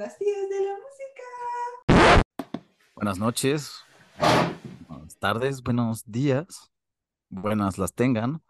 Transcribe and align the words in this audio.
las 0.00 0.16
tías 0.16 0.48
de 0.48 0.60
la 0.64 0.72
música. 0.78 2.22
Buenas 2.94 3.18
noches, 3.18 3.84
buenas 4.88 5.18
tardes, 5.18 5.62
buenos 5.62 6.10
días, 6.10 6.72
buenas 7.28 7.76
las 7.76 7.92
tengan 7.92 8.42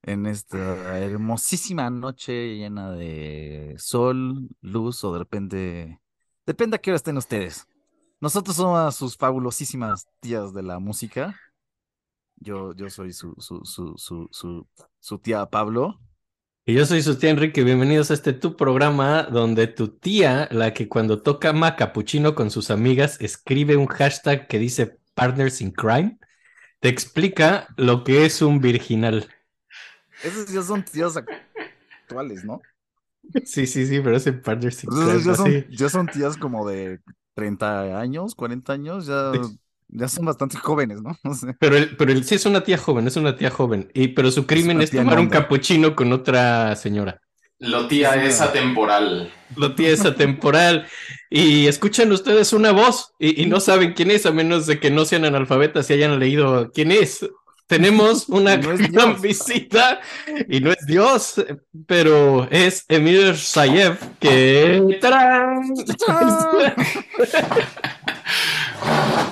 en 0.00 0.24
esta 0.24 0.98
hermosísima 0.98 1.90
noche 1.90 2.56
llena 2.56 2.92
de 2.92 3.74
sol, 3.76 4.48
luz 4.62 5.04
o 5.04 5.12
de 5.12 5.18
repente, 5.18 6.00
depende 6.46 6.76
a 6.76 6.80
qué 6.80 6.92
hora 6.92 6.96
estén 6.96 7.18
ustedes. 7.18 7.68
Nosotros 8.18 8.56
somos 8.56 8.96
sus 8.96 9.18
fabulosísimas 9.18 10.08
tías 10.20 10.54
de 10.54 10.62
la 10.62 10.78
música. 10.78 11.38
Yo, 12.36 12.72
yo 12.72 12.88
soy 12.88 13.12
su, 13.12 13.34
su, 13.36 13.66
su, 13.66 13.98
su, 13.98 14.28
su, 14.30 14.66
su 14.98 15.18
tía 15.18 15.44
Pablo. 15.44 16.00
Y 16.70 16.74
yo 16.74 16.86
soy 16.86 17.02
su 17.02 17.18
tía 17.18 17.30
Enrique, 17.30 17.64
bienvenidos 17.64 18.12
a 18.12 18.14
este 18.14 18.32
tu 18.32 18.56
programa 18.56 19.24
donde 19.24 19.66
tu 19.66 19.88
tía, 19.88 20.46
la 20.52 20.72
que 20.72 20.88
cuando 20.88 21.20
toca 21.20 21.52
macapuchino 21.52 22.36
con 22.36 22.52
sus 22.52 22.70
amigas, 22.70 23.20
escribe 23.20 23.76
un 23.76 23.88
hashtag 23.88 24.46
que 24.46 24.60
dice 24.60 24.96
Partners 25.14 25.62
in 25.62 25.72
Crime, 25.72 26.20
te 26.78 26.88
explica 26.88 27.66
lo 27.76 28.04
que 28.04 28.24
es 28.24 28.40
un 28.40 28.60
virginal. 28.60 29.28
Esos 30.22 30.46
ya 30.46 30.62
son 30.62 30.84
tías 30.84 31.16
actuales, 31.16 32.44
¿no? 32.44 32.60
Sí, 33.44 33.66
sí, 33.66 33.84
sí, 33.84 34.00
pero 34.00 34.14
ese 34.14 34.32
Partners 34.32 34.84
in 34.84 34.90
Entonces, 34.92 35.24
Crime. 35.24 35.24
ya, 35.24 35.32
así. 35.32 35.62
son, 35.62 35.70
ya 35.76 35.88
son 35.88 36.06
tías 36.06 36.36
como 36.36 36.68
de 36.68 37.00
30 37.34 37.98
años, 37.98 38.36
40 38.36 38.72
años, 38.72 39.06
ya, 39.06 39.32
ya 39.92 40.08
son 40.08 40.24
bastante 40.26 40.56
jóvenes, 40.56 40.98
¿no? 41.02 41.18
Sea, 41.34 41.54
Pero, 41.58 41.76
el, 41.76 41.96
pero 41.96 42.12
el- 42.12 42.24
sí 42.24 42.34
es 42.36 42.46
una 42.46 42.62
tía 42.62 42.78
joven, 42.78 43.06
es 43.06 43.16
una 43.16 43.36
tía 43.36 43.50
joven. 43.50 43.90
Y, 43.94 44.08
pero 44.08 44.30
su 44.30 44.46
crimen 44.46 44.80
es 44.80 44.90
tomar 44.90 45.18
un 45.18 45.28
capuchino 45.28 45.94
con 45.96 46.12
otra 46.12 46.74
señora. 46.76 47.20
Lo 47.58 47.86
tía 47.88 48.14
Sí, 48.14 48.20
es 48.24 48.40
atemporal. 48.40 49.30
Lo 49.56 49.74
tía 49.74 49.90
es 49.90 50.04
atemporal. 50.06 50.86
Y 51.28 51.66
escuchan 51.66 52.10
ustedes 52.10 52.52
una 52.54 52.72
voz 52.72 53.12
y, 53.18 53.42
y 53.42 53.46
no 53.46 53.60
saben 53.60 53.92
quién 53.92 54.10
es, 54.10 54.24
a 54.24 54.32
menos 54.32 54.66
de 54.66 54.80
que 54.80 54.90
no 54.90 55.04
sean 55.04 55.26
analfabetas 55.26 55.90
y 55.90 55.92
hayan 55.92 56.18
leído 56.18 56.70
quién 56.72 56.90
es. 56.90 57.28
Tenemos 57.66 58.28
una 58.30 58.56
No 58.56 58.68
gran 58.76 58.90
Dios. 58.90 59.20
visita 59.20 60.00
y 60.48 60.60
no 60.60 60.72
es 60.72 60.86
Dios, 60.86 61.34
pero 61.86 62.48
es 62.50 62.86
Emir 62.88 63.36
Sayev 63.36 63.98
que... 64.18 64.98
¡Tarán! 65.00 65.62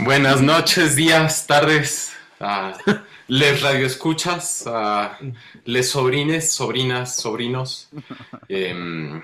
Buenas 0.04 0.40
noches, 0.42 0.96
días, 0.96 1.46
tardes. 1.46 2.12
a 2.40 2.76
les 3.26 3.60
radioescuchas, 3.62 4.64
a 4.66 5.18
les 5.64 5.90
sobrines, 5.90 6.52
sobrinas, 6.52 7.16
sobrinos. 7.16 7.90
Em, 8.48 9.20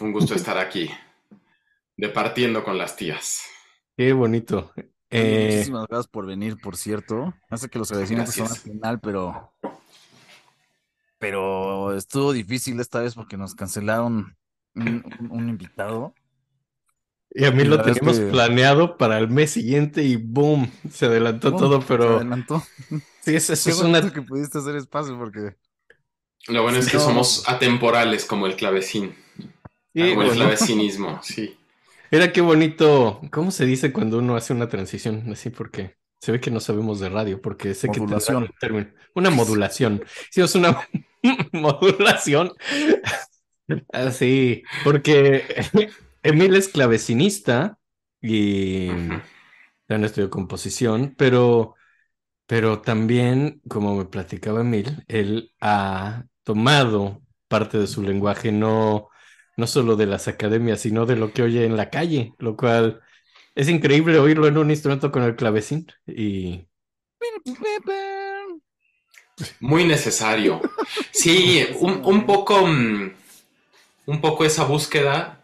un 0.00 0.12
gusto 0.12 0.34
estar 0.34 0.56
aquí, 0.58 0.90
departiendo 1.96 2.64
con 2.64 2.78
las 2.78 2.96
tías. 2.96 3.42
Qué 3.96 4.12
bonito. 4.12 4.72
Eh, 5.10 5.48
Muchísimas 5.52 5.86
gracias 5.88 6.08
por 6.08 6.26
venir, 6.26 6.56
por 6.60 6.76
cierto. 6.76 7.34
Hace 7.50 7.68
que 7.68 7.78
los 7.78 7.90
agradecimientos 7.90 8.34
son 8.34 8.48
al 8.48 8.56
final, 8.56 9.00
pero. 9.00 9.52
Pero 11.18 11.94
estuvo 11.94 12.32
difícil 12.32 12.80
esta 12.80 13.00
vez 13.00 13.14
porque 13.14 13.36
nos 13.36 13.54
cancelaron 13.54 14.36
un, 14.74 14.86
un- 15.20 15.28
un 15.30 15.48
invitado. 15.50 16.14
Y 17.32 17.44
a 17.44 17.50
mí 17.52 17.62
y 17.62 17.66
lo 17.66 17.76
es 17.76 17.84
teníamos 17.84 18.18
que- 18.18 18.26
planeado 18.26 18.96
para 18.96 19.18
el 19.18 19.28
mes 19.28 19.52
siguiente 19.52 20.02
y 20.02 20.16
boom, 20.16 20.70
se 20.92 21.06
adelantó 21.06 21.54
todo, 21.54 21.80
Se 21.80 21.86
pero 21.88 22.16
adelantó. 22.16 22.62
sí, 23.20 23.34
es, 23.36 23.50
es 23.50 23.64
Qué 23.64 23.72
una 23.84 24.12
que 24.12 24.22
pudiste 24.22 24.58
hacer 24.58 24.76
espacio 24.76 25.16
porque. 25.18 25.54
Lo 26.48 26.62
bueno 26.62 26.78
es 26.78 26.88
que 26.90 26.96
No. 26.96 27.02
somos 27.04 27.48
atemporales 27.48 28.24
como 28.24 28.46
el 28.46 28.56
clavecín, 28.56 29.14
Sí, 29.94 30.10
como 30.10 30.22
el 30.22 30.30
clavecinismo, 30.32 31.20
sí. 31.22 31.56
Era 32.10 32.32
qué 32.32 32.40
bonito. 32.40 33.20
¿Cómo 33.30 33.50
se 33.52 33.66
dice 33.66 33.92
cuando 33.92 34.18
uno 34.18 34.34
hace 34.36 34.52
una 34.52 34.68
transición? 34.68 35.30
Así 35.30 35.50
porque 35.50 35.96
se 36.20 36.32
ve 36.32 36.40
que 36.40 36.50
no 36.50 36.58
sabemos 36.58 36.98
de 36.98 37.08
radio, 37.08 37.40
porque 37.40 37.72
sé 37.74 37.88
que 37.88 38.00
Modulación. 38.00 38.42
un 38.44 38.50
término. 38.60 38.88
Una 39.14 39.30
modulación. 39.30 40.02
Hicimos 40.30 40.54
una 40.56 40.76
modulación. 41.52 42.52
Así, 43.92 44.62
porque 44.82 45.44
Emil 46.22 46.54
es 46.56 46.68
clavecinista 46.68 47.78
y 48.20 48.88
Ujú. 48.90 49.20
también 49.86 50.04
estudió 50.06 50.30
composición, 50.30 51.14
pero, 51.16 51.74
pero 52.46 52.82
también, 52.82 53.62
como 53.68 53.96
me 53.96 54.06
platicaba 54.06 54.62
Emil, 54.62 55.04
él 55.08 55.52
ha 55.60 56.24
tomado 56.44 57.22
parte 57.48 57.78
de 57.78 57.86
su 57.86 58.02
lenguaje, 58.02 58.52
no, 58.52 59.08
no 59.56 59.66
solo 59.66 59.96
de 59.96 60.06
las 60.06 60.28
academias, 60.28 60.80
sino 60.80 61.06
de 61.06 61.16
lo 61.16 61.32
que 61.32 61.42
oye 61.42 61.64
en 61.66 61.76
la 61.76 61.90
calle, 61.90 62.34
lo 62.38 62.56
cual 62.56 63.00
es 63.54 63.68
increíble 63.68 64.18
oírlo 64.18 64.46
en 64.48 64.58
un 64.58 64.70
instrumento 64.70 65.12
con 65.12 65.22
el 65.24 65.36
clavecín. 65.36 65.86
Y 66.06 66.68
Muy 69.60 69.84
necesario. 69.84 70.60
Sí, 71.12 71.66
un, 71.80 72.02
un 72.04 72.26
poco, 72.26 72.66
mm, 72.66 73.10
un 74.06 74.20
poco 74.20 74.44
esa 74.44 74.64
búsqueda 74.64 75.39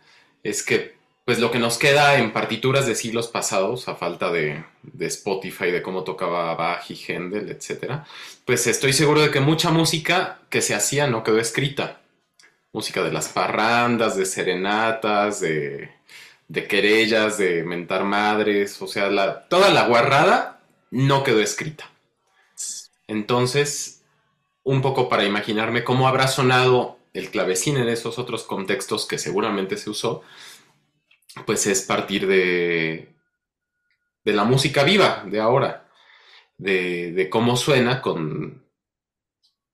es 0.48 0.62
que, 0.62 0.96
pues 1.24 1.38
lo 1.40 1.50
que 1.50 1.58
nos 1.58 1.76
queda 1.78 2.18
en 2.18 2.32
partituras 2.32 2.86
de 2.86 2.94
siglos 2.94 3.28
pasados, 3.28 3.88
a 3.88 3.96
falta 3.96 4.30
de, 4.30 4.64
de 4.82 5.06
Spotify, 5.06 5.70
de 5.70 5.82
cómo 5.82 6.04
tocaba 6.04 6.54
Bach 6.54 6.88
y 6.90 6.94
Händel, 6.94 7.50
etcétera, 7.50 8.06
pues 8.44 8.66
estoy 8.66 8.92
seguro 8.92 9.20
de 9.20 9.30
que 9.30 9.40
mucha 9.40 9.70
música 9.70 10.38
que 10.50 10.62
se 10.62 10.74
hacía 10.74 11.06
no 11.06 11.24
quedó 11.24 11.40
escrita. 11.40 12.00
Música 12.72 13.02
de 13.02 13.12
las 13.12 13.28
parrandas, 13.28 14.16
de 14.16 14.26
serenatas, 14.26 15.40
de, 15.40 15.90
de 16.48 16.66
querellas, 16.66 17.38
de 17.38 17.64
mentar 17.64 18.04
madres, 18.04 18.80
o 18.80 18.86
sea, 18.86 19.08
la, 19.08 19.48
toda 19.48 19.70
la 19.70 19.86
guarrada 19.88 20.60
no 20.90 21.24
quedó 21.24 21.40
escrita. 21.40 21.90
Entonces, 23.08 24.02
un 24.62 24.82
poco 24.82 25.08
para 25.08 25.24
imaginarme 25.24 25.84
cómo 25.84 26.06
habrá 26.06 26.28
sonado 26.28 26.95
el 27.18 27.30
clavecín 27.30 27.76
en 27.76 27.88
esos 27.88 28.18
otros 28.18 28.44
contextos 28.44 29.06
que 29.06 29.18
seguramente 29.18 29.76
se 29.76 29.90
usó, 29.90 30.22
pues 31.46 31.66
es 31.66 31.82
partir 31.82 32.26
de, 32.26 33.14
de 34.24 34.32
la 34.32 34.44
música 34.44 34.84
viva 34.84 35.24
de 35.26 35.40
ahora, 35.40 35.88
de, 36.58 37.12
de 37.12 37.28
cómo 37.28 37.56
suena 37.56 38.00
con, 38.00 38.64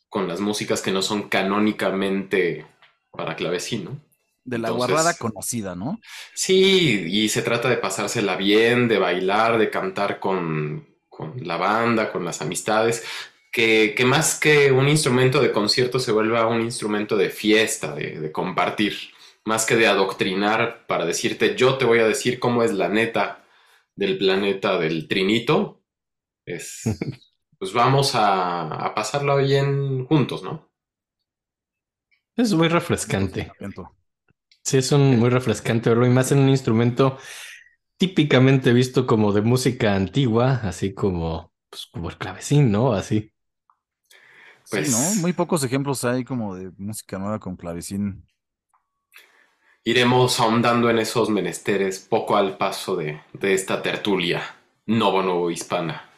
con 0.08 0.28
las 0.28 0.40
músicas 0.40 0.82
que 0.82 0.90
no 0.92 1.02
son 1.02 1.28
canónicamente 1.28 2.66
para 3.10 3.36
clavecín, 3.36 3.84
¿no? 3.84 4.00
De 4.44 4.58
la 4.58 4.68
Entonces- 4.68 4.88
guarrada 4.90 5.14
conocida, 5.14 5.76
¿no? 5.76 6.00
Sí, 6.34 7.06
y 7.08 7.28
se 7.28 7.42
trata 7.42 7.68
de 7.68 7.76
pasársela 7.76 8.34
bien, 8.36 8.88
de 8.88 8.98
bailar, 8.98 9.56
de 9.58 9.70
cantar 9.70 10.18
con, 10.18 10.88
con 11.08 11.34
la 11.46 11.56
banda, 11.56 12.10
con 12.10 12.24
las 12.24 12.42
amistades, 12.42 13.04
que, 13.52 13.94
que 13.96 14.04
más 14.06 14.38
que 14.40 14.72
un 14.72 14.88
instrumento 14.88 15.40
de 15.42 15.52
concierto 15.52 15.98
se 16.00 16.12
vuelva 16.12 16.46
un 16.48 16.62
instrumento 16.62 17.16
de 17.16 17.30
fiesta, 17.30 17.94
de, 17.94 18.20
de 18.20 18.32
compartir, 18.32 18.96
más 19.44 19.66
que 19.66 19.76
de 19.76 19.86
adoctrinar 19.88 20.86
para 20.86 21.06
decirte 21.06 21.56
yo 21.56 21.78
te 21.78 21.84
voy 21.84 22.00
a 22.00 22.08
decir 22.08 22.40
cómo 22.40 22.62
es 22.64 22.72
la 22.72 22.88
neta 22.88 23.44
del 23.96 24.18
planeta 24.18 24.78
del 24.78 25.08
trinito, 25.08 25.82
es 26.46 26.82
pues 27.58 27.72
vamos 27.72 28.14
a, 28.16 28.68
a 28.86 28.94
pasarla 28.94 29.36
bien 29.36 30.06
juntos, 30.06 30.42
¿no? 30.42 30.70
es 32.36 32.52
muy 32.54 32.68
refrescante. 32.68 33.54
Sí, 34.64 34.78
es 34.78 34.92
un 34.92 35.18
muy 35.18 35.28
refrescante 35.30 35.90
verlo 35.90 36.06
y 36.06 36.10
más 36.10 36.30
en 36.32 36.38
un 36.38 36.48
instrumento 36.48 37.18
típicamente 37.98 38.72
visto 38.74 39.06
como 39.06 39.32
de 39.32 39.42
música 39.42 39.96
antigua, 39.96 40.60
así 40.64 40.94
como, 40.94 41.52
pues, 41.70 41.86
como 41.92 42.10
el 42.10 42.18
clavecín, 42.18 42.72
¿no? 42.72 42.94
Así. 42.94 43.31
Pues- 44.72 44.90
sí, 44.90 45.16
¿no? 45.16 45.20
Muy 45.20 45.32
pocos 45.32 45.62
ejemplos 45.62 46.04
hay 46.04 46.24
como 46.24 46.54
de 46.54 46.72
música 46.78 47.18
nueva 47.18 47.38
con 47.38 47.56
clavecín. 47.56 48.26
Iremos 49.84 50.38
ahondando 50.40 50.88
en 50.90 50.98
esos 50.98 51.28
menesteres 51.28 51.98
poco 52.00 52.36
al 52.36 52.56
paso 52.56 52.96
de, 52.96 53.20
de 53.32 53.54
esta 53.54 53.82
tertulia 53.82 54.42
novo 54.86 55.22
nuevo 55.22 55.50
hispana. 55.50 56.08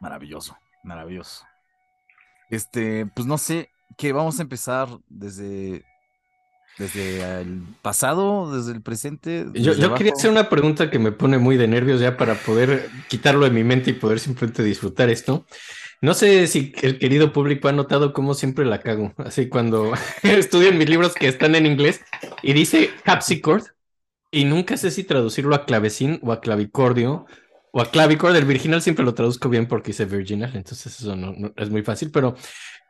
Maravilloso, 0.00 0.56
maravilloso. 0.84 1.44
Este, 2.50 3.06
pues 3.06 3.26
no 3.26 3.38
sé, 3.38 3.70
que 3.96 4.12
vamos 4.12 4.38
a 4.38 4.42
empezar 4.42 4.88
desde, 5.08 5.84
desde 6.78 7.40
el 7.40 7.62
pasado, 7.82 8.54
desde 8.56 8.72
el 8.72 8.82
presente. 8.82 9.46
Yo, 9.54 9.72
desde 9.72 9.82
yo 9.82 9.94
quería 9.94 10.12
hacer 10.12 10.30
una 10.30 10.48
pregunta 10.48 10.90
que 10.90 10.98
me 10.98 11.12
pone 11.12 11.38
muy 11.38 11.56
de 11.56 11.68
nervios 11.68 12.00
ya 12.00 12.16
para 12.16 12.34
poder 12.34 12.90
quitarlo 13.08 13.44
de 13.44 13.50
mi 13.50 13.64
mente 13.64 13.90
y 13.90 13.94
poder 13.94 14.18
simplemente 14.20 14.62
disfrutar 14.62 15.10
esto. 15.10 15.46
No 16.00 16.14
sé 16.14 16.46
si 16.46 16.72
el 16.82 16.98
querido 16.98 17.32
público 17.32 17.68
ha 17.68 17.72
notado 17.72 18.12
cómo 18.14 18.34
siempre 18.34 18.64
la 18.64 18.80
cago. 18.80 19.12
Así 19.18 19.48
cuando 19.48 19.92
estudian 20.22 20.78
mis 20.78 20.88
libros 20.88 21.14
que 21.14 21.28
están 21.28 21.54
en 21.54 21.66
inglés 21.66 22.00
y 22.42 22.52
dice 22.54 22.90
harpsichord 23.04 23.64
y 24.30 24.44
nunca 24.46 24.76
sé 24.76 24.90
si 24.90 25.04
traducirlo 25.04 25.54
a 25.56 25.66
clavecín 25.66 26.20
o 26.22 26.32
a 26.32 26.40
clavicordio 26.40 27.26
o 27.72 27.80
a 27.82 27.90
clavichord. 27.90 28.36
El 28.36 28.46
virginal 28.46 28.82
siempre 28.82 29.04
lo 29.04 29.14
traduzco 29.14 29.48
bien 29.50 29.68
porque 29.68 29.88
dice 29.88 30.06
virginal, 30.06 30.52
entonces 30.56 31.00
eso 31.00 31.16
no- 31.16 31.52
es 31.56 31.70
muy 31.70 31.82
fácil, 31.82 32.10
pero 32.12 32.36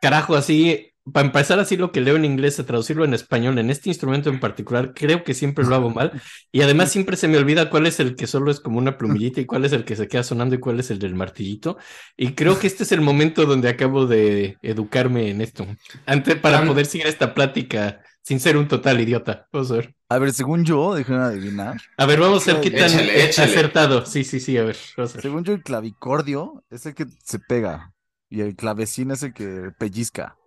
carajo, 0.01 0.35
así 0.35 0.90
para 1.11 1.25
empezar 1.25 1.59
así 1.59 1.77
lo 1.77 1.91
que 1.91 2.01
leo 2.01 2.15
en 2.15 2.25
inglés, 2.25 2.59
a 2.59 2.65
traducirlo 2.65 3.05
en 3.05 3.13
español, 3.13 3.57
en 3.57 3.69
este 3.69 3.89
instrumento 3.89 4.29
en 4.29 4.39
particular, 4.39 4.93
creo 4.93 5.23
que 5.23 5.33
siempre 5.33 5.65
lo 5.65 5.75
hago 5.75 5.89
mal. 5.89 6.21
Y 6.51 6.61
además 6.61 6.91
siempre 6.91 7.17
se 7.17 7.27
me 7.27 7.37
olvida 7.37 7.69
cuál 7.69 7.87
es 7.87 7.99
el 7.99 8.15
que 8.15 8.27
solo 8.27 8.51
es 8.51 8.59
como 8.59 8.77
una 8.77 8.97
plumillita 8.97 9.41
y 9.41 9.45
cuál 9.45 9.65
es 9.65 9.73
el 9.73 9.83
que 9.83 9.95
se 9.95 10.07
queda 10.07 10.23
sonando 10.23 10.55
y 10.55 10.59
cuál 10.59 10.79
es 10.79 10.91
el 10.91 10.99
del 10.99 11.15
martillito. 11.15 11.77
Y 12.15 12.33
creo 12.33 12.59
que 12.59 12.67
este 12.67 12.83
es 12.83 12.91
el 12.91 13.01
momento 13.01 13.45
donde 13.45 13.69
acabo 13.69 14.05
de 14.05 14.57
educarme 14.61 15.29
en 15.29 15.41
esto. 15.41 15.65
Antes, 16.05 16.35
para 16.35 16.65
poder 16.65 16.85
seguir 16.85 17.07
esta 17.07 17.33
plática 17.33 18.01
sin 18.21 18.39
ser 18.39 18.57
un 18.57 18.67
total 18.67 19.01
idiota. 19.01 19.47
Vamos 19.51 19.71
a 19.71 19.75
ver. 19.75 19.95
A 20.09 20.19
ver, 20.19 20.33
según 20.33 20.63
yo, 20.65 20.93
déjenme 20.93 21.23
adivinar. 21.23 21.77
A 21.97 22.05
ver, 22.05 22.19
vamos 22.19 22.47
a 22.47 22.53
ver 22.53 22.61
qué 22.61 22.71
tan 22.71 22.89
Échale, 22.89 23.25
échale. 23.25 23.51
acertado. 23.51 24.05
Sí, 24.05 24.23
sí, 24.23 24.39
sí, 24.39 24.57
a 24.57 24.63
ver. 24.63 24.77
vamos 24.97 25.11
a 25.11 25.13
ver. 25.15 25.21
Según 25.23 25.43
yo, 25.43 25.53
el 25.53 25.63
clavicordio 25.63 26.63
es 26.69 26.85
el 26.85 26.93
que 26.93 27.05
se 27.23 27.39
pega 27.39 27.93
y 28.29 28.41
el 28.41 28.55
clavecín 28.55 29.11
es 29.11 29.23
el 29.23 29.33
que 29.33 29.71
pellizca. 29.77 30.37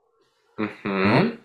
Ujú. 0.59 1.39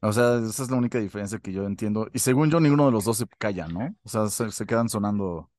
O 0.00 0.12
sea, 0.12 0.36
esa 0.38 0.62
es 0.62 0.70
la 0.70 0.76
única 0.76 0.98
diferencia 1.00 1.38
que 1.40 1.52
yo 1.52 1.64
entiendo. 1.66 2.08
Y 2.12 2.20
según 2.20 2.50
yo, 2.50 2.60
ninguno 2.60 2.86
de 2.86 2.92
los 2.92 3.04
dos 3.04 3.18
se 3.18 3.26
calla, 3.38 3.66
¿no? 3.68 3.96
O 4.04 4.08
sea, 4.08 4.28
se, 4.28 4.50
se 4.52 4.66
quedan 4.66 4.88
sonando. 4.88 5.50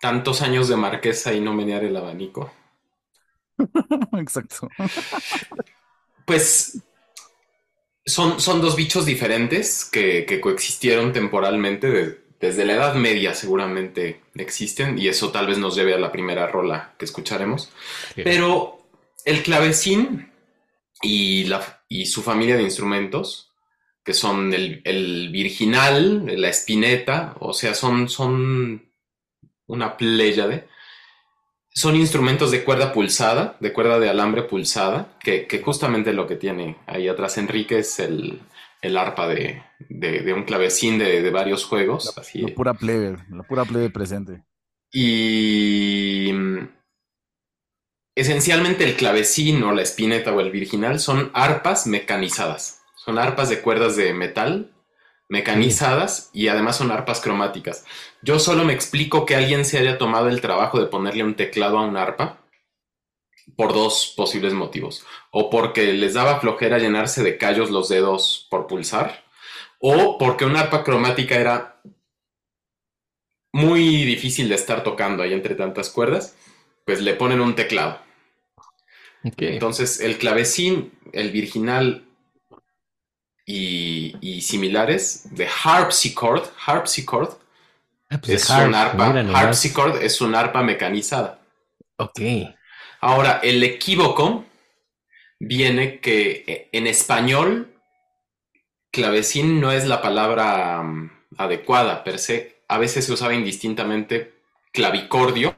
Tantos 0.00 0.40
años 0.40 0.68
de 0.68 0.76
marquesa 0.76 1.34
y 1.34 1.40
no 1.42 1.52
menear 1.52 1.84
el 1.84 1.94
abanico. 1.98 2.50
Exacto. 4.18 4.68
Pues 6.24 6.78
son, 8.04 8.40
son 8.40 8.60
dos 8.60 8.76
bichos 8.76 9.04
diferentes 9.04 9.84
que, 9.84 10.24
que 10.26 10.40
coexistieron 10.40 11.12
temporalmente 11.12 11.90
de- 11.90 12.26
desde 12.38 12.66
la 12.66 12.74
Edad 12.74 12.94
Media 12.94 13.32
seguramente 13.34 14.20
existen 14.34 14.98
y 14.98 15.08
eso 15.08 15.32
tal 15.32 15.46
vez 15.46 15.56
nos 15.58 15.74
lleve 15.74 15.94
a 15.94 15.98
la 15.98 16.12
primera 16.12 16.46
rola 16.46 16.94
que 16.98 17.06
escucharemos. 17.06 17.72
Pero 18.14 18.82
el 19.24 19.42
clavecín 19.42 20.30
y, 21.02 21.44
la, 21.44 21.75
y 21.88 22.06
su 22.06 22.22
familia 22.22 22.56
de 22.56 22.62
instrumentos, 22.62 23.52
que 24.04 24.14
son 24.14 24.52
el, 24.54 24.80
el 24.84 25.30
virginal, 25.30 26.24
la 26.40 26.48
espineta, 26.48 27.34
o 27.40 27.52
sea, 27.52 27.74
son, 27.74 28.08
son 28.08 28.90
una 29.66 29.96
pléyade, 29.96 30.68
son 31.74 31.96
instrumentos 31.96 32.50
de 32.50 32.64
cuerda 32.64 32.92
pulsada, 32.92 33.56
de 33.60 33.72
cuerda 33.72 33.98
de 33.98 34.08
alambre 34.08 34.44
pulsada, 34.44 35.18
que, 35.20 35.46
que 35.46 35.60
justamente 35.60 36.12
lo 36.12 36.26
que 36.26 36.36
tiene 36.36 36.76
ahí 36.86 37.06
atrás 37.08 37.36
Enrique 37.36 37.80
es 37.80 37.98
el, 37.98 38.40
el 38.80 38.96
arpa 38.96 39.28
de, 39.28 39.62
de- 39.88 40.20
de 40.22 40.32
un 40.32 40.44
clavecín 40.44 40.98
de, 40.98 41.20
de 41.22 41.30
varios 41.30 41.64
juegos. 41.64 42.16
así. 42.16 42.40
La 42.42 42.54
pura 42.54 42.74
plebe, 42.74 43.16
la 43.30 43.42
pura 43.42 43.64
plebe 43.64 43.90
presente. 43.90 44.42
Y 44.92 46.30
esencialmente 48.16 48.84
el 48.84 48.96
clavecín 48.96 49.62
o 49.62 49.72
la 49.72 49.82
espineta 49.82 50.32
o 50.32 50.40
el 50.40 50.50
virginal 50.50 50.98
son 50.98 51.30
arpas 51.34 51.86
mecanizadas. 51.86 52.82
Son 52.96 53.18
arpas 53.18 53.48
de 53.48 53.60
cuerdas 53.60 53.94
de 53.94 54.12
metal 54.14 54.72
mecanizadas 55.28 56.30
y 56.32 56.48
además 56.48 56.76
son 56.76 56.90
arpas 56.90 57.20
cromáticas. 57.20 57.84
Yo 58.22 58.38
solo 58.38 58.64
me 58.64 58.72
explico 58.72 59.26
que 59.26 59.36
alguien 59.36 59.64
se 59.64 59.78
haya 59.78 59.98
tomado 59.98 60.28
el 60.28 60.40
trabajo 60.40 60.80
de 60.80 60.86
ponerle 60.86 61.24
un 61.24 61.34
teclado 61.34 61.78
a 61.78 61.86
un 61.86 61.96
arpa 61.96 62.40
por 63.56 63.72
dos 63.72 64.14
posibles 64.16 64.54
motivos. 64.54 65.04
O 65.30 65.50
porque 65.50 65.92
les 65.92 66.14
daba 66.14 66.40
flojera 66.40 66.78
llenarse 66.78 67.22
de 67.22 67.38
callos 67.38 67.70
los 67.70 67.88
dedos 67.88 68.46
por 68.50 68.66
pulsar, 68.66 69.24
o 69.78 70.18
porque 70.18 70.44
una 70.44 70.60
arpa 70.60 70.82
cromática 70.82 71.36
era 71.36 71.80
muy 73.52 74.04
difícil 74.04 74.48
de 74.48 74.54
estar 74.54 74.82
tocando 74.82 75.22
ahí 75.22 75.32
entre 75.32 75.54
tantas 75.54 75.90
cuerdas, 75.90 76.36
pues 76.84 77.00
le 77.00 77.14
ponen 77.14 77.40
un 77.40 77.54
teclado. 77.54 78.05
Entonces, 79.38 80.00
el 80.00 80.18
clavecín, 80.18 80.92
el 81.12 81.30
virginal 81.30 82.04
y, 83.44 84.14
y 84.20 84.40
similares 84.42 85.34
de 85.34 85.48
harpsichord, 85.48 86.44
harpsichord 86.64 87.36
Ah, 88.08 88.18
pues 88.18 88.42
es 88.42 88.50
harp, 88.50 88.68
un 88.68 88.74
arpa, 88.74 89.38
harpsichord 89.38 90.02
es 90.02 90.20
un 90.20 90.34
arpa 90.34 90.62
mecanizada. 90.62 91.40
Ok. 91.96 92.20
Ahora, 93.00 93.40
el 93.42 93.62
equívoco 93.62 94.44
viene 95.40 96.00
que 96.00 96.44
eh, 96.46 96.68
en 96.72 96.86
español 96.86 97.74
clavecín 98.92 99.60
no 99.60 99.72
es 99.72 99.86
la 99.86 100.02
palabra 100.02 100.82
mm, 100.82 101.10
adecuada 101.38 102.04
per 102.04 102.18
se. 102.18 102.62
A 102.68 102.78
veces 102.78 103.04
se 103.04 103.12
usaba 103.12 103.34
indistintamente 103.34 104.34
clavicordio 104.72 105.56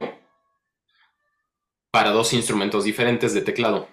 para 1.90 2.10
dos 2.10 2.32
instrumentos 2.32 2.84
diferentes 2.84 3.34
de 3.34 3.42
teclado. 3.42 3.88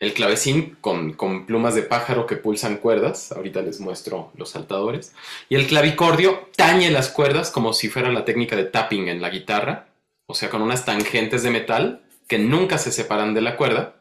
El 0.00 0.14
clavecín 0.14 0.76
con, 0.80 1.12
con 1.14 1.44
plumas 1.44 1.74
de 1.74 1.82
pájaro 1.82 2.26
que 2.26 2.36
pulsan 2.36 2.76
cuerdas, 2.76 3.32
ahorita 3.32 3.62
les 3.62 3.80
muestro 3.80 4.30
los 4.36 4.50
saltadores, 4.50 5.12
y 5.48 5.56
el 5.56 5.66
clavicordio 5.66 6.48
tañe 6.56 6.90
las 6.90 7.08
cuerdas 7.08 7.50
como 7.50 7.72
si 7.72 7.88
fuera 7.88 8.12
la 8.12 8.24
técnica 8.24 8.54
de 8.54 8.64
tapping 8.64 9.08
en 9.08 9.20
la 9.20 9.30
guitarra, 9.30 9.88
o 10.26 10.34
sea, 10.34 10.50
con 10.50 10.62
unas 10.62 10.84
tangentes 10.84 11.42
de 11.42 11.50
metal 11.50 12.04
que 12.28 12.38
nunca 12.38 12.78
se 12.78 12.92
separan 12.92 13.34
de 13.34 13.40
la 13.40 13.56
cuerda. 13.56 13.96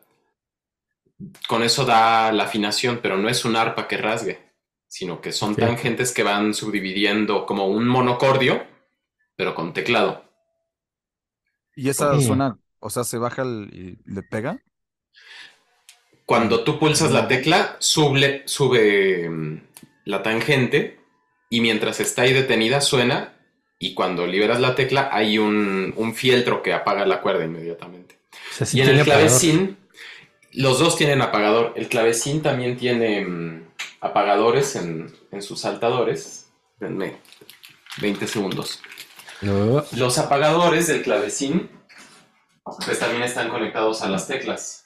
Con 1.48 1.64
eso 1.64 1.84
da 1.84 2.32
la 2.32 2.44
afinación, 2.44 3.00
pero 3.02 3.18
no 3.18 3.28
es 3.28 3.44
un 3.44 3.56
arpa 3.56 3.88
que 3.88 3.98
rasgue, 3.98 4.54
sino 4.88 5.20
que 5.20 5.32
son 5.32 5.56
tangentes 5.56 6.12
que 6.14 6.22
van 6.22 6.54
subdividiendo 6.54 7.46
como 7.48 7.68
un 7.68 7.88
monocordio, 7.88 8.68
pero 9.36 9.56
con 9.56 9.74
teclado. 9.74 10.24
Y 11.76 11.90
esa 11.90 12.20
suena, 12.20 12.58
o 12.80 12.90
sea, 12.90 13.04
se 13.04 13.18
baja 13.18 13.42
el- 13.44 13.70
y 13.74 14.12
le 14.12 14.24
pega. 14.24 14.60
Cuando 16.26 16.64
tú 16.64 16.78
pulsas 16.80 17.12
la 17.12 17.28
tecla, 17.28 17.78
sube, 17.80 18.44
sube 18.46 19.30
mm, 19.30 19.62
la 20.06 20.24
tangente 20.24 21.00
y 21.50 21.62
mientras 21.62 22.00
está 22.02 22.24
ahí 22.24 22.34
detenida 22.34 22.82
suena 22.82 23.34
y 23.80 23.94
cuando 23.94 24.28
liberas 24.28 24.60
la 24.60 24.76
tecla 24.76 25.10
hay 25.12 25.38
un, 25.38 25.94
un 25.96 26.14
fieltro 26.16 26.62
que 26.64 26.74
apaga 26.74 27.06
la 27.06 27.22
cuerda 27.22 27.46
inmediatamente. 27.46 28.20
O 28.52 28.54
sea, 28.54 28.68
sí 28.68 28.80
y 28.80 28.82
en 28.82 28.90
el 28.90 29.00
apagador. 29.00 29.06
clavecín, 29.30 29.78
los 30.52 30.80
dos 30.80 30.98
tienen 30.98 31.22
apagador. 31.22 31.74
El 31.78 31.88
clavecín 31.88 32.42
también 32.42 32.76
tiene 32.78 33.26
mm, 33.26 33.64
apagadores 34.02 34.76
en, 34.76 35.14
en 35.32 35.42
sus 35.42 35.62
saltadores. 35.62 36.50
Denme 36.80 37.18
20 38.02 38.28
segundos. 38.28 38.82
No. 39.42 39.86
Los 39.92 40.18
apagadores 40.18 40.88
del 40.88 41.04
clavecín 41.04 41.70
pues 42.86 43.00
también 43.00 43.24
están 43.24 43.50
conectados 43.50 44.02
a 44.02 44.10
las 44.10 44.28
teclas. 44.28 44.86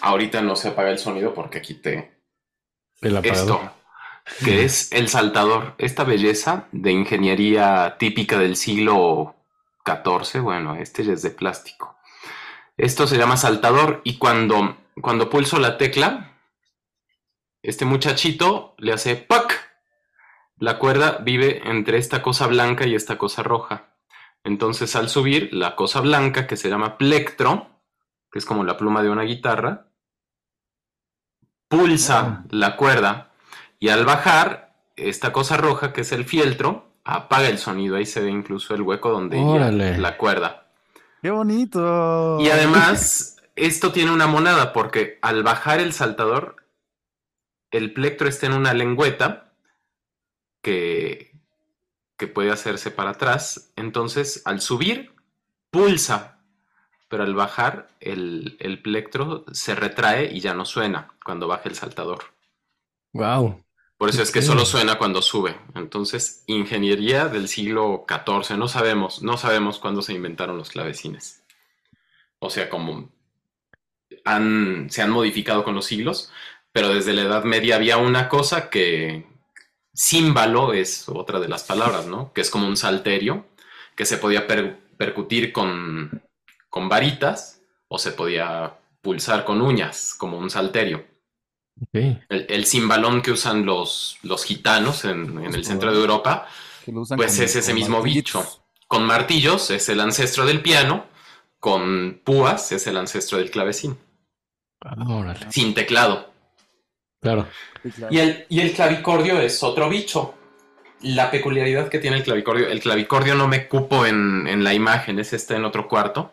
Ahorita 0.00 0.40
no 0.42 0.56
se 0.56 0.68
apaga 0.68 0.90
el 0.90 0.98
sonido 0.98 1.34
porque 1.34 1.60
quité 1.60 2.18
El 3.00 3.16
apagador. 3.16 3.60
esto, 3.60 4.44
que 4.44 4.64
es 4.64 4.92
el 4.92 5.08
saltador. 5.08 5.74
Esta 5.78 6.04
belleza 6.04 6.66
de 6.72 6.92
ingeniería 6.92 7.96
típica 7.98 8.38
del 8.38 8.56
siglo 8.56 9.34
XIV, 9.84 10.40
bueno, 10.40 10.76
este 10.76 11.04
ya 11.04 11.12
es 11.12 11.22
de 11.22 11.30
plástico. 11.30 11.96
Esto 12.76 13.06
se 13.06 13.18
llama 13.18 13.36
saltador 13.36 14.00
y 14.04 14.16
cuando, 14.16 14.76
cuando 15.02 15.28
pulso 15.28 15.58
la 15.58 15.76
tecla, 15.76 16.38
este 17.62 17.84
muchachito 17.84 18.74
le 18.78 18.92
hace 18.94 19.16
¡pac! 19.16 19.49
La 20.60 20.78
cuerda 20.78 21.18
vive 21.22 21.62
entre 21.64 21.96
esta 21.96 22.20
cosa 22.20 22.46
blanca 22.46 22.86
y 22.86 22.94
esta 22.94 23.16
cosa 23.16 23.42
roja. 23.42 23.94
Entonces 24.44 24.94
al 24.94 25.08
subir, 25.08 25.48
la 25.52 25.74
cosa 25.74 26.02
blanca, 26.02 26.46
que 26.46 26.58
se 26.58 26.68
llama 26.68 26.98
plectro, 26.98 27.80
que 28.30 28.38
es 28.38 28.44
como 28.44 28.62
la 28.62 28.76
pluma 28.76 29.02
de 29.02 29.08
una 29.08 29.22
guitarra, 29.22 29.86
pulsa 31.66 32.44
la 32.50 32.76
cuerda 32.76 33.32
y 33.78 33.88
al 33.88 34.04
bajar, 34.04 34.76
esta 34.96 35.32
cosa 35.32 35.56
roja, 35.56 35.94
que 35.94 36.02
es 36.02 36.12
el 36.12 36.26
fieltro, 36.26 36.92
apaga 37.04 37.48
el 37.48 37.56
sonido. 37.56 37.96
Ahí 37.96 38.04
se 38.04 38.20
ve 38.20 38.28
incluso 38.28 38.74
el 38.74 38.82
hueco 38.82 39.10
donde 39.10 39.38
Órale. 39.38 39.96
la 39.96 40.18
cuerda. 40.18 40.66
¡Qué 41.22 41.30
bonito! 41.30 42.38
Y 42.38 42.50
además, 42.50 43.38
esto 43.56 43.92
tiene 43.92 44.10
una 44.10 44.26
monada 44.26 44.74
porque 44.74 45.18
al 45.22 45.42
bajar 45.42 45.80
el 45.80 45.94
saltador, 45.94 46.56
el 47.70 47.94
plectro 47.94 48.28
está 48.28 48.44
en 48.44 48.52
una 48.52 48.74
lengüeta 48.74 49.49
que, 50.62 51.32
que 52.16 52.26
puede 52.26 52.50
hacerse 52.50 52.90
para 52.90 53.10
atrás. 53.10 53.72
Entonces, 53.76 54.42
al 54.44 54.60
subir, 54.60 55.12
pulsa. 55.70 56.38
Pero 57.08 57.24
al 57.24 57.34
bajar, 57.34 57.88
el, 58.00 58.56
el 58.60 58.80
plectro 58.80 59.44
se 59.52 59.74
retrae 59.74 60.30
y 60.32 60.40
ya 60.40 60.54
no 60.54 60.64
suena 60.64 61.08
cuando 61.24 61.48
baja 61.48 61.68
el 61.68 61.74
saltador. 61.74 62.24
Wow. 63.12 63.64
Por 64.00 64.08
eso 64.08 64.22
es 64.22 64.30
que 64.30 64.40
solo 64.40 64.64
suena 64.64 64.96
cuando 64.96 65.20
sube. 65.20 65.56
Entonces, 65.74 66.42
ingeniería 66.46 67.26
del 67.26 67.48
siglo 67.48 68.06
XIV. 68.08 68.56
No 68.56 68.66
sabemos, 68.66 69.22
no 69.22 69.36
sabemos 69.36 69.78
cuándo 69.78 70.00
se 70.00 70.14
inventaron 70.14 70.56
los 70.56 70.70
clavecines. 70.70 71.42
O 72.38 72.48
sea, 72.48 72.70
como 72.70 73.10
han, 74.24 74.88
se 74.88 75.02
han 75.02 75.10
modificado 75.10 75.64
con 75.64 75.74
los 75.74 75.84
siglos, 75.84 76.32
pero 76.72 76.88
desde 76.88 77.12
la 77.12 77.22
Edad 77.22 77.44
Media 77.44 77.76
había 77.76 77.98
una 77.98 78.30
cosa 78.30 78.70
que 78.70 79.26
címbalo 79.94 80.72
es 80.72 81.08
otra 81.08 81.40
de 81.40 81.48
las 81.48 81.64
palabras, 81.64 82.06
¿no? 82.06 82.32
Que 82.32 82.40
es 82.40 82.50
como 82.50 82.66
un 82.66 82.76
salterio 82.76 83.46
que 83.96 84.04
se 84.04 84.18
podía 84.18 84.46
per- 84.46 84.78
percutir 84.96 85.52
con, 85.52 86.22
con 86.68 86.88
varitas 86.88 87.62
o 87.88 87.98
se 87.98 88.12
podía 88.12 88.78
pulsar 89.02 89.44
con 89.44 89.60
uñas, 89.60 90.14
como 90.16 90.38
un 90.38 90.50
salterio. 90.50 91.04
El, 92.28 92.46
el 92.48 92.66
cimbalón 92.66 93.22
que 93.22 93.30
usan 93.32 93.64
los, 93.64 94.18
los 94.22 94.44
gitanos 94.44 95.04
en, 95.04 95.38
en 95.42 95.54
el 95.54 95.64
centro 95.64 95.92
de 95.92 95.98
Europa, 96.00 96.46
pues 97.16 97.38
es 97.38 97.56
ese 97.56 97.72
mismo 97.74 97.96
martillitos. 97.98 98.42
bicho. 98.42 98.64
Con 98.86 99.04
martillos 99.04 99.70
es 99.70 99.88
el 99.88 100.00
ancestro 100.00 100.44
del 100.46 100.62
piano, 100.62 101.06
con 101.58 102.20
púas 102.24 102.72
es 102.72 102.86
el 102.86 102.96
ancestro 102.96 103.38
del 103.38 103.50
clavecín, 103.50 103.98
Ah, 104.82 105.34
sin 105.50 105.74
teclado. 105.74 106.29
Claro. 107.20 107.46
Sí, 107.82 107.90
claro. 107.90 108.14
Y 108.14 108.18
el, 108.18 108.46
y 108.48 108.60
el 108.60 108.72
clavicordio 108.72 109.40
es 109.40 109.62
otro 109.62 109.88
bicho. 109.88 110.34
La 111.02 111.30
peculiaridad 111.30 111.88
que 111.88 111.98
tiene 111.98 112.18
el 112.18 112.22
clavicordio, 112.24 112.68
el 112.68 112.80
clavicordio 112.80 113.34
no 113.34 113.48
me 113.48 113.68
cupo 113.68 114.04
en, 114.04 114.46
en 114.46 114.62
la 114.64 114.74
imagen, 114.74 115.18
ese 115.18 115.36
está 115.36 115.56
en 115.56 115.64
otro 115.64 115.88
cuarto, 115.88 116.32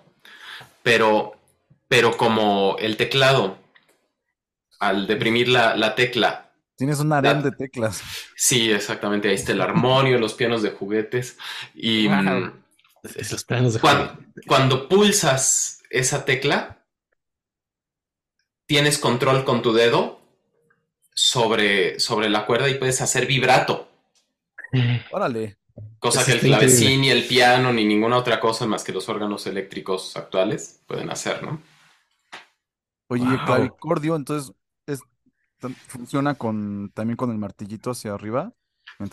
pero, 0.83 1.35
pero 1.87 2.17
como 2.17 2.75
el 2.79 2.97
teclado, 2.97 3.57
al 4.79 5.07
deprimir 5.07 5.47
la, 5.47 5.75
la 5.75 5.95
tecla, 5.95 6.43
Tienes 6.75 6.99
un 6.99 7.11
harem 7.11 7.37
La- 7.37 7.41
de 7.43 7.51
teclas. 7.53 8.03
sí, 8.35 8.69
exactamente, 8.71 9.29
ahí 9.29 9.35
está 9.35 9.53
el 9.53 9.61
armonio, 9.61 10.19
los 10.19 10.33
pianos 10.33 10.61
de 10.61 10.71
juguetes, 10.71 11.37
y 11.73 12.07
Wow. 12.07 12.17
mm, 12.21 12.63
Esos 13.15 13.43
planos 13.45 13.73
de 13.73 13.79
cuando, 13.79 14.17
cuando 14.45 14.87
pulsas 14.89 15.81
esa 15.89 16.25
tecla, 16.25 16.83
tienes 18.65 18.97
control 18.97 19.45
con 19.45 19.61
tu 19.61 19.71
dedo 19.73 20.19
sobre, 21.17 21.99
sobre 21.99 22.29
la 22.29 22.45
cuerda 22.45 22.69
y 22.69 22.75
puedes 22.75 23.01
hacer 23.01 23.25
vibrato. 23.25 23.89
Órale. 25.11 25.57
Cosa 25.99 26.21
Eso 26.21 26.25
que 26.27 26.31
el 26.33 26.37
está 26.37 26.47
increíble. 26.47 26.75
clavecín 26.77 27.03
y 27.03 27.09
el 27.09 27.25
piano 27.25 27.73
ni 27.73 27.85
ninguna 27.85 28.17
otra 28.17 28.39
cosa 28.39 28.67
más 28.67 28.83
que 28.83 28.91
los 28.93 29.09
órganos 29.09 29.47
eléctricos 29.47 30.15
actuales 30.15 30.81
pueden 30.87 31.09
hacer, 31.09 31.41
¿no? 31.43 31.61
Oye, 33.09 33.23
y 33.23 33.27
el 33.27 33.37
Wow. 33.37 33.45
clavicordio, 33.45 34.15
entonces, 34.15 34.53
es, 34.85 34.99
funciona 35.87 36.35
con 36.35 36.91
también 36.93 37.15
con 37.17 37.31
el 37.31 37.37
martillito 37.37 37.91
hacia 37.91 38.13
arriba. 38.13 38.53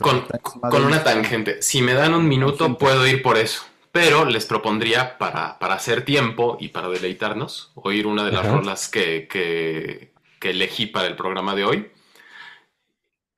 Con, 0.00 0.84
una 0.84 1.02
tangente. 1.04 1.62
Si 1.62 1.82
me 1.82 1.94
dan 1.94 2.14
un 2.14 2.28
minuto, 2.28 2.58
Tangente. 2.58 2.78
puedo 2.84 3.06
ir 3.06 3.22
por 3.22 3.36
eso. 3.38 3.62
Pero 3.92 4.24
les 4.24 4.46
propondría, 4.46 5.16
para, 5.18 5.58
para 5.58 5.74
hacer 5.74 6.04
tiempo 6.04 6.56
y 6.60 6.68
para 6.68 6.88
deleitarnos, 6.88 7.70
oír 7.74 8.06
una 8.06 8.24
de 8.24 8.32
las 8.32 8.46
Ajá. 8.46 8.56
rolas 8.56 8.88
que, 8.88 9.28
que- 9.28 10.13
que 10.44 10.50
elegí 10.50 10.84
para 10.84 11.08
el 11.08 11.16
programa 11.16 11.54
de 11.54 11.64
hoy. 11.64 11.90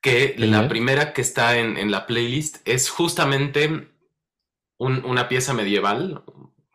Que 0.02 0.34
la 0.38 0.68
primera 0.68 1.12
que 1.12 1.20
está 1.20 1.56
en, 1.56 1.76
en 1.76 1.92
la 1.92 2.04
playlist 2.04 2.66
es 2.66 2.90
justamente 2.90 3.88
un- 4.78 5.04
una 5.04 5.28
pieza 5.28 5.54
medieval, 5.54 6.24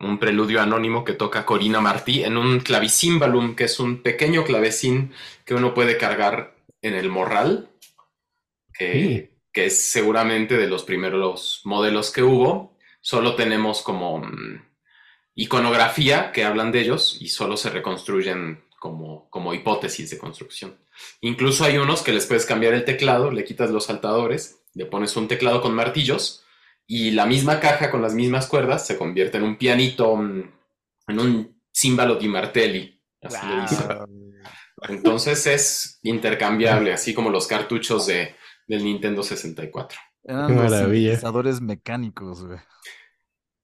un 0.00 0.18
preludio 0.18 0.62
anónimo 0.62 1.04
que 1.04 1.12
toca 1.12 1.44
Corina 1.44 1.82
Martí 1.82 2.24
en 2.24 2.38
un 2.38 2.60
clavicímbalum, 2.60 3.54
que 3.54 3.64
es 3.64 3.78
un 3.78 4.02
pequeño 4.02 4.44
clavecín 4.44 5.12
que 5.44 5.54
uno 5.54 5.74
puede 5.74 5.98
cargar 5.98 6.56
en 6.80 6.94
el 6.94 7.10
morral, 7.10 7.68
que, 8.72 9.34
que 9.52 9.66
es 9.66 9.78
seguramente 9.82 10.56
de 10.56 10.66
los 10.66 10.82
primeros 10.84 11.60
modelos 11.64 12.10
que 12.10 12.22
hubo. 12.22 12.74
Solo 13.02 13.34
tenemos 13.34 13.82
como 13.82 14.18
mm, 14.20 14.62
iconografía 15.34 16.32
que 16.32 16.44
hablan 16.44 16.72
de 16.72 16.80
ellos 16.80 17.18
y 17.20 17.28
solo 17.28 17.58
se 17.58 17.68
reconstruyen 17.68 18.64
como, 18.82 19.30
como 19.30 19.54
hipótesis 19.54 20.10
de 20.10 20.18
construcción. 20.18 20.76
Incluso 21.20 21.62
hay 21.64 21.78
unos 21.78 22.02
que 22.02 22.12
les 22.12 22.26
puedes 22.26 22.44
cambiar 22.44 22.74
el 22.74 22.84
teclado, 22.84 23.30
le 23.30 23.44
quitas 23.44 23.70
los 23.70 23.84
saltadores, 23.84 24.64
le 24.74 24.86
pones 24.86 25.16
un 25.16 25.28
teclado 25.28 25.62
con 25.62 25.72
martillos 25.72 26.44
y 26.84 27.12
la 27.12 27.24
misma 27.24 27.60
caja 27.60 27.92
con 27.92 28.02
las 28.02 28.12
mismas 28.12 28.48
cuerdas 28.48 28.84
se 28.84 28.98
convierte 28.98 29.38
en 29.38 29.44
un 29.44 29.56
pianito, 29.56 30.14
en 30.14 30.50
un 31.20 31.62
címbalo 31.72 32.16
di 32.16 32.26
martelli. 32.26 33.00
Así 33.22 33.46
le 33.46 33.62
dicen. 33.62 33.86
Entonces 34.88 35.46
es 35.46 36.00
intercambiable, 36.02 36.92
así 36.92 37.14
como 37.14 37.30
los 37.30 37.46
cartuchos 37.46 38.08
de, 38.08 38.34
del 38.66 38.82
Nintendo 38.82 39.22
64. 39.22 39.96
Eran 40.24 40.48
Qué 40.48 40.54
los 40.54 40.62
maravilla. 40.64 41.10
sintetizadores 41.10 41.60
mecánicos, 41.60 42.44
güey. 42.44 42.58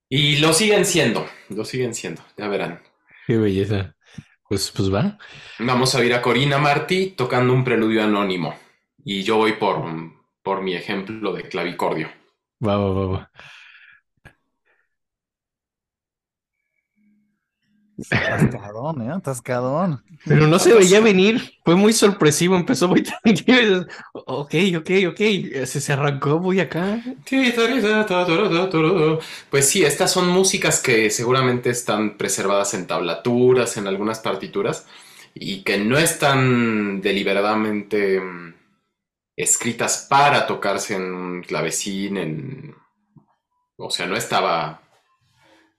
Y 0.08 0.36
lo 0.36 0.52
siguen 0.52 0.84
siendo, 0.84 1.26
lo 1.48 1.64
siguen 1.64 1.92
siendo, 1.92 2.22
ya 2.36 2.46
verán. 2.46 2.80
Qué 3.26 3.36
belleza. 3.36 3.96
Pues, 4.48 4.72
pues 4.74 4.92
va. 4.92 5.18
Vamos 5.58 5.94
a 5.94 6.04
ir 6.04 6.14
a 6.14 6.22
Corina 6.22 6.58
Martí 6.58 7.10
tocando 7.16 7.52
un 7.52 7.64
preludio 7.64 8.02
anónimo. 8.02 8.54
Y 9.04 9.22
yo 9.22 9.36
voy 9.36 9.52
por, 9.52 9.84
por 10.42 10.62
mi 10.62 10.74
ejemplo 10.74 11.32
de 11.34 11.42
clavicordio. 11.42 12.08
Va, 12.66 12.76
va, 12.76 12.90
va, 12.90 13.06
va. 13.06 13.30
Atascadón, 18.10 19.02
¿eh? 19.02 19.10
Atascadón. 19.10 20.04
Pero 20.24 20.46
no 20.46 20.58
se 20.58 20.72
veía 20.72 21.00
venir. 21.00 21.58
Fue 21.64 21.74
muy 21.74 21.92
sorpresivo. 21.92 22.54
Empezó 22.54 22.86
muy 22.86 23.02
tranquilo. 23.22 23.86
Ok, 24.12 24.54
ok, 24.78 24.90
ok. 25.08 25.18
Se, 25.64 25.80
se 25.80 25.92
arrancó 25.92 26.38
muy 26.38 26.60
acá. 26.60 27.02
Pues 29.50 29.68
sí, 29.68 29.84
estas 29.84 30.12
son 30.12 30.28
músicas 30.28 30.80
que 30.80 31.10
seguramente 31.10 31.70
están 31.70 32.16
preservadas 32.16 32.72
en 32.74 32.86
tablaturas, 32.86 33.76
en 33.76 33.88
algunas 33.88 34.20
partituras, 34.20 34.86
y 35.34 35.62
que 35.62 35.78
no 35.78 35.98
están 35.98 37.00
deliberadamente 37.00 38.20
mm, 38.20 38.54
escritas 39.36 40.06
para 40.08 40.46
tocarse 40.46 40.94
en 40.94 41.12
un 41.14 41.42
clavecín, 41.42 42.16
en... 42.16 42.74
o 43.76 43.90
sea, 43.90 44.06
no 44.06 44.16
estaba 44.16 44.87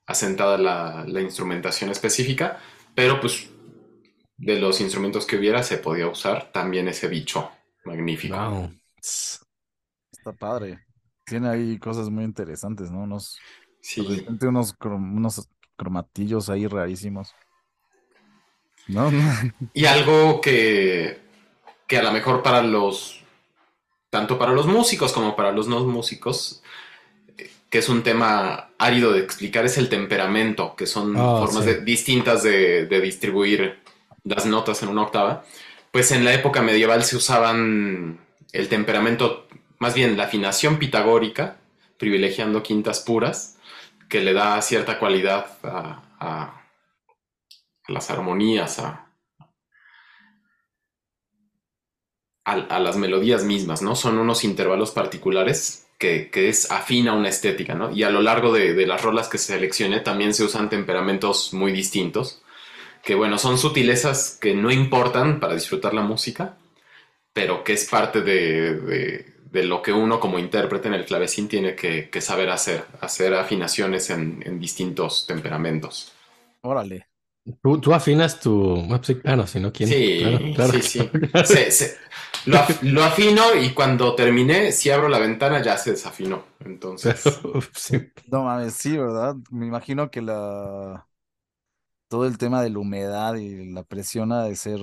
asentada 0.10 0.58
la, 0.58 1.06
la 1.08 1.22
instrumentación 1.22 1.90
específica, 1.92 2.60
pero 2.96 3.22
pues 3.22 3.50
de 4.38 4.60
los 4.60 4.82
instrumentos 4.82 5.26
que 5.26 5.38
hubiera 5.38 5.64
se 5.64 5.78
podía 5.78 6.08
usar 6.08 6.52
también 6.52 6.88
ese 6.88 7.08
bicho 7.08 7.50
magnífico. 7.86 8.36
Wow. 8.36 8.74
Está 8.98 10.34
padre. 10.38 10.80
Tiene 11.26 11.48
ahí 11.50 11.78
cosas 11.78 12.10
muy 12.10 12.24
interesantes, 12.24 12.90
¿no? 12.92 13.02
Unos, 13.04 13.38
de 13.38 13.82
Sí. 13.82 14.02
repente 14.02 14.48
unos, 14.48 14.78
crom- 14.78 15.16
unos 15.16 15.48
cromatillos 15.78 16.50
ahí 16.50 16.68
rarísimos. 16.68 17.34
¿No? 18.88 19.12
Y 19.74 19.86
algo 19.86 20.42
que, 20.42 21.22
que 21.88 21.98
a 22.00 22.04
lo 22.04 22.12
mejor 22.12 22.42
para 22.42 22.64
los, 22.64 23.24
tanto 24.10 24.40
para 24.40 24.52
los 24.54 24.66
músicos 24.66 25.14
como 25.14 25.36
para 25.36 25.52
los 25.52 25.68
no 25.68 25.86
músicos, 25.86 26.64
eh, 26.64 26.69
que 27.70 27.78
es 27.80 27.90
un 27.90 28.02
tema 28.04 28.72
árido 28.80 29.12
de 29.14 29.20
explicar, 29.20 29.66
es 29.66 29.78
el 29.78 29.90
temperamento, 29.90 30.76
que 30.76 30.88
son 30.88 31.16
Ah, 31.18 31.38
formas 31.40 31.64
sí. 31.66 31.70
de- 31.72 31.82
distintas 31.82 32.42
de, 32.44 32.86
de 32.88 33.02
distribuir 33.02 33.80
las 34.24 34.46
notas 34.46 34.82
en 34.84 34.90
una 34.90 35.04
octava. 35.04 35.44
Pues 35.92 36.12
en 36.12 36.26
la 36.26 36.34
época 36.34 36.62
medieval 36.62 37.04
se 37.04 37.16
usaban 37.16 38.20
el 38.52 38.70
temperamento, 38.70 39.48
más 39.80 39.94
bien 39.94 40.18
la 40.18 40.24
afinación 40.26 40.78
pitagórica, 40.80 41.58
privilegiando 41.98 42.64
quintas 42.64 43.02
puras, 43.02 43.58
que 44.08 44.22
le 44.22 44.34
da 44.34 44.60
cierta 44.62 44.98
cualidad 45.00 45.46
a, 45.64 46.02
a- 46.20 46.56
a 47.88 47.92
las 47.92 48.10
armonías, 48.10 48.80
a, 48.80 49.12
a, 52.46 52.54
a 52.54 52.80
las 52.80 52.98
melodías 52.98 53.44
mismas, 53.44 53.82
¿no? 53.82 53.96
Son 53.96 54.18
unos 54.18 54.44
intervalos 54.44 54.92
particulares 54.92 55.86
que, 56.00 56.32
que 56.32 56.50
es 56.50 56.72
afina 56.72 57.14
una 57.14 57.30
estética, 57.30 57.76
¿no? 57.76 57.92
Y 57.92 58.04
a 58.04 58.12
lo 58.12 58.22
largo 58.24 58.54
de, 58.54 58.74
de 58.76 58.88
las 58.88 59.04
rolas 59.04 59.30
que 59.30 59.40
seleccioné 59.40 60.02
también 60.02 60.34
se 60.34 60.46
usan 60.46 60.70
temperamentos 60.70 61.54
muy 61.54 61.74
distintos, 61.74 62.42
que 63.04 63.16
bueno, 63.16 63.38
son 63.40 63.58
sutilezas 63.58 64.38
que 64.42 64.56
no 64.56 64.72
importan 64.72 65.40
para 65.40 65.56
disfrutar 65.56 65.94
la 65.94 66.02
música, 66.04 66.58
pero 67.34 67.64
que 67.64 67.74
es 67.74 67.86
parte 67.86 68.22
de, 68.22 68.76
de- 68.76 69.34
de 69.52 69.64
lo 69.64 69.82
que 69.82 69.92
uno 69.94 70.20
como 70.20 70.38
intérprete 70.40 70.90
en 70.90 70.94
el 70.96 71.06
clavecín 71.06 71.48
tiene 71.48 71.76
que, 71.76 72.10
que 72.12 72.22
saber 72.22 72.50
hacer, 72.52 72.86
hacer 73.02 73.34
afinaciones 73.34 74.10
en, 74.12 74.44
en 74.46 74.60
distintos 74.60 75.26
temperamentos. 75.28 76.14
Órale. 76.62 77.08
Tú, 77.62 77.80
tú 77.82 77.94
afinas 77.94 78.40
tu. 78.40 78.78
ah, 79.26 79.36
no, 79.36 79.72
¿quién? 79.74 79.90
Sí, 79.90 80.18
Claro, 80.18 80.40
claro, 80.54 80.74
sí, 80.74 80.82
sí. 80.82 81.00
claro. 81.32 81.46
Se- 81.46 81.72
se- 81.72 81.98
lo, 82.46 82.58
af- 82.58 82.80
lo 82.82 83.04
afino 83.04 83.56
y 83.56 83.72
cuando 83.74 84.16
terminé, 84.16 84.72
si 84.72 84.90
abro 84.90 85.10
la 85.10 85.20
ventana 85.20 85.62
ya 85.62 85.78
se 85.78 85.92
desafinó. 85.92 86.44
Entonces, 86.66 87.42
Sí. 87.76 88.12
No 88.26 88.44
mames, 88.44 88.76
sí, 88.76 88.98
¿verdad? 88.98 89.36
Me 89.52 89.66
imagino 89.68 90.10
que 90.12 90.22
la 90.22 91.08
todo 92.08 92.26
el 92.26 92.38
tema 92.38 92.62
de 92.62 92.70
la 92.70 92.80
humedad 92.80 93.36
y 93.36 93.72
la 93.72 93.84
presión 93.84 94.32
ha 94.32 94.44
de 94.44 94.56
ser 94.56 94.80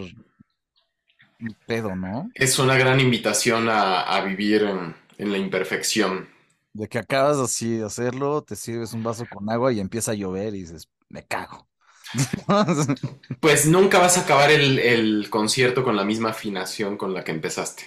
un 1.41 1.55
pedo, 1.67 1.97
¿no? 1.97 2.33
es 2.35 2.61
una 2.61 2.77
gran 2.79 3.01
invitación 3.01 3.69
a, 3.69 4.03
a 4.03 4.21
vivir 4.25 4.63
en, 4.63 4.95
en 5.19 5.33
la 5.33 5.39
imperfección. 5.39 6.29
De 6.73 6.89
que 6.89 6.99
acabas 6.99 7.39
así 7.39 7.79
de 7.79 7.85
hacerlo, 7.87 8.43
te 8.45 8.55
sirves 8.57 8.93
un 8.93 9.03
vaso 9.03 9.27
con 9.27 9.51
agua 9.51 9.73
y 9.73 9.81
empieza 9.81 10.13
a 10.13 10.15
llover 10.15 10.55
y 10.55 10.61
dices, 10.61 10.89
me 11.09 11.25
cago. 11.27 11.67
Pues 13.41 13.67
nunca 13.67 13.99
vas 13.99 14.19
a 14.19 14.23
acabar 14.23 14.51
el, 14.51 14.79
el 14.79 15.29
concierto 15.31 15.85
con 15.85 15.97
la 15.97 16.05
misma 16.05 16.31
afinación 16.31 16.97
con 16.97 17.13
la 17.15 17.25
que 17.25 17.33
empezaste. 17.33 17.85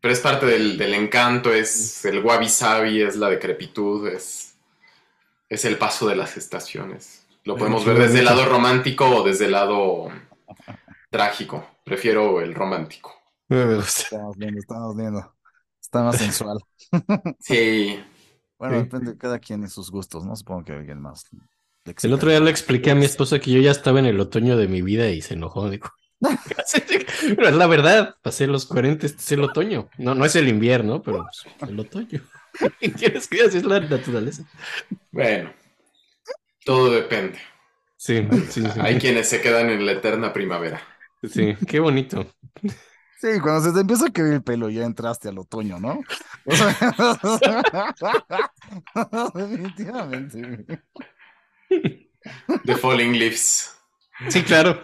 Pero 0.00 0.14
es 0.14 0.20
parte 0.20 0.46
del, 0.46 0.78
del 0.78 0.94
encanto, 0.94 1.52
es 1.52 2.04
el 2.04 2.24
wabi 2.24 2.48
sabi, 2.48 3.02
es 3.02 3.16
la 3.16 3.28
decrepitud, 3.30 4.08
es, 4.08 4.56
es 5.48 5.64
el 5.64 5.78
paso 5.78 6.08
de 6.08 6.16
las 6.16 6.36
estaciones. 6.36 7.26
Lo 7.44 7.56
podemos 7.56 7.84
ver 7.84 7.98
desde 7.98 8.20
el 8.20 8.26
lado 8.26 8.46
romántico 8.46 9.06
o 9.08 9.22
desde 9.24 9.46
el 9.46 9.52
lado 9.52 10.08
trágico. 11.10 11.66
Prefiero 11.84 12.40
el 12.40 12.54
romántico. 12.54 13.14
Me 13.48 13.76
gusta. 13.76 14.02
Estamos 14.02 14.36
viendo, 14.36 14.60
estamos 14.60 14.96
viendo. 14.96 15.36
Está 15.80 16.02
más 16.02 16.18
sensual. 16.18 16.58
Sí, 17.38 18.04
Bueno, 18.58 18.76
Sí. 18.76 18.78
depende 18.78 19.12
de 19.12 19.18
cada 19.18 19.38
quien 19.38 19.64
y 19.64 19.68
sus 19.68 19.90
gustos, 19.90 20.24
¿no? 20.24 20.34
Supongo 20.36 20.64
que 20.64 20.72
alguien 20.72 21.00
más. 21.00 21.24
El 22.02 22.12
otro 22.12 22.30
día 22.30 22.40
le 22.40 22.50
expliqué 22.50 22.90
a 22.90 22.94
mi 22.94 23.04
esposa 23.04 23.38
que 23.38 23.50
yo 23.50 23.60
ya 23.60 23.70
estaba 23.70 23.98
en 23.98 24.06
el 24.06 24.20
otoño 24.20 24.56
de 24.56 24.68
mi 24.68 24.82
vida 24.82 25.08
y 25.10 25.22
se 25.22 25.34
enojó. 25.34 25.70
Dijo, 25.70 25.92
pero 26.20 27.48
es 27.48 27.54
la 27.54 27.66
verdad, 27.66 28.16
pasé 28.22 28.46
los 28.46 28.66
40, 28.66 29.06
este 29.06 29.18
es 29.20 29.32
el 29.32 29.44
otoño. 29.44 29.88
No, 29.98 30.14
no 30.14 30.24
es 30.24 30.36
el 30.36 30.48
invierno, 30.48 31.02
pero 31.02 31.24
pues, 31.24 31.70
el 31.70 31.78
otoño. 31.78 32.22
¿Qué 32.80 32.92
quieres 32.92 33.28
que 33.28 33.42
así 33.42 33.58
es 33.58 33.64
la 33.64 33.80
naturaleza? 33.80 34.44
bueno. 35.10 35.52
Todo 36.64 36.90
depende. 36.90 37.38
Sí, 37.96 38.26
sí, 38.50 38.62
sí. 38.62 38.80
Hay 38.80 38.98
quienes 38.98 39.28
se 39.28 39.40
quedan 39.40 39.70
en 39.70 39.86
la 39.86 39.92
eterna 39.92 40.32
primavera. 40.32 40.82
Sí, 41.22 41.54
qué 41.66 41.78
bonito. 41.78 42.26
Sí, 43.20 43.40
cuando 43.40 43.60
se 43.62 43.72
te 43.72 43.80
empieza 43.80 44.06
a 44.06 44.12
caer 44.12 44.34
el 44.34 44.42
pelo 44.42 44.68
ya 44.68 44.84
entraste 44.84 45.28
al 45.28 45.38
otoño, 45.38 45.78
¿no? 45.80 46.00
O 46.44 46.56
sea, 47.38 47.94
Definitivamente. 49.34 50.82
The 52.64 52.76
Falling 52.76 53.12
Leaves. 53.18 53.72
Sí, 54.28 54.42
claro. 54.42 54.80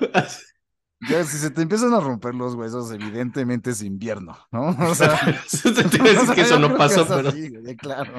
Ya, 1.08 1.24
si 1.24 1.36
se 1.38 1.50
te 1.50 1.62
empiezan 1.62 1.92
a 1.94 2.00
romper 2.00 2.34
los 2.34 2.54
huesos, 2.54 2.92
evidentemente 2.92 3.70
es 3.70 3.82
invierno, 3.82 4.38
¿no? 4.52 4.68
O 4.90 4.94
sea, 4.94 5.18
Te 5.90 6.00
a 6.00 6.04
decir 6.04 6.34
que 6.34 6.42
eso 6.42 6.58
no 6.58 6.76
pasó, 6.78 7.06
pero 7.06 7.28
así, 7.30 7.48
güey, 7.48 7.76
claro. 7.76 8.12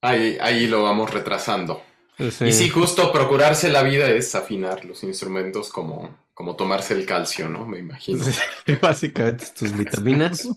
Ahí, 0.00 0.38
ahí 0.40 0.66
lo 0.68 0.84
vamos 0.84 1.12
retrasando. 1.12 1.82
sí. 2.16 2.46
Y 2.46 2.52
sí, 2.52 2.68
justo 2.68 3.12
procurarse 3.12 3.68
la 3.70 3.82
vida 3.82 4.08
es 4.08 4.34
afinar 4.34 4.84
los 4.84 5.02
instrumentos 5.02 5.70
como, 5.70 6.16
como 6.32 6.54
tomarse 6.54 6.94
el 6.94 7.04
calcio, 7.04 7.48
¿no? 7.48 7.66
Me 7.66 7.78
imagino. 7.78 8.22
Sí, 8.24 8.74
básicamente 8.80 9.46
tus 9.58 9.72
vitaminas. 9.76 10.48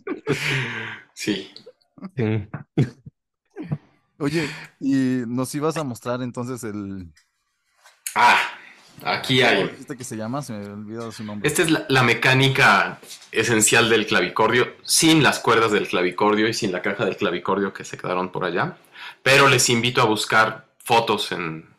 Sí. 1.14 1.52
Sí. 2.16 2.48
Oye, 4.22 4.50
y 4.80 5.24
nos 5.28 5.54
ibas 5.56 5.76
a 5.78 5.84
mostrar 5.84 6.22
entonces 6.22 6.64
el. 6.64 7.12
Ah, 8.16 8.38
aquí 9.04 9.40
¿Cómo 9.42 9.52
hay. 9.52 9.64
dijiste 9.70 9.98
que 9.98 10.04
se 10.04 10.16
llama? 10.16 10.42
Se 10.42 10.54
me 10.54 10.66
olvidado 10.68 11.12
su 11.12 11.24
nombre. 11.24 11.48
Esta 11.48 11.62
es 11.64 11.72
la, 11.72 11.86
la 11.90 12.04
mecánica 12.04 13.00
esencial 13.32 13.90
del 13.90 14.06
clavicordio, 14.06 14.76
sin 14.84 15.24
las 15.24 15.40
cuerdas 15.40 15.72
del 15.72 15.88
clavicordio 15.88 16.48
y 16.48 16.54
sin 16.54 16.72
la 16.72 16.82
caja 16.82 17.06
del 17.06 17.18
clavicordio 17.18 17.74
que 17.74 17.84
se 17.84 17.98
quedaron 17.98 18.32
por 18.32 18.46
allá. 18.46 18.78
Pero 19.24 19.48
les 19.50 19.70
invito 19.70 20.02
a 20.02 20.06
buscar 20.06 20.68
fotos 20.78 21.32
en, 21.32 21.70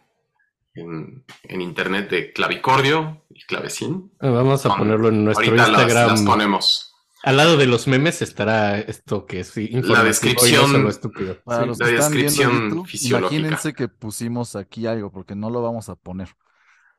en, 0.74 1.24
en 1.44 1.60
internet 1.60 2.10
de 2.10 2.32
clavicordio 2.32 3.22
y 3.30 3.42
clavecín. 3.44 4.12
Vamos 4.20 4.64
a 4.66 4.70
Con- 4.70 4.78
ponerlo 4.78 5.08
en 5.08 5.24
nuestro 5.24 5.44
Ahorita 5.46 5.68
las, 5.68 5.82
Instagram. 5.82 6.10
las 6.10 6.22
ponemos. 6.22 6.91
Al 7.24 7.36
lado 7.36 7.56
de 7.56 7.66
los 7.66 7.86
memes 7.86 8.20
estará 8.22 8.78
esto 8.80 9.26
que 9.26 9.40
es 9.40 9.56
y 9.56 9.68
descripción- 9.68 10.72
no 10.72 10.78
solo 10.78 10.88
estúpido. 10.88 11.40
Para 11.44 11.62
Sí. 11.62 11.68
los 11.68 11.78
la 11.78 11.86
que 11.86 11.94
están 11.94 12.12
viendo 12.12 12.30
descripción 12.30 12.70
YouTube, 12.70 12.86
fisiológica. 12.88 13.34
imagínense 13.40 13.72
que 13.74 13.88
pusimos 13.88 14.56
aquí 14.56 14.86
algo, 14.86 15.12
porque 15.12 15.34
no 15.36 15.48
lo 15.50 15.62
vamos 15.62 15.88
a 15.88 15.94
poner. 15.94 16.34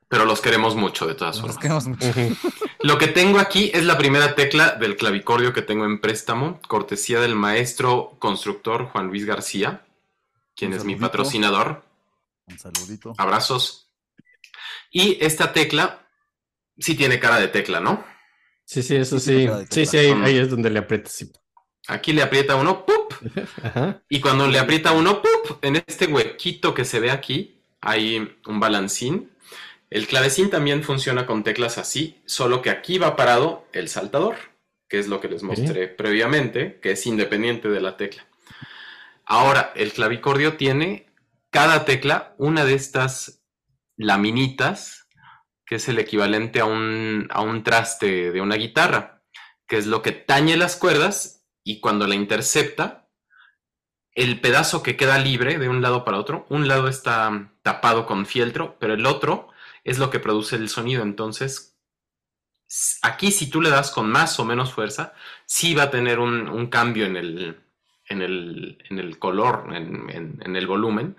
Pero 0.08 0.26
los 0.26 0.42
queremos 0.42 0.76
mucho 0.76 1.08
de 1.08 1.16
todas 1.16 1.38
Nos 1.38 1.42
formas. 1.42 1.58
queremos 1.58 1.88
mucho. 1.88 2.06
Lo 2.82 2.98
que 2.98 3.08
tengo 3.08 3.40
aquí 3.40 3.72
es 3.74 3.84
la 3.86 3.98
primera 3.98 4.36
tecla 4.36 4.72
del 4.72 4.96
clavicordio 4.96 5.54
que 5.54 5.62
tengo 5.62 5.86
en 5.86 6.00
préstamo, 6.02 6.60
cortesía 6.68 7.20
del 7.22 7.34
maestro 7.36 8.16
constructor 8.20 8.86
Juan 8.92 9.08
Luis 9.08 9.26
García, 9.26 9.86
quien 10.56 10.72
Un 10.74 10.78
es 10.78 10.84
mi 10.86 10.96
patrocinador. 10.98 11.84
Un 12.48 12.60
saludito. 12.60 13.14
Abrazos. 13.18 13.90
Y 14.92 15.18
esta 15.26 15.52
tecla 15.54 16.06
sí 16.78 16.94
tiene 16.96 17.20
cara 17.20 17.40
de 17.40 17.48
tecla, 17.48 17.80
¿no? 17.80 18.04
Sí, 18.66 18.82
sí, 18.82 18.96
eso 18.96 19.20
Sí, 19.20 19.48
sí. 19.70 19.86
Sí, 19.86 19.98
ahí, 19.98 20.12
ahí 20.24 20.38
es 20.38 20.50
donde 20.50 20.70
le 20.70 20.80
aprietas. 20.80 21.14
sí. 21.14 21.32
Aquí 21.88 22.14
le 22.14 22.22
aprieta 22.22 22.56
uno, 22.56 22.86
¡pup! 22.86 23.14
Ajá. 23.64 24.02
Y 24.08 24.22
cuando 24.22 24.48
le 24.48 24.58
aprieta 24.58 24.94
uno, 24.94 25.22
¡pup! 25.22 25.64
En 25.64 25.76
este 25.76 26.08
huequito 26.08 26.74
que 26.74 26.86
se 26.86 27.00
ve 27.02 27.12
aquí 27.12 27.62
hay 27.82 28.38
un 28.48 28.60
balancín. 28.60 29.32
El 29.90 30.08
clavecín 30.08 30.50
también 30.50 30.82
funciona 30.84 31.26
con 31.26 31.44
teclas 31.44 31.78
así, 31.78 32.22
solo 32.26 32.62
que 32.62 32.70
aquí 32.70 32.98
va 32.98 33.16
parado 33.16 33.68
el 33.74 33.90
saltador, 33.90 34.36
que 34.88 34.98
es 34.98 35.08
lo 35.08 35.20
que 35.20 35.28
les 35.28 35.44
mostré 35.44 35.88
previamente, 35.88 36.80
que 36.82 36.92
es 36.92 37.06
independiente 37.06 37.68
de 37.70 37.82
la 37.82 37.98
tecla. 37.98 38.26
Ahora, 39.26 39.72
el 39.76 39.92
clavicordio 39.92 40.56
tiene 40.58 41.08
cada 41.50 41.86
tecla 41.86 42.34
una 42.38 42.66
de 42.66 42.74
estas 42.74 43.44
laminitas, 43.98 45.03
que 45.66 45.76
es 45.76 45.88
el 45.88 46.00
equivalente 46.00 46.60
a 46.60 46.66
un, 46.66 47.28
a 47.32 47.42
un 47.42 47.64
traste 47.64 48.32
de 48.32 48.42
una 48.42 48.56
guitarra, 48.56 49.24
que 49.68 49.78
es 49.78 49.88
lo 49.88 50.02
que 50.02 50.12
tañe 50.12 50.58
las 50.58 50.76
cuerdas 50.76 51.46
y 51.64 51.80
cuando 51.80 52.08
la 52.08 52.16
intercepta, 52.16 53.10
el 54.16 54.42
pedazo 54.42 54.84
que 54.84 54.96
queda 54.96 55.18
libre 55.18 55.58
de 55.58 55.70
un 55.70 55.82
lado 55.82 56.04
para 56.04 56.20
otro, 56.20 56.46
un 56.50 56.68
lado 56.68 56.88
está 56.88 57.52
tapado 57.62 58.06
con 58.06 58.26
fieltro, 58.26 58.78
pero 58.80 58.94
el 58.94 59.06
otro 59.06 59.50
es 59.84 59.98
lo 59.98 60.10
que 60.10 60.20
produce 60.20 60.56
el 60.56 60.70
sonido. 60.70 61.04
Entonces, 61.04 61.78
aquí 63.02 63.32
si 63.32 63.50
tú 63.50 63.62
le 63.62 63.70
das 63.70 63.92
con 63.92 64.10
más 64.10 64.40
o 64.40 64.46
menos 64.46 64.74
fuerza, 64.74 65.14
sí 65.46 65.74
va 65.74 65.84
a 65.84 65.92
tener 65.92 66.20
un, 66.20 66.50
un 66.50 66.68
cambio 66.68 67.06
en 67.06 67.16
el, 67.18 67.64
en 68.10 68.22
el, 68.22 68.78
en 68.90 69.00
el 69.00 69.18
color, 69.20 69.70
en, 69.76 70.10
en- 70.10 70.42
en 70.44 70.56
el 70.56 70.68
volumen. 70.68 71.16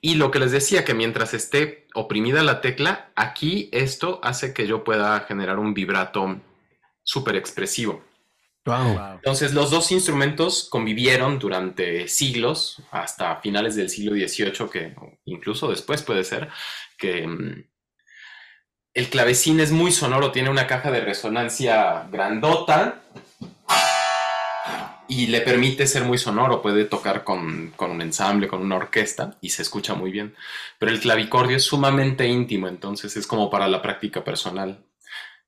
Y 0.00 0.14
lo 0.16 0.30
que 0.30 0.38
les 0.40 0.50
decía, 0.52 0.84
que 0.84 0.94
mientras 0.94 1.34
esté 1.34 1.86
oprimida 1.94 2.42
la 2.42 2.60
tecla, 2.60 3.10
aquí 3.14 3.68
esto 3.72 4.18
hace 4.22 4.52
que 4.52 4.66
yo 4.66 4.82
pueda 4.84 5.20
generar 5.20 5.58
un 5.58 5.74
vibrato 5.74 6.40
súper 7.04 7.36
expresivo. 7.36 8.02
Wow. 8.64 9.14
Entonces, 9.16 9.54
los 9.54 9.70
dos 9.70 9.90
instrumentos 9.90 10.68
convivieron 10.70 11.38
durante 11.40 12.06
siglos, 12.08 12.80
hasta 12.92 13.36
finales 13.40 13.74
del 13.74 13.88
siglo 13.90 14.12
XVIII, 14.14 14.70
que 14.70 14.94
incluso 15.24 15.68
después 15.68 16.02
puede 16.02 16.22
ser, 16.22 16.48
que 16.96 17.26
mm, 17.26 17.64
el 18.94 19.08
clavecín 19.08 19.58
es 19.60 19.72
muy 19.72 19.90
sonoro, 19.90 20.30
tiene 20.32 20.50
una 20.50 20.66
caja 20.66 20.90
de 20.90 21.00
resonancia 21.00 22.06
grandota 22.12 23.02
y 25.08 25.26
le 25.26 25.40
permite 25.42 25.86
ser 25.86 26.04
muy 26.04 26.18
sonoro, 26.18 26.62
puede 26.62 26.84
tocar 26.86 27.24
con, 27.24 27.72
con 27.76 27.90
un 27.90 28.00
ensamble, 28.02 28.48
con 28.48 28.62
una 28.62 28.76
orquesta 28.76 29.36
y 29.40 29.50
se 29.50 29.62
escucha 29.62 29.94
muy 29.94 30.10
bien. 30.10 30.34
Pero 30.78 30.92
el 30.92 31.00
clavicordio 31.00 31.56
es 31.56 31.64
sumamente 31.64 32.26
íntimo, 32.26 32.68
entonces 32.68 33.16
es 33.16 33.26
como 33.26 33.50
para 33.50 33.68
la 33.68 33.82
práctica 33.82 34.24
personal. 34.24 34.84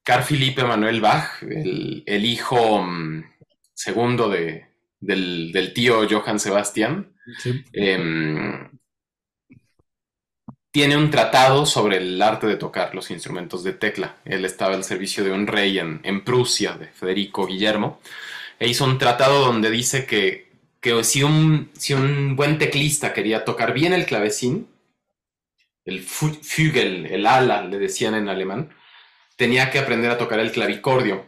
Carl 0.02 0.22
Philippe 0.24 0.62
Emanuel 0.62 1.00
Bach, 1.00 1.42
el, 1.42 2.02
el 2.06 2.24
hijo 2.26 2.82
mm, 2.82 3.24
segundo 3.72 4.28
de, 4.28 4.66
del, 5.00 5.50
del 5.52 5.72
tío 5.72 6.06
Johann 6.08 6.38
Sebastian, 6.40 7.10
Sí. 7.38 7.64
em, 7.72 8.68
tiene 10.70 10.96
un 10.96 11.10
tratado 11.10 11.66
sobre 11.66 11.98
el 11.98 12.20
arte 12.20 12.46
de 12.46 12.56
tocar 12.56 12.94
los 12.94 13.10
instrumentos 13.10 13.62
de 13.62 13.72
tecla. 13.74 14.16
Él 14.24 14.44
estaba 14.44 14.74
al 14.74 14.82
servicio 14.84 15.22
de 15.22 15.30
un 15.32 15.46
rey 15.46 15.78
en, 15.78 16.00
en 16.02 16.24
Prusia, 16.24 16.72
de 16.76 16.88
Federico 16.88 17.46
Guillermo, 17.46 18.00
e 18.58 18.68
hizo 18.68 18.84
un 18.84 18.98
tratado 18.98 19.44
donde 19.44 19.70
dice 19.70 20.06
que, 20.06 20.50
que 20.80 21.02
si, 21.04 21.22
un, 21.22 21.70
si 21.74 21.94
un 21.94 22.36
buen 22.36 22.58
teclista 22.58 23.12
quería 23.12 23.44
tocar 23.44 23.72
bien 23.72 23.92
el 23.92 24.06
clavecín, 24.06 24.68
el 25.84 26.00
Flügel, 26.02 27.06
el 27.06 27.26
ala, 27.26 27.62
le 27.64 27.78
decían 27.78 28.14
en 28.14 28.28
alemán, 28.28 28.70
tenía 29.36 29.70
que 29.70 29.78
aprender 29.78 30.10
a 30.10 30.18
tocar 30.18 30.40
el 30.40 30.52
clavicordio. 30.52 31.26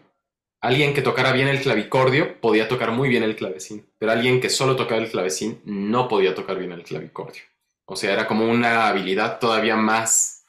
Alguien 0.62 0.94
que 0.94 1.02
tocara 1.02 1.32
bien 1.32 1.48
el 1.48 1.60
clavicordio 1.60 2.40
podía 2.40 2.66
tocar 2.66 2.90
muy 2.90 3.08
bien 3.08 3.22
el 3.22 3.36
clavecín, 3.36 3.86
pero 3.98 4.12
alguien 4.12 4.40
que 4.40 4.48
solo 4.48 4.74
tocaba 4.74 5.00
el 5.02 5.10
clavecín 5.10 5.60
no 5.64 6.08
podía 6.08 6.34
tocar 6.34 6.58
bien 6.58 6.72
el 6.72 6.82
clavicordio. 6.82 7.42
O 7.84 7.94
sea, 7.94 8.12
era 8.14 8.26
como 8.26 8.46
una 8.50 8.88
habilidad 8.88 9.38
todavía 9.38 9.76
más 9.76 10.44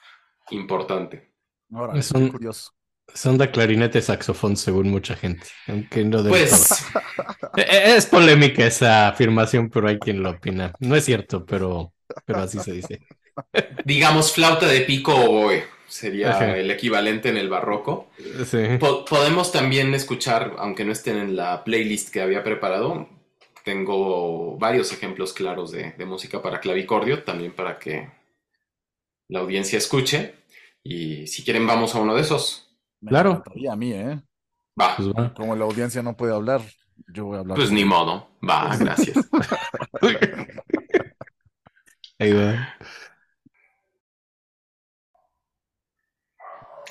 importante. 0.49 1.29
Órale, 1.71 1.99
Es 1.99 2.11
un- 2.11 2.29
curioso. 2.29 2.71
Sonda, 3.13 3.51
clarinete, 3.51 4.01
saxofón, 4.01 4.55
según 4.57 4.89
mucha 4.91 5.15
gente. 5.15 5.47
Aunque 5.67 6.03
no 6.05 6.21
debe 6.23 6.37
Pues 6.37 6.71
eh, 7.57 7.95
Es 7.97 8.05
polémica 8.05 8.65
esa 8.65 9.07
afirmación, 9.09 9.69
pero 9.69 9.87
hay 9.87 9.99
quien 9.99 10.21
lo 10.23 10.31
opina. 10.31 10.73
No 10.79 10.95
es 10.95 11.05
cierto, 11.05 11.45
pero, 11.45 11.93
pero 12.25 12.41
así 12.41 12.59
se 12.59 12.71
dice. 12.73 12.99
digamos 13.85 14.33
flauta 14.33 14.67
de 14.67 14.81
pico 14.81 15.13
o 15.15 15.29
oboe 15.29 15.63
sería 15.87 16.31
Ajá. 16.31 16.57
el 16.57 16.69
equivalente 16.71 17.29
en 17.29 17.37
el 17.37 17.49
barroco. 17.49 18.09
Sí. 18.45 18.57
Po- 18.79 19.05
podemos 19.05 19.51
también 19.51 19.93
escuchar, 19.93 20.55
aunque 20.57 20.85
no 20.85 20.91
estén 20.91 21.17
en 21.17 21.35
la 21.35 21.63
playlist 21.63 22.09
que 22.11 22.21
había 22.21 22.43
preparado, 22.43 23.09
tengo 23.63 24.57
varios 24.57 24.91
ejemplos 24.91 25.33
claros 25.33 25.71
de, 25.71 25.91
de 25.93 26.05
música 26.05 26.41
para 26.41 26.59
clavicordio, 26.59 27.23
también 27.23 27.53
para 27.53 27.79
que 27.79 28.09
la 29.29 29.39
audiencia 29.39 29.77
escuche. 29.77 30.35
Y 30.83 31.27
si 31.27 31.43
quieren, 31.43 31.67
vamos 31.67 31.95
a 31.95 31.99
uno 31.99 32.15
de 32.15 32.21
esos. 32.21 32.66
Me 33.01 33.09
claro. 33.09 33.43
A 33.69 33.75
mí, 33.75 33.93
¿eh? 33.93 34.21
Bah. 34.75 34.93
Pues, 34.95 35.09
bah. 35.13 35.33
Como 35.35 35.55
la 35.55 35.65
audiencia 35.65 36.01
no 36.01 36.15
puede 36.15 36.33
hablar, 36.33 36.61
yo 37.13 37.25
voy 37.25 37.37
a 37.37 37.39
hablar. 37.41 37.57
Pues 37.57 37.71
ni 37.71 37.85
modo. 37.85 38.29
Va, 38.47 38.75
gracias. 38.79 39.17
Ahí 42.19 42.33
va. 42.33 42.75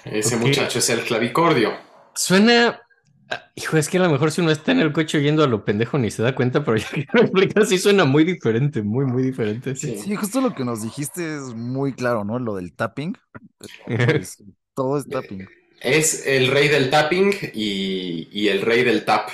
Ese 0.04 0.36
muchacho 0.36 0.78
es 0.78 0.90
el 0.90 1.00
clavicordio. 1.00 1.72
Suena. 2.14 2.80
Ah, 3.28 3.50
hijo, 3.56 3.76
es 3.76 3.88
que 3.88 3.98
a 3.98 4.02
lo 4.02 4.10
mejor 4.10 4.30
si 4.30 4.40
uno 4.40 4.52
está 4.52 4.70
en 4.70 4.78
el 4.78 4.92
coche 4.92 5.18
oyendo 5.18 5.42
a 5.42 5.48
lo 5.48 5.64
pendejo 5.64 5.98
ni 5.98 6.12
se 6.12 6.22
da 6.22 6.32
cuenta, 6.32 6.64
pero 6.64 6.76
ya 6.76 6.88
que 6.88 7.06
lo 7.12 7.22
explicas, 7.22 7.68
sí 7.68 7.78
suena 7.78 8.04
muy 8.04 8.22
diferente, 8.24 8.82
muy, 8.82 9.04
muy 9.04 9.24
diferente. 9.24 9.74
Sí. 9.74 9.98
sí, 9.98 10.14
justo 10.14 10.40
lo 10.40 10.54
que 10.54 10.64
nos 10.64 10.82
dijiste 10.82 11.36
es 11.36 11.54
muy 11.54 11.92
claro, 11.92 12.24
¿no? 12.24 12.38
Lo 12.38 12.54
del 12.54 12.74
tapping. 12.74 13.16
Pues, 13.86 14.42
todo 14.74 14.98
es 14.98 15.08
tapping. 15.08 15.48
Es 15.86 16.26
el 16.26 16.48
rey 16.48 16.68
del 16.68 16.90
tapping 16.90 17.32
y, 17.54 18.28
y 18.32 18.48
el 18.48 18.62
rey 18.62 18.84
del 18.84 19.04
tap. 19.04 19.28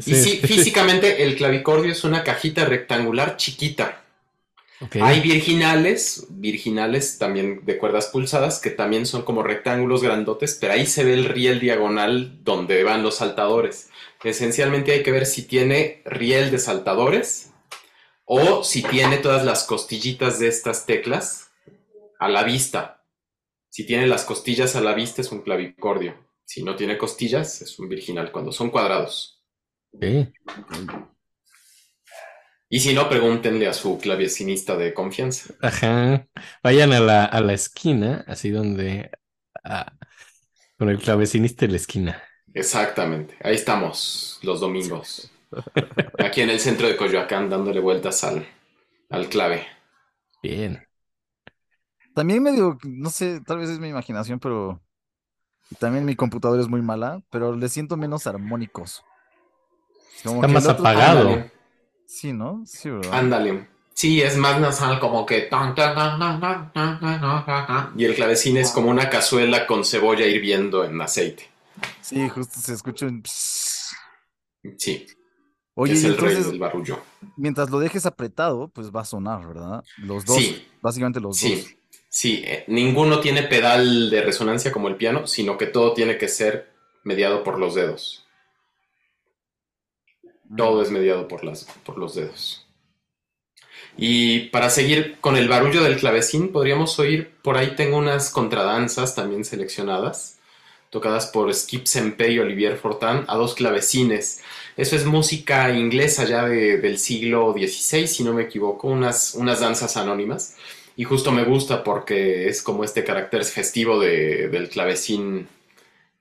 Sí, 0.00 0.12
Y 0.12 0.14
sí, 0.14 0.36
físicamente 0.44 1.22
el 1.22 1.36
clavicordio 1.36 1.92
es 1.92 2.04
una 2.04 2.24
cajita 2.24 2.64
rectangular 2.64 3.36
chiquita. 3.36 4.00
Hay 5.02 5.20
virginales, 5.20 6.26
virginales 6.30 7.18
también 7.18 7.66
de 7.66 7.76
cuerdas 7.76 8.06
pulsadas, 8.06 8.60
que 8.60 8.70
también 8.70 9.04
son 9.04 9.22
como 9.22 9.42
rectángulos 9.42 10.02
grandotes, 10.02 10.56
pero 10.58 10.72
ahí 10.72 10.86
se 10.86 11.04
ve 11.04 11.12
el 11.12 11.26
riel 11.26 11.60
diagonal 11.60 12.42
donde 12.42 12.82
van 12.82 13.02
los 13.02 13.16
saltadores. 13.16 13.90
Esencialmente 14.24 14.92
hay 14.92 15.02
que 15.02 15.12
ver 15.12 15.26
si 15.26 15.42
tiene 15.42 16.00
riel 16.06 16.50
de 16.50 16.58
saltadores 16.58 17.50
o 18.24 18.64
si 18.64 18.82
tiene 18.82 19.18
todas 19.18 19.44
las 19.44 19.64
costillitas 19.64 20.38
de 20.38 20.48
estas 20.48 20.86
teclas 20.86 21.50
a 22.18 22.30
la 22.30 22.42
vista. 22.42 22.99
Si 23.70 23.86
tiene 23.86 24.06
las 24.06 24.24
costillas 24.24 24.76
a 24.76 24.82
la 24.82 24.94
vista 24.94 25.22
es 25.22 25.32
un 25.32 25.42
clavicordio. 25.42 26.14
Si 26.44 26.62
no 26.62 26.76
tiene 26.76 26.98
costillas 26.98 27.62
es 27.62 27.78
un 27.78 27.88
virginal, 27.88 28.30
cuando 28.32 28.52
son 28.52 28.70
cuadrados. 28.70 29.42
Y 32.70 32.80
si 32.80 32.94
no, 32.94 33.06
pregúntenle 33.08 33.68
a 33.68 33.74
su 33.74 33.98
clavecinista 33.98 34.74
de 34.76 34.94
confianza. 34.94 35.54
Ajá. 35.60 36.26
Vayan 36.62 36.92
a 36.92 37.00
la, 37.00 37.24
a 37.24 37.40
la 37.40 37.52
esquina, 37.52 38.24
así 38.26 38.50
donde. 38.50 39.10
ah, 39.64 39.92
con 40.78 40.90
el 40.90 40.98
clavecinista 41.00 41.64
en 41.66 41.72
la 41.72 41.78
esquina. 41.78 42.22
Exactamente, 42.54 43.36
ahí 43.42 43.54
estamos 43.56 44.38
los 44.42 44.60
domingos. 44.60 45.30
Aquí 46.18 46.42
en 46.42 46.50
el 46.50 46.60
centro 46.60 46.86
de 46.88 46.96
Coyoacán 46.96 47.50
dándole 47.50 47.80
vueltas 47.80 48.24
al, 48.24 48.46
al 49.10 49.28
clave. 49.28 49.66
Bien. 50.42 50.86
También 52.14 52.42
medio, 52.42 52.78
no 52.84 53.10
sé, 53.10 53.40
tal 53.40 53.58
vez 53.58 53.70
es 53.70 53.78
mi 53.78 53.88
imaginación, 53.88 54.40
pero 54.40 54.80
también 55.78 56.04
mi 56.04 56.16
computadora 56.16 56.60
es 56.60 56.68
muy 56.68 56.82
mala, 56.82 57.22
pero 57.30 57.54
le 57.54 57.68
siento 57.68 57.96
menos 57.96 58.26
armónicos. 58.26 59.04
Está 60.16 60.48
más 60.48 60.66
apagado. 60.66 61.44
Sí, 62.06 62.32
¿no? 62.32 62.62
Sí, 62.66 62.90
¿verdad? 62.90 63.14
Ándale. 63.14 63.68
Sí, 63.94 64.20
es 64.20 64.36
más 64.36 64.60
nasal, 64.60 64.98
como 64.98 65.26
que. 65.26 65.48
Y 67.96 68.04
el 68.04 68.14
clavecín 68.14 68.56
es 68.56 68.70
como 68.70 68.90
una 68.90 69.10
cazuela 69.10 69.66
con 69.66 69.84
cebolla 69.84 70.26
hirviendo 70.26 70.84
en 70.84 71.00
aceite. 71.00 71.48
Sí, 72.00 72.28
justo 72.28 72.58
se 72.60 72.74
escucha 72.74 73.06
un. 73.06 73.22
Sí. 74.76 75.06
Oye, 75.74 75.92
es 75.92 76.04
el 76.04 76.12
entonces, 76.12 76.38
rey 76.38 76.50
del 76.50 76.58
barullo. 76.58 76.98
Mientras 77.36 77.70
lo 77.70 77.78
dejes 77.78 78.04
apretado, 78.06 78.68
pues 78.68 78.90
va 78.90 79.02
a 79.02 79.04
sonar, 79.04 79.46
¿verdad? 79.46 79.84
Los 79.98 80.24
dos. 80.24 80.36
Sí. 80.36 80.66
Básicamente 80.82 81.20
los 81.20 81.40
dos. 81.40 81.50
Sí 81.50 81.78
sí, 82.10 82.42
eh, 82.46 82.64
ninguno 82.68 83.20
tiene 83.20 83.44
pedal 83.44 84.10
de 84.10 84.20
resonancia 84.22 84.70
como 84.70 84.88
el 84.88 84.96
piano, 84.96 85.26
sino 85.26 85.56
que 85.56 85.66
todo 85.66 85.94
tiene 85.94 86.18
que 86.18 86.28
ser 86.28 86.68
mediado 87.04 87.42
por 87.42 87.58
los 87.58 87.74
dedos. 87.74 88.26
Todo 90.54 90.82
es 90.82 90.90
mediado 90.90 91.26
por, 91.28 91.44
las, 91.44 91.64
por 91.82 91.96
los 91.96 92.14
dedos. 92.14 92.66
Y 93.96 94.48
para 94.48 94.70
seguir 94.70 95.18
con 95.20 95.36
el 95.36 95.48
barullo 95.48 95.82
del 95.82 95.98
clavecín, 95.98 96.52
podríamos 96.52 96.98
oír, 96.98 97.32
por 97.42 97.56
ahí 97.56 97.74
tengo 97.76 97.98
unas 97.98 98.30
contradanzas 98.30 99.14
también 99.14 99.44
seleccionadas, 99.44 100.38
tocadas 100.90 101.26
por 101.26 101.52
Skip 101.54 101.86
Sempe 101.86 102.30
y 102.30 102.38
Olivier 102.38 102.76
Fortin, 102.76 103.24
a 103.28 103.36
dos 103.36 103.54
clavecines. 103.54 104.42
Eso 104.76 104.96
es 104.96 105.04
música 105.04 105.70
inglesa 105.76 106.24
ya 106.24 106.44
de- 106.46 106.78
del 106.78 106.98
siglo 106.98 107.52
XVI, 107.52 108.06
si 108.08 108.24
no 108.24 108.32
me 108.32 108.44
equivoco, 108.44 108.88
unas, 108.88 109.34
unas 109.34 109.60
danzas 109.60 109.96
anónimas. 109.96 110.56
Y 111.00 111.04
justo 111.04 111.32
me 111.32 111.44
gusta 111.44 111.82
porque 111.82 112.48
es 112.48 112.62
como 112.62 112.84
este 112.84 113.04
carácter 113.04 113.44
festivo 113.44 113.98
de- 113.98 114.48
del 114.48 114.68
clavecín. 114.68 115.48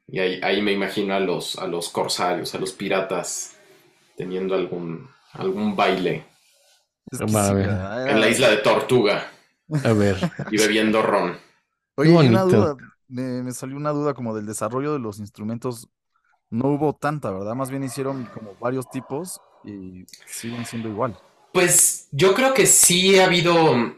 Y 0.07 0.19
ahí, 0.19 0.39
ahí 0.43 0.61
me 0.61 0.73
imagino 0.73 1.13
a 1.15 1.19
los, 1.19 1.57
a 1.59 1.67
los 1.67 1.89
corsarios, 1.89 2.55
a 2.55 2.59
los 2.59 2.73
piratas 2.73 3.55
teniendo 4.17 4.55
algún, 4.55 5.09
algún 5.33 5.75
baile 5.75 6.25
Es 7.11 7.21
que 7.21 7.31
Va, 7.35 7.47
sí, 7.47 7.49
a 7.49 7.53
ver. 7.53 7.67
¿verdad? 7.67 8.09
en 8.11 8.19
la 8.21 8.29
isla 8.29 8.49
de 8.49 8.57
Tortuga 8.57 9.31
A 9.83 9.93
ver. 9.93 10.17
y 10.49 10.57
bebiendo 10.57 11.01
ron. 11.01 11.37
Oye, 11.95 12.21
una 12.23 12.41
bonito. 12.41 12.43
duda, 12.43 12.77
me, 13.07 13.43
me 13.43 13.51
salió 13.51 13.75
una 13.77 13.91
duda 13.91 14.13
como 14.13 14.35
del 14.35 14.45
desarrollo 14.45 14.93
de 14.93 14.99
los 14.99 15.19
instrumentos. 15.19 15.89
No 16.49 16.69
hubo 16.69 16.95
tanta, 16.95 17.31
¿verdad? 17.31 17.55
Más 17.55 17.71
bien 17.71 17.83
hicieron 17.83 18.27
como 18.27 18.57
varios 18.57 18.89
tipos 18.89 19.41
y 19.63 20.05
siguen 20.25 20.65
siendo 20.65 20.89
igual. 20.89 21.19
Pues 21.51 22.07
yo 22.11 22.33
creo 22.33 22.53
que 22.53 22.65
sí 22.65 23.17
ha 23.19 23.25
habido... 23.25 23.95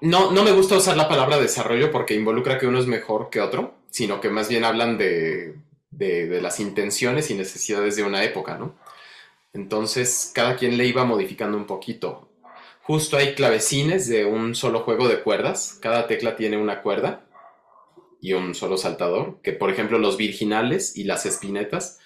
No, 0.00 0.30
no 0.30 0.42
me 0.42 0.52
gusta 0.52 0.76
usar 0.76 0.96
la 0.96 1.08
palabra 1.08 1.38
desarrollo 1.38 1.90
porque 1.90 2.14
involucra 2.14 2.58
que 2.58 2.66
uno 2.66 2.78
es 2.78 2.86
mejor 2.86 3.28
que 3.30 3.40
otro, 3.40 3.74
sino 3.90 4.20
que 4.20 4.30
más 4.30 4.48
bien 4.48 4.64
hablan 4.64 4.96
de, 4.96 5.56
de, 5.90 6.26
de 6.28 6.40
las 6.40 6.60
intenciones 6.60 7.30
y 7.30 7.34
necesidades 7.34 7.96
de 7.96 8.02
una 8.02 8.24
época, 8.24 8.56
¿no? 8.56 8.74
Entonces 9.52 10.32
cada 10.34 10.56
quien 10.56 10.78
le 10.78 10.86
iba 10.86 11.04
modificando 11.04 11.56
un 11.58 11.66
poquito. 11.66 12.28
Justo 12.82 13.16
hay 13.16 13.34
clavecines 13.34 14.08
de 14.08 14.24
un 14.24 14.54
solo 14.54 14.80
juego 14.80 15.08
de 15.08 15.22
cuerdas, 15.22 15.78
cada 15.82 16.06
tecla 16.06 16.36
tiene 16.36 16.56
una 16.56 16.82
cuerda 16.82 17.26
y 18.20 18.32
un 18.32 18.54
solo 18.54 18.78
saltador, 18.78 19.40
que 19.42 19.52
por 19.52 19.70
ejemplo 19.70 19.98
los 19.98 20.16
virginales 20.16 20.96
y 20.96 21.04
las 21.04 21.26
espinetas 21.26 21.98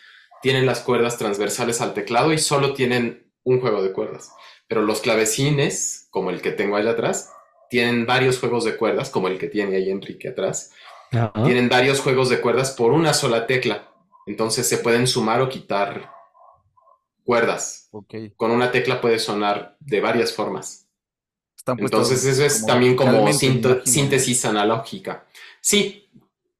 tienen 0.43 0.67
las 0.67 0.81
cuerdas 0.81 1.19
transversales 1.19 1.81
al 1.81 1.95
teclado 1.95 2.33
y 2.33 2.39
solo 2.39 2.73
tienen 2.73 3.31
un 3.45 3.61
juego 3.61 3.83
de 3.83 3.93
cuerdas. 3.93 4.33
Pero 4.69 4.83
los 4.83 5.01
clavecines, 5.01 6.09
como 6.11 6.31
el 6.31 6.41
que 6.41 6.53
tengo 6.53 6.77
allá 6.77 6.93
atrás, 6.93 7.31
tienen 7.71 8.05
varios 8.07 8.39
juegos 8.39 8.65
de 8.65 8.77
cuerdas, 8.77 9.11
como 9.11 9.29
el 9.29 9.39
que 9.39 9.49
tiene 9.49 9.77
ahí 9.77 9.91
Enrique 9.91 10.29
atrás. 10.29 10.73
Tienen 11.45 11.69
varios 11.69 12.01
juegos 12.01 12.29
de 12.29 12.41
cuerdas 12.41 12.73
por 12.73 12.93
una 12.93 13.15
sola 13.15 13.47
tecla. 13.47 13.89
Entonces 14.27 14.69
se 14.69 14.79
pueden 14.79 15.07
sumar 15.07 15.41
o 15.41 15.49
quitar 15.49 16.11
cuerdas. 17.25 17.89
Con 18.37 18.51
una 18.51 18.71
tecla 18.73 19.01
puede 19.01 19.19
sonar 19.19 19.77
de 19.81 20.01
varias 20.01 20.33
formas. 20.33 20.89
Entonces 21.87 22.25
eso 22.25 22.45
es 22.45 22.55
como 22.61 22.67
también 22.67 22.97
como 22.97 23.33
síntesis 23.87 24.45
analógica. 24.45 25.27
Sí, 25.61 26.09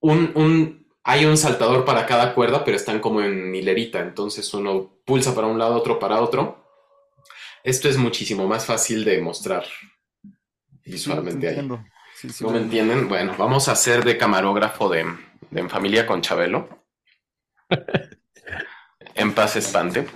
un, 0.01 0.33
un- 0.35 0.87
hay 1.03 1.25
un 1.25 1.37
saltador 1.37 1.85
para 1.85 2.07
cada 2.07 2.35
cuerda, 2.35 2.65
pero 2.65 2.77
están 2.77 3.01
como 3.01 3.23
en 3.23 3.55
hilerita. 3.55 4.01
Entonces 4.01 4.53
uno 4.55 4.91
pulsa 5.05 5.35
para 5.35 5.47
un 5.47 5.59
lado, 5.59 5.75
otro 5.75 5.99
para 5.99 6.21
otro. 6.21 6.65
Esto 7.65 7.89
es 7.89 7.97
muchísimo 7.97 8.47
más 8.47 8.65
fácil 8.67 9.05
de 9.05 9.21
mostrar 9.21 9.65
Visualmente 10.85 11.41
te 11.41 11.49
ahí. 11.49 11.55
entiendo. 11.59 11.85
Sí, 12.17 12.29
sí, 12.31 12.45
¿No 12.45 12.51
me 12.51 12.59
entienden? 12.59 13.09
Bueno, 13.09 13.35
vamos 13.39 13.69
a 13.69 13.73
hacer 13.73 14.05
de 14.05 14.19
camarógrafo 14.19 14.89
de, 14.89 15.07
de 15.51 15.61
En 15.61 15.71
Familia 15.71 16.07
con 16.07 16.21
Chabelo. 16.23 16.85
En 19.15 19.35
paz 19.35 19.57
espante. 19.57 20.07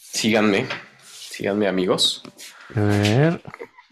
Síganme, 0.00 0.66
síganme 1.06 1.68
amigos. 1.68 2.22
A 2.74 2.80
ver. 2.80 3.42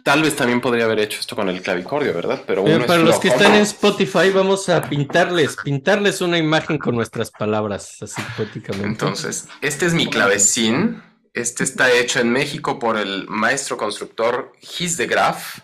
Tal 0.03 0.23
vez 0.23 0.35
también 0.37 0.61
podría 0.61 0.87
haber 0.87 1.01
hecho 1.01 1.21
esto 1.21 1.37
con 1.37 1.49
el 1.49 1.61
clavicordio, 1.61 2.15
¿verdad? 2.15 2.43
Pero 2.47 2.65
Pero 2.65 2.87
para 2.87 3.03
los 3.03 3.19
que 3.19 3.29
están 3.29 3.55
en 3.55 3.63
Spotify, 3.63 4.31
vamos 4.35 4.69
a 4.69 4.81
pintarles, 4.83 5.57
pintarles 5.63 6.21
una 6.21 6.39
imagen 6.39 6.79
con 6.79 6.95
nuestras 6.95 7.31
palabras, 7.31 8.03
así 8.03 8.23
poéticamente. 8.37 8.87
Entonces, 8.89 9.49
este 9.61 9.87
es 9.87 9.95
mi 9.95 10.09
clavecín. 10.09 11.03
Este 11.39 11.63
está 11.63 11.93
hecho 11.93 12.19
en 12.19 12.33
México 12.33 12.81
por 12.81 12.97
el 12.97 13.29
maestro 13.29 13.77
constructor 13.77 14.51
Gis 14.61 14.97
de 14.97 15.07
Graaf, 15.07 15.61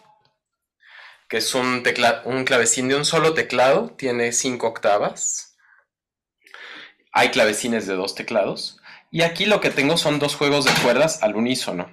que 1.28 1.38
es 1.38 1.52
un, 1.52 1.82
tecla- 1.82 2.22
un 2.26 2.44
clavecín 2.44 2.86
de 2.86 2.94
un 2.94 3.04
solo 3.04 3.34
teclado, 3.34 3.90
tiene 3.90 4.30
cinco 4.30 4.68
octavas. 4.68 5.56
Hay 7.10 7.30
clavecines 7.30 7.88
de 7.88 7.94
dos 7.96 8.14
teclados. 8.14 8.78
Y 9.10 9.22
aquí 9.22 9.46
lo 9.46 9.60
que 9.60 9.70
tengo 9.70 9.96
son 9.96 10.20
dos 10.20 10.36
juegos 10.36 10.64
de 10.64 10.70
cuerdas 10.84 11.24
al 11.24 11.34
unísono. 11.34 11.90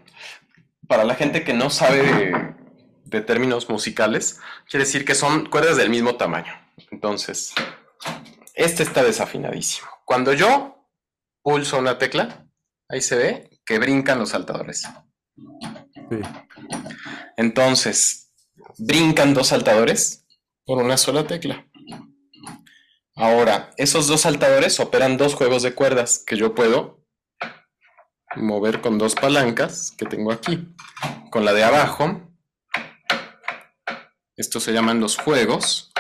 Para 0.88 1.04
la 1.04 1.16
gente 1.16 1.44
que 1.44 1.54
no 1.54 1.72
sabe 1.72 2.04
de, 2.04 2.54
de 3.06 3.22
términos 3.22 3.68
musicales, 3.68 4.40
quiere 4.70 4.86
decir 4.86 5.06
que 5.06 5.16
son 5.16 5.50
cuerdas 5.50 5.78
del 5.78 5.90
mismo 5.90 6.18
tamaño. 6.18 6.54
Entonces, 6.92 7.52
este 8.54 8.84
está 8.84 9.02
desafinadísimo. 9.02 9.88
Cuando 10.06 10.34
yo 10.34 10.88
pulso 11.42 11.80
una 11.80 11.98
tecla, 11.98 12.46
ahí 12.88 13.02
se 13.02 13.16
ve 13.16 13.51
que 13.66 13.80
brincan 13.80 14.20
los 14.20 14.30
saltadores. 14.30 14.88
Sí. 16.10 16.18
Entonces, 17.38 18.34
brincan 18.78 19.34
dos 19.34 19.48
saltadores 19.48 20.26
por 20.66 20.82
una 20.84 20.98
sola 20.98 21.26
tecla. 21.26 21.68
Ahora, 23.16 23.72
esos 23.78 24.08
dos 24.08 24.22
saltadores 24.22 24.80
operan 24.80 25.18
dos 25.18 25.36
juegos 25.36 25.64
de 25.64 25.74
cuerdas 25.76 26.24
que 26.26 26.38
yo 26.38 26.56
puedo 26.56 27.06
mover 28.36 28.82
con 28.82 28.98
dos 28.98 29.16
palancas 29.16 29.92
que 29.98 30.06
tengo 30.06 30.32
aquí. 30.32 30.74
Con 31.30 31.46
la 31.46 31.54
de 31.54 31.64
abajo, 31.64 32.28
Estos 34.38 34.64
se 34.64 34.72
llaman 34.74 35.00
los 35.00 35.18
juegos. 35.18 35.92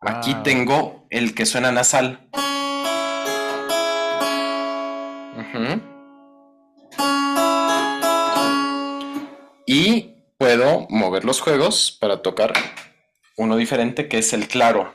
Aquí 0.00 0.32
Ah. 0.34 0.42
tengo 0.42 1.06
el 1.10 1.34
que 1.36 1.46
suena 1.46 1.70
nasal. 1.70 2.28
Y 9.70 10.14
puedo 10.38 10.86
mover 10.88 11.26
los 11.26 11.42
juegos 11.42 11.94
para 12.00 12.22
tocar 12.22 12.54
uno 13.36 13.54
diferente 13.54 14.08
que 14.08 14.16
es 14.16 14.32
el 14.32 14.48
claro. 14.48 14.94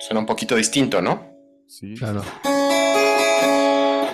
Suena 0.00 0.18
un 0.18 0.26
poquito 0.26 0.56
distinto, 0.56 1.00
¿no? 1.00 1.32
Sí. 1.68 1.94
Claro. 1.94 2.24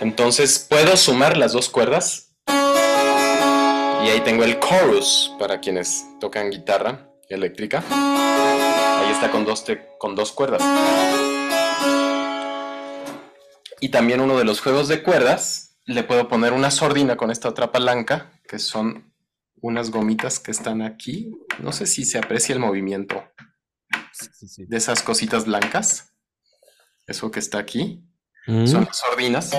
Entonces 0.03 0.67
puedo 0.69 0.99
sumar 0.99 1.39
las 1.39 1.55
dos 1.55 1.71
cuerdas. 1.71 2.35
Y 2.47 4.11
ahí 4.11 4.21
tengo 4.23 4.45
el 4.45 4.61
chorus 4.61 5.33
para 5.39 5.61
quienes 5.61 6.05
tocan 6.21 6.51
guitarra 6.51 7.09
eléctrica. 7.31 7.83
Ahí 7.89 9.13
está 9.13 9.31
con 9.31 9.47
dos, 9.47 9.65
con 9.99 10.15
dos 10.15 10.31
cuerdas. 10.31 10.63
Y 13.81 13.89
también 13.89 14.21
uno 14.21 14.37
de 14.37 14.45
los 14.45 14.61
juegos 14.61 14.89
de 14.89 15.03
cuerdas, 15.03 15.66
le 15.87 16.03
puedo 16.03 16.29
poner 16.29 16.53
una 16.53 16.71
sordina 16.71 17.17
con 17.17 17.31
esta 17.31 17.49
otra 17.49 17.71
palanca, 17.71 18.33
que 18.49 18.59
son 18.59 19.15
unas 19.63 19.91
gomitas 19.91 20.41
que 20.41 20.51
están 20.51 20.83
aquí. 20.83 21.31
No 21.61 21.73
sé 21.73 21.87
si 21.87 22.05
se 22.05 22.19
aprecia 22.19 22.53
el 22.53 22.59
movimiento 22.59 23.25
Sí, 24.13 24.27
sí, 24.33 24.49
sí. 24.49 24.67
de 24.67 24.77
esas 24.77 25.03
cositas 25.03 25.45
blancas. 25.47 26.13
Eso 27.07 27.31
que 27.31 27.39
está 27.39 27.59
aquí. 27.59 28.05
Mm. 28.49 28.67
Son 28.67 28.85
las 28.85 28.99
sordinas. 28.99 29.53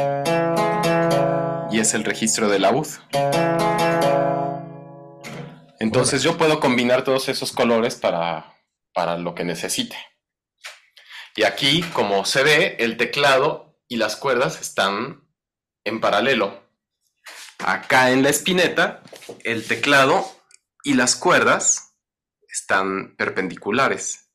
Y 1.71 1.79
es 1.79 1.93
el 1.93 2.03
registro 2.03 2.49
de 2.49 2.59
laúd. 2.59 2.87
Entonces 5.79 6.23
yo 6.23 6.37
puedo 6.37 6.59
combinar 6.59 7.03
todos 7.03 7.29
esos 7.29 7.53
colores 7.53 7.95
para, 7.95 8.53
para 8.93 9.17
lo 9.17 9.33
que 9.33 9.45
necesite. 9.45 9.95
Y 11.35 11.43
aquí, 11.43 11.83
como 11.93 12.25
se 12.25 12.43
ve, 12.43 12.75
el 12.79 12.97
teclado 12.97 13.79
y 13.87 13.97
las 13.97 14.15
cuerdas 14.15 14.59
están 14.59 15.26
en 15.87 16.01
paralelo. 16.01 16.63
Acá 17.59 18.11
en 18.11 18.23
la 18.23 18.29
espineta, 18.29 19.01
el 19.43 19.67
teclado 19.67 20.25
y 20.83 20.93
las 20.93 21.15
cuerdas 21.15 21.95
están 22.47 23.15
perpendiculares. 23.15 24.29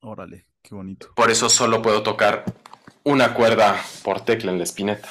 Órale, 0.00 0.46
qué 0.62 0.74
bonito. 0.74 1.12
Por 1.14 1.30
eso 1.30 1.48
solo 1.48 1.80
puedo 1.82 2.02
tocar 2.02 2.44
una 3.04 3.34
cuerda 3.34 3.80
por 4.02 4.24
tecla 4.24 4.50
en 4.50 4.58
la 4.58 4.64
espineta. 4.64 5.08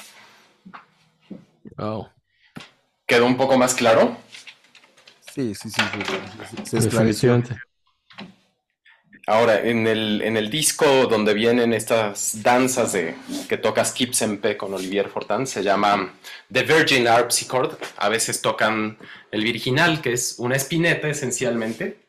Wow. 1.76 2.08
¿Quedó 3.06 3.26
un 3.26 3.36
poco 3.36 3.56
más 3.56 3.74
claro? 3.74 4.16
Sí, 5.32 5.54
sí, 5.54 5.70
sí. 5.70 5.82
sí, 5.92 6.00
sí, 6.04 6.56
sí, 6.56 6.66
Se 6.66 6.78
esclareció. 6.78 7.42
Ahora, 9.26 9.62
en 9.62 9.86
el, 9.86 10.20
en 10.22 10.36
el 10.36 10.50
disco 10.50 11.06
donde 11.06 11.32
vienen 11.32 11.72
estas 11.72 12.42
danzas 12.42 12.92
de, 12.92 13.14
que 13.48 13.56
toca 13.56 13.84
Skip 13.84 14.12
Sempe 14.12 14.56
con 14.58 14.74
Olivier 14.74 15.08
Fortin, 15.08 15.46
se 15.46 15.62
llama 15.62 16.12
The 16.52 16.62
Virgin 16.64 17.08
Harpsichord. 17.08 17.78
A 17.96 18.10
veces 18.10 18.42
tocan 18.42 18.98
el 19.30 19.42
virginal, 19.42 20.02
que 20.02 20.12
es 20.12 20.36
una 20.38 20.56
espineta 20.56 21.08
esencialmente, 21.08 22.04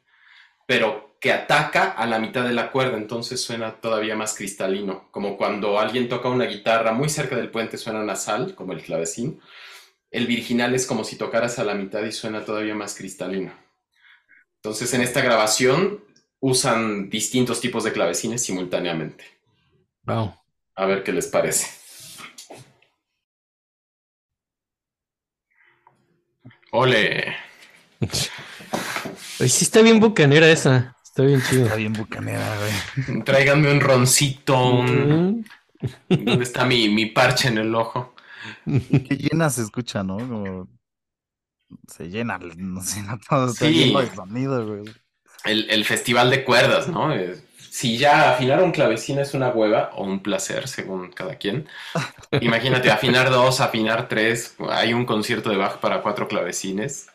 pero 0.68 1.16
que 1.22 1.32
ataca 1.32 1.92
a 1.92 2.06
la 2.06 2.20
mitad 2.20 2.44
de 2.44 2.54
la 2.54 2.70
cuerda, 2.70 2.98
entonces 2.98 3.42
suena 3.42 3.72
todavía 3.76 4.16
más 4.16 4.36
cristalino. 4.36 5.08
Como 5.12 5.38
cuando 5.38 5.80
alguien 5.80 6.10
toca 6.10 6.28
una 6.28 6.46
guitarra 6.46 6.92
muy 6.92 7.08
cerca 7.08 7.38
del 7.38 7.50
puente 7.50 7.78
suena 7.78 8.04
nasal, 8.04 8.56
como 8.56 8.74
el 8.74 8.84
clavecín. 8.84 9.40
El 10.12 10.28
virginal 10.28 10.76
es 10.76 10.86
como 10.86 11.06
si 11.06 11.18
tocaras 11.18 11.60
a 11.60 11.64
la 11.64 11.76
mitad 11.76 12.04
y 12.04 12.12
suena 12.12 12.44
todavía 12.44 12.76
más 12.76 12.94
cristalino. 12.96 13.54
Entonces, 14.58 14.94
en 14.94 15.02
esta 15.02 15.22
grabación 15.22 16.05
usan 16.48 17.10
distintos 17.10 17.60
tipos 17.60 17.84
de 17.84 17.92
clavecines 17.92 18.44
simultáneamente. 18.44 19.24
Wow. 20.04 20.36
A 20.76 20.86
ver 20.86 21.04
qué 21.04 21.12
les 21.12 21.26
parece. 21.28 21.66
Ole. 26.72 27.36
Ay, 29.40 29.50
sí 29.50 29.66
está 29.66 29.82
bien 29.82 30.00
bucanera 30.00 30.48
esa. 30.50 30.96
Está 31.04 31.24
bien 31.24 31.42
chido. 31.42 31.64
Está 31.64 31.76
bien 31.76 31.94
bucanera, 31.94 32.58
güey. 32.60 33.24
Tráiganme 33.24 33.72
un 33.72 33.80
roncito. 33.80 34.58
un-. 34.80 35.46
¿Dónde 36.10 36.44
está 36.44 36.66
mi, 36.66 36.90
mi 36.90 37.08
parche 37.08 37.48
en 37.48 37.58
el 37.58 37.74
ojo? 37.74 38.14
Qué 38.66 39.18
llena 39.18 39.50
se 39.50 39.62
escucha, 39.64 40.04
¿no? 40.04 40.18
Como 40.18 40.68
se 41.88 42.10
llena, 42.10 42.38
no 42.38 42.82
sé, 42.82 43.02
no 43.02 43.18
todo 43.18 43.50
está 43.52 43.68
Sí. 43.68 43.74
lleno 43.74 44.02
de 44.02 44.14
sonido, 44.14 44.68
güey. 44.68 44.84
El, 45.46 45.70
el 45.70 45.86
festival 45.86 46.30
de 46.30 46.44
cuerdas, 46.44 46.88
¿no? 46.88 47.14
Eh, 47.16 47.36
Si 47.70 47.98
ya 47.98 48.32
afinar 48.32 48.64
un 48.64 48.72
clavecín 48.72 49.20
es 49.20 49.34
una 49.34 49.50
hueva 49.50 49.92
o 49.96 50.04
un 50.04 50.22
placer, 50.22 50.68
según 50.68 51.12
cada 51.12 51.36
quien. 51.38 51.68
Imagínate, 52.40 52.92
afinar 52.92 53.30
dos, 53.30 53.62
afinar 53.62 54.08
tres. 54.10 54.56
Hay 54.70 54.94
un 54.94 55.06
concierto 55.06 55.50
de 55.50 55.58
Bach 55.58 55.80
para 55.80 56.02
cuatro 56.02 56.28
clavecines. 56.28 57.08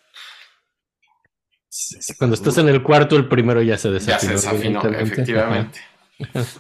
Cuando 2.19 2.35
estás 2.35 2.59
en 2.59 2.69
el 2.69 2.83
cuarto, 2.83 3.17
el 3.17 3.29
primero 3.29 3.63
ya 3.63 3.77
se 3.79 3.91
Ya 4.05 4.19
se 4.19 4.33
desafinó. 4.33 4.33
desafinó, 4.33 4.89
efectivamente. 4.99 5.81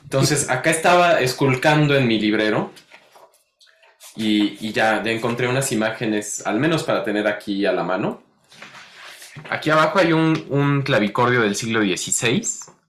Entonces, 0.04 0.48
acá 0.50 0.70
estaba 0.70 1.20
esculcando 1.20 1.96
en 1.96 2.06
mi 2.06 2.18
librero 2.20 2.72
y, 4.16 4.66
y 4.68 4.72
ya, 4.72 5.02
ya 5.02 5.10
encontré 5.12 5.48
unas 5.48 5.72
imágenes, 5.72 6.46
al 6.46 6.58
menos 6.58 6.82
para 6.84 7.04
tener 7.04 7.26
aquí 7.26 7.64
a 7.66 7.72
la 7.72 7.84
mano. 7.84 8.22
Aquí 9.50 9.70
abajo 9.70 9.98
hay 9.98 10.12
un, 10.12 10.44
un 10.48 10.82
clavicordio 10.82 11.42
del 11.42 11.54
siglo 11.56 11.80
XVI. 11.80 12.42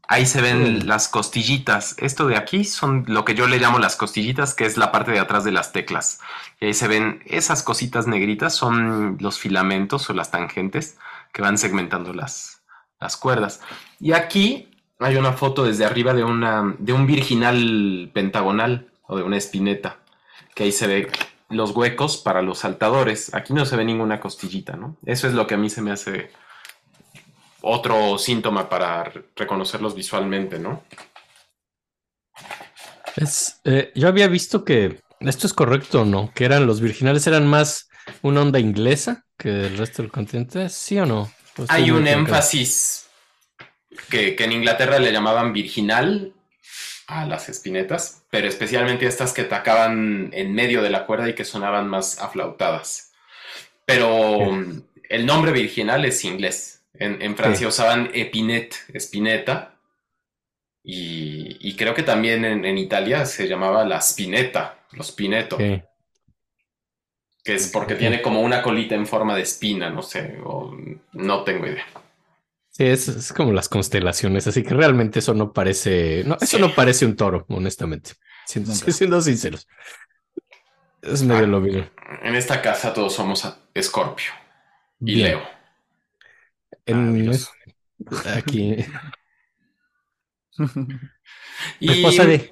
Ahí 0.08 0.26
se 0.26 0.42
ven 0.42 0.80
Mm. 0.80 0.88
las 0.88 1.08
costillitas. 1.08 1.96
Esto 2.00 2.28
de 2.28 2.36
aquí 2.36 2.66
son 2.66 3.06
lo 3.08 3.24
que 3.24 3.34
yo 3.36 3.48
le 3.48 3.60
llamo 3.60 3.80
las 3.80 3.96
costillitas, 3.96 4.54
que 4.54 4.66
es 4.66 4.76
la 4.78 4.92
parte 4.92 5.12
de 5.12 5.20
atrás 5.20 5.44
de 5.44 5.52
las 5.52 5.72
teclas. 5.72 6.20
Y 6.60 6.66
ahí 6.66 6.74
se 6.74 6.88
ven 6.88 7.22
esas 7.26 7.64
cositas 7.64 8.08
negritas, 8.08 8.54
son 8.56 9.18
los 9.22 9.40
filamentos 9.40 10.10
o 10.10 10.14
las 10.14 10.30
tangentes 10.32 10.98
que 11.32 11.42
van 11.42 11.58
segmentando 11.58 12.12
las, 12.14 12.62
las 13.00 13.16
cuerdas. 13.16 13.62
Y 14.00 14.12
aquí 14.12 14.68
hay 15.00 15.16
una 15.16 15.32
foto 15.34 15.64
desde 15.64 15.86
arriba 15.86 16.14
de, 16.14 16.24
una, 16.26 16.76
de 16.78 16.92
un 16.94 17.08
virginal 17.08 18.12
pentagonal 18.14 18.90
o 19.08 19.16
de 19.16 19.24
una 19.24 19.38
espineta, 19.38 20.00
que 20.56 20.64
ahí 20.64 20.72
se 20.74 20.88
ve 20.88 21.10
los 21.52 21.72
huecos 21.72 22.18
para 22.18 22.42
los 22.42 22.60
saltadores. 22.60 23.34
Aquí 23.34 23.54
no 23.54 23.66
se 23.66 23.76
ve 23.76 23.86
ninguna 23.86 24.20
costillita, 24.20 24.76
¿no? 24.76 24.98
Eso 25.06 25.28
es 25.28 25.34
lo 25.34 25.46
que 25.48 25.56
a 25.56 25.58
mí 25.58 25.70
se 25.70 25.82
me 25.82 25.92
hace 25.92 26.32
otro 27.62 28.18
síntoma 28.18 28.68
para 28.70 29.04
re- 29.04 29.24
reconocerlos 29.36 29.94
visualmente, 29.96 30.58
¿no? 30.60 30.84
Es, 33.16 33.60
eh, 33.66 33.92
yo 33.96 34.08
había 34.08 34.28
visto 34.28 34.64
que 34.64 35.00
esto 35.20 35.46
es 35.48 35.54
correcto 35.54 36.02
o 36.02 36.06
no, 36.06 36.32
que 36.34 36.46
eran 36.46 36.66
los 36.66 36.82
virginales 36.82 37.28
eran 37.28 37.46
más 37.48 37.90
una 38.22 38.42
onda 38.42 38.60
inglesa 38.60 39.26
que 39.38 39.68
el 39.68 39.78
resto 39.78 40.02
del 40.02 40.12
continente, 40.12 40.70
¿sí 40.70 40.98
o 40.98 41.06
no? 41.06 41.32
¿O 41.58 41.64
estoy 41.64 41.68
Hay 41.70 41.92
un 41.92 42.08
énfasis 42.08 43.08
que, 44.10 44.36
que 44.36 44.44
en 44.46 44.54
Inglaterra 44.54 44.98
le 45.00 45.12
llamaban 45.12 45.52
virginal 45.54 46.34
a 47.12 47.26
las 47.26 47.50
espinetas, 47.50 48.24
pero 48.30 48.48
especialmente 48.48 49.06
estas 49.06 49.34
que 49.34 49.42
atacaban 49.42 50.30
en 50.34 50.54
medio 50.54 50.82
de 50.82 50.90
la 50.90 51.06
cuerda 51.06 51.28
y 51.30 51.36
que 51.36 51.44
sonaban 51.46 51.88
más 51.90 52.20
aflautadas. 52.20 53.12
Pero 53.86 54.40
el 55.10 55.26
nombre 55.26 55.52
virginal 55.52 56.06
es 56.06 56.24
inglés. 56.24 56.84
En, 56.94 57.22
en 57.22 57.36
Francia 57.36 57.68
usaban 57.68 58.10
epinet, 58.14 58.76
espineta, 58.94 59.76
y, 60.84 61.58
y 61.60 61.76
creo 61.76 61.94
que 61.94 62.04
también 62.04 62.46
en, 62.46 62.66
en 62.66 62.78
Italia 62.78 63.26
se 63.26 63.48
llamaba 63.48 63.84
la 63.86 63.98
spinetta, 64.00 64.80
lo 64.92 65.04
spineto, 65.04 65.58
Ok. 65.58 65.84
que 67.44 67.56
es 67.56 67.68
porque 67.68 67.96
tiene 67.96 68.22
como 68.22 68.42
una 68.42 68.62
colita 68.62 68.96
en 68.96 69.08
forma 69.08 69.36
de 69.36 69.42
espina, 69.44 69.90
no 69.90 70.02
sé, 70.02 70.38
o 70.44 70.76
no 71.14 71.44
tengo 71.44 71.68
idea. 71.68 71.86
Sí, 72.82 72.88
es, 72.88 73.08
es 73.10 73.32
como 73.34 73.52
las 73.54 73.70
constelaciones, 73.70 74.48
así 74.48 74.64
que 74.64 74.74
realmente 74.74 75.20
eso 75.20 75.36
no 75.36 75.54
parece, 75.54 76.24
no, 76.26 76.36
eso 76.42 76.58
Sí. 76.58 76.60
no 76.60 76.74
parece 76.74 77.06
un 77.06 77.16
toro, 77.16 77.46
honestamente, 77.50 78.14
siendo, 78.48 78.72
siendo 78.74 79.22
sinceros. 79.22 79.68
Es 81.04 81.22
medio 81.22 81.44
Ah. 81.44 81.48
lo 81.48 81.62
mismo. 81.62 81.86
En 82.24 82.34
esta 82.36 82.60
casa 82.62 82.92
todos 82.92 83.14
somos 83.14 83.48
Escorpio 83.76 84.32
y 85.00 85.14
Bien. 85.14 85.28
Leo. 85.28 85.42
En- 86.88 87.06
Maravilloso. 87.12 87.52
aquí, 88.36 88.78
Y, 91.80 91.92
esposa 91.92 92.26
de- 92.26 92.52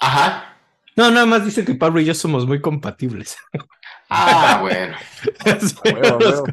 Ajá. 0.00 0.56
No, 0.96 1.10
nada 1.10 1.26
más 1.26 1.44
dice 1.44 1.62
que 1.64 1.74
Pablo 1.74 2.00
y 2.00 2.06
yo 2.06 2.14
somos 2.14 2.46
muy 2.46 2.62
compatibles. 2.62 3.36
Ah, 4.08 4.60
bueno. 4.62 4.96
huevo, 5.84 6.06
a 6.06 6.16
huevo. 6.16 6.44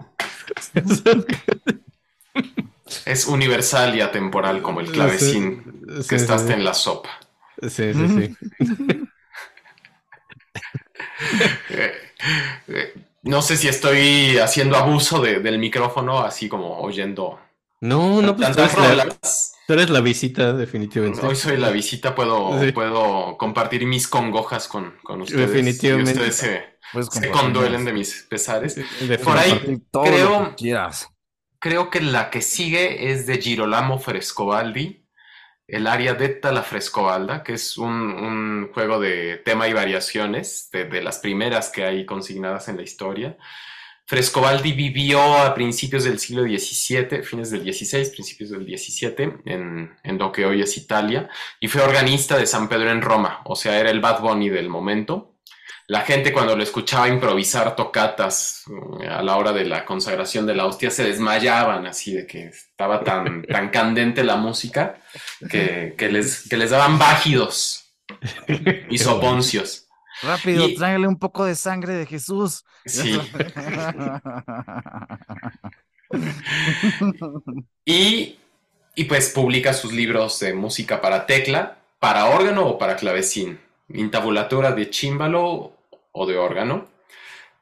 Es 3.05 3.25
universal 3.27 3.95
y 3.95 4.01
atemporal 4.01 4.61
como 4.61 4.79
el 4.81 4.91
clavecín 4.91 5.81
Sí, 6.01 6.07
que 6.07 6.19
sí, 6.19 6.25
hasta 6.31 6.53
en 6.53 6.63
la 6.63 6.73
sopa. 6.73 7.09
Sí, 7.61 7.93
sí, 7.93 8.07
sí. 8.07 8.35
Eh, 11.69 11.91
eh, 12.67 12.93
No 13.23 13.41
sé 13.41 13.57
si 13.57 13.67
estoy 13.67 14.37
haciendo 14.37 14.77
abuso 14.77 15.21
de- 15.21 15.39
del 15.39 15.59
micrófono, 15.59 16.19
así 16.19 16.47
como 16.47 16.79
oyendo 16.79 17.39
No, 17.81 18.21
no, 18.21 18.35
pues 18.35 18.55
tú 18.55 18.61
eres, 18.61 18.77
la, 18.77 18.89
rolas. 18.89 19.53
tú 19.67 19.73
eres 19.73 19.89
la 19.89 19.99
visita, 20.01 20.53
definitivamente. 20.53 21.25
Hoy 21.25 21.35
soy 21.35 21.57
la 21.57 21.69
visita, 21.69 22.15
puedo, 22.15 22.59
Sí. 22.61 22.71
puedo 22.71 23.37
compartir 23.37 23.85
mis 23.85 24.07
congojas 24.07 24.67
con, 24.67 24.95
con 25.03 25.21
ustedes. 25.21 25.49
Definitivamente. 25.51 26.11
Y 26.11 26.29
ustedes 26.29 26.35
se, 27.11 27.29
conduelen 27.29 27.85
de 27.85 27.93
mis 27.93 28.25
pesares. 28.29 28.75
Por 29.23 29.37
ahí 29.37 29.81
todo 29.91 30.03
creo- 30.03 30.29
lo 30.41 30.49
que 30.49 30.55
quieras. 30.55 31.09
Creo 31.59 31.89
que 31.89 32.01
la 32.01 32.29
que 32.29 32.41
sigue 32.41 33.11
es 33.11 33.25
de 33.25 33.41
Girolamo 33.41 33.99
Frescobaldi, 33.99 35.05
el 35.67 35.87
área 35.87 36.13
detta 36.13 36.51
la 36.51 36.63
Frescobalda, 36.63 37.43
que 37.43 37.53
es 37.53 37.77
un, 37.77 38.71
juego 38.73 38.99
de 38.99 39.37
tema 39.37 39.67
y 39.67 39.73
variaciones, 39.73 40.69
de, 40.71 40.85
de 40.85 41.01
las 41.01 41.19
primeras 41.19 41.69
que 41.69 41.83
hay 41.83 42.05
consignadas 42.05 42.67
en 42.69 42.77
la 42.77 42.83
historia. 42.83 43.37
Frescobaldi 44.09 44.71
vivió 44.71 45.21
a 45.37 45.53
principios 45.53 46.03
del 46.03 46.17
siglo 46.17 46.41
XVII, 46.41 47.21
fines 47.23 47.51
del 47.51 47.61
XVI, 47.61 48.09
principios 48.09 48.49
del 48.49 48.65
XVII, 48.65 49.41
en, 49.45 49.95
en 50.03 50.17
lo 50.17 50.31
que 50.31 50.47
hoy 50.47 50.63
es 50.63 50.77
Italia, 50.77 51.29
y 51.59 51.67
fue 51.67 51.83
organista 51.83 52.35
de 52.35 52.47
San 52.47 52.67
Pedro 52.67 52.89
en 52.89 53.03
Roma, 53.03 53.41
o 53.45 53.55
sea, 53.55 53.79
era 53.79 53.91
el 53.91 53.99
Bad 53.99 54.21
Bunny 54.21 54.49
del 54.49 54.67
momento. 54.67 55.35
La 55.89 56.01
gente 56.01 56.31
cuando 56.31 56.55
lo 56.55 56.61
escuchaba 56.61 57.07
improvisar 57.07 57.75
tocatas 57.75 58.63
eh, 59.01 59.07
a 59.07 59.23
la 59.23 59.37
hora 59.37 59.51
de 59.51 59.65
la 59.65 59.85
consagración 59.85 60.45
de 60.45 60.53
la 60.53 60.67
hostia 60.67 60.91
se 60.91 61.03
desmayaban 61.03 61.87
así 61.87 62.13
de 62.13 62.27
que 62.27 62.43
estaba 62.45 63.03
tan, 63.03 63.41
tan 63.49 63.69
candente 63.69 64.23
la 64.23 64.35
música 64.35 65.01
que, 65.49 65.95
que 65.97 66.09
les, 66.09 66.47
que 66.47 66.57
les 66.57 66.69
daban 66.69 66.99
bágidos 66.99 67.91
y 68.87 68.97
soponcios. 68.99 69.87
Rápido, 70.21 70.67
Y- 70.67 70.75
tráigale 70.75 71.07
un 71.07 71.17
poco 71.17 71.45
de 71.45 71.55
sangre 71.55 71.93
de 71.93 72.05
Jesús. 72.05 72.63
Sí. 72.85 73.19
Y, 77.85 78.37
y 78.95 79.03
pues 79.05 79.29
publica 79.29 79.73
sus 79.73 79.93
libros 79.93 80.39
de 80.39 80.53
música 80.53 81.01
para 81.01 81.25
tecla, 81.25 81.77
para 81.99 82.25
órgano 82.25 82.65
o 82.67 82.77
para 82.77 82.95
clavecín, 82.95 83.59
intabulatura 83.89 84.71
de 84.71 84.89
chímbalo 84.89 85.73
o 86.11 86.25
de 86.25 86.37
órgano, 86.37 86.87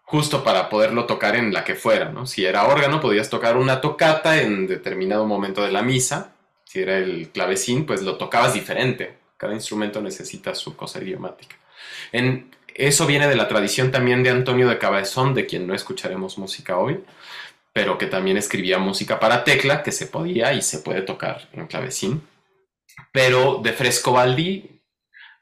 justo 0.03 0.43
para 0.43 0.69
poderlo 0.69 1.05
tocar 1.05 1.35
en 1.35 1.53
la 1.53 1.63
que 1.63 1.75
fuera, 1.75 2.09
¿no? 2.09 2.25
Si 2.25 2.45
era 2.45 2.67
órgano, 2.67 3.01
podías 3.01 3.29
tocar 3.29 3.57
una 3.57 3.81
tocata 3.81 4.41
en 4.41 4.67
determinado 4.67 5.25
momento 5.25 5.63
de 5.63 5.71
la 5.71 5.81
misa, 5.81 6.33
si 6.63 6.81
era 6.81 6.97
el 6.97 7.29
clavecín, 7.29 7.85
pues 7.85 8.01
lo 8.01 8.17
tocabas 8.17 8.53
diferente. 8.53 9.17
Cada 9.37 9.53
instrumento 9.53 10.01
necesita 10.01 10.55
su 10.55 10.75
cosa 10.75 11.01
idiomática. 11.01 11.55
En, 12.11 12.51
eso 12.73 13.05
viene 13.05 13.27
de 13.27 13.35
la 13.35 13.47
tradición 13.47 13.91
también 13.91 14.23
de 14.23 14.29
Antonio 14.29 14.69
de 14.69 14.77
Cabezón, 14.77 15.33
de 15.33 15.45
quien 15.45 15.65
no 15.65 15.73
escucharemos 15.73 16.37
música 16.37 16.77
hoy, 16.77 17.03
pero 17.73 17.97
que 17.97 18.07
también 18.07 18.37
escribía 18.37 18.77
música 18.77 19.19
para 19.19 19.43
tecla, 19.43 19.81
que 19.83 19.91
se 19.91 20.07
podía 20.07 20.53
y 20.53 20.61
se 20.61 20.79
puede 20.79 21.01
tocar 21.01 21.49
en 21.53 21.67
clavecín. 21.67 22.21
Pero 23.11 23.59
de 23.63 23.73
Frescobaldi, 23.73 24.76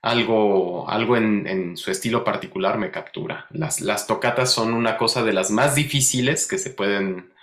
algo, 0.05 0.87
algo 0.87 1.17
en, 1.17 1.47
en 1.47 1.77
su 1.77 1.89
estilo 1.89 2.23
particular 2.23 2.77
me 2.77 2.91
captura. 2.91 3.47
Las, 3.49 3.81
las 3.81 4.05
tocatas 4.05 4.53
son 4.53 4.75
una 4.75 4.97
cosa 4.97 5.23
de 5.23 5.33
las 5.33 5.49
más 5.49 5.73
difíciles 5.73 6.47
que 6.47 6.59
se 6.59 6.69
pueden 6.69 7.33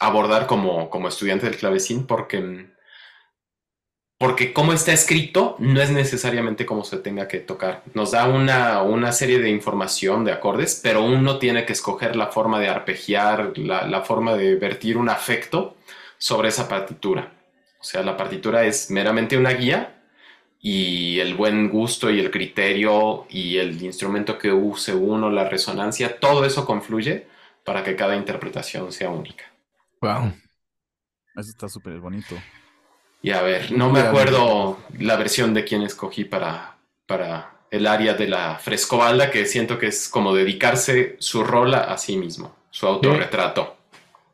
abordar 0.00 0.48
como, 0.48 0.90
como 0.90 1.06
estudiante 1.06 1.46
del 1.46 1.56
clavecín, 1.56 2.08
porque, 2.08 2.72
porque 4.18 4.52
como 4.52 4.72
está 4.72 4.92
escrito, 4.92 5.54
no 5.60 5.80
es 5.80 5.90
necesariamente 5.90 6.66
como 6.66 6.82
se 6.82 6.96
tenga 6.96 7.28
que 7.28 7.38
tocar. 7.38 7.84
Nos 7.94 8.10
da 8.10 8.26
una, 8.26 8.82
una 8.82 9.12
serie 9.12 9.38
de 9.38 9.50
información 9.50 10.24
de 10.24 10.32
acordes, 10.32 10.80
pero 10.82 11.04
uno 11.04 11.38
tiene 11.38 11.64
que 11.64 11.72
escoger 11.72 12.16
la 12.16 12.32
forma 12.32 12.58
de 12.58 12.68
arpegiar, 12.68 13.56
la, 13.58 13.86
la 13.86 14.02
forma 14.02 14.34
de 14.34 14.56
vertir 14.56 14.96
un 14.96 15.08
afecto 15.08 15.76
sobre 16.18 16.48
esa 16.48 16.68
partitura. 16.68 17.32
O 17.78 17.84
sea, 17.84 18.02
la 18.02 18.16
partitura 18.16 18.64
es 18.64 18.90
meramente 18.90 19.38
una 19.38 19.50
guía 19.50 19.93
y 20.66 21.20
el 21.20 21.34
buen 21.34 21.68
gusto 21.68 22.10
y 22.10 22.18
el 22.18 22.30
criterio 22.30 23.26
y 23.28 23.58
el 23.58 23.82
instrumento 23.82 24.38
que 24.38 24.50
use 24.50 24.94
uno, 24.94 25.28
la 25.28 25.46
resonancia, 25.46 26.18
todo 26.18 26.42
eso 26.46 26.64
confluye 26.64 27.26
para 27.66 27.84
que 27.84 27.94
cada 27.94 28.16
interpretación 28.16 28.90
sea 28.90 29.10
única. 29.10 29.44
Wow. 30.00 30.32
Eso 31.36 31.50
está 31.50 31.68
súper 31.68 32.00
bonito. 32.00 32.34
Y 33.20 33.32
a 33.32 33.42
ver, 33.42 33.72
no 33.72 33.90
me 33.90 34.00
acuerdo 34.00 34.78
la 34.98 35.16
versión 35.16 35.52
de 35.52 35.64
quién 35.64 35.82
escogí 35.82 36.24
para, 36.24 36.78
para 37.06 37.58
el 37.70 37.86
área 37.86 38.14
de 38.14 38.26
la 38.26 38.58
frescobalda, 38.58 39.30
que 39.30 39.44
siento 39.44 39.78
que 39.78 39.88
es 39.88 40.08
como 40.08 40.34
dedicarse 40.34 41.16
su 41.18 41.44
rol 41.44 41.74
a, 41.74 41.92
a 41.92 41.98
sí 41.98 42.16
mismo, 42.16 42.56
su 42.70 42.86
autorretrato. 42.86 43.76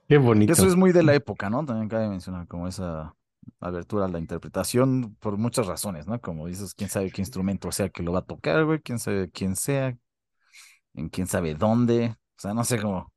Qué 0.08 0.16
bonito. 0.16 0.52
Eso 0.52 0.68
es 0.68 0.76
muy 0.76 0.92
de 0.92 1.02
la 1.02 1.12
época, 1.12 1.50
¿no? 1.50 1.66
También 1.66 1.88
cabe 1.88 2.08
mencionar 2.08 2.46
como 2.46 2.68
esa 2.68 3.16
abertura 3.60 4.06
a 4.06 4.08
la 4.08 4.18
interpretación 4.18 5.16
por 5.20 5.36
muchas 5.38 5.66
razones, 5.66 6.06
¿no? 6.06 6.20
Como 6.20 6.46
dices, 6.46 6.74
quién 6.74 6.90
sabe 6.90 7.10
qué 7.10 7.22
instrumento 7.22 7.72
sea 7.72 7.88
que 7.90 8.02
lo 8.02 8.12
va 8.12 8.20
a 8.20 8.22
tocar, 8.26 8.64
güey, 8.64 8.80
quién 8.80 8.98
sabe 8.98 9.30
quién 9.30 9.56
sea, 9.56 9.96
en 10.94 11.08
quién 11.08 11.26
sabe 11.26 11.54
dónde, 11.54 12.08
o 12.10 12.40
sea, 12.40 12.54
no 12.54 12.64
sé 12.64 12.80
cómo. 12.80 13.12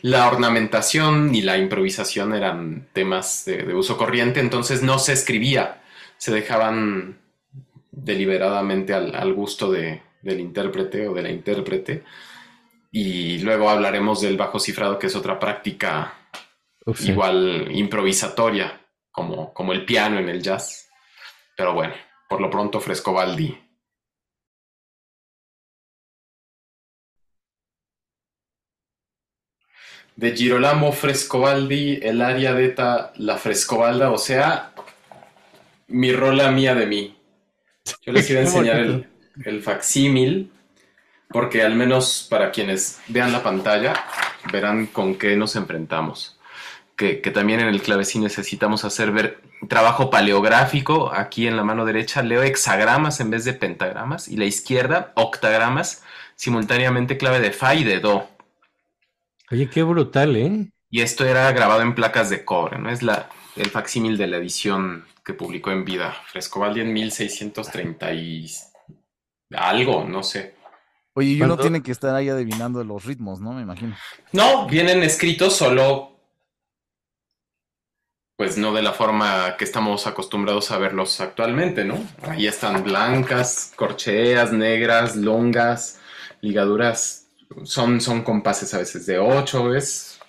La 0.00 0.28
ornamentación 0.28 1.34
y 1.34 1.42
la 1.42 1.58
improvisación 1.58 2.34
eran 2.34 2.88
temas 2.92 3.44
de, 3.44 3.58
de 3.64 3.74
uso 3.74 3.96
corriente, 3.96 4.40
entonces 4.40 4.82
no 4.82 4.98
se 4.98 5.12
escribía, 5.12 5.82
se 6.16 6.32
dejaban 6.32 7.18
deliberadamente 7.92 8.94
al, 8.94 9.14
al 9.14 9.34
gusto 9.34 9.70
de, 9.72 10.02
del 10.22 10.40
intérprete 10.40 11.08
o 11.08 11.14
de 11.14 11.22
la 11.22 11.30
intérprete. 11.30 12.04
Y 12.92 13.38
luego 13.40 13.70
hablaremos 13.70 14.22
del 14.22 14.36
bajo 14.36 14.60
cifrado, 14.60 14.98
que 14.98 15.08
es 15.08 15.16
otra 15.16 15.38
práctica 15.38 16.14
Uf, 16.86 17.00
sí. 17.00 17.12
igual 17.12 17.68
improvisatoria, 17.72 18.77
como, 19.18 19.52
como 19.52 19.72
el 19.72 19.84
piano 19.84 20.16
en 20.20 20.28
el 20.28 20.40
jazz. 20.40 20.88
Pero 21.56 21.74
bueno, 21.74 21.92
por 22.28 22.40
lo 22.40 22.48
pronto 22.48 22.78
Frescobaldi. 22.78 23.58
De 30.14 30.36
Girolamo 30.36 30.92
Frescobaldi, 30.92 31.98
el 32.00 32.22
área 32.22 32.54
detta 32.54 33.12
la 33.16 33.38
Frescobalda, 33.38 34.12
o 34.12 34.18
sea, 34.18 34.72
mi 35.88 36.12
rola 36.12 36.52
mía 36.52 36.76
de 36.76 36.86
mí. 36.86 37.16
Yo 38.02 38.12
les 38.12 38.30
iba 38.30 38.38
a 38.38 38.42
enseñar 38.44 38.76
el, 38.78 39.08
el 39.44 39.62
facsímil, 39.62 40.52
porque 41.28 41.62
al 41.62 41.74
menos 41.74 42.24
para 42.30 42.52
quienes 42.52 43.00
vean 43.08 43.32
la 43.32 43.42
pantalla, 43.42 43.94
verán 44.52 44.86
con 44.86 45.16
qué 45.16 45.36
nos 45.36 45.56
enfrentamos. 45.56 46.37
Que, 46.98 47.22
que 47.22 47.30
también 47.30 47.60
en 47.60 47.68
el 47.68 47.80
clavecín 47.80 48.24
necesitamos 48.24 48.84
hacer 48.84 49.12
ver 49.12 49.40
trabajo 49.68 50.10
paleográfico. 50.10 51.12
Aquí 51.14 51.46
en 51.46 51.56
la 51.56 51.62
mano 51.62 51.84
derecha 51.86 52.22
leo 52.22 52.42
hexagramas 52.42 53.20
en 53.20 53.30
vez 53.30 53.44
de 53.44 53.54
pentagramas 53.54 54.26
y 54.28 54.36
la 54.36 54.46
izquierda 54.46 55.12
octagramas, 55.14 56.02
simultáneamente 56.34 57.16
clave 57.16 57.40
de 57.40 57.52
fa 57.52 57.74
y 57.76 57.84
de 57.84 58.00
do. 58.00 58.28
Oye, 59.50 59.70
qué 59.70 59.82
brutal, 59.84 60.36
¿eh? 60.36 60.70
Y 60.90 61.00
esto 61.00 61.24
era 61.24 61.50
grabado 61.52 61.82
en 61.82 61.94
placas 61.94 62.30
de 62.30 62.44
cobre, 62.44 62.78
¿no? 62.78 62.90
Es 62.90 63.02
la, 63.02 63.28
el 63.56 63.70
facsímil 63.70 64.18
de 64.18 64.26
la 64.26 64.38
edición 64.38 65.06
que 65.24 65.34
publicó 65.34 65.70
en 65.70 65.84
vida 65.84 66.16
Frescobaldi 66.26 66.80
en 66.80 66.92
1630 66.92 68.12
y 68.14 68.46
algo, 69.54 70.04
no 70.04 70.22
sé. 70.22 70.56
Oye, 71.14 71.30
y 71.30 71.42
uno 71.42 71.56
¿Cuándo? 71.56 71.62
tiene 71.62 71.82
que 71.82 71.92
estar 71.92 72.14
ahí 72.14 72.28
adivinando 72.28 72.82
los 72.84 73.04
ritmos, 73.04 73.40
¿no? 73.40 73.52
Me 73.52 73.62
imagino. 73.62 73.96
No, 74.32 74.66
vienen 74.66 75.02
escritos 75.02 75.56
solo, 75.56 76.17
pues 78.38 78.58
no 78.58 78.72
de 78.72 78.82
la 78.82 78.94
forma 78.94 79.56
que 79.58 79.64
estamos 79.64 80.06
acostumbrados 80.06 80.70
a 80.70 80.78
verlos 80.78 81.20
actualmente, 81.20 81.84
¿no? 81.84 81.98
Ahí 82.22 82.46
están 82.46 82.84
blancas, 82.84 83.74
corcheas, 83.76 84.52
negras, 84.52 85.16
longas, 85.16 86.00
ligaduras, 86.40 87.28
son, 87.64 88.00
son 88.00 88.22
compases 88.22 88.74
a 88.74 88.78
veces 88.78 89.06
de 89.06 89.18
8, 89.20 89.74
es... 89.76 90.20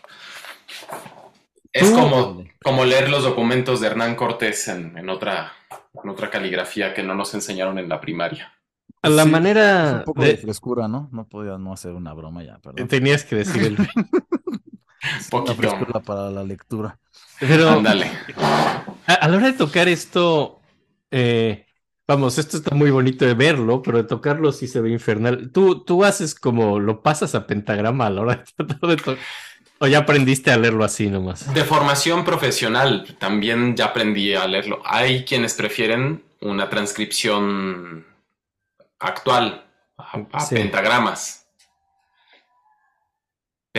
Es 1.73 1.91
como, 1.91 2.43
como 2.63 2.85
leer 2.85 3.09
los 3.09 3.23
documentos 3.23 3.79
de 3.79 3.87
Hernán 3.87 4.15
Cortés 4.15 4.67
en, 4.67 4.97
en 4.97 5.09
otra, 5.09 5.53
en 6.03 6.09
otra 6.09 6.29
caligrafía 6.29 6.93
que 6.93 7.03
no 7.03 7.15
nos 7.15 7.33
enseñaron 7.35 7.77
en 7.79 7.89
la 7.89 8.01
primaria. 8.01 8.53
A 9.01 9.09
la 9.09 9.23
Sí, 9.23 9.29
manera 9.31 9.93
un 9.93 10.03
poco 10.03 10.25
de 10.25 10.33
de... 10.33 10.37
frescura, 10.37 10.87
¿no? 10.87 11.09
No 11.11 11.27
podía 11.27 11.57
no 11.57 11.73
hacer 11.73 11.93
una 11.93 12.13
broma 12.13 12.43
ya, 12.43 12.59
perdón. 12.59 12.87
Tenías 12.87 13.23
que 13.23 13.35
decir 13.37 13.63
el... 13.63 13.77
La 15.15 15.29
Poquito. 15.29 15.55
frescura 15.55 15.99
para 16.01 16.29
la 16.29 16.43
lectura. 16.43 16.99
Pero 17.39 17.69
Ándale. 17.69 18.11
a, 19.07 19.13
a 19.13 19.27
la 19.27 19.37
hora 19.37 19.47
de 19.47 19.53
tocar 19.53 19.87
esto, 19.87 20.61
eh, 21.11 21.65
vamos, 22.07 22.37
esto 22.37 22.57
está 22.57 22.75
muy 22.75 22.91
bonito 22.91 23.25
de 23.25 23.33
verlo, 23.33 23.81
pero 23.81 23.97
de 23.97 24.03
tocarlo 24.03 24.51
sí 24.51 24.67
se 24.67 24.81
ve 24.81 24.89
infernal. 24.91 25.51
Tú, 25.51 25.83
tú 25.83 26.03
haces 26.03 26.35
como 26.35 26.79
lo 26.79 27.01
pasas 27.01 27.35
a 27.35 27.47
pentagrama 27.47 28.07
a 28.07 28.09
la 28.09 28.21
hora 28.21 28.35
de 28.35 28.65
tratar 28.65 28.89
de 28.89 28.95
tocar. 28.97 29.17
O 29.81 29.87
ya 29.87 29.99
aprendiste 29.99 30.51
a 30.51 30.57
leerlo 30.57 30.83
así 30.83 31.07
nomás. 31.07 31.53
De 31.53 31.63
formación 31.63 32.25
profesional, 32.25 33.15
también 33.17 33.77
ya 33.77 33.85
aprendí 33.85 34.33
a 34.33 34.45
leerlo. 34.45 34.81
Hay 34.83 35.23
quienes 35.23 35.53
prefieren 35.53 36.21
una 36.41 36.69
transcripción 36.69 38.05
actual 38.99 39.65
a, 39.97 40.25
a 40.33 40.39
Sí. 40.41 40.55
pentagramas. 40.55 41.38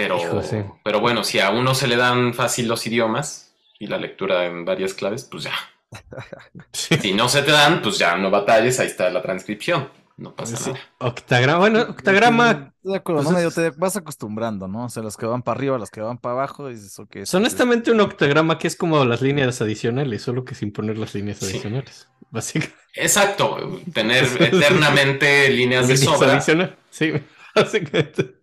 Pero, 0.02 0.18
Hijo, 0.18 0.42
sí. 0.42 0.56
pero 0.84 1.00
bueno, 1.00 1.24
si 1.24 1.38
a 1.40 1.50
uno 1.50 1.74
se 1.74 1.86
le 1.86 1.96
dan 1.96 2.34
fácil 2.34 2.68
los 2.68 2.86
idiomas 2.86 3.54
y 3.78 3.86
la 3.86 3.98
lectura 3.98 4.46
en 4.46 4.64
varias 4.64 4.94
claves, 4.94 5.24
pues 5.24 5.44
ya. 5.44 5.52
Sí. 6.72 6.96
Si 6.98 7.12
no 7.14 7.28
se 7.28 7.42
te 7.42 7.50
dan, 7.50 7.82
pues 7.82 7.98
ya 7.98 8.16
no 8.16 8.30
batalles, 8.30 8.78
ahí 8.80 8.86
está 8.86 9.10
la 9.10 9.22
transcripción. 9.22 9.88
No 10.16 10.34
pasa 10.36 10.56
Sí. 10.56 10.70
nada. 10.70 10.80
Octagrama, 10.98 11.58
bueno, 11.58 11.80
octagrama. 11.80 12.50
Estoy 12.76 12.92
de 12.92 12.96
acuerdo, 12.98 13.22
pues 13.22 13.30
¿no? 13.30 13.36
Medio 13.38 13.48
es- 13.48 13.54
te 13.54 13.70
vas 13.70 13.96
acostumbrando, 13.96 14.68
¿no? 14.68 14.84
O 14.84 14.88
sea, 14.90 15.02
los 15.02 15.16
que 15.16 15.24
van 15.24 15.42
para 15.42 15.56
arriba, 15.58 15.78
los 15.78 15.90
que 15.90 16.02
van 16.02 16.18
para 16.18 16.34
abajo, 16.34 16.68
y 16.70 16.74
dices, 16.74 16.98
ok. 16.98 17.16
Es 17.16 17.22
esto 17.22 17.38
que- 17.38 17.42
honestamente 17.42 17.90
un 17.90 18.00
octagrama 18.00 18.58
que 18.58 18.66
es 18.68 18.76
como 18.76 19.02
las 19.06 19.22
líneas 19.22 19.62
adicionales, 19.62 20.20
solo 20.22 20.44
que 20.44 20.54
sin 20.54 20.72
poner 20.72 20.98
las 20.98 21.14
líneas 21.14 21.38
Sí. 21.38 21.46
adicionales. 21.46 22.06
Básicamente. 22.30 22.76
Exacto, 22.94 23.80
tener 23.94 24.24
eternamente 24.40 25.48
líneas 25.50 25.88
de 25.88 25.96
sobra. 25.96 26.32
adicionales. 26.34 26.74
Sí, 26.90 27.12
básicamente. 27.54 28.39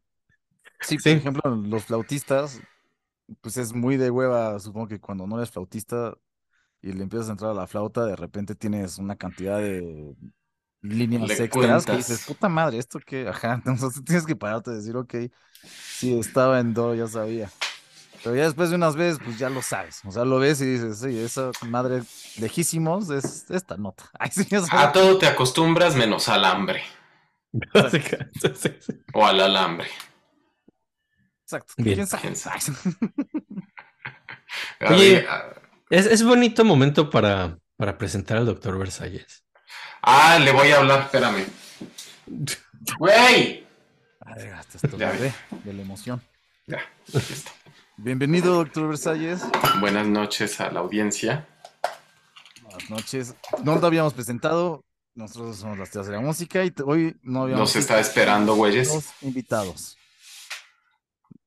Sí, 0.81 0.97
por 0.97 1.11
ejemplo, 1.11 1.55
los 1.55 1.85
flautistas, 1.85 2.61
pues 3.41 3.57
es 3.57 3.73
muy 3.73 3.97
de 3.97 4.09
hueva, 4.09 4.59
supongo 4.59 4.87
que 4.87 4.99
cuando 4.99 5.27
no 5.27 5.37
eres 5.37 5.51
flautista 5.51 6.13
y 6.81 6.93
le 6.93 7.03
empiezas 7.03 7.29
a 7.29 7.31
entrar 7.31 7.51
a 7.51 7.55
la 7.55 7.67
flauta, 7.67 8.05
de 8.05 8.15
repente 8.15 8.55
tienes 8.55 8.97
una 8.97 9.15
cantidad 9.15 9.57
de 9.59 10.15
líneas 10.81 11.27
Le 11.27 11.45
extras 11.45 11.85
que 11.85 11.97
dices, 11.97 12.25
puta 12.25 12.49
madre, 12.49 12.77
esto 12.77 12.99
que, 12.99 13.27
ajá, 13.27 13.61
entonces 13.65 14.03
tienes 14.03 14.25
que 14.25 14.35
pararte 14.35 14.71
y 14.71 14.75
decir, 14.75 14.95
ok, 14.95 15.15
sí, 15.63 16.17
estaba 16.17 16.59
en 16.59 16.73
do, 16.73 16.95
ya 16.95 17.07
sabía. 17.07 17.49
Pero 18.23 18.35
ya 18.35 18.43
después 18.43 18.69
de 18.69 18.75
unas 18.75 18.95
veces, 18.95 19.19
pues 19.23 19.37
ya 19.37 19.49
lo 19.49 19.61
sabes, 19.61 20.01
o 20.05 20.11
sea, 20.11 20.25
lo 20.25 20.39
ves 20.39 20.59
y 20.61 20.65
dices, 20.65 20.99
sí, 20.99 21.17
esa 21.19 21.51
madre 21.69 22.01
lejísimos 22.39 23.09
es 23.09 23.49
esta 23.49 23.77
nota. 23.77 24.09
Ay, 24.19 24.29
sí, 24.31 24.45
ya 24.49 24.61
A 24.71 24.91
todo 24.91 25.17
te 25.17 25.27
acostumbras 25.27 25.95
menos 25.95 26.27
al 26.29 26.45
hambre. 26.45 26.83
O 29.13 29.25
al 29.25 29.39
alambre. 29.41 29.87
Exacto. 31.47 31.73
Bien. 31.77 31.95
¿Quién 31.95 32.07
sabe? 32.07 32.21
¿Quién 32.23 32.35
sabe? 32.35 32.59
Oye. 34.89 35.25
A 35.27 35.37
ver, 35.43 35.61
Es, 35.89 36.05
es 36.05 36.23
bonito 36.23 36.65
momento 36.65 37.09
para, 37.09 37.57
para 37.77 37.97
presentar 37.97 38.37
al 38.37 38.45
doctor 38.45 38.77
Versalles. 38.77 39.45
Ah, 40.01 40.37
le 40.39 40.51
voy 40.51 40.69
a 40.71 40.79
hablar, 40.79 41.03
espérame. 41.03 41.45
¡Güey! 42.99 43.65
Esto 44.73 44.97
Ya 44.97 45.07
me 45.07 45.13
vi. 45.13 45.19
ve 45.21 45.33
de 45.63 45.73
la 45.73 45.81
emoción. 45.83 46.21
Ya, 46.65 46.79
listo. 47.13 47.51
Bienvenido, 47.95 48.53
doctor 48.55 48.89
Versalles. 48.89 49.41
Buenas 49.79 50.05
noches 50.05 50.59
a 50.59 50.69
la 50.69 50.81
audiencia. 50.81 51.47
Buenas 52.61 52.89
noches. 52.89 53.35
No 53.63 53.79
te 53.79 53.85
habíamos 53.85 54.13
presentado. 54.13 54.83
Nosotros 55.15 55.55
somos 55.57 55.79
las 55.79 55.89
tías 55.91 56.07
de 56.07 56.11
la 56.13 56.19
música 56.19 56.63
y 56.65 56.73
hoy 56.85 57.17
no 57.23 57.43
habíamos 57.43 57.61
Nos 57.61 57.75
está 57.77 57.99
esperando, 58.01 58.55
güeyes. 58.55 58.89
dos 58.93 59.05
invitados. 59.21 59.97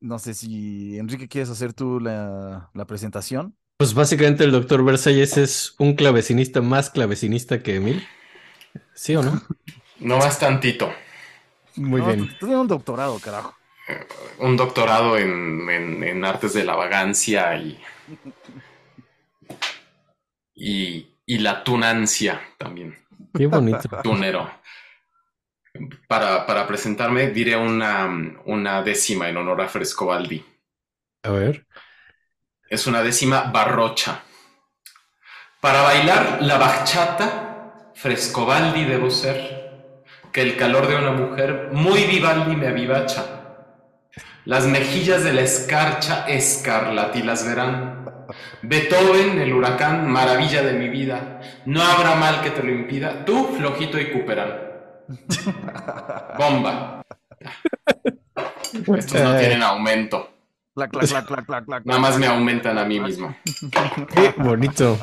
No 0.00 0.18
sé 0.18 0.32
si, 0.34 0.96
Enrique, 0.98 1.28
¿quieres 1.28 1.50
hacer 1.50 1.74
tú 1.74 2.00
la, 2.00 2.70
la 2.74 2.86
presentación? 2.86 3.56
Pues 3.76 3.94
básicamente 3.94 4.44
el 4.44 4.52
doctor 4.52 4.84
Versalles 4.84 5.36
es 5.38 5.74
un 5.78 5.94
clavecinista 5.94 6.60
más 6.60 6.90
clavecinista 6.90 7.62
que 7.62 7.76
Emil. 7.76 8.06
¿Sí 8.94 9.16
o 9.16 9.22
no? 9.22 9.42
No 10.00 10.18
vas 10.18 10.38
tantito. 10.38 10.90
Muy 11.76 12.00
No, 12.00 12.02
bien. 12.02 12.18
Tú 12.18 12.26
tú 12.28 12.46
tienes 12.46 12.58
un 12.60 12.68
doctorado, 12.68 13.20
carajo. 13.20 13.54
Un 14.38 14.56
doctorado 14.56 15.16
en, 15.18 15.68
en- 15.70 16.02
en 16.02 16.24
artes 16.24 16.54
de 16.54 16.64
la 16.64 16.74
vagancia 16.76 17.56
y, 17.56 17.78
y, 20.54 21.16
y 21.26 21.38
la 21.38 21.64
tunancia 21.64 22.40
también. 22.58 22.96
Qué 23.34 23.46
bonito. 23.46 23.88
Tunero. 24.02 24.50
Para, 26.08 26.46
para 26.46 26.66
presentarme 26.66 27.28
diré 27.28 27.56
una, 27.56 28.08
una 28.46 28.82
décima 28.82 29.28
en 29.28 29.36
honor 29.36 29.62
a 29.62 29.68
Frescobaldi. 29.68 30.44
A 31.22 31.30
ver. 31.30 31.66
Es 32.68 32.86
una 32.86 33.02
décima 33.02 33.50
barrocha. 33.52 34.22
Para 35.60 35.82
bailar 35.82 36.38
la 36.40 36.56
bachata, 36.58 37.90
Frescobaldi 37.94 38.84
debo 38.84 39.10
ser, 39.10 40.04
que 40.32 40.42
el 40.42 40.56
calor 40.56 40.88
de 40.88 40.96
una 40.96 41.12
mujer 41.12 41.68
muy 41.72 42.04
Vivaldi 42.04 42.56
me 42.56 42.68
avivacha. 42.68 43.40
Las 44.46 44.66
mejillas 44.66 45.22
de 45.22 45.34
la 45.34 45.42
escarcha 45.42 46.24
escarlatilas 46.26 47.46
verán. 47.46 48.26
Beethoven, 48.62 49.38
el 49.38 49.52
huracán, 49.52 50.10
maravilla 50.10 50.62
de 50.62 50.72
mi 50.72 50.88
vida. 50.88 51.40
No 51.66 51.82
habrá 51.82 52.14
mal 52.14 52.40
que 52.40 52.50
te 52.50 52.62
lo 52.62 52.72
impida. 52.72 53.24
Tú, 53.24 53.54
flojito 53.56 54.00
y 54.00 54.10
cuperán. 54.10 54.69
Bomba. 56.38 57.02
Estos 58.96 59.20
no 59.20 59.38
tienen 59.38 59.62
aumento. 59.62 60.30
Clac, 60.74 60.90
clac, 60.90 61.46
clac, 61.66 61.84
Nada 61.84 62.00
más 62.00 62.18
me 62.18 62.26
aumentan 62.26 62.78
a 62.78 62.84
mí 62.84 63.00
mismo. 63.00 63.36
Qué 64.14 64.34
bonito. 64.36 64.98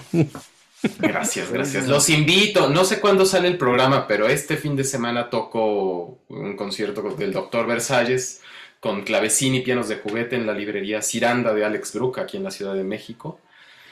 Gracias, 1.00 1.52
gracias. 1.52 1.88
Los 1.88 2.10
invito. 2.10 2.70
No 2.70 2.86
sé 2.86 3.00
cuándo 3.00 3.26
sale 3.26 3.48
el 3.48 3.58
programa, 3.58 4.08
pero 4.08 4.28
este 4.28 4.58
fin 4.58 4.76
de 4.76 4.84
semana 4.84 5.30
toco 5.30 6.20
un 6.30 6.56
concierto 6.56 7.02
del 7.16 7.34
Doctor 7.34 7.68
Versalles 7.68 8.42
con 8.80 9.04
clavecín 9.04 9.56
y 9.56 9.62
pianos 9.62 9.90
de 9.90 9.98
juguete 9.98 10.36
en 10.36 10.46
la 10.46 10.54
librería 10.54 11.02
Ciranda 11.02 11.54
de 11.54 11.66
Alex 11.66 11.94
Brook, 11.94 12.20
aquí 12.20 12.38
en 12.38 12.44
la 12.44 12.52
Ciudad 12.52 12.76
de 12.76 12.84
México. 12.84 13.40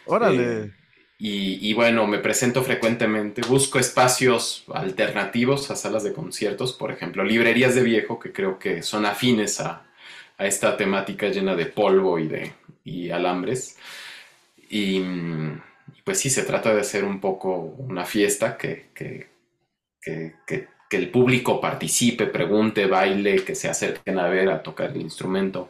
Órale. 0.06 0.74
Y, 1.18 1.74
bueno, 1.74 2.08
me 2.08 2.20
presento 2.20 2.62
frecuentemente. 2.64 3.42
Busco 3.48 3.80
espacios 3.80 4.66
alternativos 4.74 5.72
a 5.72 5.76
salas 5.78 6.04
de 6.04 6.12
conciertos, 6.14 6.74
por 6.74 6.92
ejemplo, 6.92 7.24
librerías 7.24 7.74
de 7.74 7.84
viejo, 7.84 8.20
que 8.20 8.34
creo 8.34 8.60
que 8.60 8.84
son 8.84 9.06
afines 9.06 9.62
a, 9.62 9.86
a 10.38 10.46
esta 10.46 10.76
temática 10.76 11.30
llena 11.30 11.56
de 11.56 11.68
polvo 11.68 12.20
y 12.20 12.28
de 12.28 12.54
y 12.84 13.10
alambres. 13.12 13.78
Y 14.70 15.02
pues 16.04 16.20
sí, 16.20 16.30
se 16.30 16.44
trata 16.44 16.74
de 16.74 16.82
hacer 16.82 17.04
un 17.06 17.20
poco 17.22 17.56
una 17.58 18.06
fiesta 18.06 18.58
que, 18.58 18.88
que- 18.94 19.28
que- 20.46 20.68
que 20.90 20.98
el 20.98 21.10
público 21.10 21.60
participe, 21.60 22.28
pregunte, 22.28 22.86
baile, 22.86 23.44
que 23.44 23.56
se 23.56 23.68
acerquen 23.70 24.20
a 24.20 24.28
ver, 24.30 24.50
a 24.50 24.62
tocar 24.64 24.92
el 24.92 25.02
instrumento. 25.02 25.70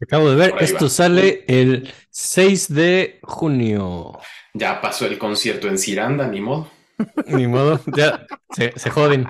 Acabo 0.00 0.30
de 0.30 0.36
ver, 0.36 0.54
esto 0.60 0.84
va. 0.84 0.90
sale 0.90 1.44
el 1.48 1.92
6 2.10 2.74
de 2.74 3.18
junio. 3.22 4.18
Ya 4.54 4.80
pasó 4.80 5.06
el 5.06 5.18
concierto 5.18 5.68
en 5.68 5.78
Ciranda, 5.78 6.26
ni 6.26 6.40
modo. 6.40 6.70
Ni 7.26 7.46
modo, 7.46 7.80
ya 7.94 8.26
se, 8.50 8.72
se 8.78 8.90
joden. 8.90 9.26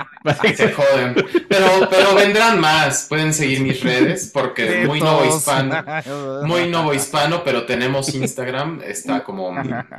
Se 0.57 0.73
joden. 0.73 1.15
Pero, 1.49 1.89
pero 1.91 2.15
vendrán 2.15 2.61
más. 2.61 3.07
Pueden 3.09 3.35
seguir 3.35 3.61
mis 3.61 3.83
redes 3.83 4.31
porque 4.33 4.87
muy 4.87 5.01
Tetos. 5.01 5.15
novohispano. 5.15 5.85
Muy 6.47 6.69
novohispano, 6.69 7.43
pero 7.43 7.67
tenemos 7.67 8.15
Instagram. 8.15 8.83
Está 8.85 9.25
como 9.25 9.53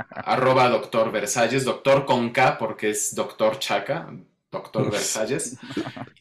arroba 0.10 0.70
doctor 0.70 1.12
Versalles, 1.12 1.66
doctor 1.66 2.06
con 2.06 2.30
K 2.30 2.58
porque 2.58 2.92
es 2.92 3.14
doctor 3.14 3.60
Chaca, 3.60 4.14
doctor 4.50 4.90
Versalles. 4.90 5.58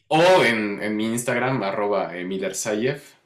O 0.09 0.43
en, 0.43 0.81
en 0.81 0.95
mi 0.97 1.05
Instagram, 1.05 1.63
arroba 1.63 2.15
Emil 2.17 2.43
Erzayev. 2.43 3.16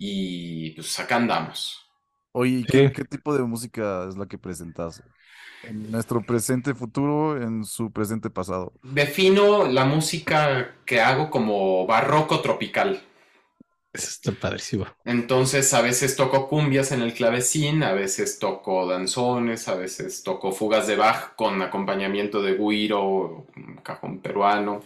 Y 0.00 0.72
pues 0.72 0.98
acá 1.00 1.16
andamos. 1.16 1.86
Oye, 2.32 2.60
¿y 2.60 2.66
¿qué, 2.66 2.92
Sí. 2.92 2.92
qué 2.92 3.04
tipo 3.04 3.34
de 3.36 3.42
música 3.42 4.06
es 4.08 4.16
la 4.16 4.26
que 4.26 4.38
presentas? 4.38 5.02
En 5.62 5.90
nuestro 5.90 6.24
presente 6.24 6.74
futuro, 6.74 7.40
en 7.42 7.64
su 7.64 7.92
presente 7.92 8.30
pasado. 8.30 8.74
Defino 8.96 9.64
la 9.66 9.86
música 9.86 10.76
que 10.84 11.00
hago 11.00 11.30
como 11.30 11.86
barroco 11.86 12.42
tropical. 12.42 13.02
Eso 13.92 14.08
está 14.08 14.32
padrísimo. 14.32 14.86
Entonces 15.04 15.72
a 15.74 15.80
veces 15.80 16.14
toco 16.16 16.46
cumbias 16.48 16.92
en 16.92 17.00
el 17.02 17.14
clavecín, 17.14 17.82
a 17.82 17.92
veces 17.92 18.38
toco 18.38 18.86
danzones, 18.86 19.66
a 19.68 19.74
veces 19.74 20.22
toco 20.22 20.52
fugas 20.52 20.86
de 20.86 20.96
Bach 20.96 21.34
con 21.36 21.62
acompañamiento 21.62 22.42
de 22.42 22.54
guiro, 22.56 23.46
cajón 23.82 24.20
peruano. 24.20 24.82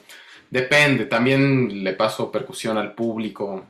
Depende, 0.51 1.07
también 1.07 1.83
le 1.85 1.95
paso 1.95 2.31
percusión 2.31 2.79
al 2.79 2.95
público. 2.95 3.65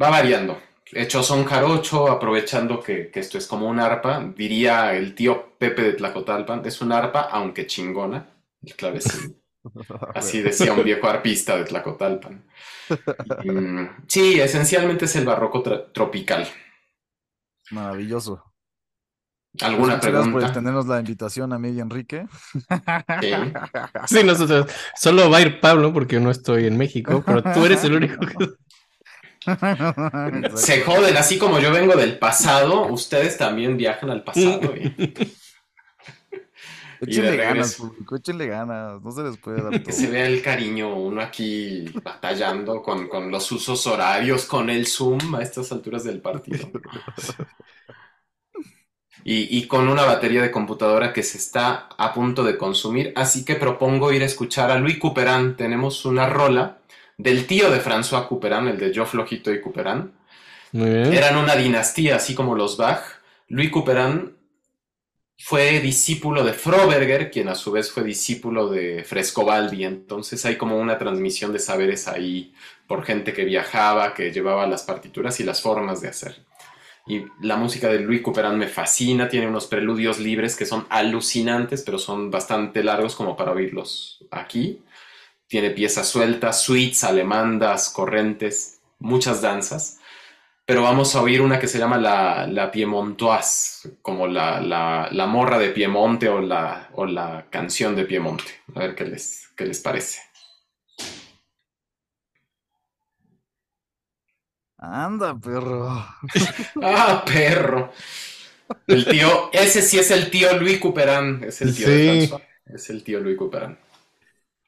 Va 0.00 0.10
variando. 0.10 0.58
He 0.92 1.02
hecho 1.02 1.22
son 1.22 1.44
jarocho, 1.44 2.10
aprovechando 2.10 2.80
que, 2.80 3.10
que 3.10 3.20
esto 3.20 3.36
es 3.38 3.46
como 3.46 3.68
un 3.68 3.78
arpa. 3.80 4.20
Diría 4.36 4.94
el 4.94 5.14
tío 5.14 5.56
Pepe 5.58 5.82
de 5.82 5.92
Tlacotalpan, 5.94 6.64
es 6.64 6.80
un 6.80 6.92
arpa, 6.92 7.22
aunque 7.30 7.66
chingona, 7.66 8.26
el 8.62 8.74
clavecín. 8.74 9.42
Así 10.14 10.40
decía 10.42 10.72
un 10.72 10.84
viejo 10.84 11.06
arpista 11.08 11.56
de 11.56 11.64
Tlacotalpan. 11.64 12.44
Mm, 13.44 13.86
sí, 14.06 14.40
esencialmente 14.40 15.04
es 15.06 15.16
el 15.16 15.24
barroco 15.26 15.62
tra- 15.62 15.92
tropical. 15.92 16.46
Maravilloso. 17.70 18.42
¿Alguna 19.60 19.96
Muchas 19.96 20.06
gracias 20.06 20.28
por 20.28 20.40
pregunta? 20.40 20.46
extendernos 20.46 20.86
la 20.86 21.00
invitación 21.00 21.52
a 21.52 21.58
mí 21.58 21.70
y 21.70 21.80
Enrique. 21.80 22.26
Sí. 23.20 23.58
Sí, 24.06 24.24
nosotros. 24.24 24.66
Solo 24.94 25.30
va 25.30 25.38
a 25.38 25.40
ir 25.42 25.60
Pablo 25.60 25.92
porque 25.92 26.16
yo 26.16 26.20
no 26.20 26.30
estoy 26.30 26.66
en 26.66 26.76
México, 26.76 27.22
pero 27.26 27.42
tú 27.42 27.64
eres 27.66 27.84
el 27.84 27.94
único 27.94 28.20
que. 28.26 28.36
Se 30.56 30.82
joden, 30.82 31.16
así 31.16 31.38
como 31.38 31.58
yo 31.60 31.72
vengo 31.72 31.94
del 31.96 32.18
pasado, 32.18 32.86
ustedes 32.88 33.36
también 33.38 33.76
viajan 33.76 34.10
al 34.10 34.24
pasado. 34.24 34.60
y- 34.76 35.36
Échenle 37.00 37.36
ganas, 37.36 37.76
público, 37.76 38.16
échenle 38.16 38.46
ganas. 38.48 39.00
No 39.02 39.12
se 39.12 39.22
les 39.22 39.36
puede 39.38 39.62
dar 39.62 39.70
Que 39.72 39.78
todo. 39.80 39.92
se 39.92 40.08
vea 40.10 40.26
el 40.26 40.42
cariño, 40.42 40.96
uno 40.96 41.20
aquí 41.22 41.84
batallando 42.02 42.82
con, 42.82 43.08
con 43.08 43.30
los 43.30 43.50
usos 43.52 43.86
horarios, 43.86 44.46
con 44.46 44.68
el 44.68 44.86
Zoom 44.86 45.36
a 45.36 45.42
estas 45.42 45.70
alturas 45.70 46.02
del 46.02 46.20
partido. 46.20 46.68
Y, 49.24 49.58
y 49.58 49.66
con 49.66 49.88
una 49.88 50.04
batería 50.04 50.42
de 50.42 50.50
computadora 50.50 51.12
que 51.12 51.22
se 51.22 51.38
está 51.38 51.88
a 51.98 52.14
punto 52.14 52.44
de 52.44 52.56
consumir, 52.56 53.12
así 53.14 53.44
que 53.44 53.56
propongo 53.56 54.12
ir 54.12 54.22
a 54.22 54.26
escuchar 54.26 54.70
a 54.70 54.78
Louis 54.78 54.98
Couperin. 54.98 55.54
Tenemos 55.56 56.04
una 56.04 56.26
rola 56.28 56.78
del 57.18 57.46
tío 57.46 57.70
de 57.70 57.80
François 57.80 58.26
Couperin, 58.26 58.68
el 58.68 58.78
de 58.78 58.92
Yo 58.92 59.04
Flojito 59.04 59.52
y 59.52 59.60
Couperin. 59.60 60.12
Muy 60.72 60.88
bien. 60.88 61.12
Eran 61.12 61.36
una 61.36 61.56
dinastía, 61.56 62.16
así 62.16 62.34
como 62.34 62.54
los 62.54 62.76
Bach. 62.76 63.02
Louis 63.48 63.70
Couperin 63.70 64.36
fue 65.38 65.80
discípulo 65.80 66.44
de 66.44 66.52
Froberger, 66.52 67.30
quien 67.30 67.48
a 67.48 67.54
su 67.54 67.72
vez 67.72 67.90
fue 67.90 68.04
discípulo 68.04 68.68
de 68.68 69.04
Frescobaldi. 69.04 69.84
Entonces 69.84 70.44
hay 70.46 70.56
como 70.56 70.78
una 70.78 70.96
transmisión 70.96 71.52
de 71.52 71.58
saberes 71.58 72.06
ahí 72.06 72.54
por 72.86 73.04
gente 73.04 73.32
que 73.32 73.44
viajaba, 73.44 74.14
que 74.14 74.30
llevaba 74.30 74.66
las 74.66 74.84
partituras 74.84 75.40
y 75.40 75.44
las 75.44 75.60
formas 75.60 76.00
de 76.00 76.08
hacer. 76.08 76.36
Y 77.06 77.24
la 77.40 77.56
música 77.56 77.88
de 77.88 78.00
Louis 78.00 78.20
Couperin 78.20 78.58
me 78.58 78.68
fascina, 78.68 79.28
tiene 79.28 79.48
unos 79.48 79.66
preludios 79.66 80.18
libres 80.18 80.54
que 80.54 80.66
son 80.66 80.86
alucinantes, 80.90 81.82
pero 81.82 81.98
son 81.98 82.30
bastante 82.30 82.84
largos 82.84 83.16
como 83.16 83.34
para 83.34 83.52
oírlos 83.52 84.24
aquí. 84.30 84.82
Tiene 85.48 85.70
piezas 85.70 86.08
sueltas, 86.08 86.62
suites, 86.62 87.04
alemandas, 87.04 87.90
correntes, 87.90 88.80
muchas 89.00 89.42
danzas 89.42 89.98
pero 90.68 90.82
vamos 90.82 91.14
a 91.14 91.22
oír 91.22 91.40
una 91.40 91.58
que 91.58 91.66
se 91.66 91.78
llama 91.78 91.96
la, 91.96 92.46
la 92.46 92.70
Piemontoise, 92.70 93.96
como 94.02 94.26
la, 94.26 94.60
la, 94.60 95.08
la 95.10 95.26
morra 95.26 95.56
de 95.58 95.70
Piemonte 95.70 96.28
o 96.28 96.42
la, 96.42 96.90
o 96.92 97.06
la 97.06 97.46
canción 97.48 97.96
de 97.96 98.04
Piemonte. 98.04 98.52
A 98.74 98.80
ver 98.80 98.94
qué 98.94 99.06
les, 99.06 99.48
qué 99.56 99.64
les 99.64 99.80
parece. 99.80 100.20
Anda, 104.78 105.34
perro. 105.40 106.04
¡Ah, 106.82 107.24
perro! 107.24 107.92
El 108.86 109.06
tío, 109.06 109.50
ese 109.52 109.80
sí 109.80 109.98
es 109.98 110.10
el 110.10 110.30
tío 110.30 110.54
Louis 110.58 110.78
Couperin, 110.78 111.42
es 111.44 111.62
el 111.62 111.74
tío 111.74 111.90
de 111.90 111.98
Sí. 111.98 112.28
François, 112.28 112.42
es 112.66 112.90
el 112.90 113.02
tío 113.02 113.20
Louis 113.20 113.38
Couperin. 113.38 113.78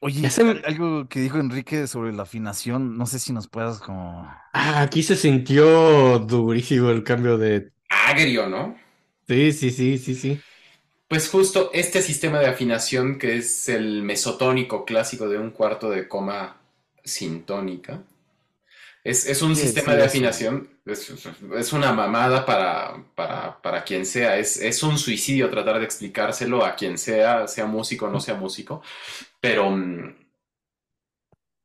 Oye, 0.03 0.27
al- 0.27 0.63
algo 0.65 1.07
que 1.07 1.19
dijo 1.19 1.37
Enrique 1.39 1.87
sobre 1.87 2.11
la 2.13 2.23
afinación, 2.23 2.97
no 2.97 3.05
sé 3.05 3.19
si 3.19 3.33
nos 3.33 3.47
puedas 3.47 3.79
como... 3.79 4.27
Ah, 4.53 4.81
aquí 4.81 5.03
se 5.03 5.15
sintió 5.15 6.19
durísimo 6.19 6.89
el 6.89 7.03
cambio 7.03 7.37
de. 7.37 7.71
Agrio, 7.89 8.47
¿no? 8.49 8.75
Sí, 9.27 9.51
sí, 9.53 9.71
sí, 9.71 9.97
sí, 9.97 10.15
sí. 10.15 10.45
Pues 11.07 11.29
justo 11.29 11.69
este 11.73 12.01
sistema 12.01 12.39
de 12.39 12.47
afinación 12.47 13.19
que 13.19 13.35
es 13.37 13.69
el 13.69 14.01
mesotónico 14.01 14.83
clásico 14.83 15.29
de 15.29 15.37
un 15.37 15.51
cuarto 15.51 15.91
de 15.91 16.07
coma 16.07 16.59
sintónica. 17.03 18.01
Es, 19.03 19.25
es 19.27 19.41
un 19.41 19.55
¿Qué 19.55 19.61
sistema 19.61 19.95
es 19.95 19.95
de 19.95 20.03
afinación, 20.03 20.69
es, 20.85 21.09
es 21.57 21.73
una 21.73 21.93
mamada 21.93 22.45
para, 22.45 23.03
para, 23.15 23.61
para 23.61 23.83
quien 23.83 24.05
sea, 24.05 24.37
es, 24.37 24.57
es 24.57 24.83
un 24.83 24.97
suicidio 24.97 25.49
tratar 25.49 25.79
de 25.79 25.85
explicárselo 25.85 26.65
a 26.65 26.75
quien 26.75 26.97
sea, 26.97 27.47
sea 27.47 27.65
músico 27.65 28.07
o 28.07 28.09
no 28.09 28.19
sea 28.19 28.35
músico, 28.35 28.81
pero, 29.41 29.69
mm, 29.71 30.15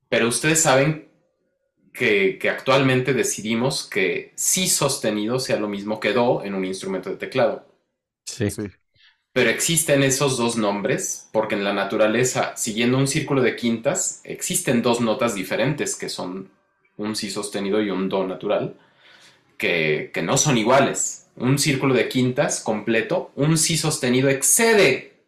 pero 0.08 0.28
ustedes 0.28 0.62
saben 0.62 1.08
que, 1.94 2.38
que 2.40 2.50
actualmente 2.50 3.14
decidimos 3.14 3.88
que 3.88 4.32
si 4.36 4.68
sostenido 4.68 5.38
sea 5.40 5.58
lo 5.58 5.68
mismo 5.68 6.00
que 6.00 6.12
do 6.14 6.44
en 6.44 6.54
un 6.54 6.64
instrumento 6.64 7.10
de 7.10 7.16
teclado. 7.16 7.66
Sí. 8.24 8.50
Sí. 8.50 8.70
Pero 9.32 9.50
existen 9.50 10.02
esos 10.02 10.36
dos 10.38 10.56
nombres 10.56 11.28
porque 11.32 11.54
en 11.54 11.64
la 11.64 11.74
naturaleza, 11.74 12.56
siguiendo 12.56 12.96
un 12.98 13.06
círculo 13.06 13.42
de 13.42 13.54
quintas, 13.54 14.20
existen 14.24 14.82
dos 14.82 15.00
notas 15.00 15.34
diferentes 15.34 15.94
que 15.94 16.08
son 16.08 16.50
un 16.96 17.14
si 17.14 17.30
sostenido 17.30 17.82
y 17.82 17.90
un 17.90 18.08
do 18.08 18.26
natural, 18.26 18.74
que, 19.56 20.10
no 20.22 20.36
son 20.36 20.58
iguales. 20.58 21.28
Un 21.36 21.58
círculo 21.58 21.94
de 21.94 22.08
quintas 22.08 22.60
completo, 22.60 23.30
un 23.34 23.58
si 23.58 23.76
sostenido 23.76 24.28
excede 24.28 25.24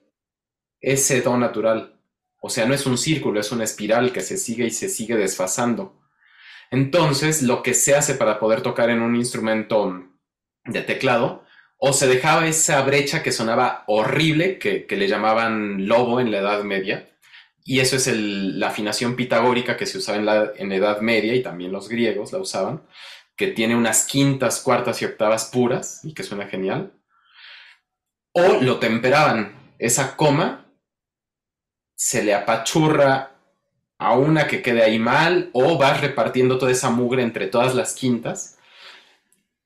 ese 0.81 1.20
do 1.20 1.37
natural. 1.37 1.95
O 2.41 2.51
sea, 2.51 2.66
no 2.66 2.74
es 2.74 2.87
un 2.87 2.97
círculo, 2.97 3.41
es 3.41 3.53
una 3.53 3.64
espiral 3.64 4.12
que 4.12 4.20
se 4.20 4.37
sigue 4.37 4.66
y 4.66 4.70
se 4.70 4.89
sigue 4.89 5.16
desfasando. 5.16 5.99
Entonces, 6.70 7.43
lo 7.43 7.62
que 7.62 7.74
se 7.74 7.95
hace 7.95 8.14
para 8.14 8.39
poder 8.39 8.62
tocar 8.62 8.91
en 8.91 9.03
un 9.03 9.16
instrumento 9.16 10.05
de 10.64 10.83
teclado 10.83 11.45
o 11.79 11.93
se 11.93 12.07
dejaba 12.09 12.47
esa 12.47 12.83
brecha 12.83 13.22
que 13.22 13.33
sonaba 13.33 13.85
horrible, 13.87 14.59
que, 14.59 14.87
le 14.91 15.09
llamaban 15.09 15.87
lobo 15.87 16.20
en 16.20 16.31
la 16.31 16.39
Edad 16.39 16.64
Media, 16.64 17.09
y 17.64 17.81
eso 17.81 17.97
es 17.97 18.09
la 18.09 18.68
afinación 18.68 19.14
pitagórica 19.14 19.76
que 19.76 19.87
se 19.87 19.99
usaba 19.99 20.18
en 20.18 20.26
la 20.68 20.74
Edad 20.74 21.01
Media, 21.01 21.35
y 21.35 21.43
también 21.43 21.70
los 21.70 21.89
griegos 21.89 22.33
la 22.33 22.39
usaban, 22.39 22.83
que 23.39 23.47
tiene 23.47 23.76
unas 23.76 24.05
quintas, 24.05 24.61
cuartas 24.61 25.01
y 25.01 25.05
octavas 25.05 25.47
puras, 25.47 26.01
y 26.03 26.12
que 26.12 26.24
suena 26.24 26.49
genial, 26.49 26.93
o 28.32 28.61
lo 28.61 28.78
temperaban, 28.80 29.74
esa 29.78 30.16
coma 30.16 30.66
se 31.97 32.24
le 32.24 32.34
apachurra 32.34 33.36
a 33.97 34.16
una 34.16 34.49
que 34.49 34.61
quede 34.61 34.82
ahí 34.82 34.99
mal, 34.99 35.51
o 35.53 35.78
vas 35.78 36.01
repartiendo 36.01 36.59
toda 36.59 36.72
esa 36.72 36.91
mugre 36.91 37.22
entre 37.22 37.47
todas 37.47 37.76
las 37.76 37.95
quintas, 37.95 38.59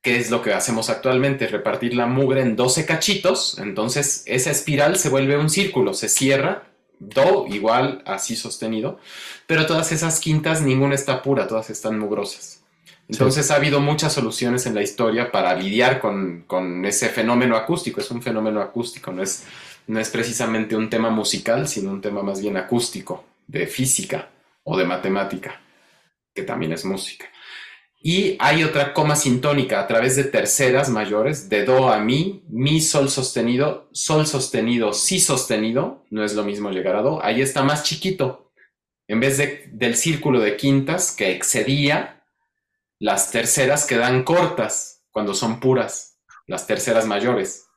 que 0.03 0.17
es 0.17 0.29
lo 0.29 0.43
que 0.43 0.53
hacemos 0.53 0.91
actualmente, 0.91 1.47
repartir 1.47 1.95
la 1.95 2.05
mugre 2.05 2.41
en 2.41 2.55
12 2.55 2.85
cachitos, 2.85 3.57
entonces 3.57 4.23
esa 4.27 4.51
espiral 4.51 4.97
se 4.97 5.09
vuelve 5.09 5.35
un 5.35 5.49
círculo, 5.49 5.95
se 5.95 6.09
cierra, 6.09 6.67
do 6.99 7.47
igual 7.47 8.03
así 8.05 8.35
sostenido, 8.35 8.99
pero 9.47 9.65
todas 9.65 9.91
esas 9.91 10.19
quintas 10.19 10.61
ninguna 10.61 10.93
está 10.93 11.23
pura, 11.23 11.47
todas 11.47 11.71
están 11.71 11.97
mugrosas. 11.97 12.62
Entonces 13.13 13.51
ha 13.51 13.57
habido 13.57 13.79
muchas 13.79 14.11
soluciones 14.11 14.65
en 14.65 14.73
la 14.73 14.81
historia 14.81 15.31
para 15.31 15.53
lidiar 15.53 15.99
con, 15.99 16.45
con 16.47 16.83
ese 16.83 17.09
fenómeno 17.09 17.55
acústico, 17.55 18.01
es 18.01 18.09
un 18.09 18.23
fenómeno 18.23 18.59
acústico, 18.59 19.11
no 19.11 19.21
es, 19.21 19.45
no 19.85 19.99
es 19.99 20.09
precisamente 20.09 20.75
un 20.75 20.89
tema 20.89 21.11
musical, 21.11 21.67
sino 21.67 21.91
un 21.91 22.01
tema 22.01 22.23
más 22.23 22.41
bien 22.41 22.57
acústico, 22.57 23.23
de 23.45 23.67
física 23.67 24.29
o 24.63 24.75
de 24.75 24.85
matemática, 24.85 25.61
que 26.33 26.41
también 26.41 26.73
es 26.73 26.85
música. 26.85 27.27
Y 28.01 28.35
hay 28.39 28.63
otra 28.63 28.93
coma 28.93 29.15
sintónica 29.15 29.79
a 29.79 29.85
través 29.85 30.15
de 30.15 30.23
terceras 30.23 30.89
mayores, 30.89 31.49
de 31.49 31.65
do 31.65 31.89
a 31.89 31.99
mi, 31.99 32.43
mi, 32.49 32.81
sol 32.81 33.11
sostenido, 33.11 33.89
sol 33.91 34.25
sostenido, 34.25 34.91
si 34.91 35.19
sostenido, 35.19 36.03
no 36.09 36.23
es 36.23 36.33
lo 36.33 36.43
mismo 36.43 36.71
llegar 36.71 36.95
a 36.95 37.03
do, 37.03 37.23
ahí 37.23 37.43
está 37.43 37.61
más 37.61 37.83
chiquito. 37.83 38.51
En 39.07 39.19
vez 39.19 39.37
de, 39.37 39.69
del 39.71 39.95
círculo 39.95 40.39
de 40.39 40.57
quintas 40.57 41.11
que 41.11 41.31
excedía, 41.31 42.22
las 43.03 43.31
terceras 43.31 43.85
quedan 43.85 44.23
cortas 44.23 45.03
cuando 45.11 45.33
son 45.33 45.59
puras, 45.59 46.21
las 46.47 46.65
terceras 46.67 47.05
mayores. 47.05 47.67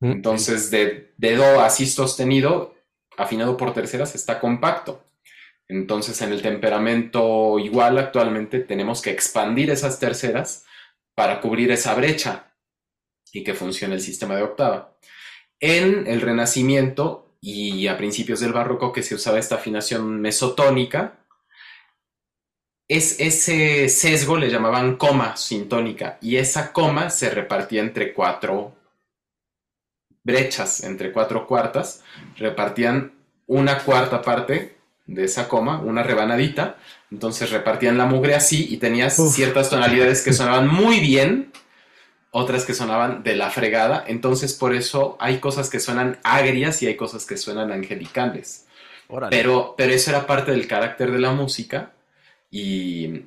Mm. 0.00 0.12
Entonces, 0.12 0.70
de, 0.70 1.12
de 1.18 1.36
do 1.36 1.60
a 1.60 1.68
si 1.68 1.84
sostenido, 1.84 2.74
afinado 3.18 3.58
por 3.58 3.74
terceras, 3.74 4.14
está 4.14 4.40
compacto. 4.40 5.04
Entonces, 5.68 6.22
en 6.22 6.32
el 6.32 6.40
temperamento 6.40 7.58
igual 7.58 7.98
actualmente 7.98 8.60
tenemos 8.60 9.02
que 9.02 9.10
expandir 9.10 9.68
esas 9.68 10.00
terceras 10.00 10.64
para 11.14 11.42
cubrir 11.42 11.70
esa 11.70 11.94
brecha 11.94 12.54
y 13.30 13.44
que 13.44 13.52
funcione 13.52 13.96
el 13.96 14.00
sistema 14.00 14.36
de 14.36 14.42
octava. 14.42 14.96
En 15.60 16.06
el 16.06 16.22
Renacimiento 16.22 17.36
y 17.42 17.88
a 17.88 17.98
principios 17.98 18.40
del 18.40 18.54
Barroco 18.54 18.90
que 18.90 19.02
se 19.02 19.16
usaba 19.16 19.38
esta 19.38 19.56
afinación 19.56 20.18
mesotónica, 20.22 21.21
es, 22.96 23.18
ese 23.20 23.88
sesgo 23.88 24.36
le 24.36 24.50
llamaban 24.50 24.96
coma 24.96 25.36
sintónica 25.36 26.18
y 26.20 26.36
esa 26.36 26.72
coma 26.72 27.10
se 27.10 27.30
repartía 27.30 27.80
entre 27.80 28.12
cuatro 28.12 28.74
brechas, 30.22 30.84
entre 30.84 31.10
cuatro 31.10 31.46
cuartas, 31.46 32.02
repartían 32.36 33.12
una 33.46 33.78
cuarta 33.78 34.20
parte 34.22 34.76
de 35.06 35.24
esa 35.24 35.48
coma, 35.48 35.80
una 35.80 36.02
rebanadita, 36.02 36.76
entonces 37.10 37.50
repartían 37.50 37.98
la 37.98 38.06
mugre 38.06 38.34
así 38.34 38.68
y 38.70 38.76
tenías 38.76 39.18
Uf. 39.18 39.34
ciertas 39.34 39.70
tonalidades 39.70 40.22
que 40.22 40.32
sonaban 40.32 40.68
muy 40.68 41.00
bien, 41.00 41.50
otras 42.30 42.64
que 42.64 42.74
sonaban 42.74 43.22
de 43.22 43.36
la 43.36 43.50
fregada, 43.50 44.04
entonces 44.06 44.54
por 44.54 44.74
eso 44.74 45.16
hay 45.18 45.38
cosas 45.38 45.70
que 45.70 45.80
suenan 45.80 46.18
agrias 46.22 46.82
y 46.82 46.86
hay 46.86 46.96
cosas 46.96 47.24
que 47.24 47.36
suenan 47.36 47.72
angelicales. 47.72 48.66
Pero, 49.28 49.74
pero 49.76 49.92
eso 49.92 50.10
era 50.10 50.26
parte 50.26 50.52
del 50.52 50.66
carácter 50.66 51.10
de 51.10 51.18
la 51.18 51.32
música 51.32 51.92
y, 52.52 53.26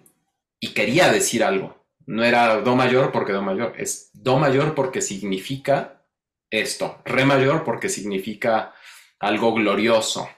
quería 0.73 1.11
decir 1.11 1.43
algo. 1.43 1.83
No 2.05 2.23
era 2.23 2.61
do 2.61 2.75
mayor 2.75 3.11
porque 3.11 3.33
do 3.33 3.41
mayor, 3.41 3.73
es 3.77 4.11
do 4.13 4.37
mayor 4.37 4.75
porque 4.75 5.01
significa 5.01 6.03
esto, 6.51 7.01
re 7.03 7.25
mayor 7.25 7.63
porque 7.63 7.89
significa 7.89 8.73
algo 9.19 9.53
glorioso, 9.53 10.29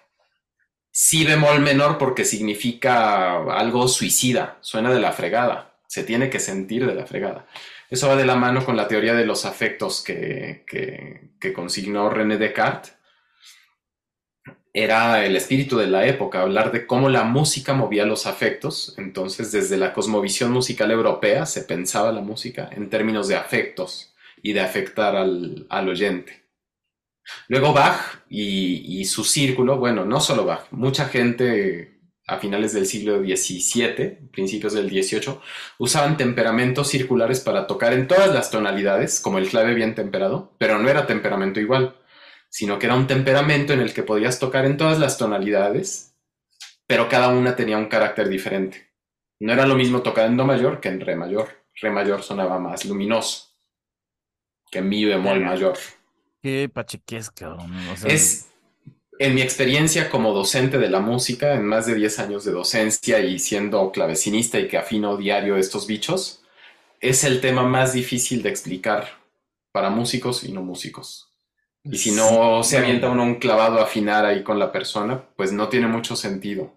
si 0.92 1.26
bemol 1.26 1.60
menor 1.60 1.98
porque 1.98 2.24
significa 2.24 3.44
algo 3.54 3.88
suicida, 3.90 4.58
suena 4.62 4.92
de 4.94 5.02
la 5.02 5.12
fregada, 5.12 5.78
se 5.88 6.04
tiene 6.04 6.30
que 6.30 6.40
sentir 6.40 6.88
de 6.88 6.96
la 6.96 7.06
fregada. 7.06 7.48
Eso 7.90 8.08
va 8.08 8.16
de 8.16 8.26
la 8.26 8.36
mano 8.36 8.64
con 8.64 8.78
la 8.78 8.88
teoría 8.88 9.14
de 9.14 9.26
los 9.26 9.46
afectos 9.46 10.02
que, 10.04 10.64
que 10.66 11.54
consignó 11.54 12.10
René 12.10 12.38
Descartes 12.38 12.97
era 14.84 15.26
el 15.26 15.36
espíritu 15.36 15.78
de 15.78 15.88
la 15.88 16.06
época, 16.06 16.42
hablar 16.42 16.72
de 16.72 16.86
cómo 16.86 17.10
la 17.10 17.24
música 17.24 17.74
movía 17.74 18.06
los 18.06 18.28
afectos. 18.28 18.94
Entonces, 18.98 19.52
desde 19.52 19.76
la 19.76 19.92
cosmovisión 19.92 20.52
musical 20.52 20.92
europea 20.92 21.48
se 21.48 21.64
pensaba 21.64 22.12
la 22.12 22.22
música 22.22 22.70
en 22.72 22.88
términos 22.88 23.28
de 23.28 23.36
afectos 23.36 24.14
y 24.44 24.54
de 24.54 24.62
afectar 24.62 25.16
al, 25.16 25.66
al 25.70 25.90
oyente. 25.90 26.44
Luego 27.48 27.74
Bach 27.74 28.24
y, 28.30 29.00
y, 29.00 29.06
su 29.06 29.24
círculo, 29.24 29.78
bueno, 29.80 30.06
no 30.06 30.22
solo 30.22 30.46
Bach, 30.46 30.68
mucha 30.70 31.06
gente 31.10 31.98
a 32.28 32.38
finales 32.38 32.72
del 32.74 32.86
siglo 32.86 33.20
XVII, 33.20 34.30
principios 34.32 34.74
del 34.74 34.90
XVIII, 34.90 35.40
usaban 35.80 36.18
temperamentos 36.18 36.90
circulares 36.90 37.40
para 37.40 37.66
tocar 37.66 37.94
en 37.94 38.08
todas 38.08 38.32
las 38.32 38.52
tonalidades, 38.52 39.20
como 39.22 39.40
el 39.40 39.50
clave 39.50 39.74
bien 39.74 39.96
temperado, 39.96 40.54
pero 40.60 40.78
no 40.78 40.88
era 40.88 41.08
temperamento 41.08 41.60
igual, 41.60 41.96
sino 42.58 42.80
que 42.80 42.88
era 42.88 42.96
un 42.96 43.06
temperamento 43.06 43.72
en 43.72 43.82
el 43.82 43.94
que 43.94 44.02
podías 44.02 44.40
tocar 44.40 44.66
en 44.66 44.78
todas 44.78 44.98
las 44.98 45.20
tonalidades, 45.20 46.16
pero 46.88 47.08
cada 47.08 47.28
una 47.28 47.56
tenía 47.56 47.78
un 47.78 47.86
carácter 47.86 48.30
diferente. 48.30 48.90
No 49.40 49.54
era 49.54 49.68
lo 49.68 49.76
mismo 49.76 50.02
tocar 50.02 50.26
en 50.26 50.38
Do 50.38 50.44
mayor 50.44 50.82
que 50.82 50.90
en 50.90 51.00
Re 51.00 51.16
mayor. 51.16 51.50
Re 51.80 51.92
mayor 51.92 52.24
sonaba 52.24 52.58
más 52.58 52.84
luminoso 52.86 53.56
que 54.72 54.82
Mi 54.82 55.06
bemol 55.06 55.40
mayor. 55.40 55.78
Qué 56.42 56.68
pacheques, 56.68 57.30
cabrón. 57.30 57.72
O 57.90 57.96
sea, 57.96 58.12
es, 58.12 58.48
en 59.20 59.36
mi 59.36 59.44
experiencia 59.44 60.10
como 60.10 60.34
docente 60.34 60.80
de 60.80 60.90
la 60.90 61.00
música, 61.00 61.54
en 61.54 61.64
más 61.64 61.86
de 61.86 61.94
10 61.94 62.18
años 62.18 62.44
de 62.44 62.54
docencia 62.54 63.20
y 63.20 63.38
siendo 63.38 63.92
clavecinista 63.92 64.60
y 64.60 64.68
que 64.68 64.80
afino 64.80 65.16
diario 65.16 65.58
estos 65.58 65.86
bichos, 65.86 66.42
es 67.02 67.24
el 67.24 67.40
tema 67.40 67.62
más 67.62 67.94
difícil 67.94 68.42
de 68.42 68.50
explicar 68.50 69.10
para 69.72 69.92
músicos 69.92 70.44
y 70.44 70.52
no 70.52 70.64
músicos. 70.64 71.27
Y 71.92 71.98
si 71.98 72.12
no 72.12 72.64
se 72.64 72.78
avienta 72.78 73.10
uno 73.10 73.24
un 73.24 73.36
clavado 73.36 73.80
a 73.80 73.84
afinar 73.84 74.26
ahí 74.26 74.44
con 74.44 74.60
la 74.60 74.72
persona, 74.72 75.24
pues 75.36 75.52
no 75.52 75.70
tiene 75.70 75.88
mucho 75.88 76.16
sentido. 76.16 76.74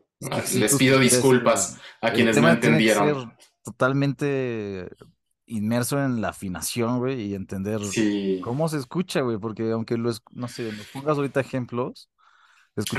Les 0.55 0.77
pido 0.77 0.99
disculpas 0.99 1.79
a 2.01 2.13
quienes 2.13 2.37
no 2.41 2.49
entendieron. 2.49 3.33
totalmente 3.63 4.89
inmerso 5.47 6.03
en 6.03 6.21
la 6.21 6.29
afinación, 6.29 6.99
güey, 6.99 7.23
y 7.23 7.35
entender 7.35 7.81
cómo 8.43 8.69
se 8.69 8.79
escucha, 8.79 9.21
güey, 9.21 9.39
porque 9.39 9.71
aunque 9.73 9.97
lo, 9.97 10.13
no 10.31 10.49
sé, 10.49 10.73
nos 10.73 10.87
pongas 10.87 11.17
ahorita 11.17 11.41
ejemplos, 11.41 12.09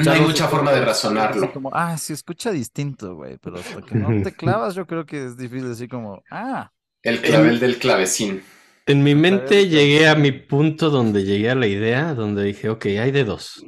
no 0.03 0.11
hay 0.11 0.21
mucha 0.21 0.47
forma 0.47 0.71
de 0.71 0.81
razonarlo. 0.81 1.51
Como, 1.53 1.69
ah, 1.73 1.97
sí, 1.97 2.13
escucha 2.13 2.51
distinto, 2.51 3.15
güey, 3.15 3.37
pero 3.37 3.57
hasta 3.57 3.81
que 3.81 3.95
no 3.95 4.21
te 4.21 4.31
clavas, 4.35 4.75
yo 4.75 4.85
creo 4.85 5.05
que 5.05 5.25
es 5.25 5.37
difícil 5.37 5.69
decir 5.69 5.89
como, 5.89 6.21
ah. 6.29 6.71
El 7.03 7.21
clavel 7.21 7.59
del 7.59 7.79
clavecín. 7.79 8.43
En 8.91 9.03
mi 9.03 9.15
mente 9.15 9.69
llegué 9.69 10.09
a 10.09 10.15
mi 10.15 10.33
punto 10.33 10.89
donde 10.89 11.23
llegué 11.23 11.49
a 11.49 11.55
la 11.55 11.65
idea, 11.65 12.13
donde 12.13 12.43
dije, 12.43 12.67
ok, 12.67 12.87
hay 12.87 13.11
de 13.11 13.23
dos. 13.23 13.65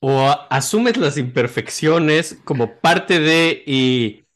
O 0.00 0.28
asumes 0.50 0.96
las 0.96 1.16
imperfecciones 1.16 2.36
como 2.42 2.80
parte 2.80 3.20
de 3.20 3.62
y, 3.64 4.26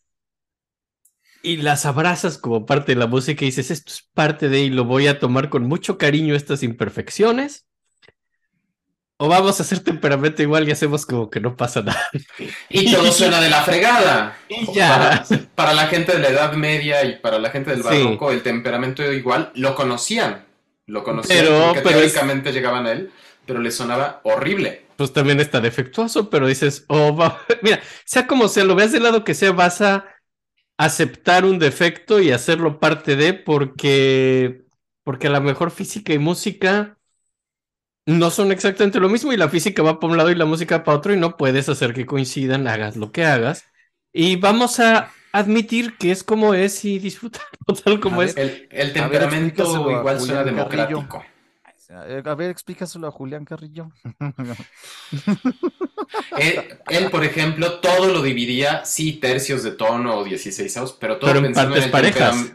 y 1.42 1.57
las 1.57 1.84
abrazas 1.84 2.38
como 2.38 2.64
parte 2.64 2.92
de 2.92 3.01
la 3.01 3.09
música 3.09 3.44
y 3.44 3.48
dices, 3.48 3.72
esto 3.72 3.92
es 3.92 4.09
parte 4.14 4.48
de 4.48 4.61
y 4.61 4.70
lo 4.70 4.84
voy 4.84 5.09
a 5.09 5.18
tomar 5.18 5.51
con 5.51 5.64
mucho 5.64 5.98
cariño 5.98 6.36
estas 6.36 6.62
imperfecciones 6.62 7.66
o 9.23 9.29
vamos 9.29 9.61
a 9.61 9.64
hacer 9.64 9.81
temperamento 9.81 10.43
igual 10.43 10.66
y 10.66 10.73
hacemos 10.73 11.05
como 11.05 11.29
que 11.29 11.41
no 11.41 11.55
pasa 11.55 11.83
nada. 11.83 12.09
Y 12.71 12.91
todo 12.91 13.12
suena 13.12 13.39
de 13.39 13.51
la 13.51 13.62
fregada. 13.62 14.39
Y 14.49 14.73
ya. 14.73 15.23
Para, 15.55 15.75
la 15.75 15.89
gente 15.89 16.12
de 16.12 16.21
la 16.21 16.31
Edad 16.31 16.55
Media 16.55 17.05
y 17.05 17.16
para 17.16 17.39
la 17.39 17.51
gente 17.51 17.71
del 17.71 17.83
barroco, 17.83 18.33
el 18.33 18.43
temperamento 18.43 19.03
igual 19.12 19.53
lo 19.57 19.75
conocían. 19.75 20.47
Lo 20.87 21.05
conocían 21.05 21.45
pero, 21.45 21.66
porque 21.66 21.83
teóricamente 21.83 22.51
llegaban 22.51 22.87
a 22.87 22.93
él, 22.93 23.12
pero 23.45 23.61
le 23.61 23.71
sonaba 23.71 24.23
horrible. 24.25 24.87
Pues 24.97 25.12
también 25.12 25.39
está 25.39 25.61
defectuoso, 25.61 26.31
pero 26.31 26.47
dices, 26.47 26.87
oh, 26.89 27.14
mira, 27.62 27.79
sea 28.07 28.27
como 28.27 28.49
sea, 28.49 28.64
lo 28.64 28.75
veas 28.75 28.93
del 28.93 29.03
lado 29.03 29.23
que 29.23 29.35
sea, 29.35 29.53
vas 29.53 29.83
a 29.83 30.07
aceptar 30.79 31.45
un 31.45 31.59
defecto 31.59 32.21
y 32.21 32.33
hacerlo 32.33 32.81
parte 32.81 33.16
de 33.16 33.35
porque 33.35 34.62
porque 35.05 35.27
a 35.27 35.31
lo 35.31 35.43
mejor 35.43 35.71
física 35.71 36.14
y 36.14 36.18
música 36.18 36.97
no 38.11 38.30
son 38.30 38.52
exactamente 38.52 39.00
lo 39.00 39.08
mismo 39.08 39.32
y 39.32 39.36
la 39.36 39.48
física 39.48 39.82
va 39.82 40.00
para 40.00 40.11
un 40.11 40.16
lado 40.16 40.30
y 40.30 40.34
la 40.34 40.44
música 40.44 40.84
para 40.84 40.98
otro 40.98 41.14
y 41.14 41.16
no 41.16 41.36
puedes 41.36 41.68
hacer 41.68 41.94
que 41.94 42.06
coincidan, 42.06 42.66
hagas 42.66 42.96
lo 42.96 43.12
que 43.12 43.24
hagas. 43.24 43.64
Y 44.12 44.36
vamos 44.36 44.80
a 44.80 45.12
admitir 45.32 45.96
que 45.96 46.11
es 46.11 46.24
como 46.24 46.54
es 46.54 46.84
y 46.84 46.98
disfrutar 46.98 47.42
tal 47.84 48.00
como 48.00 48.22
es. 48.22 48.36
El, 48.36 48.92
temperamento 48.92 49.90
igual 49.90 50.20
suena 50.20 50.44
democrático. 50.44 51.24
A 51.92 52.36
ver, 52.36 52.50
explícaselo 52.50 53.08
a 53.08 53.11
Julián 53.11 53.44
Carrillo. 53.44 53.90
él, 56.38 57.11
por 57.11 57.24
ejemplo, 57.24 57.80
todo 57.80 58.12
lo 58.12 58.22
dividía, 58.22 58.84
sí, 58.84 59.14
tercios 59.14 59.64
de 59.64 59.72
tono 59.72 60.18
o 60.18 60.24
16 60.24 60.96
pero 61.00 61.18
todo 61.18 61.32
en, 61.32 61.46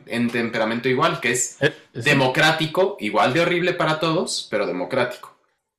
en, 0.05 0.29
temperamento 0.29 0.87
igual, 0.87 1.19
que 1.19 1.33
es 1.33 1.57
eh, 1.61 1.75
democrático, 1.93 2.95
igual 3.01 3.33
de 3.33 3.41
horrible 3.41 3.73
para 3.73 3.99
todos, 3.99 4.47
pero 4.49 4.65
democrático. 4.65 5.34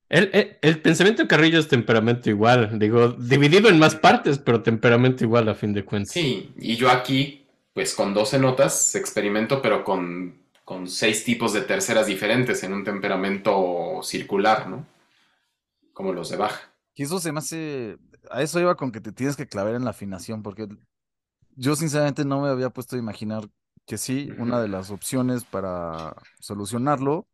El, 0.09 0.81
pensamiento 0.83 1.23
de 1.23 1.29
Carrillo 1.29 1.59
es 1.59 1.67
temperamento 1.67 2.31
igual, 2.31 2.79
digo, 2.79 3.09
dividido 3.13 3.69
en 3.69 3.79
más 3.79 3.97
partes, 3.97 4.39
pero 4.39 4.63
temperamento 4.63 5.25
igual 5.25 5.49
a 5.49 5.55
fin 5.55 5.73
de 5.73 5.85
cuentas. 5.85 6.13
Sí, 6.13 6.53
y 6.57 6.77
yo 6.77 6.91
aquí, 6.91 7.45
pues 7.73 7.95
con 7.95 8.15
12 8.15 8.39
notas, 8.39 8.95
experimento, 8.95 9.61
pero 9.61 9.83
con, 9.83 10.39
con 10.65 10.87
seis 10.87 11.25
tipos 11.25 11.53
de 11.53 11.63
terceras 11.63 12.07
diferentes 12.07 12.63
en 12.63 12.73
un 12.73 12.85
temperamento 12.85 14.01
circular, 14.03 14.69
¿no? 14.69 14.87
Como 15.93 16.13
los 16.13 16.31
de 16.31 16.37
baja. 16.37 16.73
Y 16.95 17.03
eso 17.03 17.19
se 17.19 17.33
me 17.33 17.41
hace. 17.41 17.97
A 18.31 18.43
eso 18.43 18.61
iba 18.61 18.77
con 18.77 18.93
que 18.93 19.01
te 19.01 19.13
tienes 19.13 19.37
que 19.37 19.49
clavar 19.49 19.75
en 19.75 19.85
la 19.85 19.91
afinación, 19.91 20.43
porque 20.43 20.69
yo 21.57 21.75
sinceramente 21.75 22.25
no 22.25 22.43
me 22.43 22.49
había 22.49 22.71
puesto 22.71 22.95
a 22.95 22.99
imaginar 22.99 23.49
que 23.87 23.99
sí, 23.99 24.31
una 24.39 24.61
de 24.61 24.69
las 24.69 24.91
opciones 24.91 25.45
para 25.45 26.15
solucionarlo 26.39 27.27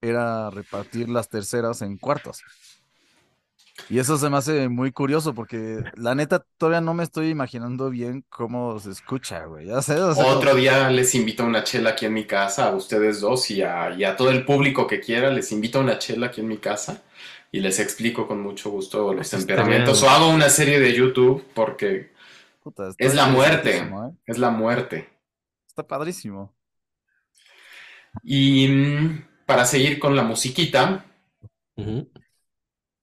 era 0.00 0.50
repartir 0.50 1.08
las 1.08 1.28
terceras 1.28 1.82
en 1.82 1.96
cuartas. 1.96 2.42
Y 3.88 3.98
eso 3.98 4.18
se 4.18 4.28
me 4.28 4.36
hace 4.36 4.68
muy 4.68 4.92
curioso 4.92 5.34
porque 5.34 5.82
la 5.94 6.14
neta 6.14 6.44
todavía 6.58 6.80
no 6.80 6.92
me 6.94 7.02
estoy 7.02 7.28
imaginando 7.28 7.90
bien 7.90 8.24
cómo 8.28 8.78
se 8.78 8.90
escucha, 8.90 9.44
güey. 9.46 9.66
Ya 9.66 9.80
sé. 9.80 9.98
Otro 10.00 10.54
día 10.54 10.90
les 10.90 11.14
invito 11.14 11.42
a 11.42 11.46
una 11.46 11.64
chela 11.64 11.90
aquí 11.90 12.06
en 12.06 12.12
mi 12.12 12.24
casa, 12.24 12.68
a 12.68 12.74
ustedes 12.74 13.20
dos 13.20 13.50
y 13.50 13.62
a, 13.62 14.16
todo 14.16 14.30
el 14.30 14.44
público 14.44 14.86
que 14.86 15.00
quiera, 15.00 15.30
les 15.30 15.50
invito 15.52 15.78
a 15.78 15.82
una 15.82 15.98
chela 15.98 16.26
aquí 16.26 16.40
en 16.40 16.48
mi 16.48 16.58
casa 16.58 17.02
y 17.50 17.60
les 17.60 17.80
explico 17.80 18.28
con 18.28 18.40
mucho 18.40 18.70
gusto 18.70 19.14
los 19.14 19.30
temperamentos. 19.30 20.02
O 20.02 20.10
hago 20.10 20.28
una 20.28 20.50
serie 20.50 20.78
de 20.78 20.92
YouTube 20.92 21.44
porque 21.54 22.12
es 22.98 23.14
la 23.14 23.26
muerte. 23.26 23.78
¿eh? 23.78 23.90
Es 24.26 24.38
la 24.38 24.50
muerte. 24.50 25.08
Está 25.66 25.86
padrísimo. 25.86 26.52
Y 28.22 28.68
mm, 28.68 29.29
para 29.50 29.64
seguir 29.64 29.98
con 29.98 30.14
la 30.14 30.22
musiquita, 30.22 31.04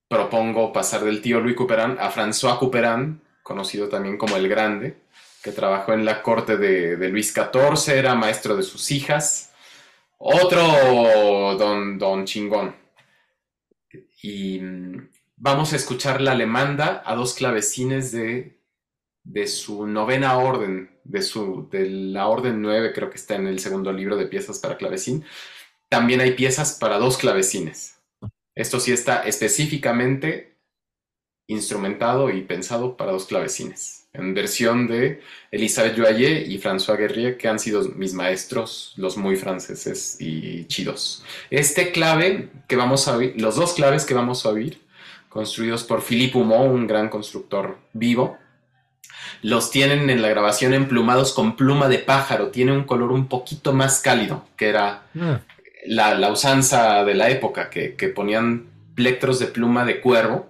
propongo 0.08 0.72
pasar 0.72 1.04
del 1.04 1.22
tío 1.22 1.42
Louis 1.42 1.58
Couperin 1.58 1.98
a 2.00 2.10
François 2.10 2.58
Couperin, 2.58 3.20
conocido 3.44 3.90
también 3.90 4.18
como 4.18 4.38
el 4.38 4.48
Grande, 4.48 4.96
que 5.44 5.52
trabajó 5.52 5.92
en 5.92 6.06
la 6.06 6.24
corte 6.24 6.56
de, 6.56 7.10
Luis 7.10 7.34
XIV, 7.34 7.94
era 7.94 8.16
maestro 8.16 8.56
de 8.56 8.64
sus 8.64 8.92
hijas. 8.92 9.52
Otro 10.20 11.58
don, 11.58 12.00
don 12.00 12.24
chingón. 12.24 12.74
Y 14.22 14.62
mm, 14.62 15.10
vamos 15.36 15.74
a 15.74 15.76
escuchar 15.76 16.22
la 16.22 16.32
alemanda 16.32 17.04
a 17.06 17.14
dos 17.14 17.34
clavecines 17.34 18.14
de, 18.14 18.58
de 19.26 19.48
su 19.48 19.86
novena 19.86 20.38
orden, 20.38 20.98
de, 21.04 21.22
su, 21.24 21.68
de 21.70 21.90
la 21.90 22.30
orden 22.30 22.62
9, 22.62 22.94
creo 22.94 23.10
que 23.10 23.18
está 23.18 23.36
en 23.36 23.48
el 23.48 23.60
segundo 23.60 23.92
libro 23.92 24.16
de 24.16 24.28
piezas 24.28 24.60
para 24.60 24.78
clavecín 24.78 25.26
también 25.90 26.22
hay 26.22 26.32
piezas 26.32 26.74
para 26.74 26.98
dos 26.98 27.18
clavecines. 27.18 28.00
Esto 28.56 28.80
sí 28.80 28.92
está 28.92 29.22
específicamente 29.24 30.58
instrumentado 31.48 32.30
y 32.30 32.42
pensado 32.42 32.98
para 32.98 33.12
dos 33.12 33.26
clavecines, 33.26 34.10
en 34.14 34.34
versión 34.34 34.88
de 34.88 35.22
Elisabeth 35.52 35.98
Joyer 35.98 36.50
y 36.50 36.60
François 36.60 36.98
Guerrier, 36.98 37.38
que 37.38 37.48
han 37.48 37.60
sido 37.60 37.88
mis 37.96 38.14
maestros, 38.14 38.94
los 38.98 39.16
muy 39.16 39.38
franceses 39.38 40.18
y 40.20 40.66
chidos. 40.66 41.24
Este 41.50 41.92
clave 41.92 42.50
que 42.68 42.76
vamos 42.76 43.08
a 43.08 43.16
oír, 43.16 43.34
los 43.38 43.56
dos 43.56 43.74
claves 43.74 44.06
que 44.06 44.14
vamos 44.14 44.46
a 44.46 44.50
oír, 44.50 44.82
construidos 45.30 45.84
por 45.84 46.02
Philippe 46.02 46.38
Humont, 46.38 46.74
un 46.74 46.88
gran 46.88 47.10
constructor 47.10 47.78
vivo, 47.94 48.38
los 49.42 49.72
tienen 49.72 50.10
en 50.10 50.22
la 50.22 50.30
grabación 50.30 50.74
emplumados 50.74 51.32
con 51.32 51.56
pluma 51.56 51.88
de 51.88 52.00
pájaro, 52.00 52.50
tiene 52.50 52.74
un 52.74 52.84
color 52.84 53.12
un 53.12 53.28
poquito 53.28 53.72
más 53.72 54.02
cálido, 54.02 54.46
que 54.58 54.68
era 54.68 55.04
ah 56.00 56.14
la, 56.16 56.32
usanza 56.32 57.04
de 57.04 57.14
la 57.14 57.30
época, 57.30 57.70
que, 57.70 58.14
ponían 58.16 58.70
plectros 58.96 59.40
de 59.40 59.48
pluma 59.48 59.86
de 59.86 60.02
cuervo. 60.02 60.50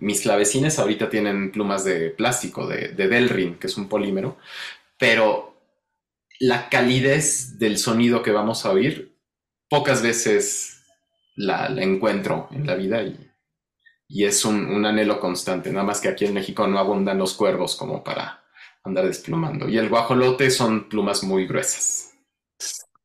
Mis 0.00 0.20
clavecines 0.20 0.78
ahorita 0.78 1.08
tienen 1.08 1.50
plumas 1.52 1.84
de 1.84 2.10
plástico, 2.10 2.66
de, 2.66 2.88
de 2.88 3.08
Delrin, 3.08 3.56
que 3.56 3.66
es 3.66 3.76
un 3.76 3.88
polímero, 3.88 4.36
pero 4.98 5.56
la 6.40 6.68
calidez 6.68 7.58
del 7.58 7.78
sonido 7.78 8.22
que 8.22 8.32
vamos 8.32 8.66
a 8.66 8.72
oír, 8.72 9.16
pocas 9.68 10.02
veces 10.02 10.84
la, 11.36 11.66
encuentro 11.66 12.48
en 12.50 12.66
la 12.66 12.74
vida 12.74 13.02
y, 13.02 13.16
y 14.08 14.24
es 14.24 14.44
un, 14.44 14.66
un 14.66 14.84
anhelo 14.84 15.20
constante, 15.20 15.70
nada 15.70 15.84
más 15.84 16.00
que 16.00 16.08
aquí 16.08 16.26
en 16.26 16.34
México 16.34 16.66
no 16.66 16.78
abundan 16.78 17.18
los 17.18 17.34
cuervos 17.34 17.76
como 17.76 18.04
para 18.04 18.42
andar 18.84 19.06
desplumando. 19.06 19.68
Y 19.68 19.78
el 19.78 19.88
guajolote 19.88 20.50
son 20.50 20.88
plumas 20.88 21.22
muy 21.22 21.46
gruesas. 21.46 22.12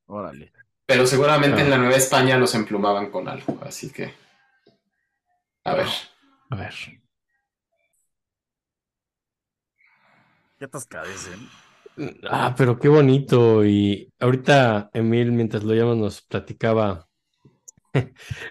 Órale. 0.07 0.56
Pero 0.87 1.05
seguramente 1.05 1.61
Ah. 1.61 1.63
en 1.65 1.69
la 1.69 1.77
Nueva 1.77 1.95
España 1.97 2.37
los 2.37 2.55
emplumaban 2.55 3.11
con 3.11 3.27
algo, 3.27 3.59
así 3.63 3.91
que... 3.91 4.13
A 5.65 5.75
ver. 5.75 5.87
A 6.49 6.55
ver. 6.55 6.73
Qué 10.57 10.65
atascadez, 10.65 11.27
¿eh? 11.27 12.09
Ah, 12.29 12.55
pero 12.57 12.79
qué 12.79 12.87
bonito. 12.87 13.65
Y 13.65 14.11
ahorita 14.19 14.89
Emil, 14.93 15.31
mientras 15.33 15.63
lo 15.63 15.73
llamas, 15.73 15.97
nos 15.97 16.21
platicaba 16.21 17.07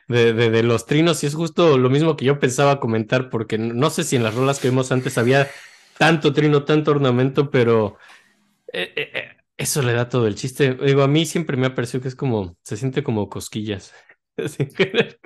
de, 0.08 0.32
de- 0.34 0.50
de 0.50 0.62
los 0.62 0.84
trinos 0.86 1.22
y 1.24 1.26
es 1.28 1.34
justo 1.34 1.78
lo 1.78 1.88
mismo 1.88 2.16
que 2.16 2.26
yo 2.26 2.38
pensaba 2.38 2.80
comentar, 2.80 3.30
porque 3.30 3.56
no- 3.56 3.72
no 3.74 3.88
sé 3.90 4.04
si 4.04 4.16
en 4.16 4.24
las 4.24 4.34
rolas 4.34 4.60
que 4.60 4.68
vimos 4.68 4.92
antes 4.92 5.16
había 5.16 5.48
tanto 5.98 6.32
trino, 6.34 6.64
tanto 6.64 6.90
ornamento, 6.90 7.50
pero 7.50 7.96
eh, 8.72 8.92
eh, 8.94 9.10
eh, 9.14 9.35
eso 9.56 9.82
le 9.82 9.92
da 9.92 10.08
todo 10.08 10.26
el 10.26 10.34
chiste. 10.34 10.74
Digo, 10.74 11.02
a 11.02 11.08
mí 11.08 11.26
siempre 11.26 11.56
me 11.56 11.66
ha 11.66 11.74
parecido 11.74 12.02
que 12.02 12.08
es 12.08 12.16
como, 12.16 12.56
se 12.62 12.76
siente 12.76 13.02
como 13.04 13.28
cosquillas. 13.28 13.92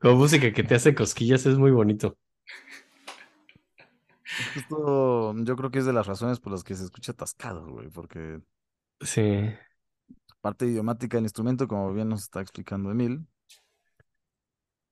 Como 0.00 0.16
música 0.16 0.52
que 0.52 0.64
te 0.64 0.74
hace 0.74 0.94
cosquillas, 0.94 1.46
es 1.46 1.56
muy 1.58 1.70
bonito. 1.70 2.18
Justo 4.54 5.34
yo 5.44 5.56
creo 5.56 5.70
que 5.70 5.78
es 5.80 5.86
de 5.86 5.92
las 5.92 6.06
razones 6.06 6.40
por 6.40 6.52
las 6.52 6.64
que 6.64 6.74
se 6.74 6.84
escucha 6.84 7.12
atascado, 7.12 7.66
güey, 7.70 7.88
porque 7.90 8.40
Sí. 9.00 9.24
parte 10.40 10.66
idiomática 10.66 11.16
del 11.16 11.24
instrumento, 11.26 11.68
como 11.68 11.92
bien 11.94 12.08
nos 12.08 12.22
está 12.22 12.40
explicando 12.40 12.90
Emil. 12.90 13.26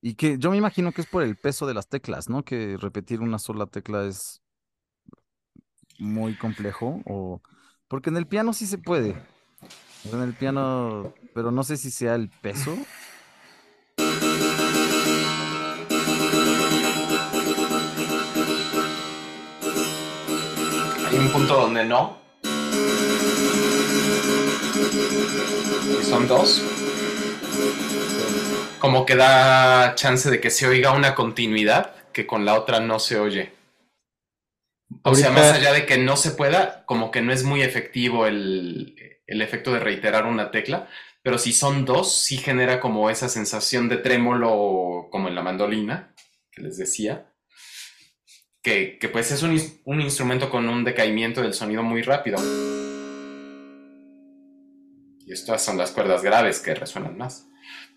Y 0.01 0.15
que 0.15 0.37
yo 0.37 0.51
me 0.51 0.57
imagino 0.57 0.91
que 0.91 1.01
es 1.01 1.07
por 1.07 1.23
el 1.23 1.37
peso 1.37 1.65
de 1.67 1.73
las 1.73 1.89
teclas, 1.89 2.29
¿no? 2.29 2.43
Que 2.45 2.77
repetir 2.77 3.21
una 3.21 3.39
sola 3.39 3.65
tecla 3.67 4.05
es 4.05 4.41
muy 5.99 6.35
complejo, 6.37 7.01
o 7.05 7.41
porque 7.87 8.09
en 8.09 8.17
el 8.17 8.27
piano 8.27 8.53
sí 8.53 8.65
se 8.65 8.77
puede. 8.77 9.15
En 10.11 10.21
el 10.21 10.33
piano, 10.33 11.13
pero 11.33 11.51
no 11.51 11.63
sé 11.63 11.77
si 11.77 11.91
sea 11.91 12.15
el 12.15 12.29
peso. 12.29 12.77
Hay 21.07 21.17
un 21.17 21.29
punto 21.31 21.61
donde 21.61 21.85
no. 21.85 22.17
Y 25.99 26.03
son 26.05 26.27
dos. 26.27 26.61
Como 28.79 29.05
que 29.05 29.15
da 29.15 29.95
chance 29.95 30.29
de 30.29 30.39
que 30.39 30.49
se 30.49 30.67
oiga 30.67 30.91
una 30.91 31.15
continuidad 31.15 31.95
que 32.13 32.27
con 32.27 32.45
la 32.45 32.55
otra 32.55 32.79
no 32.79 32.99
se 32.99 33.19
oye. 33.19 33.56
O 35.03 35.15
sea, 35.15 35.31
más 35.31 35.51
allá 35.53 35.73
de 35.73 35.85
que 35.85 35.97
no 35.97 36.15
se 36.15 36.31
pueda, 36.31 36.85
como 36.85 37.11
que 37.11 37.21
no 37.21 37.33
es 37.33 37.43
muy 37.43 37.61
efectivo 37.61 38.25
el, 38.25 38.95
el 39.25 39.41
efecto 39.41 39.73
de 39.73 39.79
reiterar 39.79 40.25
una 40.25 40.51
tecla, 40.51 40.87
pero 41.21 41.37
si 41.37 41.51
son 41.51 41.83
dos, 41.83 42.15
sí 42.15 42.37
genera 42.37 42.79
como 42.79 43.09
esa 43.09 43.27
sensación 43.27 43.89
de 43.89 43.97
trémolo 43.97 45.09
como 45.11 45.27
en 45.27 45.35
la 45.35 45.43
mandolina, 45.43 46.15
que 46.51 46.61
les 46.61 46.77
decía, 46.77 47.33
que, 48.61 48.97
que 48.97 49.09
pues 49.09 49.31
es 49.31 49.43
un, 49.43 49.59
un 49.85 50.01
instrumento 50.01 50.49
con 50.49 50.67
un 50.69 50.83
decaimiento 50.83 51.41
del 51.41 51.53
sonido 51.53 51.83
muy 51.83 52.01
rápido. 52.01 52.37
Y 55.25 55.33
estas 55.33 55.63
son 55.63 55.77
las 55.77 55.91
cuerdas 55.91 56.23
graves 56.23 56.59
que 56.59 56.73
resuenan 56.73 57.17
más. 57.17 57.47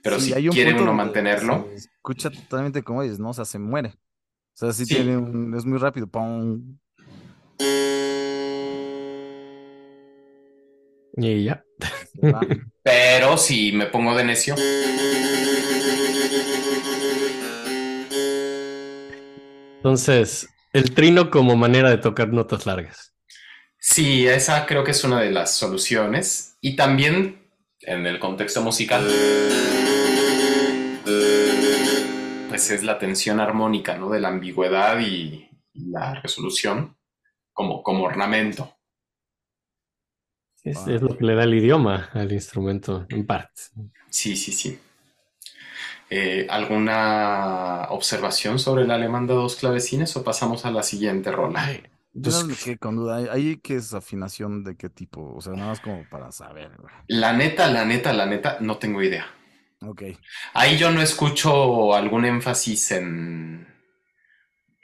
Pero 0.02 0.18
Sí, 0.18 0.32
si 0.32 0.48
quiere 0.48 0.74
uno 0.74 0.92
mantenerlo, 0.92 1.68
escucha 1.74 2.30
totalmente 2.30 2.82
como 2.82 3.02
dices, 3.02 3.20
¿no? 3.20 3.30
O 3.30 3.34
sea, 3.34 3.44
se 3.44 3.58
muere. 3.58 3.94
O 4.62 4.66
sea, 4.66 4.72
sí, 4.74 4.84
Sí. 4.84 4.96
tiene 4.96 5.16
un, 5.16 5.54
es 5.56 5.64
muy 5.64 5.78
rápido. 5.78 6.06
pum. 6.06 6.76
Y 11.16 11.44
ya. 11.44 11.64
pero 12.82 13.38
si 13.38 13.72
me 13.72 13.86
pongo 13.86 14.14
de 14.14 14.24
necio, 14.24 14.54
Entonces, 19.76 20.46
el 20.72 20.94
trino 20.94 21.30
como 21.30 21.56
manera 21.56 21.88
de 21.88 21.96
tocar 21.98 22.28
notas 22.28 22.66
largas. 22.66 23.14
Sí, 23.78 24.26
esa 24.26 24.66
creo 24.66 24.84
que 24.84 24.90
es 24.90 25.02
una 25.04 25.20
de 25.20 25.30
las 25.30 25.56
soluciones. 25.56 26.56
Y 26.60 26.76
también 26.76 27.46
en 27.80 28.06
el 28.06 28.18
contexto 28.18 28.60
musical, 28.60 29.08
es 32.68 32.82
la 32.82 32.98
tensión 32.98 33.40
armónica, 33.40 33.96
¿no? 33.96 34.10
De 34.10 34.20
la 34.20 34.28
ambigüedad 34.28 35.00
y, 35.00 35.48
y 35.72 35.90
la 35.90 36.20
resolución 36.20 36.96
como, 37.54 37.82
como 37.82 38.04
ornamento. 38.04 38.76
Es, 40.62 40.76
Ah. 40.78 40.92
es 40.92 41.00
lo 41.00 41.16
que 41.16 41.24
le 41.24 41.34
da 41.34 41.44
el 41.44 41.54
idioma 41.54 42.10
al 42.12 42.32
instrumento, 42.32 43.06
en 43.08 43.26
parte. 43.26 43.62
Sí, 44.10 44.36
sí, 44.36 44.52
sí. 44.52 44.78
Eh, 46.10 46.46
¿Alguna 46.50 47.86
observación 47.90 48.58
sobre 48.58 48.82
el 48.82 48.90
alemán 48.90 49.26
de 49.26 49.34
dos 49.34 49.56
clavecines 49.56 50.14
o 50.16 50.24
pasamos 50.24 50.66
a 50.66 50.70
la 50.70 50.82
siguiente 50.82 51.30
rola? 51.30 51.64
Ay, 51.64 51.82
Yo 52.12 52.32
pues, 52.46 52.64
quedé 52.64 52.78
con 52.78 52.96
duda. 52.96 53.16
¿Ahí- 53.16 53.28
¿Ahí 53.30 53.56
qué 53.62 53.76
es 53.76 53.94
afinación 53.94 54.64
de 54.64 54.76
qué 54.76 54.90
tipo? 54.90 55.32
O 55.34 55.40
sea, 55.40 55.52
nada 55.54 55.68
más 55.68 55.80
como 55.80 56.04
para 56.10 56.32
saber. 56.32 56.72
La 57.06 57.32
neta, 57.32 57.70
la 57.70 57.84
neta, 57.84 58.12
la 58.12 58.26
neta, 58.26 58.58
no 58.60 58.76
tengo 58.78 59.00
idea. 59.02 59.26
Ok. 59.86 60.02
Ahí 60.54 60.78
yo 60.78 60.90
no 60.90 61.02
escucho 61.02 61.94
algún 61.94 62.24
énfasis 62.24 62.92
en, 62.92 63.66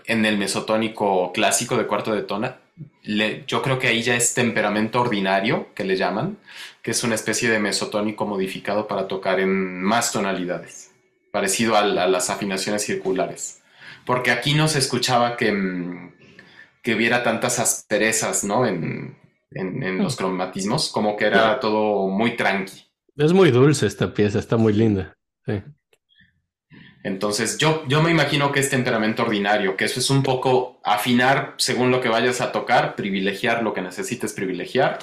en 0.07 0.25
el 0.25 0.39
mesotónico 0.39 1.33
clásico 1.33 1.77
de 1.77 1.87
cuarto 1.87 2.15
de 2.15 2.23
tona. 2.23 2.59
Le- 3.03 3.45
yo 3.47 3.63
creo 3.63 3.79
que 3.79 3.89
ahí 3.89 4.03
ya 4.03 4.15
es 4.17 4.35
temperamento 4.35 5.01
ordinario, 5.01 5.69
que 5.75 5.85
le 5.85 5.97
llaman, 5.97 6.39
que 6.83 6.91
es 6.93 7.03
una 7.05 7.15
especie 7.15 7.49
de 7.49 7.59
mesotónico 7.59 8.27
modificado 8.27 8.87
para 8.87 9.09
tocar 9.09 9.41
en 9.41 9.83
más 9.83 10.13
tonalidades, 10.13 10.93
parecido 11.33 11.77
a, 11.77 11.85
las 11.85 12.31
afinaciones 12.31 12.83
circulares. 12.85 13.63
Porque 14.05 14.31
aquí 14.31 14.55
no 14.55 14.69
se 14.69 14.79
escuchaba 14.79 15.37
que, 15.37 15.53
mm, 15.53 16.15
que 16.83 16.95
hubiera 16.95 17.23
tantas 17.23 17.59
asperezas, 17.59 18.45
¿no? 18.45 18.67
En, 18.67 19.19
en- 19.53 19.83
en 19.83 20.03
los 20.03 20.17
cromatismos, 20.17 20.91
como 20.91 21.17
que 21.17 21.27
era 21.27 21.61
todo 21.61 22.09
muy 22.09 22.37
tranqui. 22.37 22.86
Es 23.17 23.33
muy 23.33 23.51
dulce 23.51 23.87
esta 23.87 24.13
pieza, 24.15 24.39
está 24.39 24.57
muy 24.57 24.73
linda. 24.73 25.17
Sí. 25.45 25.63
Entonces, 27.03 27.57
yo, 27.59 27.85
yo 27.87 28.03
me 28.03 28.11
imagino 28.11 28.51
que 28.51 28.61
es 28.61 28.69
temperamento 28.69 29.23
ordinario, 29.23 29.77
que 29.77 29.85
eso 29.85 30.01
es 30.01 30.11
un 30.11 30.23
poco 30.25 30.81
afinar 30.83 31.55
según 31.57 31.91
lo 31.93 32.01
que 32.01 32.09
vayas 32.09 32.41
a 32.41 32.51
tocar, 32.51 32.97
privilegiar 32.97 33.63
lo 33.63 33.73
que 33.75 33.81
necesites 33.81 34.33
privilegiar, 34.33 34.99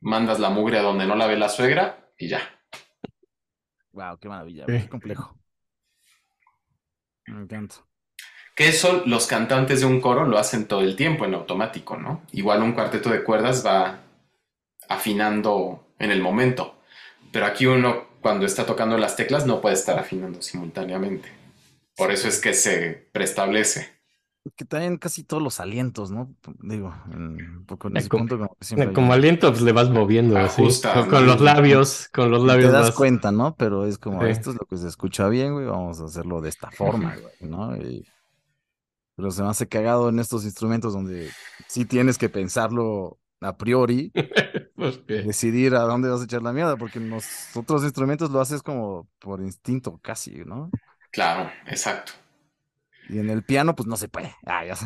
mandas 0.00 0.38
la 0.38 0.50
mugre 0.50 0.78
a 0.78 0.82
donde 0.82 1.06
no 1.06 1.16
la 1.16 1.26
ve 1.26 1.36
la 1.38 1.48
suegra 1.48 2.10
y 2.18 2.28
ya. 2.28 2.40
Wow, 3.92 4.18
qué 4.18 4.28
maravilla, 4.28 4.66
Sí. 4.66 4.72
qué 4.82 4.88
complejo. 4.90 5.38
Me 7.26 7.40
encanta. 7.42 7.76
Que 8.54 8.68
eso 8.68 9.02
los 9.06 9.26
cantantes 9.26 9.80
de 9.80 9.86
un 9.86 10.00
coro 10.00 10.26
lo 10.26 10.38
hacen 10.38 10.66
todo 10.68 10.80
el 10.82 10.94
tiempo 10.96 11.24
en 11.24 11.34
automático, 11.34 11.96
¿no? 11.96 12.22
Igual 12.32 12.62
un 12.62 12.72
cuarteto 12.72 13.10
de 13.10 13.24
cuerdas 13.24 13.64
va 13.66 14.00
afinando 14.88 15.94
en 15.98 16.10
el 16.10 16.20
momento, 16.22 16.75
pero 17.32 17.46
aquí 17.46 17.66
uno 17.66 18.04
cuando 18.20 18.46
está 18.46 18.66
tocando 18.66 18.98
las 18.98 19.16
teclas 19.16 19.46
no 19.46 19.60
puede 19.60 19.74
estar 19.74 19.98
afinando 19.98 20.42
simultáneamente. 20.42 21.28
Por 21.96 22.10
eso 22.12 22.28
es 22.28 22.40
que 22.40 22.52
se 22.54 23.08
preestablece. 23.12 23.94
Que 24.54 24.64
también 24.64 24.96
casi 24.98 25.24
todos 25.24 25.42
los 25.42 25.58
alientos, 25.58 26.10
¿no? 26.12 26.32
Digo, 26.60 26.94
en- 27.12 27.58
un 27.58 27.66
poco 27.66 27.88
en 27.88 27.96
Eh, 27.96 28.00
ese 28.00 28.08
como- 28.08 28.20
punto 28.22 28.38
como 28.38 28.54
que 28.54 28.64
siempre 28.64 28.88
hay 28.88 28.94
Como 28.94 29.08
un- 29.08 29.12
aliento, 29.14 29.50
pues 29.50 29.62
le 29.62 29.72
vas 29.72 29.90
moviendo 29.90 30.36
así. 30.38 30.62
Con, 31.10 31.26
los 31.26 31.40
labios, 31.40 32.08
con 32.12 32.30
los 32.30 32.44
labios 32.44 32.70
te 32.70 32.76
das 32.76 32.86
más. 32.88 32.94
cuenta, 32.94 33.32
¿no? 33.32 33.56
Pero 33.56 33.86
es 33.86 33.98
como, 33.98 34.22
Sí. 34.22 34.28
esto 34.28 34.50
es 34.50 34.56
lo 34.60 34.66
que 34.66 34.76
se 34.76 34.86
escucha 34.86 35.28
bien, 35.28 35.54
güey, 35.54 35.66
vamos 35.66 36.00
a 36.00 36.04
hacerlo 36.04 36.40
de 36.40 36.48
esta 36.50 36.70
forma, 36.70 37.16
güey, 37.16 37.50
¿no? 37.50 37.76
Y- 37.76 38.06
Pero 39.16 39.30
se 39.30 39.42
me 39.42 39.48
hace 39.48 39.66
cagado 39.66 40.10
en 40.10 40.18
estos 40.18 40.44
instrumentos 40.44 40.92
donde 40.92 41.30
sí 41.66 41.86
tienes 41.86 42.18
que 42.18 42.28
pensarlo 42.28 43.18
a 43.40 43.56
priori, 43.56 44.14
Pues 44.76 45.00
decidir 45.22 45.74
a 45.76 45.80
dónde 45.82 46.08
vas 46.10 46.20
a 46.22 46.24
echar 46.24 46.42
la 46.42 46.52
mierda, 46.52 46.78
porque 46.78 46.98
en 46.98 47.10
los 47.10 47.56
otros 47.56 47.84
instrumentos 47.84 48.30
lo 48.30 48.40
haces 48.40 48.62
como 48.62 49.08
por 49.20 49.40
instinto 49.42 49.98
casi, 50.02 50.44
¿no? 50.46 50.74
Claro, 51.10 51.50
exacto. 51.66 52.12
Y 53.08 53.18
en 53.18 53.30
el 53.30 53.44
piano, 53.44 53.74
pues 53.76 53.86
no 53.86 53.96
se 53.96 54.08
puede. 54.08 54.34
Ah, 54.46 54.64
ya. 54.64 54.76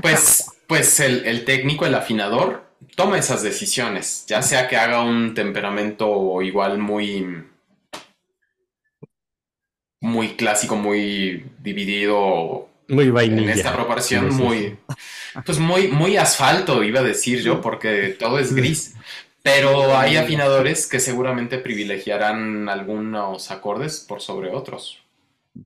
Pues, 0.00 0.52
pues 0.66 1.00
el, 1.00 1.24
el 1.26 1.44
técnico, 1.44 1.86
el 1.86 1.94
afinador, 1.94 2.64
toma 2.96 3.18
esas 3.18 3.42
decisiones, 3.42 4.24
ya 4.26 4.42
sea 4.42 4.68
que 4.68 4.76
haga 4.76 5.02
un 5.02 5.34
temperamento 5.34 6.42
igual 6.42 6.78
muy, 6.78 7.44
muy 10.00 10.36
clásico, 10.36 10.76
muy 10.76 11.50
dividido 11.60 12.68
Muy 12.88 13.04
en 13.04 13.14
vainilla. 13.14 13.52
esta 13.52 13.74
proporción, 13.74 14.30
Sí, 14.30 14.36
sí, 14.36 14.42
muy, 14.42 14.78
pues 15.44 15.58
muy, 15.58 15.88
muy 15.88 16.16
asfalto, 16.16 16.82
iba 16.84 17.00
a 17.00 17.04
decir 17.04 17.40
yo, 17.40 17.60
porque 17.60 18.16
todo 18.18 18.38
es 18.38 18.54
gris. 18.54 18.94
Pero 19.42 19.96
hay 19.96 20.16
afinadores 20.16 20.86
que 20.86 21.00
seguramente 21.00 21.58
privilegiarán 21.58 22.68
algunos 22.68 23.50
acordes 23.50 24.00
por 24.00 24.22
sobre 24.22 24.50
otros. 24.50 25.02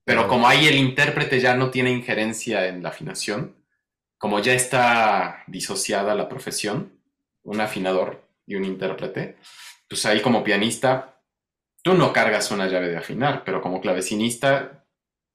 Pero 0.05 0.27
como 0.27 0.49
ahí 0.49 0.66
el 0.66 0.77
intérprete 0.77 1.41
ya 1.41 1.55
no 1.55 1.71
tiene 1.71 1.93
injerencia 1.93 2.66
en 2.66 2.83
la 2.83 2.91
afinación, 2.91 3.55
como 4.19 4.41
ya 4.41 4.53
está 4.53 5.45
disociada 5.47 6.14
la 6.14 6.29
profesión, 6.29 6.93
un 7.45 7.61
afinador 7.61 8.23
y 8.47 8.57
un 8.57 8.64
intérprete, 8.64 9.37
pues 9.89 10.05
ahí 10.07 10.21
como 10.21 10.45
pianista, 10.45 11.21
tú 11.83 11.95
no 11.95 12.12
cargas 12.12 12.51
una 12.51 12.66
llave 12.66 12.89
de 12.89 12.97
afinar, 12.97 13.45
pero 13.45 13.62
como 13.62 13.81
clavecinista, 13.81 14.85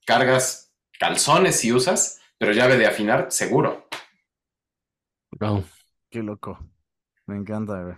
cargas 0.04 0.63
calzones 0.98 1.60
si 1.60 1.72
usas, 1.72 2.20
pero 2.38 2.52
llave 2.52 2.76
de 2.76 2.86
afinar 2.86 3.30
seguro. 3.30 3.88
Wow. 5.32 5.64
Qué 6.10 6.22
loco. 6.22 6.58
Me 7.26 7.36
encanta, 7.36 7.82
güey. 7.82 7.96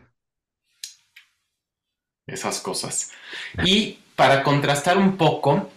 esas 2.26 2.60
cosas. 2.60 3.12
Y 3.64 3.98
para 4.16 4.42
contrastar 4.42 4.98
un 4.98 5.16
poco, 5.16 5.70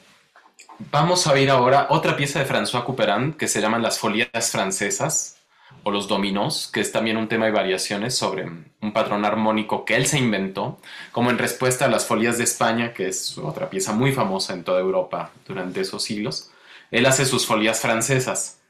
vamos 0.91 1.27
a 1.27 1.33
ver 1.33 1.49
ahora 1.49 1.87
otra 1.89 2.15
pieza 2.15 2.39
de 2.39 2.45
François 2.45 2.83
Couperin 2.83 3.33
que 3.33 3.47
se 3.47 3.61
llaman 3.61 3.83
Las 3.83 3.99
Folías 3.99 4.51
Francesas 4.51 5.37
o 5.83 5.91
los 5.91 6.07
dominós, 6.07 6.67
que 6.67 6.81
es 6.81 6.91
también 6.91 7.17
un 7.17 7.27
tema 7.27 7.45
de 7.45 7.51
variaciones 7.51 8.15
sobre 8.15 8.45
un 8.45 8.93
patrón 8.93 9.25
armónico 9.25 9.85
que 9.85 9.95
él 9.95 10.07
se 10.07 10.17
inventó, 10.17 10.79
como 11.11 11.29
en 11.29 11.37
respuesta 11.37 11.85
a 11.85 11.89
las 11.89 12.05
Folías 12.05 12.37
de 12.37 12.43
España, 12.43 12.93
que 12.93 13.07
es 13.07 13.37
otra 13.37 13.69
pieza 13.69 13.93
muy 13.93 14.11
famosa 14.11 14.53
en 14.53 14.63
toda 14.63 14.79
Europa 14.79 15.31
durante 15.47 15.81
esos 15.81 16.03
siglos. 16.03 16.51
Él 16.91 17.05
hace 17.05 17.25
sus 17.25 17.45
folías 17.45 17.81
francesas. 17.81 18.61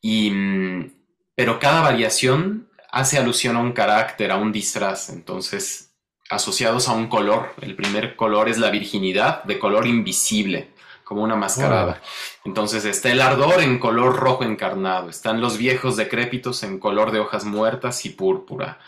Y, 0.00 0.30
mm, 0.30 0.92
pero 1.34 1.58
cada 1.58 1.80
variación 1.80 2.68
hace 2.90 3.18
alusión 3.18 3.56
a 3.56 3.60
un 3.60 3.72
carácter, 3.72 4.30
a 4.30 4.36
un 4.36 4.52
disfraz. 4.52 5.10
Entonces, 5.10 5.86
asociados 6.30 6.88
a 6.88 6.92
un 6.92 7.08
color. 7.08 7.54
El 7.60 7.76
primer 7.76 8.16
color 8.16 8.48
es 8.48 8.58
la 8.58 8.70
virginidad, 8.70 9.44
de 9.44 9.58
color 9.58 9.86
invisible, 9.86 10.70
como 11.04 11.22
una 11.22 11.36
mascarada. 11.36 12.00
Entonces 12.44 12.84
está 12.84 13.10
el 13.10 13.20
ardor 13.20 13.62
en 13.62 13.78
color 13.78 14.16
rojo 14.16 14.44
encarnado, 14.44 15.08
están 15.08 15.40
los 15.40 15.58
viejos 15.58 15.96
decrépitos 15.96 16.62
en 16.62 16.78
color 16.78 17.12
de 17.12 17.20
hojas 17.20 17.44
muertas 17.44 18.04
y 18.06 18.10
púrpura. 18.10 18.78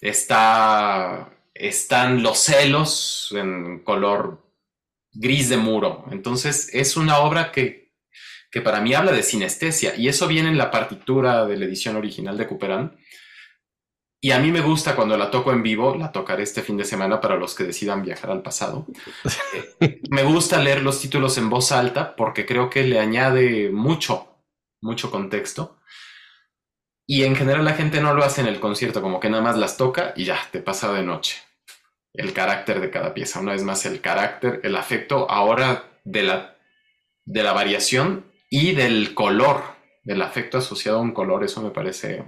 Está, 0.00 1.30
están 1.54 2.22
los 2.22 2.38
celos 2.38 3.34
en 3.36 3.80
color 3.80 4.42
gris 5.18 5.48
de 5.48 5.56
muro. 5.56 6.06
Entonces 6.10 6.70
es 6.72 6.96
una 6.96 7.18
obra 7.18 7.50
que, 7.52 7.92
que 8.50 8.60
para 8.60 8.80
mí 8.80 8.94
habla 8.94 9.12
de 9.12 9.22
sinestesia 9.22 9.94
y 9.96 10.08
eso 10.08 10.28
viene 10.28 10.48
en 10.48 10.58
la 10.58 10.70
partitura 10.70 11.44
de 11.44 11.56
la 11.56 11.66
edición 11.66 11.96
original 11.96 12.38
de 12.38 12.46
Couperin. 12.46 12.92
Y 14.20 14.32
a 14.32 14.40
mí 14.40 14.50
me 14.50 14.60
gusta 14.60 14.96
cuando 14.96 15.16
la 15.16 15.30
toco 15.30 15.52
en 15.52 15.62
vivo, 15.62 15.94
la 15.94 16.10
tocaré 16.10 16.42
este 16.42 16.62
fin 16.62 16.76
de 16.76 16.84
semana 16.84 17.20
para 17.20 17.36
los 17.36 17.54
que 17.54 17.64
decidan 17.64 18.02
viajar 18.02 18.30
al 18.30 18.42
pasado. 18.42 18.84
Me 20.10 20.24
gusta 20.24 20.60
leer 20.60 20.82
los 20.82 21.00
títulos 21.00 21.38
en 21.38 21.48
voz 21.48 21.70
alta 21.70 22.16
porque 22.16 22.44
creo 22.44 22.68
que 22.68 22.82
le 22.82 22.98
añade 22.98 23.70
mucho, 23.70 24.42
mucho 24.80 25.12
contexto. 25.12 25.78
Y 27.06 27.22
en 27.22 27.36
general 27.36 27.64
la 27.64 27.74
gente 27.74 28.00
no 28.00 28.12
lo 28.12 28.24
hace 28.24 28.40
en 28.40 28.48
el 28.48 28.58
concierto, 28.58 29.00
como 29.00 29.20
que 29.20 29.30
nada 29.30 29.42
más 29.42 29.56
las 29.56 29.76
toca 29.76 30.12
y 30.16 30.24
ya, 30.24 30.38
te 30.50 30.60
pasa 30.60 30.92
de 30.92 31.04
noche. 31.04 31.36
El 32.18 32.32
carácter 32.32 32.80
de 32.80 32.90
cada 32.90 33.14
pieza, 33.14 33.40
una 33.40 33.52
vez 33.52 33.62
más 33.62 33.86
el 33.86 34.00
carácter, 34.00 34.60
el 34.64 34.74
afecto 34.76 35.30
ahora 35.30 35.84
de 36.04 36.22
la, 36.24 36.56
de 37.24 37.42
la 37.42 37.52
variación 37.52 38.26
y 38.50 38.72
del 38.72 39.14
color, 39.14 39.62
del 40.02 40.20
afecto 40.22 40.58
asociado 40.58 40.98
a 40.98 41.02
un 41.02 41.12
color, 41.12 41.44
eso 41.44 41.62
me 41.62 41.70
parece 41.70 42.24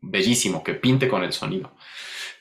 bellísimo, 0.00 0.62
que 0.62 0.74
pinte 0.74 1.08
con 1.08 1.24
el 1.24 1.32
sonido. 1.32 1.74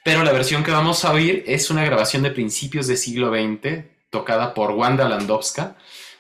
Pero 0.04 0.24
la 0.24 0.32
versión 0.32 0.64
que 0.64 0.72
vamos 0.72 1.04
a 1.06 1.12
oír 1.14 1.44
es 1.48 1.70
una 1.72 1.84
grabación 1.86 2.24
de 2.24 2.32
principios 2.32 2.88
del 2.88 2.98
siglo 2.98 3.32
XX, 3.34 3.86
tocada 4.12 4.54
por 4.54 4.72
Wanda 4.72 5.10
Landowska, 5.10 5.76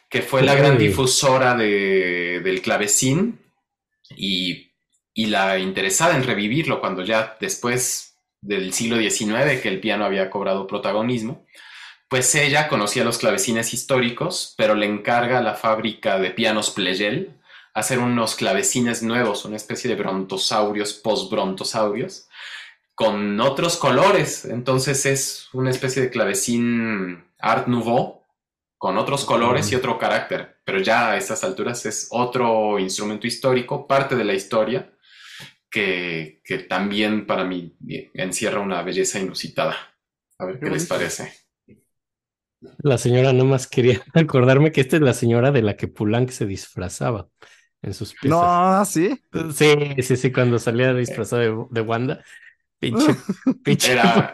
que 0.09 0.21
fue 0.21 0.41
la 0.41 0.55
gran 0.55 0.77
difusora 0.79 1.53
de- 1.55 2.41
del 2.43 2.61
clavecín 2.61 3.39
y, 4.15 4.71
y 5.13 5.27
la 5.27 5.59
interesada 5.59 6.15
en 6.15 6.23
revivirlo 6.23 6.79
cuando 6.79 7.03
ya 7.03 7.36
después 7.39 8.12
del 8.43 8.73
siglo 8.73 8.97
XIX, 8.97 9.61
que 9.61 9.69
el 9.69 9.79
piano 9.79 10.05
había 10.05 10.29
cobrado 10.29 10.67
protagonismo, 10.67 11.45
pues 12.09 12.35
ella 12.35 12.67
conocía 12.67 13.03
los 13.03 13.17
clavecines 13.17 13.73
históricos, 13.73 14.53
pero 14.57 14.75
le 14.75 14.85
encarga 14.85 15.39
a 15.39 15.41
la 15.41 15.55
fábrica 15.55 16.19
de 16.19 16.29
pianos 16.29 16.69
Pleyel 16.69 17.39
hacer 17.73 17.97
unos 17.99 18.35
clavecines 18.35 19.01
nuevos, 19.01 19.45
una 19.45 19.55
especie 19.55 19.89
de 19.89 19.95
brontosaurios, 19.95 20.93
post-brontosaurios, 20.93 22.29
con 22.93 23.39
otros 23.39 23.77
colores. 23.77 24.45
Entonces 24.45 25.05
es 25.07 25.49
una 25.53 25.71
especie 25.71 26.03
de 26.03 26.11
clavecín 26.11 27.25
Art 27.39 27.67
Nouveau, 27.67 28.21
con 28.77 28.97
otros 28.97 29.25
colores 29.25 29.71
y 29.71 29.75
otro 29.75 29.97
carácter. 29.97 30.57
Pero 30.65 30.79
ya 30.79 31.11
a 31.11 31.17
estas 31.17 31.43
alturas 31.43 31.85
es 31.85 32.09
otro 32.11 32.77
instrumento 32.77 33.25
histórico, 33.25 33.87
parte 33.87 34.15
de 34.15 34.23
la 34.25 34.33
historia, 34.33 34.92
que, 35.74 36.41
que 36.45 36.59
también 36.59 37.28
para 37.28 37.45
mí 37.45 37.76
encierra 38.15 38.61
una 38.61 38.84
belleza 38.84 39.19
inusitada. 39.19 39.78
A 40.39 40.45
ver 40.45 40.61
qué, 40.61 40.69
Qué 40.69 40.71
les 40.71 40.86
parece. 40.88 41.34
La 42.78 42.97
señora 42.97 43.34
nomás 43.34 43.67
quería 43.67 44.01
acordarme 44.13 44.71
que 44.71 44.82
esta 44.82 44.95
es 44.97 45.01
la 45.01 45.13
señora 45.13 45.51
de 45.51 45.61
la 45.61 45.76
que 45.78 45.88
Poulenc 45.88 46.30
se 46.32 46.45
disfrazaba 46.45 47.30
en 47.82 47.93
sus 47.93 48.15
piezas. 48.15 48.51
No, 48.51 48.86
sí. 48.86 49.19
Sí, 49.53 49.76
sí, 50.03 50.17
sí, 50.17 50.32
cuando 50.32 50.59
salía 50.59 50.93
disfrazada 50.93 51.43
de, 51.43 51.65
de 51.71 51.82
Wanda. 51.82 52.24
Pinche, 52.80 53.26
pinche. 53.63 53.91
Era, 53.91 54.32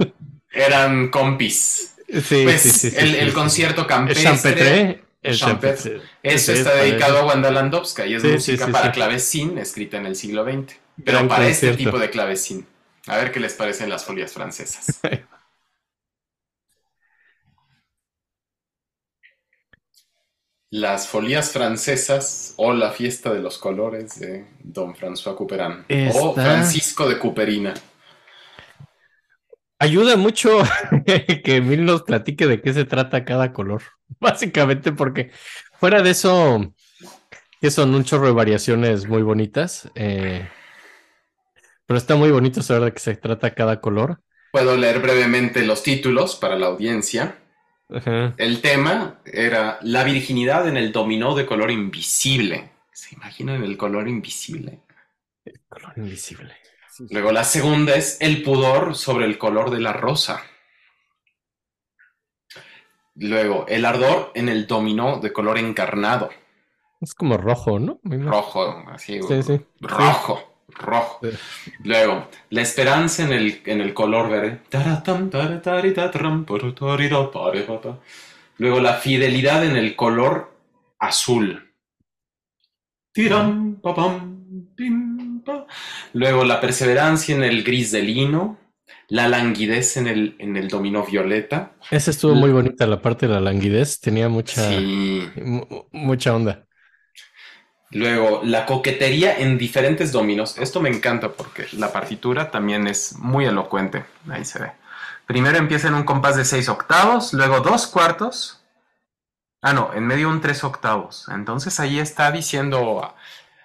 eran 0.52 1.10
compis. 1.10 1.96
Sí, 2.08 2.22
Pues 2.44 2.62
sí, 2.62 2.72
sí, 2.72 2.92
sí, 2.92 2.92
el, 2.96 3.16
sí, 3.16 3.16
el 3.16 3.34
sí. 3.34 3.34
concierto 3.34 3.86
campestre. 3.88 4.24
Champetre. 4.24 5.04
Champetre. 5.28 6.02
Eso 6.24 6.52
Sí, 6.54 6.60
está 6.60 6.76
dedicado 6.76 7.20
a 7.20 7.26
Wanda 7.26 7.52
Landowska 7.52 8.06
y 8.06 8.16
es 8.16 8.22
Sí, 8.22 8.30
música 8.30 8.66
sí, 8.66 8.72
para 8.72 8.92
clavecín 8.92 9.58
escrita 9.58 9.98
en 9.98 10.06
el 10.06 10.16
siglo 10.16 10.44
XX. 10.44 10.80
Pero 11.04 11.18
Gran 11.18 11.28
para 11.28 11.48
este 11.48 11.72
tipo 11.74 12.00
de 12.00 12.10
clavecín. 12.10 12.68
A 13.08 13.18
ver 13.18 13.32
qué 13.32 13.40
les 13.40 13.54
parecen 13.54 13.90
las 13.90 14.06
folias 14.06 14.34
francesas. 14.34 15.00
Las 20.72 21.08
folías 21.08 21.52
francesas 21.52 22.54
o 22.58 22.74
la 22.74 22.92
fiesta 22.92 23.34
de 23.34 23.40
los 23.40 23.58
colores 23.58 24.20
de 24.20 24.46
Don 24.60 24.96
François 24.96 25.36
Couperin. 25.36 25.86
O 26.16 26.34
Francisco 26.34 27.10
de 27.10 27.18
Couperina. 27.18 27.74
Ayuda 29.80 30.18
mucho 30.18 30.60
que 31.06 31.56
Emil 31.56 31.86
nos 31.86 32.04
platique 32.04 32.46
de 32.46 32.62
qué 32.62 32.74
se 32.74 32.86
trata 32.86 33.24
cada 33.24 33.54
color. 33.54 33.82
Básicamente 34.20 34.92
porque 34.92 35.32
fuera 35.80 36.02
de 36.02 36.12
eso, 36.12 36.74
que 37.62 37.72
son 37.72 37.96
un 37.96 38.04
chorro 38.04 38.28
de 38.28 38.34
variaciones 38.34 39.08
muy 39.08 39.22
bonitas. 39.22 39.90
eh, 39.96 40.48
pero 41.86 41.98
está 41.98 42.16
muy 42.16 42.30
bonito 42.30 42.62
saber 42.62 42.84
de 42.84 42.94
qué 42.94 43.00
se 43.00 43.16
trata 43.16 43.56
cada 43.56 43.82
color. 43.82 44.22
Puedo 44.52 44.78
leer 44.78 45.00
brevemente 45.00 45.66
los 45.66 45.82
títulos 45.82 46.36
para 46.36 46.56
la 46.56 46.68
audiencia. 46.68 47.40
Ajá. 47.90 48.36
El 48.38 48.62
tema 48.62 49.22
era 49.26 49.80
la 49.82 50.04
virginidad 50.04 50.68
en 50.68 50.78
el 50.78 50.92
dominó 50.92 51.34
de 51.34 51.48
color 51.48 51.72
invisible. 51.72 52.70
¿Se 52.92 53.16
imaginan 53.16 53.64
el 53.64 53.76
color 53.76 54.08
invisible? 54.08 54.82
Color 55.68 55.94
invisible. 55.96 56.59
Sí. 57.00 57.08
Luego 57.12 57.32
la 57.32 57.46
segunda 57.46 57.96
es 57.96 58.18
el 58.20 58.44
pudor 58.44 58.94
sobre 58.94 59.26
el 59.26 59.38
color 59.38 59.70
de 59.72 59.80
la 59.80 59.94
rosa. 59.94 60.44
Luego 63.16 63.66
el 63.70 63.86
ardor 63.86 64.32
en 64.36 64.50
el 64.50 64.68
dominó 64.68 65.20
de 65.20 65.32
color 65.32 65.58
encarnado, 65.58 66.30
Es 67.02 67.14
como 67.14 67.38
rojo, 67.38 67.80
¿no? 67.80 68.02
Rojo, 68.04 68.84
así, 68.90 69.22
Sí, 69.24 69.42
sí. 69.44 69.62
rojo, 69.80 70.58
rojo. 70.68 71.20
Sí. 71.24 71.38
Luego 71.86 72.28
la 72.50 72.62
esperanza 72.62 73.24
en 73.24 73.32
el, 73.32 73.62
en 73.66 73.80
el 73.80 73.94
color 73.94 74.30
verde. 74.30 74.62
Luego 78.58 78.80
la 78.82 78.94
fidelidad 78.96 79.66
en 79.66 79.78
el 79.78 79.96
color 79.96 80.54
azul. 81.00 81.74
Tiram, 83.14 83.76
papam, 83.82 84.74
pim. 84.76 85.19
Luego 86.14 86.44
la 86.44 86.60
perseverancia 86.62 87.36
en 87.36 87.44
el 87.44 87.64
gris 87.64 87.92
de 87.92 88.02
lino. 88.02 88.58
La 89.08 89.28
languidez 89.28 89.98
en 89.98 90.08
el, 90.08 90.36
en 90.40 90.56
el 90.56 90.68
dominó 90.68 91.04
violeta. 91.04 91.72
Esa 91.90 92.12
estuvo 92.12 92.36
muy 92.36 92.52
bonita, 92.52 92.86
la 92.86 93.02
parte 93.02 93.28
de 93.28 93.34
la 93.34 93.40
languidez. 93.42 94.00
Tenía 94.00 94.30
mucha, 94.30 94.70
Sí. 94.70 95.28
mucha 95.92 96.36
onda. 96.36 96.66
Luego, 97.92 98.42
la 98.44 98.66
coquetería 98.68 99.40
en 99.40 99.58
diferentes 99.58 100.12
dominos. 100.12 100.58
Esto 100.60 100.80
me 100.80 100.90
encanta 100.90 101.32
porque 101.32 101.66
la 101.74 101.92
partitura 101.92 102.52
también 102.52 102.86
es 102.88 103.18
muy 103.18 103.46
elocuente. 103.46 104.06
Ahí 104.30 104.46
se 104.46 104.60
ve. 104.60 104.72
Primero 105.26 105.58
empieza 105.58 105.88
en 105.88 105.96
un 105.96 106.04
compás 106.04 106.36
de 106.38 106.46
seis 106.46 106.70
octavos, 106.70 107.34
luego 107.34 107.62
dos 107.62 107.88
cuartos. 107.88 108.62
Ah, 109.62 109.74
no, 109.74 109.92
en 109.94 110.06
medio 110.06 110.30
un 110.30 110.40
tres 110.40 110.64
octavos. 110.64 111.28
Entonces 111.30 111.80
ahí 111.80 112.00
está 112.00 112.32
diciendo, 112.32 113.14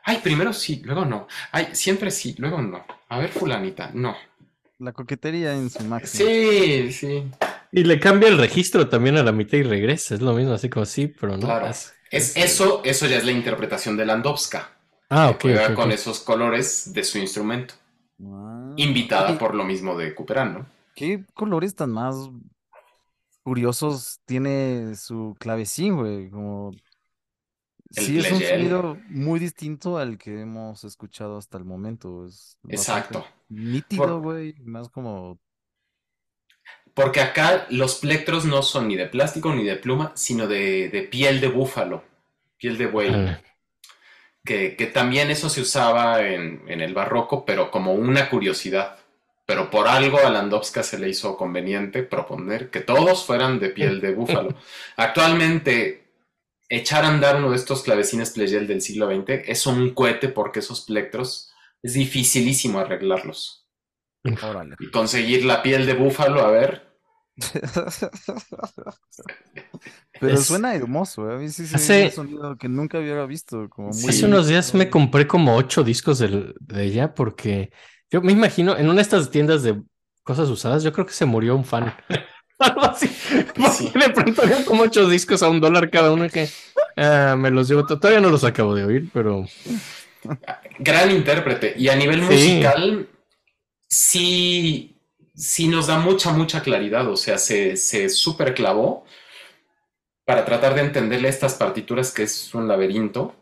ay, 0.05 0.19
primero 0.23 0.53
sí, 0.53 0.83
luego 0.85 1.05
no. 1.05 1.27
Ay, 1.53 1.69
siempre 1.73 2.11
sí, 2.11 2.35
luego 2.39 2.61
no. 2.63 2.85
A 3.09 3.19
ver, 3.19 3.31
fulanita, 3.31 3.91
no. 3.95 4.15
La 4.79 4.93
coquetería 4.93 5.55
en 5.55 5.71
su 5.71 5.85
máximo. 5.85 6.29
Sí, 6.29 6.93
sí. 6.93 7.25
Y 7.73 7.85
le 7.85 7.99
cambia 7.99 8.29
el 8.29 8.39
registro 8.39 8.89
también 8.89 9.17
a 9.17 9.23
la 9.23 9.33
mitad 9.33 9.59
y 9.59 9.63
regresa. 9.63 10.15
Es 10.15 10.21
lo 10.21 10.35
mismo, 10.35 10.53
así 10.53 10.69
como 10.69 10.87
sí, 10.87 11.09
pero 11.09 11.37
no. 11.37 11.47
Claro. 11.47 11.67
Es- 11.67 11.93
Es, 12.11 12.37
eso, 12.37 12.81
eso 12.85 13.07
ya 13.07 13.17
es 13.17 13.25
la 13.25 13.33
interpretación 13.33 13.97
de 13.97 14.07
Landowska. 14.07 14.71
Ah, 15.11 15.29
que 15.31 15.35
ok. 15.35 15.41
juega 15.43 15.69
ok, 15.69 15.75
con 15.75 15.91
esos 15.91 16.21
colores 16.21 16.93
de 16.93 17.03
su 17.03 17.19
instrumento. 17.19 17.75
Ah, 18.23 18.73
Invitada 18.77 19.37
por 19.39 19.55
lo 19.55 19.65
mismo 19.65 19.97
de 19.97 20.15
Cooperán, 20.15 20.55
¿no? 20.55 20.67
¿Qué 20.95 21.25
colores 21.35 21.75
tan 21.75 21.91
más 21.91 22.15
curiosos 23.43 24.21
tiene 24.27 24.95
su 24.97 25.37
clavecín, 25.39 25.97
güey? 25.97 26.31
Como... 26.31 26.73
Sí, 27.91 28.19
es 28.19 28.33
un 28.33 28.41
sonido 28.41 28.99
muy 29.09 29.39
distinto 29.39 29.99
al 29.99 30.19
que 30.19 30.41
hemos 30.41 30.85
escuchado 30.85 31.37
hasta 31.39 31.59
el 31.59 31.65
momento. 31.65 32.27
Es 32.27 32.59
Exacto. 32.69 33.25
Nítido, 33.49 34.03
Por- 34.03 34.21
güey. 34.21 34.55
Más 34.65 34.89
como... 34.89 35.39
Porque 36.95 37.21
acá 37.21 37.67
los 37.71 37.97
plectros 37.97 38.45
no 38.45 38.63
son 38.63 38.89
ni 38.89 38.97
de 38.97 39.07
plástico 39.07 39.53
ni 39.53 39.65
de 39.65 39.77
pluma, 39.77 40.13
sino 40.15 40.47
de, 40.47 40.89
de 40.89 41.03
piel 41.03 41.41
de 41.41 41.49
búfalo, 41.49 42.05
piel 42.57 42.79
de 42.79 42.87
buey. 42.87 43.37
Que, 44.45 44.77
que 44.77 44.87
también 44.87 45.31
eso 45.31 45.49
se 45.49 45.63
usaba 45.63 46.23
en, 46.23 46.63
en 46.69 46.81
el 46.83 46.93
barroco, 46.95 47.45
pero 47.47 47.71
como 47.71 47.95
una 47.95 48.29
curiosidad. 48.29 48.99
Pero 49.47 49.71
por 49.71 49.89
algo 49.89 50.19
a 50.19 50.31
Landowska 50.31 50.83
se 50.83 50.99
le 50.99 51.09
hizo 51.09 51.37
conveniente 51.37 52.03
proponer 52.03 52.71
que 52.71 52.81
todos 52.81 53.25
fueran 53.27 53.59
de 53.59 53.71
piel 53.71 54.01
de 54.01 54.15
búfalo. 54.15 54.55
Actualmente, 54.97 56.04
echar 56.69 57.05
a 57.05 57.09
andar 57.09 57.37
uno 57.37 57.51
de 57.51 57.57
estos 57.57 57.83
clavecines 57.83 58.31
Pleyel 58.31 58.67
del 58.67 58.81
siglo 58.81 59.07
XX 59.09 59.43
es 59.47 59.67
un 59.67 59.95
cohete 59.95 60.29
porque 60.29 60.61
esos 60.61 60.83
plectros 60.83 61.53
es 61.83 61.95
dificilísimo 61.95 62.79
arreglarlos. 62.79 63.69
Órale. 64.43 64.77
Y 64.81 64.91
conseguir 64.91 65.45
la 65.45 65.63
piel 65.63 65.85
de 65.87 65.95
búfalo, 65.95 66.41
a 66.45 66.51
ver, 66.51 66.83
Pero 70.21 70.35
Es- 70.35 70.47
suena 70.47 70.75
hermoso, 70.75 71.29
¿eh? 71.31 71.35
A 71.35 71.39
mí 71.39 71.49
sí 71.49 71.67
se 71.67 71.77
Hace- 71.77 72.05
un 72.07 72.11
sonido 72.13 72.57
que 72.57 72.69
nunca 72.69 72.99
hubiera 72.99 73.27
visto. 73.27 73.69
Como 73.69 73.89
muy 73.91 74.09
Hace 74.09 74.27
unos 74.27 74.47
días 74.47 74.73
me 74.75 74.89
compré 74.91 75.27
como 75.27 75.57
ocho 75.57 75.83
discos 75.83 76.19
del- 76.21 76.55
de 76.61 76.85
ella 76.85 77.15
porque 77.15 77.71
yo 78.11 78.23
me 78.23 78.33
imagino 78.33 78.77
en 78.77 78.87
una 78.87 78.97
de 78.97 79.03
estas 79.03 79.31
tiendas 79.31 79.63
de 79.63 79.83
cosas 80.23 80.49
usadas, 80.49 80.83
yo 80.83 80.93
creo 80.93 81.07
que 81.07 81.13
se 81.13 81.25
murió 81.27 81.57
un 81.57 81.65
fan. 81.65 81.93
Algo 82.59 82.83
así. 82.83 83.09
Sí. 83.09 83.93
de 83.95 84.11
pronto 84.11 84.43
había 84.43 84.65
como 84.65 84.83
ocho 84.85 85.09
discos 85.09 85.43
a 85.43 85.49
un 85.49 85.61
dólar 85.61 85.91
cada 85.91 86.13
uno 86.13 86.29
que 86.29 86.49
ah, 86.97 87.35
me 87.39 87.51
los 87.51 87.69
llevo. 87.69 87.85
to- 87.87 87.99
Todavía 87.99 88.21
no 88.21 88.31
los 88.31 88.45
acabo 88.45 88.75
de 88.75 88.85
oír, 88.85 89.09
pero 89.13 89.45
gran 90.79 91.11
intérprete. 91.11 91.75
Y 91.77 91.89
a 91.89 91.97
nivel 91.97 92.21
Sí. 92.21 92.25
musical, 92.33 93.09
sí, 93.89 94.97
sí 95.35 95.69
nos 95.69 95.87
da 95.89 95.99
mucha, 95.99 96.33
mucha 96.33 96.63
claridad. 96.63 97.09
O 97.09 97.17
sea, 97.17 97.39
se, 97.39 97.77
se 97.77 98.09
super 98.09 98.55
clavó 98.55 99.05
para 100.25 100.45
tratar 100.45 100.75
de 100.75 100.81
entenderle 100.83 101.29
estas 101.29 101.55
partituras 101.55 102.13
que 102.13 102.23
es 102.23 102.55
un 102.55 102.69
laberinto. 102.69 103.35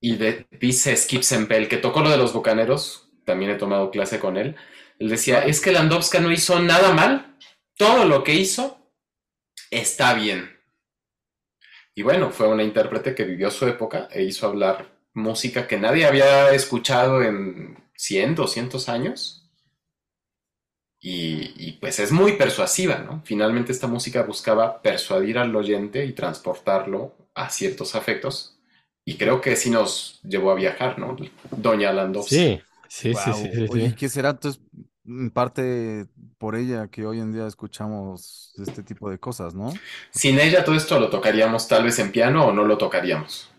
Y 0.00 0.16
de- 0.16 0.46
dice 0.60 0.96
Skip 0.96 1.22
Sempel, 1.22 1.68
que 1.68 1.76
tocó 1.76 2.00
lo 2.00 2.10
de 2.10 2.16
los 2.16 2.32
bucaneros, 2.32 3.10
también 3.24 3.50
he 3.50 3.54
tomado 3.56 3.90
clase 3.90 4.18
con 4.18 4.36
él. 4.36 4.56
Él 5.00 5.08
decía, 5.08 5.40
es 5.46 5.60
que 5.60 5.72
Landowska 5.72 6.20
no 6.20 6.30
hizo 6.30 6.60
nada 6.60 6.92
mal. 6.92 7.36
Todo 7.76 8.04
lo 8.04 8.22
que 8.22 8.34
hizo 8.34 8.78
está 9.70 10.12
bien. 10.12 10.58
Y 11.94 12.02
bueno, 12.02 12.30
fue 12.30 12.46
una 12.48 12.62
intérprete 12.62 13.14
que 13.14 13.24
vivió 13.24 13.50
su 13.50 13.66
época 13.66 14.08
e 14.12 14.22
hizo 14.22 14.46
hablar 14.46 14.94
música 15.14 15.66
que 15.66 15.78
nadie 15.78 16.06
había 16.06 16.52
escuchado 16.52 17.22
en 17.22 17.78
100, 17.96 18.34
200 18.34 18.88
años. 18.90 19.50
Y, 21.00 21.54
y, 21.56 21.72
pues 21.80 21.98
es 21.98 22.12
muy 22.12 22.34
persuasiva, 22.34 22.98
¿no? 22.98 23.22
Finalmente 23.24 23.72
esta 23.72 23.86
música 23.86 24.22
buscaba 24.22 24.82
persuadir 24.82 25.38
al 25.38 25.56
oyente 25.56 26.04
y 26.04 26.12
transportarlo 26.12 27.16
a 27.34 27.48
ciertos 27.48 27.94
afectos. 27.94 28.58
Y 29.06 29.16
creo 29.16 29.40
que 29.40 29.56
sí 29.56 29.70
nos 29.70 30.20
llevó 30.22 30.50
a 30.50 30.56
viajar, 30.56 30.98
¿no? 30.98 31.16
Doña 31.50 31.90
Landowska. 31.90 32.36
sí, 32.36 32.60
sí, 32.86 33.14
sí, 33.14 33.32
sí, 33.32 33.50
sí, 33.54 33.66
Oye. 33.70 33.94
¿qué 33.96 34.10
será 34.10 34.30
entonces 34.30 34.60
en 35.10 35.30
parte 35.30 36.06
por 36.38 36.54
ella 36.54 36.86
que 36.88 37.04
hoy 37.04 37.18
en 37.18 37.32
día 37.32 37.46
escuchamos 37.46 38.52
este 38.58 38.82
tipo 38.84 39.10
de 39.10 39.18
cosas, 39.18 39.54
¿no? 39.54 39.72
Sin 40.10 40.38
ella 40.38 40.64
todo 40.64 40.76
esto 40.76 41.00
lo 41.00 41.10
tocaríamos 41.10 41.66
tal 41.66 41.82
vez 41.84 41.98
en 41.98 42.12
piano 42.12 42.46
o 42.46 42.52
no 42.52 42.64
lo 42.64 42.78
tocaríamos. 42.78 43.50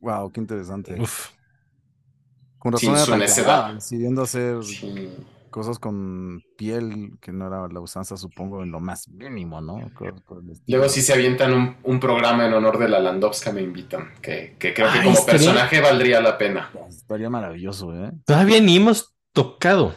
Wow, 0.00 0.30
qué 0.32 0.40
interesante. 0.40 1.00
Uf. 1.00 1.30
Con 2.58 2.76
sin 2.78 2.90
razón 2.92 2.96
era 2.96 3.04
su 3.04 3.10
tan 3.12 3.20
necedad. 3.20 3.44
clavada, 3.46 3.74
decidiendo 3.74 4.22
hacer 4.22 4.64
Sí. 4.64 5.12
cosas 5.50 5.78
con 5.78 6.42
piel 6.56 7.12
que 7.20 7.30
no 7.32 7.46
era 7.46 7.68
la 7.68 7.80
usanza, 7.80 8.16
supongo, 8.16 8.62
en 8.64 8.70
lo 8.72 8.80
más 8.80 9.08
mínimo, 9.08 9.60
¿no? 9.60 9.78
Luego 10.66 10.88
si 10.88 11.00
se 11.02 11.12
avientan 11.12 11.52
un, 11.52 11.76
un 11.84 12.00
programa 12.00 12.46
en 12.46 12.52
honor 12.54 12.78
de 12.78 12.88
la 12.88 12.98
Landowska 12.98 13.52
me 13.52 13.62
invitan, 13.62 14.12
que, 14.20 14.56
que 14.58 14.74
creo 14.74 14.92
que 14.92 14.98
Ay, 14.98 15.04
como 15.04 15.18
estaría- 15.18 15.38
personaje 15.40 15.80
valdría 15.80 16.20
la 16.20 16.36
pena. 16.36 16.70
Estaría 16.88 17.30
maravilloso, 17.30 17.94
¿eh? 17.94 18.10
Todavía 18.26 18.60
ni 18.60 18.76
hemos 18.76 19.14
tocado 19.32 19.94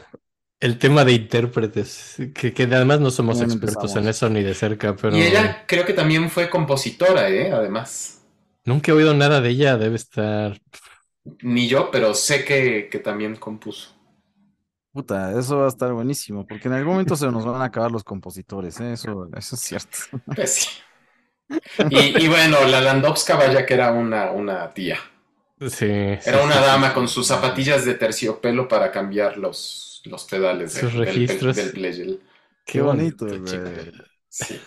el 0.60 0.78
tema 0.78 1.06
de 1.06 1.14
intérpretes, 1.14 2.16
que, 2.36 2.54
que 2.54 2.64
además 2.64 3.00
no 3.00 3.12
somos 3.12 3.42
expertos 3.42 3.96
en 3.96 4.08
eso 4.08 4.30
ni 4.30 4.44
de 4.44 4.54
cerca, 4.54 4.96
pero 4.96 5.16
Y 5.16 5.22
ella 5.22 5.66
creo 5.68 5.86
que 5.86 5.94
también 5.94 6.30
fue 6.30 6.50
compositora, 6.50 7.30
¿eh? 7.30 7.52
Además. 7.52 8.22
nunca 8.66 8.92
he 8.92 8.96
oído 8.96 9.14
nada 9.14 9.42
de 9.42 9.50
ella, 9.50 9.78
debe 9.78 9.96
estar... 9.96 10.60
Ni 11.42 11.68
yo, 11.68 11.92
pero 11.92 12.14
sé 12.14 12.46
que, 12.46 12.88
que 12.90 13.00
también 13.00 13.36
compuso. 13.36 13.90
Puta, 14.92 15.38
eso 15.40 15.58
va 15.58 15.66
a 15.66 15.68
estar 15.70 15.94
buenísimo, 15.94 16.46
porque 16.48 16.68
en 16.68 16.74
algún 16.74 16.94
momento 16.94 17.16
se 17.16 17.28
nos 17.32 17.46
van 17.46 17.62
a 17.62 17.66
acabar 17.66 17.92
los 17.92 18.04
compositores, 18.04 18.80
¿eh? 18.80 18.94
Eso, 18.94 19.30
eso 19.38 19.56
es 19.56 19.62
cierto. 19.62 19.98
Pues 20.36 20.54
sí. 20.56 20.70
Y, 21.90 22.24
y 22.26 22.28
bueno, 22.28 22.64
la 22.66 22.82
Landowska, 22.82 23.36
vaya 23.36 23.66
que 23.66 23.74
era 23.74 23.92
una, 23.92 24.32
una 24.32 24.70
tía. 24.74 24.98
Sí, 25.70 26.20
Era 26.24 26.44
una 26.44 26.60
dama 26.62 26.94
con 26.94 27.08
sus 27.08 27.28
zapatillas 27.28 27.86
de 27.86 27.96
terciopelo 27.96 28.68
para 28.68 28.92
cambiar 28.92 29.38
los, 29.38 29.89
los 30.06 30.24
pedales 30.26 30.74
de- 30.74 30.82
Sus 30.82 30.94
del, 30.94 31.06
registros. 31.06 31.56
del 31.56 31.72
Pleyel. 31.72 32.20
Qué 32.66 32.82
bonito. 32.82 33.28
Sí. 34.30 34.60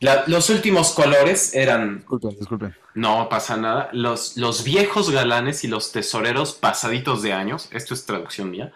La- 0.00 0.24
los 0.26 0.50
últimos 0.50 0.92
colores 0.92 1.54
eran 1.54 1.98
Disculpen, 1.98 2.30
disculpen. 2.38 2.76
No 2.94 3.28
pasa 3.28 3.56
nada. 3.56 3.88
Los, 3.92 4.36
los 4.36 4.64
viejos 4.64 5.10
galanes 5.10 5.64
y 5.64 5.68
los 5.68 5.92
tesoreros 5.92 6.54
pasaditos 6.54 7.22
de 7.22 7.32
años, 7.32 7.68
esto 7.72 7.94
es 7.94 8.04
traducción 8.04 8.50
mía, 8.50 8.72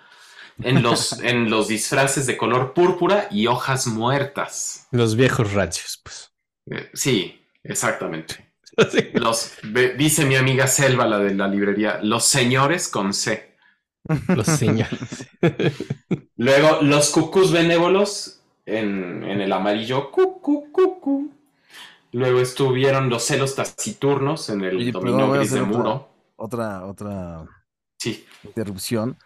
en 0.63 0.83
los, 0.83 1.13
en 1.23 1.51
los 1.51 1.69
disfraces 1.69 2.27
de 2.27 2.37
color 2.37 2.73
púrpura 2.75 3.29
y 3.31 3.49
hojas 3.49 3.87
muertas. 3.87 4.87
Los 4.93 5.17
viejos 5.17 5.53
ratios, 5.53 6.01
pues. 6.03 6.31
Eh, 6.71 6.91
sí, 6.95 7.45
exactamente. 7.65 8.47
Los, 9.15 9.53
dice 9.99 10.25
mi 10.25 10.37
amiga 10.37 10.67
Selva, 10.69 11.05
la 11.07 11.19
de 11.19 11.35
la 11.35 11.49
librería, 11.49 11.99
los 12.03 12.25
señores 12.25 12.89
con 12.89 13.13
C. 13.13 13.50
Los 14.35 14.47
señores. 14.47 15.29
Luego, 16.37 16.83
los 16.83 17.11
cucús 17.11 17.53
benévolos 17.53 18.41
en, 18.67 19.23
en 19.25 19.41
el 19.41 19.53
amarillo. 19.53 20.11
Cucú, 20.11 20.71
cucú. 20.73 21.31
Luego 22.13 22.41
estuvieron 22.41 23.09
los 23.09 23.25
celos 23.25 23.55
taciturnos 23.55 24.49
en 24.51 24.65
el 24.65 24.77
Oye, 24.77 24.91
a 24.91 25.29
gris 25.39 25.53
de 25.53 25.61
otra- 25.61 25.79
muro. 25.79 26.09
Otra, 26.37 26.87
otra 26.87 27.47
Sí, 27.99 28.25
interrupción. 28.43 29.19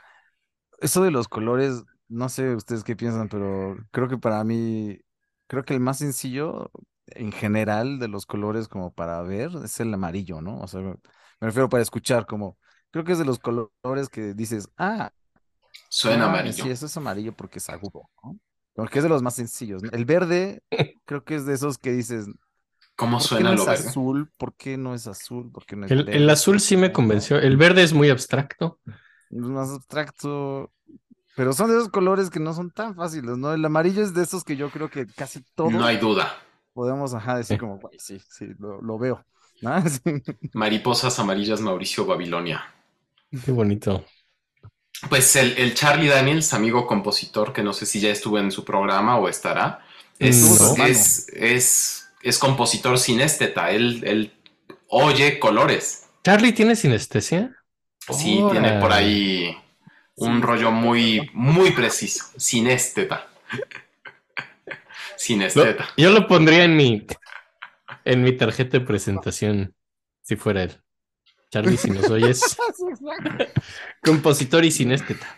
Eso 0.80 1.02
de 1.02 1.10
los 1.10 1.28
colores, 1.28 1.84
no 2.08 2.28
sé 2.28 2.54
ustedes 2.54 2.84
qué 2.84 2.96
piensan, 2.96 3.28
pero 3.28 3.76
creo 3.92 4.08
que 4.08 4.18
para 4.18 4.42
mí, 4.44 4.98
creo 5.46 5.64
que 5.64 5.74
el 5.74 5.80
más 5.80 5.98
sencillo 5.98 6.70
en 7.06 7.32
general 7.32 7.98
de 7.98 8.08
los 8.08 8.26
colores 8.26 8.68
como 8.68 8.92
para 8.92 9.22
ver 9.22 9.50
es 9.64 9.80
el 9.80 9.94
amarillo, 9.94 10.40
¿no? 10.40 10.60
O 10.60 10.68
sea, 10.68 10.80
me 10.80 10.96
refiero 11.40 11.68
para 11.68 11.82
escuchar 11.82 12.26
como, 12.26 12.58
creo 12.94 13.04
que 13.04 13.12
es 13.12 13.18
de 13.18 13.24
los 13.24 13.40
colores 13.40 14.08
que 14.08 14.34
dices, 14.34 14.68
ah, 14.78 15.10
suena 15.88 16.26
ah, 16.26 16.28
amarillo. 16.30 16.64
Sí, 16.64 16.70
eso 16.70 16.86
es 16.86 16.96
amarillo 16.96 17.32
porque 17.34 17.58
es 17.58 17.68
agudo, 17.68 18.08
¿no? 18.22 18.38
Porque 18.74 19.00
es 19.00 19.02
de 19.02 19.08
los 19.08 19.22
más 19.22 19.34
sencillos. 19.34 19.82
El 19.92 20.04
verde, 20.04 20.62
creo 21.04 21.24
que 21.24 21.34
es 21.36 21.46
de 21.46 21.54
esos 21.54 21.78
que 21.78 21.92
dices, 21.92 22.26
¿Cómo 22.96 23.18
¿por 23.18 23.32
qué 23.34 23.42
suena 23.42 23.50
no 23.50 23.56
lo 23.56 23.62
es 23.62 23.66
verde? 23.66 23.88
azul? 23.88 24.30
¿Por 24.36 24.54
qué 24.56 24.76
no 24.76 24.94
es 24.94 25.08
azul? 25.08 25.50
¿Por 25.52 25.66
qué 25.66 25.76
no 25.76 25.86
es 25.86 25.92
El, 25.92 26.04
verde? 26.04 26.16
el 26.16 26.30
azul 26.30 26.60
sí 26.60 26.76
me 26.76 26.92
convenció. 26.92 27.38
El 27.38 27.56
verde 27.56 27.82
es 27.82 27.92
muy 27.92 28.10
abstracto. 28.10 28.80
Es 29.30 29.40
más 29.40 29.70
abstracto. 29.70 30.72
Pero 31.36 31.52
son 31.52 31.70
de 31.70 31.76
esos 31.76 31.88
colores 31.88 32.30
que 32.30 32.38
no 32.40 32.54
son 32.54 32.70
tan 32.70 32.94
fáciles, 32.94 33.36
¿no? 33.38 33.52
El 33.52 33.64
amarillo 33.64 34.02
es 34.02 34.14
de 34.14 34.22
esos 34.22 34.44
que 34.44 34.56
yo 34.56 34.70
creo 34.70 34.88
que 34.90 35.06
casi 35.06 35.42
todos 35.56 35.72
No 35.72 35.84
hay 35.84 35.96
duda. 35.98 36.32
podemos, 36.72 37.14
ajá, 37.14 37.36
decir 37.38 37.58
como, 37.58 37.78
"Güey, 37.78 37.98
sí, 37.98 38.20
sí, 38.30 38.46
lo, 38.58 38.80
lo 38.80 38.98
veo. 38.98 39.24
¿no? 39.62 39.72
Sí. 39.88 40.22
Mariposas 40.52 41.18
amarillas 41.18 41.60
Mauricio 41.60 42.06
Babilonia. 42.06 42.62
Qué 43.44 43.52
bonito. 43.52 44.04
Pues 45.08 45.36
el, 45.36 45.54
el 45.58 45.74
Charlie 45.74 46.08
Daniels, 46.08 46.52
amigo 46.54 46.86
compositor, 46.86 47.52
que 47.52 47.62
no 47.62 47.72
sé 47.72 47.86
si 47.86 48.00
ya 48.00 48.10
estuvo 48.10 48.38
en 48.38 48.50
su 48.50 48.64
programa 48.64 49.18
o 49.18 49.28
estará, 49.28 49.84
es, 50.18 50.76
No. 50.78 50.84
es, 50.84 51.28
es, 51.34 52.08
es 52.22 52.38
compositor 52.38 52.98
sinesteta. 52.98 53.70
Él, 53.70 54.02
él 54.06 54.32
oye 54.88 55.38
colores. 55.38 56.08
¿Charlie 56.22 56.52
tiene 56.52 56.76
sinestesia? 56.76 57.54
Sí, 58.10 58.42
tiene 58.50 58.80
por 58.80 58.92
ahí 58.92 59.56
un 60.16 60.40
rollo 60.42 60.70
muy, 60.70 61.30
muy 61.32 61.72
preciso. 61.72 62.26
Sinesteta. 62.36 63.28
sinesteta. 65.16 65.88
Yo 65.96 66.10
lo 66.10 66.26
pondría 66.26 66.64
en 66.64 66.76
mi, 66.76 67.06
en 68.04 68.22
mi 68.22 68.36
tarjeta 68.36 68.78
de 68.78 68.84
presentación, 68.84 69.74
si 70.22 70.36
fuera 70.36 70.62
él. 70.62 70.83
Charlie, 71.54 71.76
si 71.76 71.88
nos 71.88 72.10
oyes, 72.10 72.56
compositor 74.02 74.64
y 74.64 74.72
sinésteta. 74.72 75.36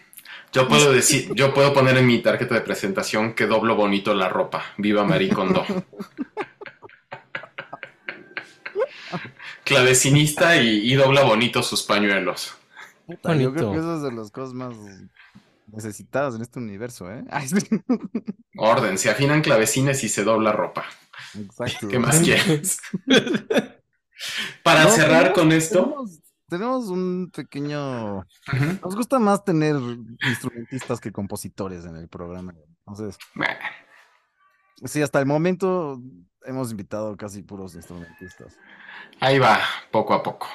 Yo 0.50 0.66
puedo 0.66 0.90
decir, 0.90 1.30
yo 1.34 1.52
puedo 1.52 1.74
poner 1.74 1.98
en 1.98 2.06
mi 2.06 2.22
tarjeta 2.22 2.54
de 2.54 2.62
presentación 2.62 3.34
que 3.34 3.46
doblo 3.46 3.76
bonito 3.76 4.14
la 4.14 4.30
ropa. 4.30 4.64
Viva 4.78 5.04
Marie 5.04 5.28
Kondo. 5.28 5.66
Clavecinista 9.64 10.56
y, 10.56 10.90
y 10.90 10.94
dobla 10.94 11.22
bonito 11.22 11.62
sus 11.62 11.82
pañuelos. 11.82 12.56
Puta, 13.04 13.36
yo 13.36 13.52
creo 13.52 13.72
que 13.72 13.78
eso 13.80 13.96
es 13.96 14.02
de 14.02 14.12
las 14.12 14.30
cosas 14.30 14.54
más 14.54 14.74
necesitadas 15.70 16.34
en 16.34 16.40
este 16.40 16.60
universo, 16.60 17.12
¿eh? 17.12 17.24
Ay, 17.30 17.48
sí. 17.48 17.58
Orden, 18.56 18.96
se 18.96 19.10
afinan 19.10 19.42
clavecines 19.42 20.02
y 20.02 20.08
se 20.08 20.24
dobla 20.24 20.52
ropa. 20.52 20.86
Exacto. 21.38 21.88
¿Qué 21.88 21.98
más 21.98 22.20
quieres? 22.24 22.78
Para 24.66 24.84
No, 24.84 24.90
cerrar 24.90 25.32
tenemos- 25.32 25.38
con 25.38 25.52
esto, 25.52 25.82
Tenemos, 25.84 26.20
tenemos 26.48 26.84
un 26.88 27.30
pequeño. 27.34 28.26
Nos 28.82 28.96
gusta 28.96 29.18
más 29.20 29.44
tener 29.44 29.76
instrumentistas 30.28 31.00
que 31.00 31.12
compositores 31.12 31.84
en 31.84 31.94
el 31.96 32.08
programa. 32.08 32.52
Entonces, 32.80 33.16
bueno, 33.34 33.54
sí, 34.84 35.02
hasta 35.02 35.20
el 35.20 35.26
momento 35.26 36.00
hemos 36.44 36.70
invitado 36.72 37.16
casi 37.16 37.42
puros 37.42 37.74
instrumentistas. 37.76 38.56
ahí 39.20 39.38
va, 39.38 39.60
poco 39.92 40.14
a 40.14 40.22
poco. 40.22 40.48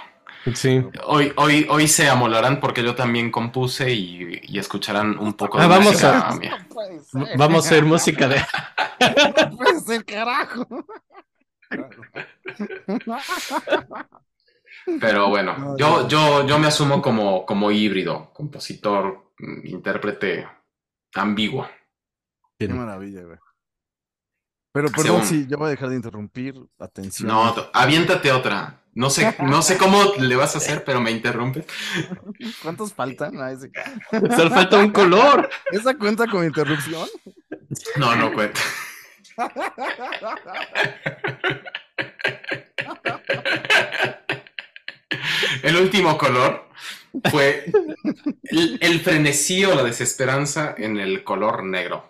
Sí. 0.55 0.84
Hoy, 1.05 1.32
hoy, 1.38 1.68
hoy 1.70 1.88
se 1.88 2.09
amolarán 2.09 2.59
porque 2.59 2.84
yo 2.84 2.95
también 2.95 3.32
compuse 3.32 3.91
y, 3.93 4.39
y 4.43 4.57
escucharán 4.59 5.18
un 5.20 5.34
poco 5.36 5.57
de 5.59 5.64
Ah, 5.66 5.68
vamos 5.68 5.86
música 5.93 6.30
a- 6.30 7.38
Vamos 7.38 7.66
a 7.66 7.68
hacer 7.70 7.86
música 7.86 8.28
de. 8.28 8.41
No 9.51 9.57
puede 9.57 9.80
ser, 9.82 10.03
carajo. 10.05 10.66
Pero 14.99 15.30
bueno, 15.30 15.57
No, 15.57 15.78
yo, 15.78 16.07
yo, 16.07 16.47
yo 16.47 16.59
me 16.59 16.67
asumo 16.67 17.01
como, 17.01 17.45
como 17.45 17.72
híbrido, 17.72 18.32
compositor, 18.34 19.32
mm, 19.38 19.67
intérprete 19.67 20.47
ambiguo. 21.15 21.67
Qué 22.57 22.67
maravilla, 22.67 23.22
güey. 23.24 23.38
Pero 24.74 24.88
perdón, 24.89 25.05
Según- 25.05 25.26
sí, 25.26 25.47
yo 25.49 25.57
voy 25.57 25.67
a 25.67 25.72
dejar 25.72 25.89
de 25.89 25.95
interrumpir. 25.97 26.55
Atención. 26.80 27.28
No, 27.28 27.53
aviéntate 27.74 28.32
otra. 28.32 28.78
No 28.93 29.09
sé, 29.09 29.36
no 29.43 29.61
sé 29.61 29.78
cómo 29.78 30.01
le 30.17 30.36
vas 30.36 30.55
a 30.55 30.57
hacer, 30.57 30.84
pero 30.84 30.99
me 30.99 31.11
interrumpes. 31.11 31.65
¿Cuántos 32.61 32.93
faltan? 32.93 33.39
Ah, 33.41 33.51
ese- 33.51 33.72
Solo 34.36 34.49
falta 34.49 34.78
un 34.80 34.91
color. 34.91 35.49
¿Esa 35.72 35.97
cuenta 35.97 36.28
con 36.28 36.43
interrupción? 36.45 37.07
No, 37.97 38.15
no 38.15 38.34
cuenta. 38.34 38.59
El 45.63 45.75
último 45.75 46.17
color 46.17 46.69
fue 47.29 47.65
el, 48.43 48.77
el, 48.82 48.99
frenesí 49.01 49.65
o 49.65 49.75
la 49.75 49.84
desesperanza 49.84 50.75
en 50.77 50.97
el 50.97 51.23
color 51.23 51.63
negro. 51.63 52.09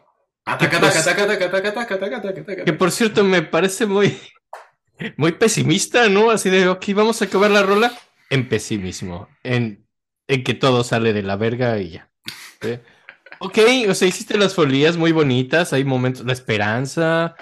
Que 2.65 2.73
por 2.73 2.91
cierto 2.91 3.23
me 3.23 3.41
parece 3.41 3.85
muy, 3.85 4.17
muy 5.17 5.33
pesimista, 5.33 6.07
¿no? 6.09 6.31
Así 6.31 6.49
de, 6.49 6.67
ok, 6.67 6.85
vamos 6.93 7.21
a 7.21 7.25
acabar 7.25 7.51
la 7.51 7.63
rola 7.63 7.93
en 8.29 8.47
pesimismo, 8.47 9.27
en, 9.43 9.87
en 10.27 10.43
que 10.43 10.53
todo 10.53 10.83
sale 10.83 11.13
de 11.13 11.23
la 11.23 11.35
verga 11.35 11.79
y 11.79 11.91
ya. 11.91 12.09
¿sí? 12.61 12.79
Ok, 13.43 13.57
o 13.89 13.95
sea, 13.95 14.07
hiciste 14.07 14.37
las 14.37 14.53
folías 14.53 14.97
muy 14.97 15.11
bonitas, 15.11 15.73
hay 15.73 15.83
momentos, 15.83 16.23
la 16.27 16.33
esperanza, 16.33 17.35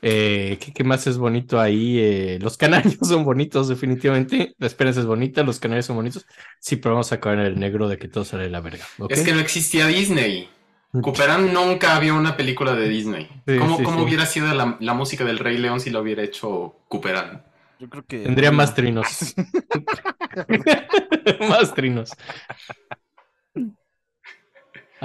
eh, 0.00 0.58
¿qué, 0.58 0.72
qué 0.72 0.84
más 0.84 1.06
es 1.06 1.18
bonito 1.18 1.60
ahí? 1.60 1.98
Eh, 1.98 2.38
los 2.40 2.56
canarios 2.56 2.96
son 3.02 3.24
bonitos, 3.24 3.68
definitivamente, 3.68 4.54
la 4.58 4.66
esperanza 4.66 5.00
es 5.00 5.06
bonita, 5.06 5.42
los 5.42 5.60
canarios 5.60 5.84
son 5.84 5.96
bonitos, 5.96 6.26
sí, 6.60 6.76
pero 6.76 6.94
vamos 6.94 7.12
a 7.12 7.16
acabar 7.16 7.40
en 7.40 7.44
el 7.44 7.60
negro 7.60 7.88
de 7.88 7.98
que 7.98 8.08
todo 8.08 8.24
sale 8.24 8.44
de 8.44 8.50
la 8.50 8.62
verga. 8.62 8.86
Es 9.10 9.20
que 9.22 9.34
no 9.34 9.40
existía 9.40 9.86
Disney. 9.86 10.48
Cooperán 10.92 11.52
nunca 11.52 11.94
había 11.94 12.14
una 12.14 12.36
película 12.36 12.74
de 12.74 12.88
Disney. 12.88 13.28
Sí, 13.46 13.58
¿Cómo, 13.58 13.76
sí, 13.76 13.82
cómo 13.82 13.98
sí. 13.98 14.04
hubiera 14.04 14.26
sido 14.26 14.54
la, 14.54 14.78
la 14.80 14.94
música 14.94 15.24
del 15.24 15.40
Rey 15.40 15.58
León 15.58 15.80
si 15.80 15.90
lo 15.90 16.00
hubiera 16.00 16.22
hecho 16.22 16.76
Cooperán? 16.88 17.44
Yo 17.78 17.90
creo 17.90 18.04
que. 18.06 18.20
Tendría 18.20 18.52
más 18.52 18.74
trinos. 18.74 19.34
más 21.40 21.74
trinos. 21.74 22.12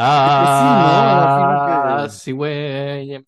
Ah, 0.01 2.03
que- 2.05 2.09
sí, 2.13 2.31
güey. 2.31 3.21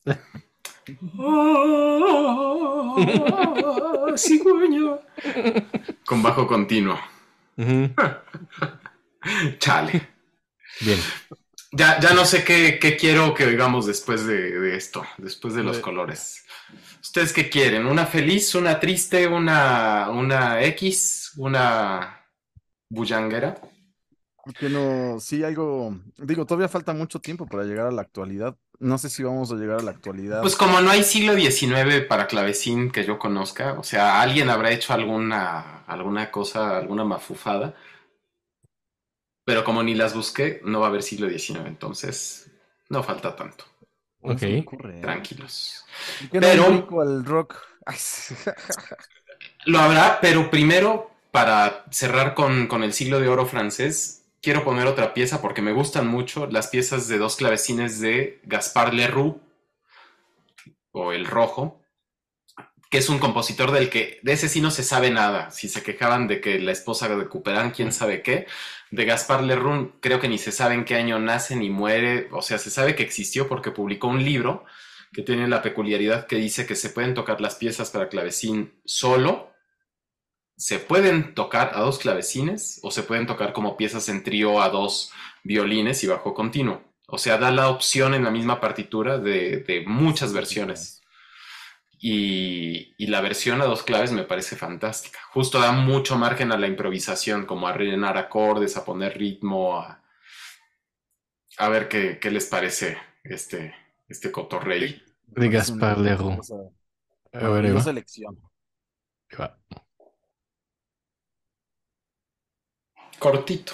cigüeña. 4.17 4.97
Con 6.05 6.24
bajo 6.24 6.47
continuo. 6.47 6.97
Chale. 9.59 10.07
Bien. 10.82 10.99
Ya, 11.74 11.99
ya 11.99 12.13
no 12.13 12.26
sé 12.26 12.43
qué, 12.43 12.80
qué 12.82 12.97
quiero 12.97 13.34
que 13.34 13.45
oigamos 13.45 13.86
después 13.86 14.26
de, 14.26 14.59
de 14.59 14.76
esto, 14.76 15.05
después 15.17 15.53
de 15.53 15.63
los 15.63 15.78
De- 15.78 15.82
colores. 15.82 16.43
¿Ustedes 17.01 17.32
qué 17.34 17.49
quieren? 17.49 17.86
¿Una 17.86 18.05
feliz, 18.05 18.55
una 18.55 18.80
triste, 18.80 19.28
una, 19.28 20.09
una 20.09 20.61
X, 20.63 21.32
una 21.38 22.26
bullanguera? 22.89 23.57
¿Por 24.43 24.53
qué 24.55 24.69
no? 24.69 25.19
Sí, 25.19 25.43
algo. 25.43 25.95
Digo, 26.17 26.45
todavía 26.45 26.67
falta 26.67 26.93
mucho 26.93 27.19
tiempo 27.19 27.45
para 27.45 27.63
llegar 27.63 27.87
a 27.87 27.91
la 27.91 28.01
actualidad. 28.01 28.55
No 28.79 28.97
sé 28.97 29.09
si 29.09 29.21
vamos 29.21 29.51
a 29.51 29.55
llegar 29.55 29.79
a 29.79 29.83
la 29.83 29.91
actualidad. 29.91 30.41
Pues 30.41 30.55
como 30.55 30.81
no 30.81 30.89
hay 30.89 31.03
siglo 31.03 31.35
XIX 31.35 32.01
para 32.09 32.25
clavecín 32.27 32.89
que 32.91 33.05
yo 33.05 33.19
conozca, 33.19 33.73
o 33.73 33.83
sea, 33.83 34.21
alguien 34.21 34.49
habrá 34.49 34.71
hecho 34.71 34.93
alguna, 34.93 35.83
alguna 35.85 36.31
cosa, 36.31 36.77
alguna 36.77 37.03
mafufada, 37.03 37.75
pero 39.45 39.63
como 39.63 39.83
ni 39.83 39.93
las 39.93 40.15
busqué, 40.15 40.61
no 40.63 40.79
va 40.79 40.87
a 40.87 40.89
haber 40.89 41.03
siglo 41.03 41.29
XIX, 41.29 41.67
entonces 41.67 42.49
no 42.89 43.03
falta 43.03 43.35
tanto. 43.35 43.65
Ok. 44.21 44.41
¿eh? 44.43 44.65
Tranquilos. 45.01 45.85
¿Por 46.21 46.29
qué 46.29 46.39
no 46.39 46.87
Pero- 46.87 47.01
al 47.01 47.25
rock? 47.25 47.55
Lo 49.65 49.79
habrá, 49.79 50.19
pero 50.21 50.49
primero, 50.49 51.11
para 51.31 51.85
cerrar 51.91 52.33
con, 52.33 52.67
con 52.67 52.83
el 52.83 52.93
siglo 52.93 53.19
de 53.19 53.27
oro 53.27 53.45
francés, 53.45 54.20
quiero 54.41 54.63
poner 54.63 54.87
otra 54.87 55.13
pieza 55.13 55.41
porque 55.41 55.61
me 55.61 55.73
gustan 55.73 56.07
mucho 56.07 56.47
las 56.47 56.67
piezas 56.67 57.07
de 57.07 57.17
dos 57.17 57.35
clavecines 57.35 57.99
de 57.99 58.39
Gaspard 58.43 58.93
Leroux, 58.93 59.39
o 60.91 61.13
El 61.13 61.25
Rojo, 61.25 61.81
que 62.89 62.97
es 62.97 63.07
un 63.07 63.19
compositor 63.19 63.71
del 63.71 63.89
que 63.89 64.19
de 64.21 64.33
ese 64.33 64.49
sí 64.49 64.59
no 64.59 64.69
se 64.69 64.83
sabe 64.83 65.11
nada. 65.11 65.49
Si 65.51 65.69
se 65.69 65.82
quejaban 65.82 66.28
de 66.28 66.41
que 66.41 66.59
la 66.59 66.74
esposa 66.74 67.07
de 67.07 67.28
Couperin, 67.28 67.71
quién 67.71 67.93
sabe 67.93 68.21
qué. 68.21 68.47
De 68.91 69.05
Gaspard 69.05 69.45
Leroux, 69.45 69.93
creo 70.01 70.20
que 70.20 70.28
ni 70.28 70.37
se 70.37 70.51
sabe 70.51 70.75
en 70.75 70.83
qué 70.83 70.95
año 70.95 71.17
nace 71.17 71.55
ni 71.55 71.70
muere. 71.70 72.28
O 72.33 72.41
sea, 72.41 72.57
se 72.57 72.70
sabe 72.70 72.93
que 72.95 73.03
existió 73.03 73.47
porque 73.47 73.71
publicó 73.71 74.07
un 74.07 74.24
libro 74.24 74.66
que 75.13 75.21
tiene 75.21 75.47
la 75.47 75.61
peculiaridad 75.61 76.28
que 76.28 76.36
dice 76.36 76.66
que 76.66 76.75
se 76.75 76.89
pueden 76.89 77.13
tocar 77.13 77.39
las 77.39 77.55
piezas 77.55 77.91
para 77.91 78.09
clavecín 78.09 78.74
solo, 78.83 79.50
se 80.62 80.79
pueden 80.79 81.33
tocar 81.33 81.71
a 81.74 81.82
dos 81.82 81.97
clavecines 82.00 82.79
o 82.83 82.92
se 82.92 83.04
pueden 83.04 83.25
tocar 83.28 83.51
como 83.54 83.78
piezas 83.78 84.09
en 84.09 84.24
trío 84.24 84.62
a 84.62 84.70
dos 84.70 85.12
violines 85.43 86.04
y 86.04 86.08
bajo 86.08 86.33
continuo. 86.33 86.83
O 87.08 87.17
sea, 87.17 87.38
da 87.38 87.51
la 87.51 87.70
opción 87.70 88.13
en 88.13 88.24
la 88.24 88.32
misma 88.32 88.59
partitura 88.62 89.17
de, 89.17 89.58
de 89.67 89.83
muchas 89.88 90.33
versiones. 90.33 91.01
Y, 92.00 92.96
y 92.97 93.08
la 93.08 93.21
versión 93.21 93.62
a 93.62 93.66
dos 93.66 93.83
claves 93.83 94.12
me 94.12 94.24
parece 94.24 94.55
fantástica. 94.55 95.20
Justo 95.33 95.59
da 95.59 95.71
mucho 95.71 96.17
margen 96.17 96.51
a 96.51 96.58
la 96.58 96.67
improvisación, 96.67 97.46
como 97.46 97.67
a 97.67 97.74
rellenar 97.74 98.17
acordes, 98.17 98.75
a 98.78 98.86
poner 98.86 99.17
ritmo, 99.17 99.78
a, 99.79 100.01
a 101.58 101.70
ver 101.70 101.88
qué, 101.88 102.20
qué 102.20 102.32
les 102.32 102.46
parece 102.47 102.97
este, 103.24 103.75
este 104.08 104.32
cotorrey. 104.32 105.04
De 105.28 105.47
una 105.47 105.50
Gaspar 105.50 105.97
Leroux. 106.00 106.38
cosa- 106.38 106.55
A 107.33 107.50
ver, 107.50 107.66
ahí 107.66 107.71
va. 107.71 107.83
maravillosa 107.83 107.92
elección. 107.92 108.39
Ahí 109.29 109.38
va. 109.39 109.58
Cortito. 113.20 113.74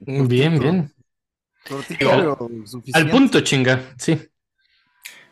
Bien, 0.00 0.58
bien. 0.58 0.92
Cortito, 1.68 1.98
Digo, 1.98 2.10
pero 2.10 2.48
Al 2.60 2.66
suficiente. 2.68 3.10
punto, 3.12 3.40
chinga. 3.42 3.94
Sí. 3.98 4.18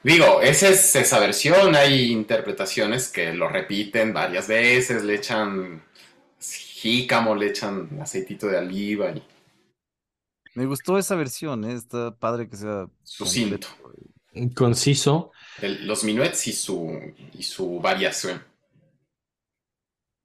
Digo, 0.02 0.40
esa 0.40 0.68
es 0.68 0.94
esa 0.94 1.18
versión. 1.18 1.74
Hay 1.74 2.12
interpretaciones 2.12 3.08
que 3.08 3.32
lo 3.32 3.48
repiten 3.48 4.12
varias 4.12 4.46
veces, 4.46 5.02
le 5.04 5.16
echan 5.16 5.82
jícamo, 6.40 7.34
le 7.34 7.46
echan 7.48 7.98
aceitito 8.00 8.46
de 8.46 8.58
oliva 8.58 9.10
y 9.10 9.22
Me 10.54 10.66
gustó 10.66 10.98
esa 10.98 11.16
versión, 11.16 11.64
¿eh? 11.64 11.72
Está 11.74 12.14
padre 12.16 12.48
que 12.48 12.56
sea 12.56 12.86
Sucinto. 13.02 13.66
completo. 13.82 14.54
Conciso. 14.54 15.32
el- 15.60 15.86
los 15.88 16.04
minuets 16.04 16.46
y 16.46 16.52
su, 16.52 16.96
y 17.32 17.42
su 17.42 17.80
variación. 17.80 18.40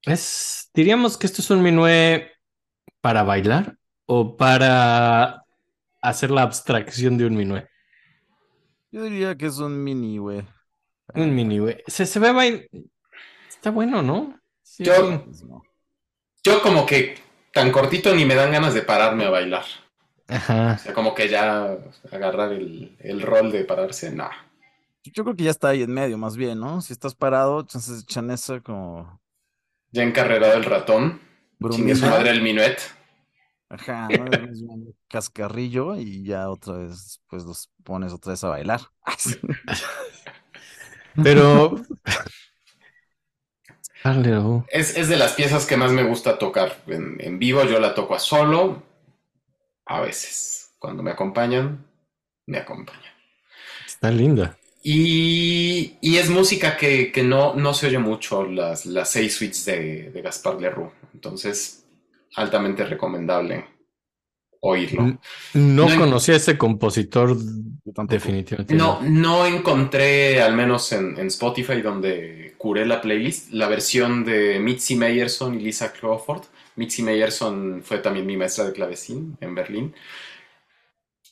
Es, 0.04 0.70
diríamos 0.74 1.18
que 1.18 1.26
esto 1.28 1.42
es 1.42 1.50
un 1.50 1.64
minué 1.64 2.33
para 3.04 3.24
bailar 3.24 3.78
o 4.06 4.38
para 4.38 5.44
hacer 6.02 6.32
la 6.32 6.44
abstracción 6.44 7.18
de 7.18 7.26
un 7.26 7.36
minué. 7.36 7.68
Yo 8.92 9.04
diría 9.04 9.36
que 9.36 9.48
es 9.48 9.58
un 9.58 9.84
mini, 9.84 10.18
güey. 10.20 10.48
Un 11.14 11.36
mini, 11.36 11.60
güey. 11.60 11.84
Se, 11.86 12.06
se 12.06 12.20
ve 12.20 12.32
bail- 12.32 12.68
Está 13.50 13.72
bueno, 13.72 14.02
¿no? 14.02 14.40
Sí, 14.62 14.86
Yo-. 14.86 15.26
Pues. 15.26 15.44
Yo 16.46 16.62
como 16.62 16.86
que 16.86 17.16
tan 17.54 17.72
cortito 17.72 18.16
ni 18.16 18.24
me 18.24 18.36
dan 18.36 18.52
ganas 18.54 18.74
de 18.74 18.84
pararme 18.84 19.26
a 19.26 19.30
bailar. 19.30 19.66
Ajá. 20.30 20.76
O 20.76 20.78
sea, 20.78 20.94
como 20.94 21.14
que 21.14 21.28
ya 21.28 21.78
agarrar 22.10 22.54
el, 22.54 22.96
el 23.00 23.22
rol 23.22 23.52
de 23.52 23.66
pararse, 23.66 24.12
no. 24.12 24.30
Yo 25.04 25.24
creo 25.26 25.36
que 25.36 25.44
ya 25.44 25.52
está 25.52 25.70
ahí 25.70 25.84
en 25.84 25.92
medio, 25.92 26.18
más 26.18 26.38
bien, 26.38 26.60
¿no? 26.62 26.80
Si 26.82 26.94
estás 26.94 27.16
parado, 27.16 27.60
entonces 27.60 28.04
echan 28.04 28.32
esa 28.32 28.62
como 28.62 29.22
Ya 29.92 30.04
encarrerado 30.04 30.54
el 30.54 30.64
ratón, 30.64 31.22
chingue 31.70 31.96
su 31.96 32.06
madre 32.06 32.30
el 32.30 32.42
minuet. 32.42 32.80
Ajá, 33.70 34.08
¿no? 34.08 34.26
Es 34.26 34.62
un 34.62 34.96
cascarrillo 35.08 35.96
y 35.96 36.24
ya 36.24 36.50
otra 36.50 36.78
vez, 36.78 37.22
pues 37.28 37.44
los 37.44 37.72
pones 37.84 38.14
otra 38.14 38.34
vez 38.34 38.44
a 38.44 38.50
bailar. 38.50 38.82
Pero. 41.24 41.76
Oh. 44.06 44.66
Es, 44.68 44.98
es 44.98 45.08
de 45.08 45.16
las 45.16 45.34
piezas 45.34 45.66
que 45.66 45.78
más 45.78 45.92
me 45.92 46.04
gusta 46.04 46.38
tocar 46.38 46.84
en, 46.88 47.18
en 47.20 47.40
vivo. 47.40 47.64
Yo 47.64 47.80
la 47.80 47.96
toco 47.96 48.16
a 48.16 48.20
solo, 48.20 48.84
a 49.86 50.02
veces. 50.02 50.74
Cuando 50.78 51.02
me 51.02 51.12
acompañan, 51.12 51.86
me 52.46 52.58
acompañan. 52.58 53.14
Está 53.88 54.12
linda. 54.12 54.58
Y, 54.86 55.96
y 56.02 56.18
es 56.18 56.30
música 56.30 56.76
que, 56.76 57.12
que 57.12 57.24
no, 57.24 57.56
no 57.56 57.74
se 57.74 57.88
oye 57.88 58.00
mucho, 58.00 58.44
las, 58.46 58.86
las 58.86 59.10
seis 59.12 59.34
suites 59.36 59.64
de, 59.66 60.12
de 60.12 60.22
Gaspar 60.22 60.60
Leroux. 60.60 60.92
Entonces, 61.14 61.86
altamente 62.36 62.86
recomendable 62.86 63.66
oírlo. 64.60 65.04
No, 65.04 65.20
No 65.54 65.90
en- 65.90 66.00
conocía 66.00 66.34
a 66.34 66.38
ese 66.38 66.58
compositor 66.58 67.38
definitivamente. 68.10 68.76
No, 68.76 69.02
no 69.02 69.46
encontré, 69.46 70.42
al 70.42 70.54
menos 70.56 70.92
en, 70.92 71.18
en 71.18 71.28
Spotify, 71.28 71.82
donde 71.82 72.54
curé 72.58 72.86
la 72.86 73.02
playlist, 73.02 73.52
la 73.54 73.68
versión 73.70 74.24
de 74.26 74.60
Mitzi 74.60 74.96
Meyerson 74.96 75.60
y 75.60 75.64
Lisa 75.64 75.94
Crawford. 75.94 76.44
Mitzi 76.76 77.04
Meyerson 77.04 77.82
fue 77.84 78.00
también 78.00 78.26
mi 78.26 78.36
maestra 78.36 78.66
de 78.66 78.74
clavecín 78.74 79.38
en 79.40 79.56
Berlín. 79.56 79.94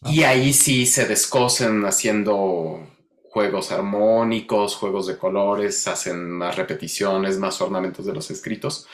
Y 0.05 0.23
ahí 0.23 0.51
sí 0.53 0.85
se 0.85 1.05
descosen 1.05 1.85
haciendo 1.85 2.85
juegos 3.31 3.71
armónicos, 3.71 4.75
juegos 4.75 5.07
de 5.07 5.17
colores, 5.17 5.87
hacen 5.87 6.29
más 6.29 6.57
repeticiones, 6.57 7.39
más 7.39 7.61
ornamentos 7.61 8.05
de 8.05 8.13
los 8.13 8.29
escritos. 8.29 8.87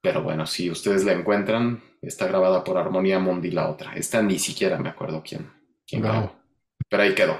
Pero 0.00 0.22
bueno, 0.22 0.46
si 0.46 0.70
ustedes 0.70 1.04
la 1.04 1.12
encuentran, 1.12 1.82
está 2.00 2.26
grabada 2.26 2.64
por 2.64 2.78
Armonía 2.78 3.18
Mundi 3.18 3.50
la 3.50 3.68
otra. 3.68 3.92
Esta 3.94 4.22
ni 4.22 4.38
siquiera 4.38 4.78
me 4.78 4.88
acuerdo 4.88 5.22
quién, 5.22 5.52
quién 5.86 6.00
Wow. 6.00 6.10
grabó. 6.10 6.32
Pero 6.88 7.02
ahí 7.02 7.14
quedó. 7.14 7.38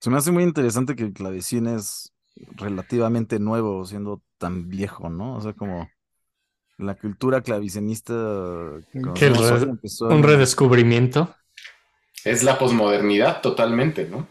Se 0.00 0.08
me 0.08 0.16
hace 0.16 0.30
muy 0.32 0.42
interesante 0.42 0.96
que 0.96 1.02
el 1.02 1.12
clavecín 1.12 1.66
es 1.66 2.14
relativamente 2.56 3.38
nuevo, 3.38 3.84
siendo 3.84 4.22
tan 4.38 4.68
viejo, 4.70 5.10
¿no? 5.10 5.36
O 5.36 5.40
sea, 5.42 5.52
como 5.52 5.86
la 6.78 6.94
cultura 6.96 7.42
clavicenista 7.42 8.14
Que 9.14 9.28
re- 9.28 9.62
empezó 9.64 10.06
Un 10.06 10.12
en- 10.14 10.22
redescubrimiento. 10.22 11.34
Es 12.24 12.42
la 12.42 12.58
posmodernidad 12.58 13.42
totalmente, 13.42 14.06
¿no? 14.08 14.26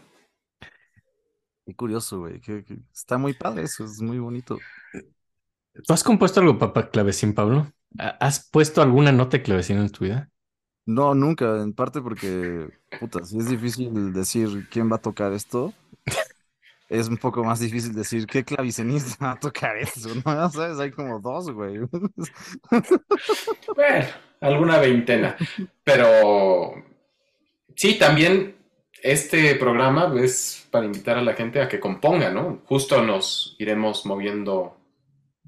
Qué 1.66 1.74
curioso, 1.74 2.20
güey. 2.20 2.40
que- 2.40 2.64
que 2.64 2.78
está 2.92 3.18
muy 3.18 3.34
padre 3.34 3.62
eso, 3.64 3.84
es 3.84 4.00
muy 4.00 4.18
bonito. 4.18 4.58
¿Tú 5.86 5.92
has 5.92 6.04
compuesto 6.04 6.40
algo 6.40 6.58
para 6.58 6.90
clavecín, 6.90 7.34
Pablo? 7.34 7.66
¿Ha- 7.98 8.16
¿Has 8.20 8.48
puesto 8.50 8.82
alguna 8.82 9.12
nota 9.12 9.36
de 9.38 9.42
clavecín 9.42 9.78
en 9.78 9.90
tu 9.90 10.04
vida? 10.04 10.30
No, 10.86 11.14
nunca, 11.14 11.62
en 11.62 11.72
parte 11.72 12.02
porque, 12.02 12.68
puta, 12.98 13.24
si 13.24 13.38
es 13.38 13.48
difícil 13.48 14.12
decir 14.12 14.68
quién 14.70 14.90
va 14.92 14.96
a 14.96 15.00
tocar 15.00 15.32
esto, 15.32 15.72
es 16.88 17.08
un 17.08 17.16
poco 17.16 17.42
más 17.44 17.60
difícil 17.60 17.94
decir 17.94 18.26
qué 18.26 18.44
clavicenista 18.44 19.16
va 19.26 19.32
a 19.32 19.40
tocar 19.40 19.76
eso, 19.78 20.10
¿no? 20.14 20.22
Ya 20.26 20.48
sabes, 20.50 20.78
hay 20.78 20.90
como 20.90 21.20
dos, 21.20 21.50
güey. 21.50 21.78
Bueno, 23.76 24.06
alguna 24.40 24.78
veintena. 24.78 25.36
Pero 25.82 26.74
sí, 27.76 27.98
también 27.98 28.56
este 29.02 29.54
programa 29.56 30.12
es 30.20 30.63
para 30.74 30.86
invitar 30.86 31.16
a 31.16 31.22
la 31.22 31.34
gente 31.34 31.62
a 31.62 31.68
que 31.68 31.78
componga, 31.78 32.30
¿no? 32.30 32.60
Justo 32.66 33.00
nos 33.00 33.54
iremos 33.60 34.04
moviendo 34.06 34.76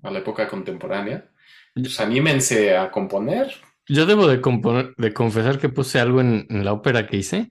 a 0.04 0.12
la 0.12 0.20
época 0.20 0.46
contemporánea. 0.48 1.26
Pues 1.74 1.98
anímense 1.98 2.76
a 2.78 2.92
componer. 2.92 3.52
Yo 3.88 4.06
debo 4.06 4.28
de, 4.28 4.40
componer- 4.40 4.94
de 4.96 5.12
confesar 5.12 5.58
que 5.58 5.68
puse 5.68 5.98
algo 5.98 6.20
en, 6.20 6.46
en 6.48 6.64
la 6.64 6.72
ópera 6.72 7.08
que 7.08 7.16
hice. 7.16 7.50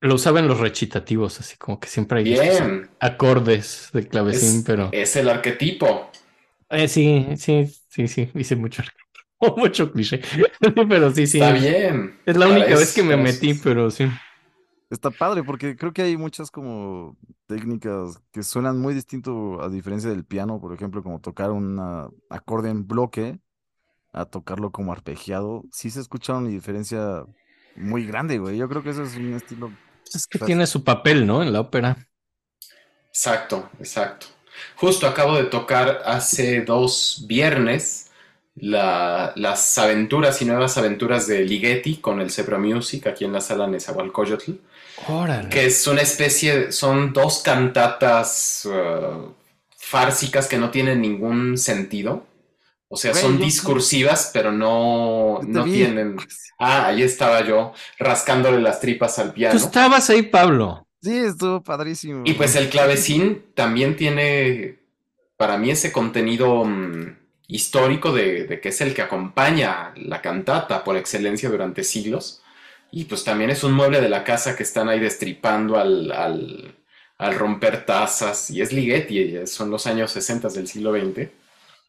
Lo 0.00 0.14
usaba 0.14 0.38
en 0.40 0.48
los 0.48 0.60
recitativos, 0.60 1.40
así 1.40 1.56
como 1.56 1.80
que 1.80 1.88
siempre 1.88 2.20
hay 2.20 2.24
Bien. 2.24 2.88
acordes 3.00 3.90
de 3.92 4.06
clavecín, 4.08 4.58
Es, 4.60 4.64
pero... 4.64 4.90
es 4.92 5.16
el 5.16 5.28
arquetipo. 5.28 6.10
Eh, 6.70 6.88
sí, 6.88 7.26
sí, 7.36 7.66
sí, 7.88 8.08
sí, 8.08 8.30
hice 8.34 8.56
mucho, 8.56 8.82
mucho 9.56 9.92
cliché. 9.92 10.20
Pero 10.88 11.10
sí, 11.12 11.26
sí. 11.26 11.38
Está 11.38 11.52
bien. 11.52 12.16
Es 12.24 12.36
la 12.36 12.46
única 12.48 12.76
vez 12.76 12.94
que 12.94 13.02
me 13.02 13.16
metí, 13.16 13.54
pero 13.54 13.90
sí. 13.90 14.06
Está 14.92 15.10
padre 15.10 15.42
porque 15.42 15.74
creo 15.74 15.94
que 15.94 16.02
hay 16.02 16.18
muchas 16.18 16.50
como 16.50 17.16
técnicas 17.46 18.20
que 18.30 18.42
suenan 18.42 18.78
muy 18.78 18.92
distinto 18.92 19.62
a 19.62 19.70
diferencia 19.70 20.10
del 20.10 20.26
piano, 20.26 20.60
por 20.60 20.74
ejemplo, 20.74 21.02
como 21.02 21.18
tocar 21.18 21.50
un 21.50 21.80
acorde 22.28 22.68
en 22.68 22.86
bloque 22.86 23.38
a 24.12 24.26
tocarlo 24.26 24.70
como 24.70 24.92
arpegiado. 24.92 25.64
Sí 25.72 25.88
se 25.88 26.00
escucha 26.00 26.34
una 26.34 26.50
diferencia 26.50 27.24
muy 27.74 28.04
grande, 28.06 28.38
güey. 28.38 28.58
Yo 28.58 28.68
creo 28.68 28.82
que 28.82 28.90
eso 28.90 29.02
es 29.02 29.16
un 29.16 29.32
estilo 29.32 29.70
Es 30.14 30.26
que 30.26 30.38
tiene 30.38 30.66
su 30.66 30.84
papel, 30.84 31.26
¿no? 31.26 31.42
En 31.42 31.54
la 31.54 31.60
ópera. 31.60 31.96
Exacto, 33.08 33.70
exacto. 33.78 34.26
Justo 34.76 35.06
acabo 35.06 35.36
de 35.36 35.44
tocar 35.44 36.02
hace 36.04 36.62
dos 36.62 37.24
viernes 37.26 38.10
la- 38.54 39.32
las 39.36 39.78
aventuras 39.78 40.42
y 40.42 40.44
nuevas 40.44 40.76
aventuras 40.76 41.26
de 41.26 41.44
Ligeti 41.46 41.96
con 41.96 42.20
el 42.20 42.30
Zebra 42.30 42.58
Music 42.58 43.06
aquí 43.06 43.24
en 43.24 43.32
la 43.32 43.40
sala 43.40 43.66
Nezahualcóyotl, 43.66 44.52
Órale. 45.08 45.48
que 45.48 45.66
es 45.66 45.86
una 45.86 46.02
especie, 46.02 46.72
son 46.72 47.12
dos 47.12 47.40
cantatas 47.40 48.66
uh, 48.66 49.32
fársicas 49.76 50.46
que 50.48 50.58
no 50.58 50.70
tienen 50.70 51.00
ningún 51.00 51.58
sentido. 51.58 52.26
O 52.88 52.96
sea, 52.96 53.12
Güey, 53.12 53.22
son 53.22 53.38
discursivas, 53.38 54.30
pero 54.32 54.52
no, 54.52 55.40
no 55.42 55.64
tienen... 55.64 56.16
Ah, 56.64 56.86
ahí 56.86 57.02
estaba 57.02 57.40
yo 57.44 57.72
rascándole 57.98 58.60
las 58.60 58.78
tripas 58.78 59.18
al 59.18 59.28
Tú 59.28 59.34
piano. 59.34 59.56
estabas 59.56 60.08
ahí, 60.10 60.22
Pablo. 60.22 60.86
Sí, 61.02 61.16
estuvo 61.16 61.60
padrísimo. 61.60 62.22
Y 62.24 62.34
pues 62.34 62.54
el 62.54 62.68
clavecín 62.70 63.46
también 63.56 63.96
tiene 63.96 64.78
para 65.36 65.58
mí 65.58 65.72
ese 65.72 65.90
contenido 65.90 66.64
mm, 66.64 67.16
histórico 67.48 68.12
de, 68.12 68.44
de 68.44 68.60
que 68.60 68.68
es 68.68 68.80
el 68.80 68.94
que 68.94 69.02
acompaña 69.02 69.92
la 69.96 70.22
cantata 70.22 70.84
por 70.84 70.96
excelencia 70.96 71.48
durante 71.50 71.82
siglos. 71.82 72.41
Y 72.92 73.04
pues 73.06 73.24
también 73.24 73.50
es 73.50 73.64
un 73.64 73.72
mueble 73.72 74.00
de 74.00 74.08
la 74.08 74.22
casa 74.22 74.54
que 74.56 74.62
están 74.62 74.88
ahí 74.88 75.00
destripando 75.00 75.78
al, 75.78 76.12
al, 76.12 76.76
al 77.18 77.34
romper 77.34 77.84
tazas. 77.86 78.50
Y 78.50 78.60
es 78.62 78.72
Ligeti, 78.72 79.18
y 79.20 79.46
son 79.48 79.70
los 79.70 79.86
años 79.88 80.12
60 80.12 80.48
del 80.50 80.68
siglo 80.68 80.92
XX. 80.92 81.32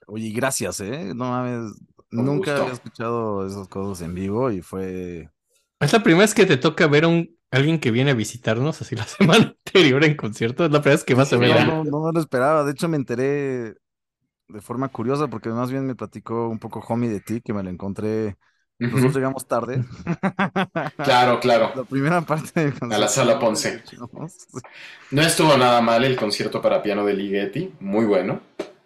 Oye, 0.07 0.31
gracias, 0.31 0.79
¿eh? 0.81 1.13
No 1.15 1.29
mames, 1.29 1.73
Con 2.13 2.25
nunca 2.25 2.57
gusto. 2.57 2.61
había 2.61 2.73
escuchado 2.73 3.45
esas 3.47 3.67
cosas 3.69 4.05
en 4.05 4.13
vivo 4.13 4.51
y 4.51 4.61
fue... 4.61 5.29
Es 5.79 5.91
la 5.93 6.03
primera 6.03 6.23
vez 6.23 6.33
que 6.33 6.45
te 6.45 6.57
toca 6.57 6.87
ver 6.87 7.03
a 7.05 7.07
un, 7.09 7.37
alguien 7.51 7.79
que 7.79 7.91
viene 7.91 8.11
a 8.11 8.13
visitarnos, 8.13 8.81
así 8.81 8.95
la 8.95 9.05
semana 9.07 9.55
anterior 9.65 10.03
en 10.03 10.15
concierto. 10.15 10.65
Es 10.65 10.71
la 10.71 10.81
primera 10.81 10.95
vez 10.97 11.03
que 11.05 11.13
vas 11.15 11.33
a 11.33 11.37
ver. 11.37 11.59
No, 11.61 11.83
no, 11.83 11.99
no 12.01 12.11
lo 12.11 12.19
esperaba. 12.19 12.63
De 12.63 12.71
hecho, 12.71 12.87
me 12.89 12.97
enteré 12.97 13.75
de 14.49 14.61
forma 14.61 14.89
curiosa 14.89 15.27
porque 15.29 15.49
más 15.49 15.71
bien 15.71 15.85
me 15.87 15.95
platicó 15.95 16.49
un 16.49 16.59
poco 16.59 16.81
homie 16.89 17.09
de 17.09 17.21
ti, 17.21 17.41
que 17.41 17.53
me 17.53 17.63
lo 17.63 17.69
encontré. 17.71 18.37
Nosotros 18.91 19.15
llegamos 19.15 19.45
tarde. 19.47 19.83
Claro, 21.03 21.39
claro. 21.39 21.71
La 21.75 21.83
primera 21.83 22.21
parte 22.21 22.59
del 22.59 22.79
concierto. 22.79 23.07
sala 23.07 23.39
Ponce. 23.39 23.83
No 25.11 25.21
estuvo 25.21 25.57
nada 25.57 25.81
mal 25.81 26.03
el 26.03 26.15
concierto 26.15 26.61
para 26.61 26.81
piano 26.81 27.05
de 27.05 27.13
Ligeti, 27.13 27.73
muy 27.79 28.05
bueno. 28.05 28.41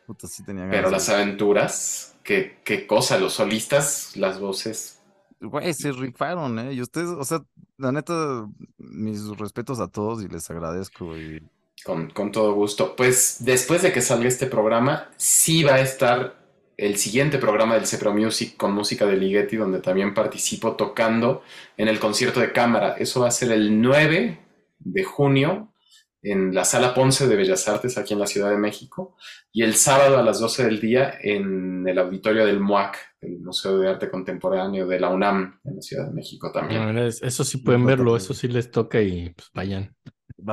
Puta, 0.05 0.27
sí 0.27 0.43
tenía 0.43 0.67
Pero 0.69 0.89
las 0.89 1.09
aventuras, 1.09 2.15
qué, 2.23 2.59
qué 2.63 2.87
cosa, 2.87 3.17
los 3.17 3.33
solistas, 3.33 4.15
las 4.15 4.39
voces. 4.39 4.99
Güey, 5.39 5.73
se 5.73 5.91
rifaron, 5.91 6.57
¿eh? 6.59 6.73
Y 6.73 6.81
ustedes, 6.81 7.09
o 7.09 7.23
sea, 7.23 7.43
la 7.77 7.91
neta, 7.91 8.47
mis 8.77 9.27
respetos 9.37 9.79
a 9.79 9.87
todos 9.87 10.23
y 10.23 10.27
les 10.27 10.49
agradezco. 10.49 11.15
Y 11.17 11.43
Con, 11.83 12.09
con 12.09 12.31
todo 12.31 12.53
gusto. 12.53 12.95
Pues 12.95 13.37
después 13.39 13.81
de 13.81 13.91
que 13.91 14.01
salga 14.01 14.27
este 14.27 14.47
programa, 14.47 15.09
sí 15.17 15.63
va 15.63 15.75
a 15.75 15.81
estar 15.81 16.46
el 16.77 16.97
siguiente 16.97 17.39
programa 17.39 17.73
del 17.75 17.87
Cepro 17.87 18.13
Music 18.13 18.55
con 18.55 18.71
música 18.71 19.05
de 19.05 19.17
Ligeti, 19.17 19.57
donde 19.57 19.79
también 19.79 20.13
participo 20.13 20.75
tocando 20.75 21.41
en 21.75 21.87
el 21.87 21.99
concierto 21.99 22.39
de 22.39 22.51
cámara. 22.51 22.95
Eso 22.99 23.21
va 23.21 23.27
a 23.27 23.31
ser 23.31 23.51
el 23.51 23.81
9 23.81 24.39
de 24.79 25.03
junio 25.03 25.73
en 26.21 26.53
la 26.53 26.65
Sala 26.65 26.93
Ponce 26.93 27.27
de 27.27 27.35
Bellas 27.35 27.67
Artes, 27.67 27.97
aquí 27.97 28.13
en 28.13 28.19
la 28.19 28.27
Ciudad 28.27 28.49
de 28.49 28.57
México, 28.57 29.15
y 29.51 29.63
el 29.63 29.75
sábado 29.75 30.17
a 30.17 30.23
las 30.23 30.39
12 30.39 30.65
del 30.65 30.79
día 30.79 31.17
en 31.21 31.87
el 31.87 31.97
auditorio 31.97 32.45
del 32.45 32.59
MUAC, 32.59 32.97
el 33.21 33.39
Museo 33.39 33.79
de 33.79 33.89
Arte 33.89 34.09
Contemporáneo 34.09 34.85
de 34.87 34.99
la 34.99 35.09
UNAM, 35.09 35.59
en 35.63 35.75
la 35.75 35.81
Ciudad 35.81 36.07
de 36.07 36.13
México 36.13 36.51
también. 36.51 36.93
No, 36.93 37.05
Eso 37.05 37.43
sí 37.43 37.57
pueden 37.57 37.81
No, 37.81 37.87
verlo, 37.87 38.17
eso 38.17 38.33
sí 38.33 38.47
les 38.47 38.69
toca 38.69 39.01
y 39.01 39.29
pues 39.29 39.49
vayan. 39.53 39.95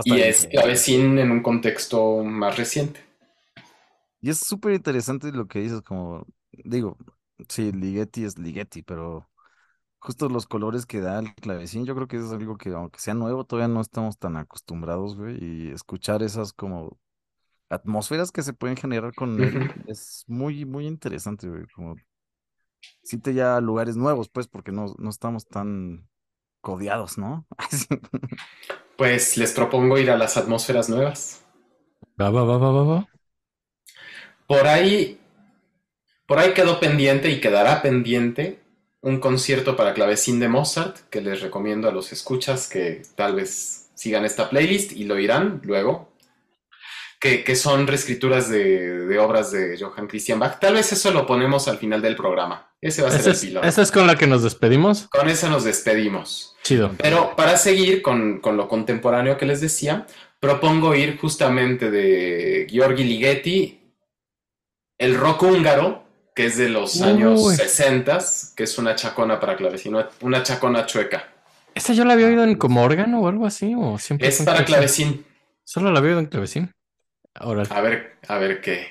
Y 0.04 0.20
es 0.20 0.46
clavecín 0.46 1.18
en 1.18 1.30
un 1.30 1.42
contexto 1.42 2.22
más 2.24 2.56
reciente. 2.56 3.00
Y 4.24 4.30
es 4.30 4.38
súper 4.38 4.72
interesante 4.72 5.30
lo 5.32 5.46
que 5.46 5.58
dices, 5.58 5.82
como, 5.82 6.26
digo, 6.50 6.96
sí, 7.46 7.72
Ligeti 7.72 8.24
es 8.24 8.38
Ligeti, 8.38 8.82
pero 8.82 9.28
justo 9.98 10.30
los 10.30 10.46
colores 10.46 10.86
que 10.86 11.02
da 11.02 11.18
el 11.18 11.34
clavecín, 11.34 11.84
yo 11.84 11.94
creo 11.94 12.08
que 12.08 12.16
es 12.16 12.32
algo 12.32 12.56
que, 12.56 12.70
aunque 12.70 13.00
sea 13.00 13.12
nuevo, 13.12 13.44
todavía 13.44 13.68
no 13.68 13.82
estamos 13.82 14.18
tan 14.18 14.38
acostumbrados, 14.38 15.14
güey, 15.14 15.36
y 15.44 15.72
escuchar 15.72 16.22
esas 16.22 16.54
como 16.54 16.98
atmósferas 17.68 18.32
que 18.32 18.42
se 18.42 18.54
pueden 18.54 18.78
generar 18.78 19.12
con 19.12 19.38
él 19.42 19.70
es 19.88 20.24
muy, 20.26 20.64
muy 20.64 20.86
interesante, 20.86 21.46
güey, 21.46 21.66
como 21.74 21.96
sí 23.02 23.18
te 23.18 23.34
lleva 23.34 23.58
a 23.58 23.60
lugares 23.60 23.94
nuevos, 23.94 24.30
pues, 24.30 24.48
porque 24.48 24.72
no, 24.72 24.94
no 24.96 25.10
estamos 25.10 25.46
tan 25.46 26.08
codeados, 26.62 27.18
¿no? 27.18 27.46
Pues 28.96 29.36
les 29.36 29.52
propongo 29.52 29.98
ir 29.98 30.10
a 30.10 30.16
las 30.16 30.38
atmósferas 30.38 30.88
nuevas. 30.88 31.44
Va, 32.20 32.30
va, 32.30 32.44
va, 32.44 32.56
va, 32.58 32.70
va, 32.70 32.84
va. 32.84 33.08
Por 34.46 34.66
ahí, 34.66 35.18
por 36.26 36.38
ahí 36.38 36.52
quedó 36.52 36.80
pendiente 36.80 37.30
y 37.30 37.40
quedará 37.40 37.82
pendiente 37.82 38.60
un 39.00 39.20
concierto 39.20 39.76
para 39.76 39.94
clavecín 39.94 40.40
de 40.40 40.48
Mozart 40.48 40.96
que 41.10 41.20
les 41.20 41.40
recomiendo 41.42 41.88
a 41.88 41.92
los 41.92 42.12
escuchas 42.12 42.68
que 42.68 43.02
tal 43.16 43.36
vez 43.36 43.90
sigan 43.94 44.24
esta 44.24 44.48
playlist 44.48 44.92
y 44.92 45.04
lo 45.04 45.18
irán 45.18 45.60
luego. 45.64 46.12
Que, 47.20 47.42
que 47.42 47.56
son 47.56 47.86
reescrituras 47.86 48.50
de, 48.50 49.06
de 49.06 49.18
obras 49.18 49.50
de 49.50 49.78
Johann 49.80 50.08
Christian 50.08 50.38
Bach. 50.38 50.60
Tal 50.60 50.74
vez 50.74 50.92
eso 50.92 51.10
lo 51.10 51.26
ponemos 51.26 51.68
al 51.68 51.78
final 51.78 52.02
del 52.02 52.16
programa. 52.16 52.70
Ese 52.82 53.00
va 53.00 53.08
a 53.08 53.12
ser 53.12 53.20
¿Esa 53.20 53.30
el 53.30 53.38
pilón. 53.38 53.64
esa 53.64 53.80
es 53.80 53.90
con 53.90 54.06
la 54.06 54.16
que 54.16 54.26
nos 54.26 54.42
despedimos? 54.42 55.08
Con 55.08 55.30
esa 55.30 55.48
nos 55.48 55.64
despedimos. 55.64 56.54
Chido. 56.62 56.90
Pero 56.98 57.34
para 57.34 57.56
seguir 57.56 58.02
con, 58.02 58.40
con 58.40 58.58
lo 58.58 58.68
contemporáneo 58.68 59.38
que 59.38 59.46
les 59.46 59.62
decía, 59.62 60.06
propongo 60.38 60.94
ir 60.94 61.16
justamente 61.16 61.90
de 61.90 62.66
Georgi 62.68 63.04
Ligeti, 63.04 63.80
el 64.98 65.16
rock 65.16 65.42
húngaro, 65.42 66.04
que 66.34 66.46
es 66.46 66.56
de 66.56 66.68
los 66.68 66.96
Uy. 66.96 67.08
años 67.08 67.56
60, 67.56 68.18
que 68.56 68.64
es 68.64 68.78
una 68.78 68.94
chacona 68.94 69.38
para 69.40 69.56
clavecín, 69.56 69.96
una 70.20 70.42
chacona 70.42 70.86
chueca. 70.86 71.30
¿Esa 71.74 71.92
yo 71.92 72.04
la 72.04 72.12
había 72.14 72.26
oído 72.28 72.44
en 72.44 72.56
como 72.56 72.82
órgano 72.82 73.20
o 73.20 73.28
algo 73.28 73.46
así? 73.46 73.74
¿O 73.76 73.98
siempre 73.98 74.28
Es 74.28 74.42
para 74.42 74.64
clavecín. 74.64 75.26
Solo 75.64 75.90
la 75.90 75.98
había 75.98 76.10
oído 76.10 76.20
en 76.20 76.26
clavecín. 76.26 76.70
Ahora. 77.34 77.64
A 77.70 77.80
ver, 77.80 78.18
a 78.28 78.38
ver 78.38 78.60
qué, 78.60 78.86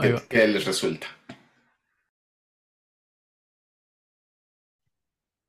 qué, 0.00 0.16
qué 0.28 0.46
les 0.46 0.64
resulta. 0.64 1.08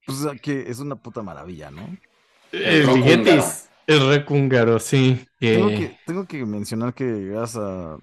Pues 0.05 0.19
o 0.19 0.23
sea, 0.29 0.39
que 0.39 0.69
es 0.69 0.79
una 0.79 0.95
puta 0.95 1.21
maravilla, 1.21 1.69
¿no? 1.69 1.87
El 2.51 2.85
rock 2.87 2.95
Ligeti 2.97 3.19
húngaro. 3.29 3.41
es 3.41 3.69
el 3.85 4.07
rec 4.09 4.31
húngaro, 4.31 4.79
sí. 4.79 5.25
que- 5.39 5.53
Tengo 5.55 5.69
que, 5.69 5.99
tengo 6.05 6.25
que 6.27 6.45
mencionar 6.45 6.93
que 6.93 7.05
gracias 7.25 7.57
a... 7.63 7.97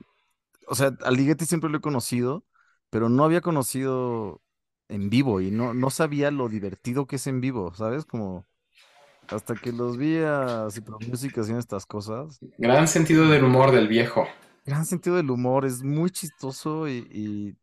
O 0.66 0.74
sea, 0.74 0.92
al 1.04 1.14
Ligeti 1.16 1.46
siempre 1.46 1.70
lo 1.70 1.78
he 1.78 1.80
conocido, 1.80 2.44
pero 2.90 3.08
no 3.08 3.24
había 3.24 3.40
conocido 3.40 4.42
en 4.88 5.10
vivo 5.10 5.40
y 5.40 5.50
no, 5.50 5.74
no 5.74 5.90
sabía 5.90 6.30
lo 6.30 6.48
divertido 6.48 7.06
que 7.06 7.16
es 7.16 7.26
en 7.26 7.40
vivo, 7.40 7.74
¿sabes? 7.74 8.04
Como 8.04 8.46
hasta 9.28 9.54
que 9.56 9.72
los 9.72 9.96
vi 9.96 10.18
a 10.18 10.68
Cipro 10.70 10.98
Music 11.00 11.36
haciendo 11.38 11.60
estas 11.60 11.86
cosas. 11.86 12.38
Gran 12.58 12.88
sentido 12.88 13.28
del 13.28 13.44
humor 13.44 13.72
del 13.72 13.88
viejo. 13.88 14.26
Gran 14.64 14.84
sentido 14.86 15.16
del 15.16 15.30
humor, 15.30 15.64
es 15.64 15.82
muy 15.82 16.10
chistoso 16.10 16.88
y, 16.88 17.06
y, 17.10 17.56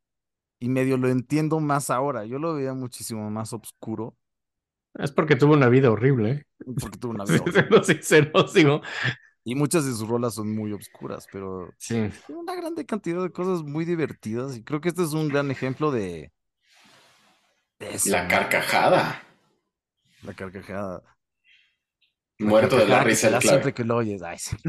y 0.60 0.70
medio 0.70 0.98
lo 0.98 1.10
entiendo 1.10 1.60
más 1.60 1.90
ahora. 1.90 2.26
Yo 2.26 2.40
lo 2.40 2.54
veía 2.56 2.74
muchísimo 2.74 3.30
más 3.30 3.54
oscuro 3.54 4.18
Es 4.96 5.12
porque 5.12 5.36
tuvo 5.36 5.54
una 5.54 5.70
vida 5.70 5.92
horrible. 5.92 6.32
¿eh? 6.32 6.46
porque 6.80 6.98
tuvo 6.98 7.14
una 7.14 7.26
vida 7.28 7.42
horrible. 7.42 7.62
Siendo 7.62 7.84
sinceros, 7.84 8.54
digo. 8.54 8.82
Y 9.46 9.56
muchas 9.56 9.86
de 9.86 9.92
sus 9.92 10.08
rolas 10.08 10.36
son 10.36 10.56
muy 10.56 10.72
oscuras, 10.72 11.28
pero 11.32 11.70
Sí. 11.78 12.10
Tiene 12.26 12.42
una 12.42 12.56
grande 12.56 12.86
cantidad 12.86 13.22
de 13.22 13.32
cosas 13.32 13.62
muy 13.64 13.84
divertidas 13.86 14.56
y 14.56 14.64
creo 14.64 14.80
que 14.80 14.90
este 14.90 15.04
es 15.04 15.12
un 15.14 15.28
gran 15.28 15.52
ejemplo 15.52 15.92
de, 15.92 16.32
de 17.80 17.94
eso, 17.96 18.10
La 18.12 18.24
¿no? 18.24 18.30
carcajada. 18.30 19.22
La 20.22 20.34
carcajada. 20.34 21.04
La 22.40 22.48
Muerto 22.50 22.78
de 22.78 22.88
la 22.88 23.00
que 23.00 23.06
risa 23.06 23.28
el 23.28 23.34
clave. 23.34 23.48
siempre 23.48 23.74
que 23.74 23.84
lo 23.84 23.98
oyes. 23.98 24.22
Ay, 24.24 24.38
sí. 24.40 24.56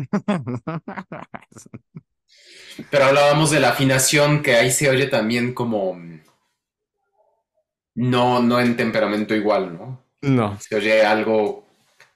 Pero 2.90 3.04
hablábamos 3.04 3.50
de 3.50 3.60
la 3.60 3.70
afinación 3.70 4.42
que 4.42 4.54
ahí 4.56 4.70
se 4.70 4.90
oye 4.90 5.06
también 5.06 5.54
como 5.54 5.94
mm, 5.94 6.20
no, 7.96 8.42
no 8.42 8.60
en 8.60 8.76
temperamento 8.76 9.34
igual, 9.34 9.74
¿no? 9.76 10.04
No. 10.22 10.58
Se 10.60 10.76
oye 10.76 11.04
algo 11.04 11.63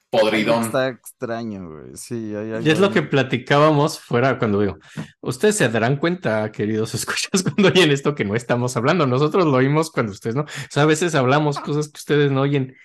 podridón. 0.09 0.63
Está 0.63 0.87
extraño, 0.87 1.69
güey. 1.69 1.95
Sí, 1.95 2.35
hay 2.35 2.51
algo 2.51 2.67
Y 2.67 2.71
es 2.71 2.79
lo 2.79 2.91
que 2.91 3.01
platicábamos 3.01 3.99
fuera 3.99 4.39
cuando 4.39 4.61
digo, 4.61 4.77
ustedes 5.21 5.55
se 5.55 5.69
darán 5.69 5.97
cuenta, 5.97 6.51
queridos 6.51 6.93
escuchas, 6.95 7.43
cuando 7.43 7.69
oyen 7.69 7.91
esto 7.91 8.15
que 8.15 8.25
no 8.25 8.35
estamos 8.35 8.75
hablando. 8.77 9.05
Nosotros 9.07 9.45
lo 9.45 9.53
oímos 9.53 9.91
cuando 9.91 10.11
ustedes 10.11 10.35
no. 10.35 10.43
O 10.43 10.47
sea, 10.69 10.83
a 10.83 10.87
veces 10.87 11.15
hablamos 11.15 11.59
cosas 11.59 11.87
que 11.87 11.97
ustedes 11.97 12.31
no 12.31 12.41
oyen. 12.41 12.75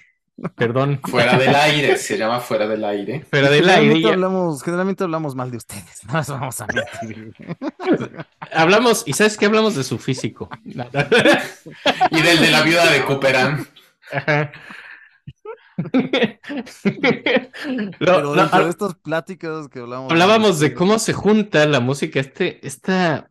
Perdón. 0.56 1.00
Fuera 1.04 1.38
del 1.38 1.54
aire, 1.54 1.96
se 1.96 2.18
llama 2.18 2.40
fuera 2.40 2.66
del 2.66 2.84
aire. 2.84 3.24
Fuera 3.30 3.48
del 3.48 3.68
aire. 3.68 3.94
Generalmente 3.94 4.08
hablamos, 4.08 4.62
generalmente 4.62 5.04
hablamos 5.04 5.34
mal 5.36 5.50
de 5.50 5.58
ustedes. 5.58 6.04
No 6.06 6.14
nos 6.14 6.28
vamos 6.28 6.60
a 6.60 6.66
mentir. 6.66 7.32
Hablamos, 8.52 9.04
y 9.06 9.12
¿sabes 9.12 9.36
qué? 9.36 9.46
Hablamos 9.46 9.74
de 9.74 9.84
su 9.84 9.98
físico. 9.98 10.48
Y 10.64 12.22
del 12.22 12.40
de 12.40 12.50
la 12.50 12.62
viuda 12.62 12.90
de 12.90 13.04
Cooperán. 13.04 13.66
Ajá. 14.12 14.52
Lo- 17.66 17.90
Pero 17.98 18.34
dentro 18.34 18.64
de 18.64 18.70
estas 18.70 18.94
pláticas 18.96 19.68
que 19.68 19.80
hablamos. 19.80 20.10
Hablábamos 20.12 20.60
de 20.60 20.74
cómo 20.74 20.98
se 20.98 21.12
junta 21.12 21.66
la 21.66 21.80
música, 21.80 22.20
este, 22.20 22.64
esta, 22.66 23.30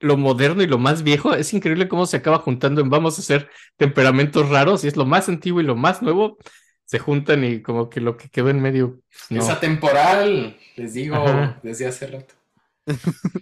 lo 0.00 0.16
moderno 0.16 0.62
y 0.62 0.66
lo 0.66 0.78
más 0.78 1.02
viejo, 1.02 1.34
es 1.34 1.52
increíble 1.54 1.88
cómo 1.88 2.06
se 2.06 2.16
acaba 2.18 2.38
juntando 2.38 2.80
en 2.80 2.90
vamos 2.90 3.18
a 3.18 3.22
hacer 3.22 3.50
temperamentos 3.76 4.48
raros 4.48 4.84
y 4.84 4.88
es 4.88 4.96
lo 4.96 5.04
más 5.06 5.28
antiguo 5.28 5.60
y 5.60 5.64
lo 5.64 5.76
más 5.76 6.02
nuevo, 6.02 6.38
se 6.84 6.98
juntan 6.98 7.44
y 7.44 7.62
como 7.62 7.88
que 7.88 8.00
lo 8.00 8.16
que 8.16 8.28
quedó 8.28 8.48
en 8.50 8.60
medio, 8.60 9.00
no. 9.30 9.40
Es 9.40 9.48
atemporal, 9.48 10.56
les 10.76 10.94
digo 10.94 11.16
Ajá. 11.16 11.60
desde 11.62 11.86
hace 11.86 12.06
rato. 12.06 12.34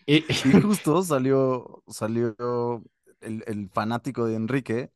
Y- 0.06 0.24
Y 0.44 0.60
justo 0.60 1.02
salió, 1.02 1.82
salió 1.88 2.34
el, 3.20 3.42
el 3.46 3.70
fanático 3.72 4.26
de 4.26 4.34
Enrique. 4.36 4.90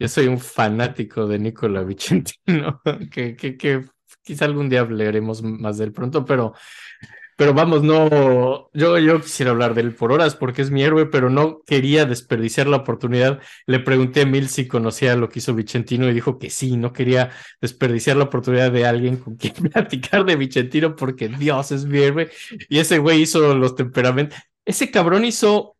Yo 0.00 0.08
soy 0.08 0.26
un 0.28 0.40
fanático 0.40 1.26
de 1.26 1.38
Nicola 1.38 1.84
Vicentino, 1.84 2.80
que, 3.12 3.84
quizá 4.22 4.46
algún 4.46 4.70
día 4.70 4.80
hablaremos 4.80 5.42
más 5.42 5.76
de 5.76 5.84
él 5.84 5.92
pronto, 5.92 6.24
pero, 6.24 6.54
pero 7.36 7.52
vamos, 7.52 7.82
no, 7.82 8.70
yo, 8.72 8.98
yo 8.98 9.20
quisiera 9.20 9.50
hablar 9.50 9.74
de 9.74 9.82
él 9.82 9.94
por 9.94 10.10
horas 10.10 10.36
porque 10.36 10.62
es 10.62 10.70
mi 10.70 10.82
héroe, 10.82 11.04
pero 11.04 11.28
no 11.28 11.62
quería 11.66 12.06
desperdiciar 12.06 12.66
la 12.66 12.78
oportunidad. 12.78 13.40
Le 13.66 13.80
pregunté 13.80 14.20
a 14.20 14.22
Emil 14.22 14.48
si 14.48 14.66
conocía 14.66 15.16
lo 15.16 15.28
que 15.28 15.40
hizo 15.40 15.54
Vicentino 15.54 16.08
y 16.08 16.14
dijo 16.14 16.38
que 16.38 16.48
sí, 16.48 16.78
no 16.78 16.94
quería 16.94 17.30
desperdiciar 17.60 18.16
la 18.16 18.24
oportunidad 18.24 18.72
de 18.72 18.86
alguien 18.86 19.18
con 19.18 19.36
quien 19.36 19.52
platicar 19.70 20.24
de 20.24 20.36
Vicentino 20.36 20.96
porque 20.96 21.28
Dios 21.28 21.72
es 21.72 21.84
mi 21.84 21.98
héroe. 21.98 22.30
Y 22.70 22.78
ese 22.78 22.98
güey 22.98 23.20
hizo 23.20 23.54
los 23.54 23.74
temperamentos. 23.74 24.38
Ese 24.64 24.90
cabrón 24.90 25.26
hizo 25.26 25.76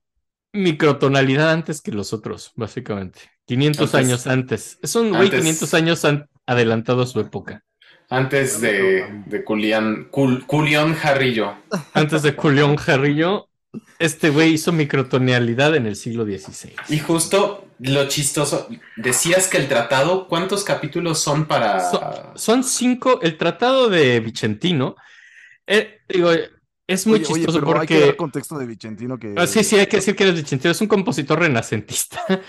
microtonalidad 0.52 1.50
antes 1.50 1.80
que 1.80 1.92
los 1.92 2.12
otros, 2.12 2.52
básicamente. 2.56 3.20
500 3.46 3.94
Antes- 3.94 4.06
años 4.08 4.26
antes. 4.26 4.78
Es 4.82 4.94
un 4.94 5.10
güey 5.10 5.22
antes- 5.22 5.40
500 5.40 5.74
años 5.74 6.04
an- 6.04 6.28
adelantado 6.46 7.02
a 7.02 7.06
su 7.06 7.20
época. 7.20 7.62
Antes 8.08 8.60
de, 8.60 9.22
de 9.26 9.44
Culián, 9.44 10.10
Cul- 10.10 10.44
Culión 10.46 10.94
Jarrillo. 10.94 11.54
Antes 11.94 12.22
de 12.22 12.32
Julián 12.32 12.76
Jarrillo, 12.76 13.48
este 14.00 14.30
güey 14.30 14.54
hizo 14.54 14.72
microtonalidad 14.72 15.76
en 15.76 15.86
el 15.86 15.94
siglo 15.94 16.24
XVI. 16.24 16.72
Y 16.88 16.98
justo 16.98 17.68
lo 17.78 18.08
chistoso, 18.08 18.68
decías 18.96 19.46
que 19.46 19.58
el 19.58 19.68
tratado, 19.68 20.26
¿cuántos 20.26 20.64
capítulos 20.64 21.20
son 21.20 21.46
para...? 21.46 21.88
So- 21.90 22.32
son 22.34 22.64
cinco, 22.64 23.20
el 23.22 23.36
tratado 23.38 23.88
de 23.88 24.18
Vicentino, 24.18 24.96
eh, 25.68 26.00
digo, 26.08 26.30
es 26.92 27.06
muy 27.06 27.20
Oye, 27.20 27.24
oye, 27.30 27.46
chistoso 27.46 27.60
pero 27.64 27.80
hay 27.80 27.86
que 27.86 27.94
porque... 27.94 28.06
dar 28.06 28.16
contexto 28.16 28.58
de 28.58 28.66
Vicentino 28.66 29.18
que. 29.18 29.34
Ah, 29.36 29.46
sí, 29.46 29.62
sí, 29.64 29.76
hay 29.76 29.86
que 29.86 29.96
decir 29.98 30.16
que 30.16 30.24
eres 30.24 30.36
Vicentino, 30.36 30.72
es 30.72 30.80
un 30.80 30.88
compositor 30.88 31.38
renacentista, 31.38 32.20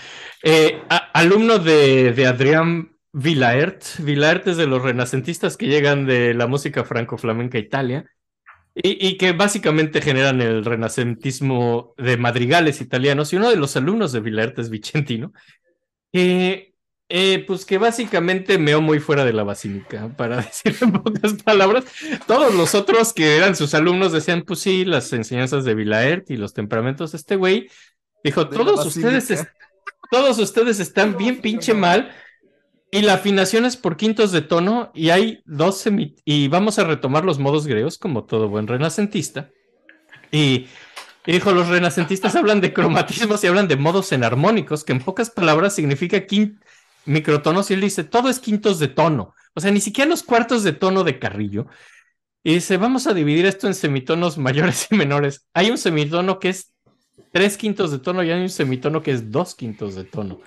Eh, 0.44 0.82
a- 0.88 1.10
alumno 1.14 1.58
de, 1.60 2.12
de 2.12 2.26
Adrián 2.26 2.96
Villaert. 3.12 3.84
Villaert 4.00 4.48
es 4.48 4.56
de 4.56 4.66
los 4.66 4.82
renacentistas 4.82 5.56
que 5.56 5.66
llegan 5.68 6.04
de 6.06 6.34
la 6.34 6.48
música 6.48 6.84
franco-flamenca 6.84 7.58
Italia 7.58 8.04
y, 8.74 9.06
y 9.08 9.16
que 9.18 9.32
básicamente 9.32 10.00
generan 10.02 10.40
el 10.42 10.64
renacentismo 10.64 11.94
de 11.98 12.16
madrigales 12.16 12.80
italianos. 12.80 13.32
Y 13.32 13.36
uno 13.36 13.50
de 13.50 13.56
los 13.56 13.76
alumnos 13.76 14.12
de 14.12 14.20
Villaert 14.20 14.58
es 14.58 14.70
Vicentino, 14.70 15.32
que, 16.12 16.71
eh, 17.14 17.44
pues 17.46 17.66
que 17.66 17.76
básicamente 17.76 18.56
meó 18.58 18.80
muy 18.80 18.98
fuera 18.98 19.24
de 19.26 19.34
la 19.34 19.42
basílica, 19.44 20.08
para 20.16 20.36
decir 20.42 20.74
en 20.80 20.92
pocas 20.92 21.34
palabras. 21.42 21.84
Todos 22.26 22.54
los 22.54 22.74
otros 22.74 23.12
que 23.12 23.36
eran 23.36 23.54
sus 23.54 23.74
alumnos 23.74 24.12
decían, 24.12 24.42
pues 24.46 24.60
sí, 24.60 24.84
las 24.86 25.12
enseñanzas 25.12 25.64
de 25.66 25.74
Villaert 25.74 26.30
y 26.30 26.36
los 26.36 26.54
temperamentos 26.54 27.12
de 27.12 27.18
este 27.18 27.36
güey. 27.36 27.68
Dijo, 28.24 28.48
todos 28.48 28.86
ustedes, 28.86 29.28
basílica". 29.28 29.42
es- 29.42 30.10
todos 30.10 30.38
ustedes 30.38 30.80
están 30.80 31.16
bien 31.16 31.40
pinche 31.40 31.74
mal. 31.74 32.10
y 32.90 33.00
la 33.02 33.14
afinación 33.14 33.64
es 33.64 33.76
por 33.76 33.96
quintos 33.96 34.32
de 34.32 34.42
tono 34.42 34.90
y 34.94 35.08
hay 35.10 35.40
dos 35.46 35.78
semi 35.78 36.14
y 36.26 36.48
vamos 36.48 36.78
a 36.78 36.84
retomar 36.84 37.24
los 37.24 37.38
modos 37.38 37.66
griegos 37.66 37.96
como 37.98 38.24
todo 38.24 38.48
buen 38.50 38.66
renacentista. 38.66 39.50
Y, 40.30 40.66
y 41.26 41.32
dijo, 41.32 41.52
los 41.52 41.68
renacentistas 41.68 42.36
hablan 42.36 42.60
de 42.60 42.72
cromatismos 42.72 43.42
y 43.44 43.46
hablan 43.46 43.68
de 43.68 43.76
modos 43.76 44.12
enarmónicos, 44.12 44.84
que 44.84 44.92
en 44.92 45.00
pocas 45.00 45.30
palabras 45.30 45.74
significa 45.74 46.26
quin- 46.26 46.58
microtonos 47.04 47.70
y 47.70 47.74
él 47.74 47.80
dice, 47.80 48.04
todo 48.04 48.28
es 48.28 48.38
quintos 48.40 48.78
de 48.78 48.88
tono. 48.88 49.34
O 49.54 49.60
sea, 49.60 49.70
ni 49.70 49.80
siquiera 49.80 50.08
los 50.08 50.22
cuartos 50.22 50.62
de 50.62 50.72
tono 50.72 51.04
de 51.04 51.18
Carrillo. 51.18 51.66
Y 52.44 52.54
dice, 52.54 52.76
vamos 52.76 53.06
a 53.06 53.14
dividir 53.14 53.46
esto 53.46 53.66
en 53.66 53.74
semitonos 53.74 54.38
mayores 54.38 54.88
y 54.90 54.96
menores. 54.96 55.46
Hay 55.54 55.70
un 55.70 55.78
semitono 55.78 56.38
que 56.38 56.50
es 56.50 56.72
tres 57.32 57.56
quintos 57.56 57.90
de 57.90 57.98
tono 57.98 58.22
y 58.22 58.30
hay 58.30 58.40
un 58.40 58.50
semitono 58.50 59.02
que 59.02 59.12
es 59.12 59.30
dos 59.30 59.54
quintos 59.54 59.94
de 59.94 60.04
tono. 60.04 60.40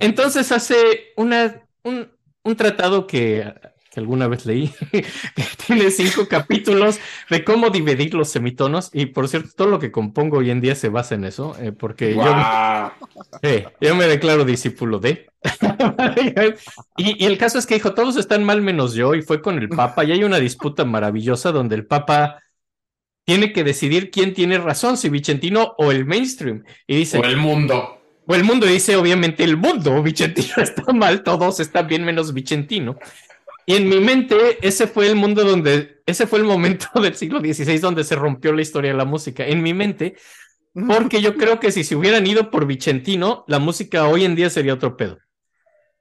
Entonces 0.00 0.50
hace 0.50 1.12
una, 1.16 1.62
un, 1.84 2.10
un 2.42 2.56
tratado 2.56 3.06
que, 3.06 3.52
que 3.94 4.00
alguna 4.00 4.26
vez 4.26 4.44
leí, 4.44 4.72
que 4.92 5.44
tiene 5.66 5.90
cinco 5.90 6.26
capítulos 6.28 6.98
de 7.30 7.44
cómo 7.44 7.70
dividir 7.70 8.14
los 8.14 8.28
semitonos. 8.28 8.90
Y 8.92 9.06
por 9.06 9.28
cierto, 9.28 9.50
todo 9.56 9.68
lo 9.68 9.78
que 9.78 9.92
compongo 9.92 10.38
hoy 10.38 10.50
en 10.50 10.60
día 10.60 10.74
se 10.74 10.88
basa 10.88 11.14
en 11.14 11.24
eso, 11.24 11.56
eh, 11.60 11.72
porque 11.72 12.14
yo, 12.14 12.92
eh, 13.42 13.66
yo 13.80 13.94
me 13.94 14.06
declaro 14.06 14.44
discípulo 14.44 14.98
de. 14.98 15.26
y, 16.96 17.22
y 17.22 17.26
el 17.26 17.38
caso 17.38 17.58
es 17.58 17.66
que 17.66 17.74
dijo, 17.74 17.94
todos 17.94 18.16
están 18.16 18.44
mal 18.44 18.62
menos 18.62 18.94
yo, 18.94 19.14
y 19.14 19.22
fue 19.22 19.40
con 19.40 19.58
el 19.58 19.68
Papa, 19.68 20.04
y 20.04 20.12
hay 20.12 20.24
una 20.24 20.38
disputa 20.40 20.84
maravillosa 20.84 21.52
donde 21.52 21.76
el 21.76 21.86
Papa 21.86 22.40
tiene 23.24 23.52
que 23.52 23.64
decidir 23.64 24.10
quién 24.10 24.34
tiene 24.34 24.58
razón, 24.58 24.96
si 24.96 25.08
Vicentino 25.08 25.74
o 25.78 25.90
el 25.90 26.04
mainstream. 26.04 26.64
Y 26.86 26.96
dice, 26.96 27.18
O 27.18 27.24
el 27.24 27.36
mundo. 27.36 27.98
o 28.26 28.34
el 28.34 28.44
mundo 28.44 28.66
dice, 28.66 28.96
obviamente, 28.96 29.44
el 29.44 29.56
mundo, 29.56 30.02
Vicentino 30.02 30.54
está 30.62 30.92
mal, 30.92 31.22
todos 31.22 31.60
están 31.60 31.86
bien 31.86 32.04
menos 32.04 32.32
Vicentino. 32.34 32.96
Y 33.66 33.76
en 33.76 33.88
mi 33.88 34.00
mente, 34.00 34.58
ese 34.66 34.86
fue 34.86 35.06
el 35.06 35.16
mundo 35.16 35.44
donde, 35.44 36.02
ese 36.06 36.26
fue 36.26 36.38
el 36.38 36.44
momento 36.44 36.88
del 37.00 37.14
siglo 37.14 37.40
XVI 37.40 37.78
donde 37.78 38.04
se 38.04 38.16
rompió 38.16 38.52
la 38.52 38.62
historia 38.62 38.92
de 38.92 38.96
la 38.96 39.04
música. 39.04 39.46
En 39.46 39.62
mi 39.62 39.74
mente, 39.74 40.16
porque 40.74 41.22
yo 41.22 41.36
creo 41.36 41.60
que 41.60 41.72
si 41.72 41.84
se 41.84 41.96
hubieran 41.96 42.26
ido 42.26 42.50
por 42.50 42.66
Vicentino, 42.66 43.44
la 43.46 43.58
música 43.58 44.08
hoy 44.08 44.24
en 44.24 44.34
día 44.34 44.50
sería 44.50 44.74
otro 44.74 44.96
pedo. 44.96 45.18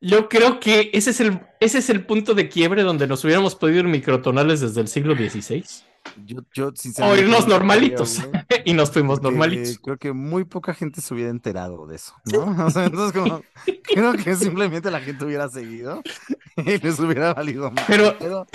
Yo 0.02 0.27
creo 0.27 0.60
que 0.60 0.90
ese 0.94 1.11
es 1.11 1.22
el, 1.22 1.40
ese 1.61 1.77
es 1.77 1.90
el 1.90 2.06
punto 2.06 2.34
de 2.34 2.49
quiebre 2.49 2.84
donde 2.84 3.07
nos 3.07 3.23
hubiéramos 3.23 3.56
podido 3.56 3.80
ir 3.80 3.85
microtonales 3.85 4.60
desde 4.60 4.81
el 4.81 4.88
siglo 4.90 5.15
XVI. 5.15 5.64
Yo, 6.26 6.42
yo 6.54 6.72
O 7.02 7.16
irnos 7.16 7.48
no 7.48 7.54
normalitos. 7.56 8.22
creo, 8.48 8.62
y 8.66 8.74
nos 8.74 8.92
fuimos 8.92 9.20
porque 9.20 9.38
normalitos. 9.38 9.80
Creo 9.80 9.98
que 9.98 10.12
muy 10.14 10.44
poca 10.44 10.74
gente 10.74 11.02
se 11.02 11.14
hubiera 11.14 11.30
enterado 11.30 11.88
de 11.88 11.96
eso, 11.96 12.14
¿no? 12.26 12.44
O 12.66 12.70
sea, 12.70 12.86
entonces, 12.86 13.20
como, 13.20 13.42
creo 13.84 14.14
que 14.14 14.36
simplemente 14.36 14.92
la 14.92 15.00
gente 15.00 15.26
hubiera 15.26 15.50
seguido 15.50 16.02
y 16.58 16.78
les 16.78 17.00
hubiera 17.00 17.34
valido 17.34 17.72
más. 17.72 17.86
Pero- 17.88 18.16
no 18.22 18.46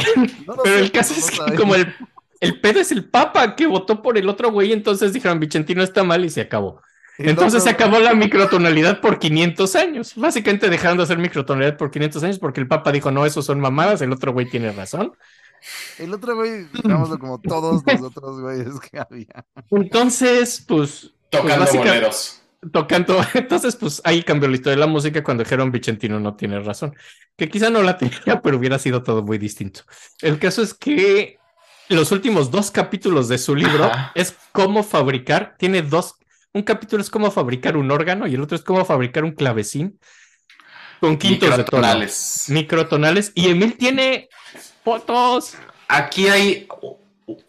Pero 0.63 0.65
sé, 0.65 0.81
el 0.81 0.93
caso 0.93 1.15
no 1.15 1.19
es 1.47 1.51
que 1.51 1.57
como 1.57 1.75
el, 1.75 1.95
el 2.41 2.61
pedo 2.61 2.81
es 2.81 2.93
el 2.93 3.09
papa 3.09 3.57
que 3.57 3.67
votó 3.67 4.03
por 4.03 4.19
el 4.19 4.29
otro 4.29 4.53
güey, 4.53 4.73
entonces 4.73 5.13
dijeron 5.13 5.41
Vicentino 5.41 5.83
está 5.83 6.05
mal 6.05 6.25
y 6.25 6.31
se 6.31 6.43
acabó. 6.43 6.81
Entonces 7.21 7.65
se 7.65 7.71
acabó 7.71 7.99
la 7.99 8.15
microtonalidad 8.15 9.01
por 9.01 9.19
500 9.19 9.75
años. 9.75 10.13
Básicamente 10.15 10.71
dejaron 10.71 10.99
de 10.99 11.03
hacer 11.03 11.19
microtonalidad 11.19 11.77
por 11.77 11.91
500 11.91 12.23
años 12.23 12.39
porque 12.39 12.61
el 12.61 12.69
papa 12.69 12.93
dijo, 12.93 13.11
no, 13.11 13.27
esos 13.27 13.45
son 13.45 13.59
mamadas, 13.59 14.01
el 14.03 14.13
otro 14.13 14.33
güey 14.33 14.49
tiene 14.49 14.71
razón. 14.71 15.13
El 15.99 16.15
otro 16.15 16.35
güey, 16.37 16.67
digámoslo 16.73 17.19
como 17.19 17.41
todos 17.41 17.83
los 17.87 18.03
otros 18.03 18.41
güeyes 18.41 18.79
que 18.81 18.99
había. 18.99 19.45
Entonces, 19.71 20.65
pues... 20.67 21.13
Tocando 21.31 21.61
básica- 21.65 21.85
boleros. 21.85 22.43
tocando. 22.73 23.21
Entonces, 23.35 23.77
pues 23.77 24.01
ahí 24.05 24.23
cambió 24.23 24.49
la 24.49 24.55
historia 24.57 24.77
de 24.77 24.81
la 24.81 24.87
música 24.87 25.23
cuando 25.23 25.43
dijeron 25.45 25.71
Vicentino 25.71 26.19
no 26.21 26.37
tiene 26.37 26.59
razón. 26.61 26.95
Que 27.37 27.49
quizá 27.49 27.71
no 27.71 27.83
la 27.83 27.99
tenía, 27.99 28.41
pero 28.43 28.57
hubiera 28.57 28.79
sido 28.79 29.03
todo 29.03 29.23
muy 29.23 29.39
distinto. 29.39 29.83
El 30.23 30.39
caso 30.39 30.63
es 30.63 30.75
que 30.75 31.39
los 31.89 32.13
últimos 32.13 32.51
dos 32.51 32.71
capítulos 32.71 33.29
de 33.29 33.39
su 33.39 33.55
libro 33.55 33.85
Ajá. 33.85 34.13
es 34.15 34.35
cómo 34.53 34.83
fabricar. 34.83 35.55
Tiene 35.59 35.83
dos. 35.83 36.15
Un 36.55 36.63
capítulo 36.63 37.03
es 37.03 37.11
cómo 37.11 37.31
fabricar 37.31 37.77
un 37.77 37.91
órgano 37.91 38.27
y 38.27 38.35
el 38.35 38.41
otro 38.41 38.57
es 38.57 38.63
cómo 38.63 38.85
fabricar 38.85 39.23
un 39.25 39.33
clavecín 39.33 39.99
con 41.01 41.17
quintos 41.19 41.51
de 41.51 41.65
tono. 41.65 41.83
Microtonales. 41.83 42.45
Microtonales. 42.49 43.33
Y 43.35 43.49
Emil 43.51 43.77
tiene 43.77 44.29
fotos. 44.89 45.55
Aquí 45.89 46.29
hay 46.29 46.67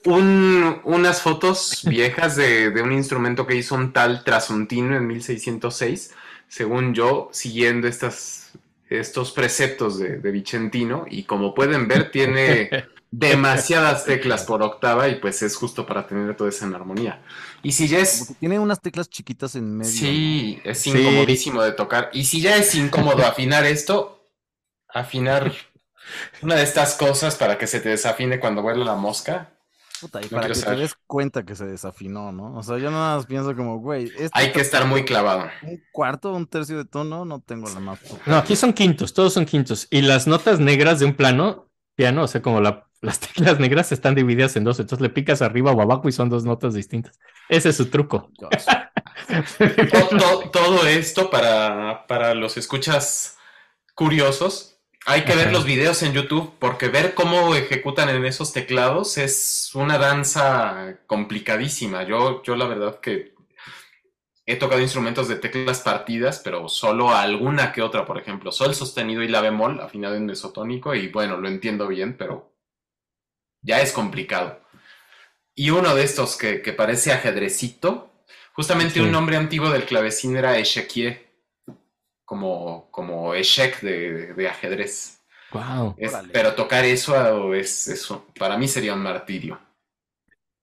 un- 0.05 0.81
unas 0.83 1.21
fotos 1.21 1.81
viejas 1.87 2.35
de, 2.35 2.71
de 2.71 2.81
un 2.81 2.91
instrumento 2.91 3.45
que 3.47 3.55
hizo 3.55 3.75
un 3.75 3.93
tal 3.93 4.23
Trasuntino 4.23 4.95
en 4.95 5.07
1606, 5.07 6.13
según 6.47 6.93
yo, 6.93 7.29
siguiendo 7.31 7.87
estas, 7.87 8.51
estos 8.89 9.31
preceptos 9.31 9.99
de, 9.99 10.17
de 10.19 10.31
Vicentino. 10.31 11.05
Y 11.09 11.23
como 11.23 11.53
pueden 11.53 11.87
ver, 11.87 12.11
tiene 12.11 12.69
demasiadas 13.11 14.05
teclas 14.05 14.43
por 14.43 14.61
octava 14.61 15.07
y 15.07 15.15
pues 15.15 15.41
es 15.41 15.55
justo 15.55 15.85
para 15.85 16.05
tener 16.07 16.35
todo 16.35 16.47
eso 16.47 16.65
en 16.65 16.75
armonía. 16.75 17.21
Y 17.63 17.71
si 17.71 17.87
ya 17.87 17.99
es... 17.99 18.33
Tiene 18.39 18.59
unas 18.59 18.81
teclas 18.81 19.09
chiquitas 19.09 19.55
en 19.55 19.77
medio. 19.77 19.91
Sí, 19.91 20.59
es 20.63 20.79
Sí. 20.79 20.91
incomodísimo 20.91 21.61
de 21.61 21.71
tocar. 21.71 22.09
Y 22.13 22.25
si 22.25 22.41
ya 22.41 22.55
es 22.57 22.75
incómodo 22.75 23.25
afinar 23.25 23.65
esto, 23.65 24.27
afinar 24.87 25.53
una 26.41 26.55
de 26.55 26.63
estas 26.63 26.95
cosas 26.95 27.35
para 27.35 27.57
que 27.57 27.67
se 27.67 27.79
te 27.79 27.89
desafine 27.89 28.39
cuando 28.39 28.61
vuela 28.61 28.83
la 28.85 28.95
mosca, 28.95 29.51
Puta, 30.01 30.21
y 30.21 30.25
No 30.25 30.29
para 30.37 30.47
que 30.47 30.53
te 30.59 30.75
des 30.77 30.95
cuenta 31.07 31.43
que 31.43 31.55
se 31.55 31.65
desafinó, 31.65 32.31
¿no? 32.31 32.55
O 32.57 32.63
sea, 32.63 32.77
yo 32.77 32.89
nada 32.89 33.17
más 33.17 33.25
pienso 33.25 33.53
como, 33.53 33.79
güey, 33.79 34.05
esto 34.17 34.29
hay 34.31 34.53
que 34.53 34.61
estar 34.61 34.85
muy 34.85 35.03
clavado. 35.03 35.49
un 35.61 35.83
cuarto, 35.91 36.33
un 36.33 36.47
tercio 36.47 36.77
de 36.77 36.85
tono, 36.85 37.25
no 37.25 37.41
tengo 37.41 37.67
la 37.69 37.81
más. 37.81 37.99
No, 38.25 38.37
aquí 38.37 38.55
son 38.55 38.71
quintos, 38.71 39.13
todos 39.13 39.33
son 39.33 39.45
quintos. 39.45 39.87
Y 39.89 40.01
las 40.01 40.25
notas 40.25 40.61
negras 40.61 40.99
de 40.99 41.05
un 41.05 41.15
plano, 41.15 41.69
piano, 41.95 42.23
o 42.23 42.27
sea, 42.29 42.41
como 42.41 42.61
la- 42.61 42.87
las 43.01 43.19
teclas 43.19 43.59
negras 43.59 43.91
están 43.91 44.15
divididas 44.15 44.55
en 44.55 44.63
dos, 44.63 44.79
entonces 44.79 45.01
le 45.01 45.09
picas 45.09 45.41
arriba 45.41 45.71
o 45.73 45.81
abajo 45.81 46.07
y 46.07 46.13
son 46.13 46.29
dos 46.29 46.45
notas 46.45 46.73
distintas. 46.73 47.19
Ese 47.49 47.69
es 47.69 47.75
su 47.75 47.87
truco. 47.89 48.31
Gosh. 48.37 48.65
To- 49.91 50.17
to- 50.17 50.49
todo 50.51 50.87
esto 50.87 51.29
para, 51.29 52.05
para 52.07 52.33
los 52.35 52.55
escuchas 52.57 53.37
curiosos. 53.95 54.68
Hay 55.05 55.25
que 55.25 55.35
ver 55.35 55.51
los 55.51 55.65
videos 55.65 56.03
en 56.03 56.13
YouTube 56.13 56.53
porque 56.59 56.87
ver 56.89 57.15
cómo 57.15 57.55
ejecutan 57.55 58.09
en 58.09 58.25
esos 58.25 58.53
teclados 58.53 59.17
es 59.17 59.71
una 59.73 59.97
danza 59.97 60.99
complicadísima. 61.07 62.03
Yo, 62.03 62.43
yo 62.43 62.55
la 62.55 62.67
verdad 62.67 62.99
que 62.99 63.33
he 64.45 64.55
tocado 64.55 64.81
instrumentos 64.81 65.27
de 65.27 65.35
teclas 65.37 65.81
partidas, 65.81 66.39
pero 66.43 66.67
solo 66.69 67.11
alguna 67.11 67.71
que 67.71 67.81
otra, 67.81 68.05
por 68.05 68.17
ejemplo, 68.17 68.51
sol 68.51 68.75
sostenido 68.75 69.23
y 69.23 69.27
la 69.27 69.41
bemol 69.41 69.79
afinado 69.79 70.15
en 70.15 70.25
mesotónico 70.25 70.93
y 70.95 71.07
bueno, 71.07 71.37
lo 71.37 71.47
entiendo 71.47 71.87
bien, 71.87 72.17
pero 72.17 72.51
ya 73.61 73.81
es 73.81 73.91
complicado. 73.91 74.61
Y 75.55 75.71
uno 75.71 75.95
de 75.95 76.03
estos 76.03 76.37
que, 76.37 76.61
que 76.61 76.73
parece 76.73 77.11
ajedrecito, 77.11 78.11
justamente 78.53 78.99
Sí. 78.99 79.01
un 79.01 79.11
nombre 79.11 79.37
antiguo 79.37 79.69
del 79.69 79.85
clavecín 79.85 80.37
era 80.37 80.57
Echequier, 80.57 81.28
como, 82.29 82.89
como 82.91 83.33
Echec 83.33 83.81
de, 83.81 84.33
de 84.35 84.47
ajedrez. 84.49 85.19
Wow. 85.51 85.97
Es- 85.97 86.13
pero 86.33 86.55
tocar 86.55 86.85
eso 86.85 87.53
es 87.55 87.87
eso, 87.89 88.27
para 88.39 88.57
mí 88.57 88.67
sería 88.67 88.93
un 88.95 89.03
martirio. 89.03 89.59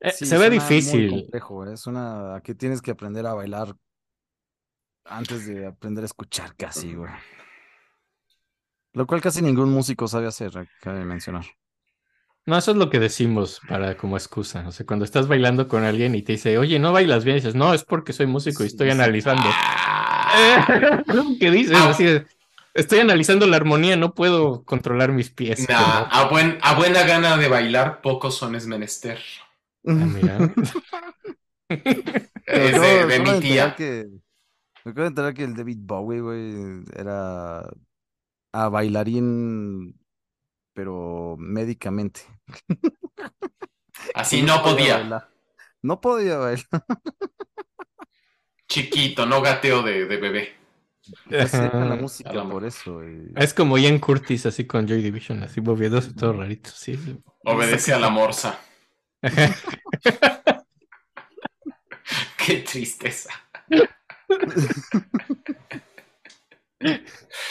Eh, 0.00 0.16
Sí, 0.18 0.26
se 0.26 0.38
ve 0.38 0.50
muy 0.50 1.04
difícil. 1.04 1.06
complejo, 1.06 1.66
¿eh? 1.66 1.74
es 1.74 1.86
una 1.86 2.40
que 2.44 2.54
tienes 2.54 2.80
que 2.82 2.90
aprender 2.92 3.26
a 3.26 3.34
bailar 3.34 3.74
antes 5.04 5.46
de 5.46 5.66
aprender 5.66 6.04
a 6.04 6.06
escuchar 6.06 6.54
casi, 6.56 6.94
güey. 6.94 7.12
Lo 8.94 9.06
cual 9.06 9.20
casi 9.20 9.42
ningún 9.42 9.70
músico 9.70 10.08
sabe 10.08 10.26
hacer, 10.26 10.56
eh, 10.58 10.66
cabe 10.80 11.04
mencionar. 11.04 11.46
No, 12.46 12.56
eso 12.56 12.70
es 12.70 12.76
lo 12.76 12.90
que 12.90 13.00
decimos 13.00 13.60
para 13.66 13.96
como 13.96 14.16
excusa. 14.16 14.66
O 14.68 14.72
sea, 14.72 14.86
cuando 14.86 15.04
estás 15.04 15.26
bailando 15.26 15.66
con 15.68 15.82
alguien 15.84 16.14
y 16.14 16.22
te 16.22 16.32
dice, 16.32 16.58
oye, 16.58 16.78
no 16.78 16.92
bailas 16.92 17.24
bien, 17.24 17.36
dices, 17.36 17.56
no, 17.56 17.74
es 17.74 17.84
porque 17.84 18.12
soy 18.12 18.26
músico 18.26 18.62
y 18.62 18.66
Sí, 18.66 18.68
estoy 18.68 18.90
sí. 18.90 18.90
analizando. 18.90 19.42
Ah, 19.42 19.75
¿Qué 21.40 21.50
dices? 21.50 21.76
Ah. 21.76 21.90
Así 21.90 22.04
de, 22.04 22.26
estoy 22.74 22.98
analizando 23.00 23.46
la 23.46 23.56
armonía, 23.56 23.96
no 23.96 24.14
puedo 24.14 24.64
controlar 24.64 25.12
mis 25.12 25.30
pies. 25.30 25.68
nah, 25.68 26.08
a, 26.10 26.28
buen- 26.28 26.58
a 26.62 26.74
buena 26.74 27.02
gana 27.04 27.36
de 27.36 27.48
bailar, 27.48 28.00
pocos 28.02 28.36
son 28.36 28.54
es 28.54 28.66
menester. 28.66 29.18
Ah, 29.86 29.92
mira. 29.92 30.38
Es 32.46 32.74
acabo- 32.76 33.06
de, 33.08 33.18
mi 33.20 33.40
tía. 33.40 33.74
que- 33.74 34.06
me 34.84 34.92
acabo 34.92 35.02
de 35.02 35.08
enterar 35.08 35.34
que 35.34 35.42
el 35.44 35.56
David 35.56 35.78
Bowie, 35.80 36.20
güey, 36.20 36.84
era 36.94 37.68
a 38.52 38.68
bailarín, 38.68 39.98
pero 40.72 41.34
médicamente. 41.38 42.20
Así 44.14 44.42
no 44.42 44.62
podía. 44.62 44.98
bailar. 44.98 45.28
No 45.82 46.00
podía 46.00 46.36
bailar. 46.38 46.66
Chiquito, 48.68 49.26
no 49.26 49.40
gateo 49.42 49.82
de, 49.82 50.06
de 50.06 50.16
bebé. 50.16 50.54
Pues 51.28 51.50
se 51.52 51.58
llama 51.58 51.84
la 51.84 51.92
Ajá. 51.94 52.02
música 52.02 52.30
Hablamos. 52.30 52.52
por 52.52 52.64
eso. 52.64 53.04
y- 53.04 53.32
Es 53.36 53.54
como 53.54 53.78
Ian 53.78 53.98
Curtis, 54.00 54.44
así 54.46 54.66
con 54.66 54.86
Joy 54.88 55.02
Division, 55.02 55.42
así 55.44 55.60
moviéndose 55.60 56.12
todo 56.14 56.32
rarito. 56.32 56.70
Sí. 56.70 56.96
sí. 56.96 57.16
Obedece 57.44 57.92
a 57.92 57.98
la 57.98 58.10
morsa. 58.10 58.58
Qué 62.36 62.56
tristeza. 62.58 63.30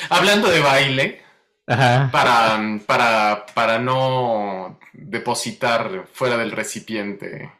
Hablando 0.09 0.49
de 0.49 0.59
baile, 0.59 1.21
Ajá. 1.67 2.09
para, 2.11 2.59
para, 2.85 3.45
para 3.53 3.79
no 3.79 4.79
depositar 4.93 6.07
fuera 6.13 6.37
del 6.37 6.51
recipiente 6.51 7.51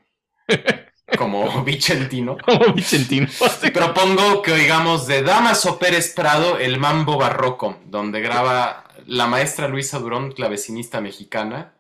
como 1.18 1.64
Vicentino. 1.66 2.38
Como 2.44 2.74
Vicentino. 2.74 3.28
Propongo 3.74 4.42
que 4.42 4.52
oigamos 4.52 5.08
de 5.08 5.22
Damaso 5.24 5.78
Pérez 5.80 6.14
Prado 6.14 6.58
el 6.58 6.80
Mambo 6.80 7.18
Barroco, 7.18 7.80
donde 7.86 8.22
graba 8.22 8.86
la 9.06 9.28
maestra 9.28 9.68
Luisa 9.68 10.00
Durón, 10.00 10.32
clavecinista 10.32 11.00
mexicana, 11.02 11.76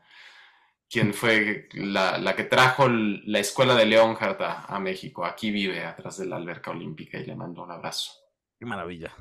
quien 0.90 1.14
fue 1.14 1.68
la, 1.74 2.18
la 2.18 2.36
que 2.36 2.44
trajo 2.44 2.88
la 2.88 3.40
escuela 3.40 3.76
de 3.76 3.86
Leonhardt 3.86 4.42
a, 4.42 4.66
a 4.66 4.80
México. 4.80 5.26
Aquí 5.26 5.52
vive, 5.52 5.84
atrás 5.84 6.18
de 6.18 6.26
la 6.28 6.36
alberca 6.36 6.72
olímpica, 6.72 7.18
y 7.18 7.26
le 7.26 7.36
mando 7.36 7.64
un 7.64 7.72
abrazo. 7.72 8.12
Qué 8.60 8.66
maravilla. 8.66 9.12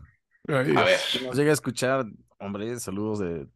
A 0.47 0.53
ver, 0.63 1.01
Nos 1.23 1.37
llega 1.37 1.51
a 1.51 1.55
escuchar, 1.55 2.05
hombre, 2.39 2.79
saludos 2.79 3.21
de 3.21 3.47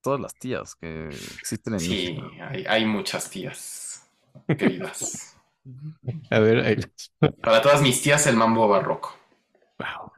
todas 0.00 0.20
las 0.20 0.32
tías 0.34 0.76
que 0.76 1.08
existen 1.08 1.74
en 1.74 1.80
sí, 1.80 1.88
México. 1.90 2.30
hay, 2.48 2.64
hay 2.66 2.84
muchas 2.84 3.28
tías 3.28 4.08
queridas. 4.56 5.32
A 6.30 6.38
ver, 6.38 6.64
ahí 6.64 6.76
Para 7.42 7.62
todas 7.62 7.82
mis 7.82 8.00
tías, 8.00 8.26
el 8.26 8.36
Mambo 8.36 8.68
Barroco. 8.68 9.16
Wow. 9.78 10.12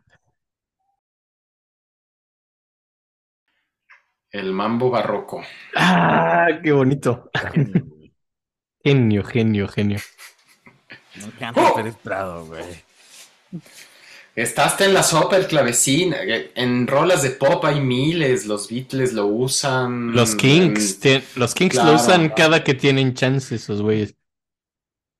El 4.30 4.52
Mambo 4.52 4.90
Barroco. 4.90 5.42
Ah, 5.74 6.48
qué 6.62 6.72
bonito. 6.72 7.30
Genio, 8.82 9.24
genio, 9.24 9.68
genio. 9.68 9.98
encanta 11.14 11.70
¡Oh! 11.70 11.74
Pérez 11.74 11.96
Prado, 11.96 12.44
güey. 12.46 12.64
Está 14.36 14.66
hasta 14.66 14.84
en 14.84 14.94
la 14.94 15.02
sopa 15.02 15.36
el 15.36 15.46
clavecín. 15.46 16.14
En 16.54 16.86
rolas 16.86 17.22
de 17.22 17.30
pop 17.30 17.64
hay 17.64 17.80
miles. 17.80 18.46
Los 18.46 18.68
Beatles 18.68 19.12
lo 19.12 19.26
usan. 19.26 20.12
Los 20.14 20.36
Kings, 20.36 21.04
En, 21.04 21.24
los 21.34 21.54
Kings 21.54 21.74
lo 21.76 21.94
usan 21.94 22.28
claro. 22.28 22.34
cada 22.36 22.64
que 22.64 22.74
tienen 22.74 23.14
chance 23.14 23.54
esos 23.54 23.82
güeyes. 23.82 24.14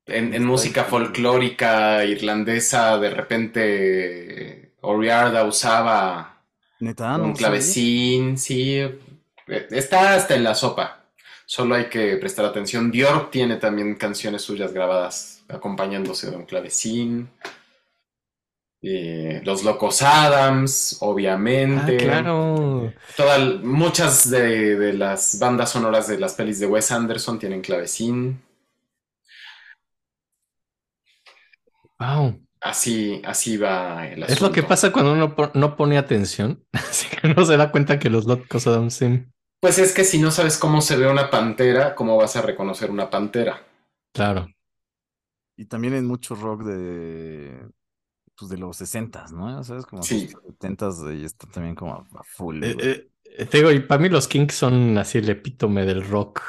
En- 0.09 0.35
en 0.35 0.45
música 0.45 0.85
folclórica 0.85 2.05
irlandesa, 2.05 2.99
de 2.99 3.11
repente 3.11 4.73
Oriarda 4.81 5.45
usaba 5.45 6.43
Neta, 6.81 7.17
un 7.17 7.29
no 7.29 7.35
clavecín. 7.35 8.39
Sí, 8.39 8.81
está 9.71 10.15
hasta 10.15 10.35
en 10.35 10.45
la 10.45 10.55
sopa. 10.55 11.05
Solo 11.47 11.75
hay 11.77 11.87
que 11.87 12.17
prestar 12.17 12.45
atención. 12.45 12.91
Björk 12.91 13.31
tiene 13.31 13.57
también 13.57 13.95
canciones 13.97 14.43
suyas 14.43 14.73
grabadas 14.73 15.43
acompañándose 15.49 16.31
de 16.31 16.37
un 16.37 16.45
clavecín. 16.45 17.31
Eh, 18.81 19.41
los 19.45 19.65
Locos 19.65 20.03
Adams, 20.03 20.99
Ah, 21.01 21.07
obviamente. 21.07 21.97
claro. 21.97 22.93
Toda- 23.17 23.39
muchas 23.63 24.31
de, 24.31 24.77
de 24.77 24.93
las 24.93 25.39
bandas 25.41 25.71
sonoras 25.71 26.07
de 26.07 26.19
las 26.19 26.35
pelis 26.35 26.61
de 26.61 26.67
Wes 26.67 26.93
Anderson 26.93 27.39
tienen 27.41 27.61
clavecín. 27.61 28.41
Wow. 31.99 32.41
Así, 32.61 33.23
así 33.25 33.57
va 33.57 34.07
el 34.09 34.25
Es 34.25 34.41
lo 34.41 34.51
que 34.51 34.61
asunto. 34.61 34.69
pasa 34.69 34.93
cuando 34.93 35.13
uno 35.13 35.35
no 35.55 35.77
pone 35.77 35.97
atención. 35.97 36.65
Así 36.73 37.07
que 37.17 37.29
no 37.33 37.45
se 37.45 37.57
da 37.57 37.71
cuenta 37.71 37.99
que 37.99 38.11
los 38.11 38.27
locos 38.27 38.67
Adams 38.67 38.95
sí. 38.95 39.25
Pues 39.61 39.79
es 39.79 39.93
que 39.93 40.05
si 40.05 40.19
no 40.19 40.31
sabes 40.31 40.57
cómo 40.59 40.81
se 40.81 40.97
ve 40.97 41.09
una 41.11 41.31
pantera, 41.31 41.95
¿cómo 41.95 42.17
vas 42.17 42.37
a 42.37 42.43
reconocer 42.43 42.91
una 42.91 43.11
pantera? 43.11 43.65
Claro. 44.13 44.49
Y 45.57 45.67
también 45.67 45.95
en 45.95 46.07
mucho 46.07 46.35
rock 46.37 46.63
de, 46.63 47.69
pues 48.37 48.49
de 48.51 48.59
los 48.59 48.77
60 48.77 49.27
¿no? 49.33 49.63
¿Sabes? 49.65 49.87
Como 49.87 50.03
Sí. 50.03 50.29
70 50.29 50.91
y 51.13 51.25
está 51.25 51.49
también 51.49 51.75
como 51.75 51.95
a 51.95 52.23
full. 52.25 52.63
Eh, 52.63 52.75
güey. 52.75 53.11
eh, 53.25 53.47
te 53.47 53.59
digo, 53.59 53.71
y 53.73 53.81
para 53.81 54.01
mí 54.01 54.09
los 54.09 54.29
Kings 54.29 54.55
son 54.55 54.97
así 54.99 55.19
el 55.19 55.29
epítome 55.31 55.85
del 55.85 56.07
rock 56.09 56.43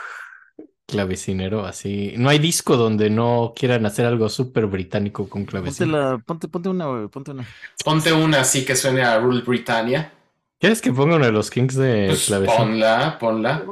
clavecinero, 0.89 1.65
así. 1.65 2.13
No 2.17 2.29
hay 2.29 2.39
disco 2.39 2.77
donde 2.77 3.09
no 3.09 3.53
quieran 3.55 3.85
hacer 3.85 4.05
algo 4.05 4.29
súper 4.29 4.65
británico 4.67 5.29
con 5.29 5.45
ponte, 5.63 5.85
clavecín. 5.85 5.91
la, 5.91 6.17
ponte, 6.19 6.47
ponte 6.47 6.69
una, 6.69 6.87
güey, 6.87 7.07
ponte 7.07 7.31
una. 7.31 7.45
Ponte 7.83 8.13
una 8.13 8.41
así 8.41 8.65
que 8.65 8.75
suene 8.75 9.03
a 9.03 9.19
Rule 9.19 9.41
Britannia. 9.41 10.13
¿Quieres 10.59 10.81
que 10.81 10.91
ponga 10.91 11.15
uno 11.15 11.25
de 11.25 11.31
los 11.31 11.49
Kings 11.49 11.75
de 11.75 12.07
Pues 12.07 12.25
clavecín? 12.25 12.57
ponla, 12.57 13.17
ponla. 13.19 13.65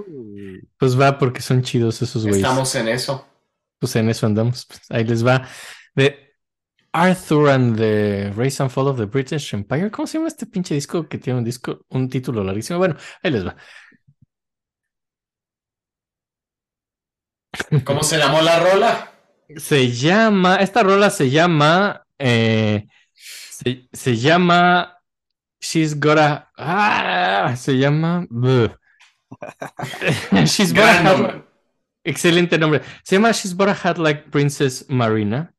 Pues 0.77 0.99
va, 0.99 1.17
porque 1.17 1.41
son 1.41 1.61
chidos 1.61 2.01
esos 2.01 2.27
güeyes. 2.27 2.47
Estamos 2.47 2.73
en 2.75 2.87
eso. 2.87 3.27
Pues 3.79 3.95
en 3.95 4.09
eso 4.09 4.25
andamos. 4.25 4.65
Pues 4.65 4.81
ahí 4.89 5.03
les 5.03 5.25
va. 5.25 5.47
De 5.95 6.35
Arthur 6.93 7.49
and 7.49 7.77
the 7.77 8.31
Rise 8.35 8.63
and 8.63 8.71
Fall 8.71 8.87
of 8.87 8.97
the 8.97 9.05
British 9.05 9.53
Empire. 9.53 9.91
¿Cómo 9.91 10.07
se 10.07 10.17
llama 10.17 10.29
este 10.29 10.45
pinche 10.45 10.73
disco 10.73 11.07
que 11.07 11.17
tiene 11.17 11.39
un 11.39 11.45
disco, 11.45 11.85
un 11.89 12.09
título 12.09 12.43
larguísimo? 12.43 12.79
Bueno, 12.79 12.95
ahí 13.21 13.31
les 13.31 13.45
va. 13.45 13.55
¿Cómo 17.83 18.03
se 18.03 18.17
llamó 18.17 18.41
la 18.41 18.59
rola? 18.59 19.11
Se 19.55 19.91
llama, 19.91 20.57
esta 20.57 20.83
rola 20.83 21.09
se 21.09 21.29
llama, 21.29 22.03
eh, 22.19 22.85
se, 23.13 23.87
se 23.91 24.17
llama 24.17 24.97
She's 25.61 25.99
Got 25.99 26.17
a, 26.19 26.51
ah, 26.57 27.55
se 27.57 27.77
llama. 27.77 28.27
She's 30.45 30.73
Got 30.73 30.83
a 30.83 30.93
Gran 30.93 31.05
Hat- 31.05 31.17
nombre. 31.17 31.43
excelente 32.03 32.57
nombre. 32.57 32.81
Se 33.03 33.15
llama 33.15 33.31
She's 33.31 33.55
Got 33.55 33.69
a 33.69 33.77
Hat 33.83 33.97
Like 33.97 34.29
Princess 34.31 34.85
Marina. 34.89 35.53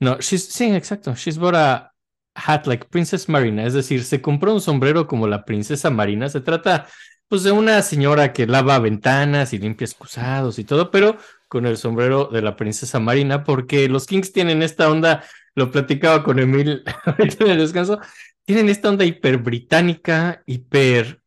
No, 0.00 0.18
she's, 0.20 0.48
sí, 0.48 0.74
exacto. 0.74 1.14
She's 1.14 1.38
Got 1.38 1.54
a 1.54 1.92
Hat 2.34 2.66
Like 2.66 2.86
Princess 2.88 3.28
Marina. 3.28 3.64
Es 3.64 3.74
decir, 3.74 4.02
se 4.04 4.20
compró 4.20 4.52
un 4.54 4.60
sombrero 4.60 5.06
como 5.06 5.26
la 5.28 5.44
princesa 5.44 5.90
Marina. 5.90 6.28
Se 6.28 6.40
trata, 6.40 6.86
pues, 7.32 7.44
de 7.44 7.50
una 7.52 7.80
señora 7.80 8.34
que 8.34 8.46
lava 8.46 8.78
ventanas 8.78 9.54
y 9.54 9.58
limpia 9.58 9.86
excusados 9.86 10.58
y 10.58 10.64
todo, 10.64 10.90
pero 10.90 11.16
con 11.48 11.64
el 11.64 11.78
sombrero 11.78 12.26
de 12.26 12.42
la 12.42 12.56
princesa 12.56 13.00
Marina, 13.00 13.42
porque 13.42 13.88
los 13.88 14.06
Kings 14.06 14.34
tienen 14.34 14.62
esta 14.62 14.90
onda, 14.90 15.24
lo 15.54 15.70
platicaba 15.70 16.24
con 16.24 16.38
Emil 16.38 16.84
en 17.18 17.46
el 17.50 17.56
descanso, 17.56 18.00
tienen 18.44 18.68
esta 18.68 18.90
onda 18.90 19.06
hiper 19.06 19.38
británica, 19.38 20.42
hiper 20.44 21.22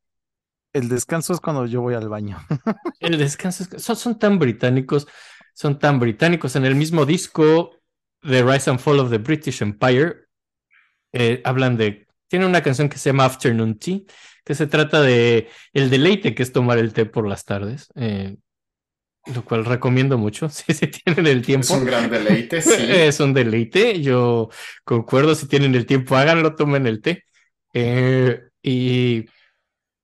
El 0.73 0.89
descanso 0.89 1.33
es 1.33 1.39
cuando 1.39 1.65
yo 1.65 1.81
voy 1.81 1.95
al 1.95 2.07
baño. 2.07 2.37
el 2.99 3.17
descanso 3.17 3.63
es- 3.63 3.81
son, 3.81 3.95
son 3.95 4.19
tan 4.19 4.37
británicos, 4.37 5.07
son 5.55 5.79
tan 5.79 5.99
británicos. 5.99 6.55
En 6.55 6.65
el 6.65 6.75
mismo 6.75 7.07
disco 7.07 7.79
de 8.21 8.43
Rise 8.43 8.69
and 8.69 8.79
Fall 8.79 8.99
of 8.99 9.09
the 9.09 9.17
British 9.17 9.63
Empire, 9.63 10.27
eh, 11.13 11.41
hablan 11.43 11.77
de. 11.77 12.05
Tiene 12.27 12.45
una 12.45 12.61
canción 12.61 12.89
que 12.89 12.99
se 12.99 13.09
llama 13.09 13.25
Afternoon 13.25 13.79
Tea, 13.79 14.01
que 14.45 14.55
se 14.55 14.67
trata 14.67 15.01
de 15.01 15.49
el 15.73 15.89
deleite 15.91 16.35
que 16.35 16.43
es 16.43 16.53
tomar 16.53 16.77
el 16.79 16.93
té 16.93 17.05
por 17.07 17.27
las 17.27 17.45
tardes, 17.45 17.89
eh, 17.95 18.37
lo 19.33 19.43
cual 19.45 19.65
recomiendo 19.65 20.17
mucho 20.17 20.49
si 20.51 20.73
se 20.73 20.87
tienen 20.87 21.27
el 21.27 21.41
Es 21.41 21.45
tiempo. 21.45 21.73
un 21.73 21.85
gran 21.85 22.09
deleite, 22.09 22.61
sí. 22.61 22.73
Es 22.89 23.19
un 23.19 23.33
deleite, 23.33 24.01
yo 24.01 24.49
concuerdo, 24.83 25.35
si 25.35 25.47
tienen 25.47 25.75
el 25.75 25.85
tiempo, 25.85 26.15
háganlo, 26.15 26.55
tomen 26.55 26.87
el 26.87 27.01
té. 27.01 27.23
Eh, 27.73 28.41
y 28.63 29.25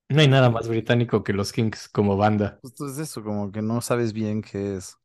no 0.10 0.22
hay 0.22 0.28
nada 0.28 0.50
más 0.50 0.68
británico 0.68 1.24
que 1.24 1.34
los 1.34 1.52
Kings 1.54 1.90
como 1.90 2.18
banda. 2.18 2.60
Justo 2.62 2.88
es 2.88 2.98
eso, 2.98 3.24
como 3.24 3.52
que 3.52 3.62
no 3.62 3.82
sabes 3.82 4.14
bien 4.14 4.42
qué 4.42 4.76
es. 4.78 4.96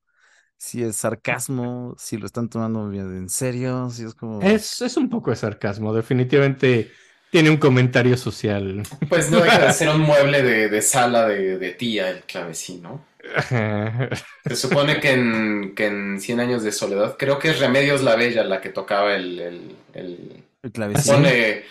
Si 0.59 0.83
es 0.83 0.97
sarcasmo, 0.97 1.95
si 1.99 2.19
lo 2.19 2.27
están 2.27 2.49
tomando 2.49 2.89
bien 2.89 3.17
en 3.17 3.29
serio, 3.29 3.91
si 3.91 4.05
es 4.05 4.15
como... 4.15 4.41
Es, 4.41 4.81
es 4.83 4.97
un 4.97 5.09
poco 5.09 5.31
de 5.31 5.37
sarcasmo, 5.37 5.95
definitivamente 5.95 6.93
tiene 7.37 7.51
un 7.51 7.59
comentario 7.59 8.17
social. 8.17 8.83
Pues 9.11 9.31
no 9.31 9.41
deja 9.41 9.67
de 9.67 9.73
ser 9.75 9.91
un 9.91 10.01
mueble 10.01 10.43
de, 10.43 10.71
de 10.71 10.81
sala 10.81 11.29
de, 11.29 11.59
de 11.59 11.71
tía, 11.73 12.09
el 12.09 12.21
clavecín, 12.21 12.83
¿no? 12.83 13.05
Se 14.47 14.57
supone 14.57 15.01
que 15.01 15.13
en, 15.13 15.75
que 15.75 15.87
en 15.87 16.19
100 16.19 16.41
años 16.41 16.63
de 16.63 16.73
soledad, 16.73 17.17
creo 17.19 17.39
que 17.39 17.51
es 17.51 17.59
Remedios 17.59 18.03
la 18.03 18.17
Bella 18.17 18.43
la 18.45 18.61
que 18.63 18.71
tocaba 18.71 19.15
el... 19.15 19.39
el, 19.41 19.77
el- 19.93 20.43
El 20.63 20.73
clavecín. 20.73 21.15
Pone, 21.15 21.65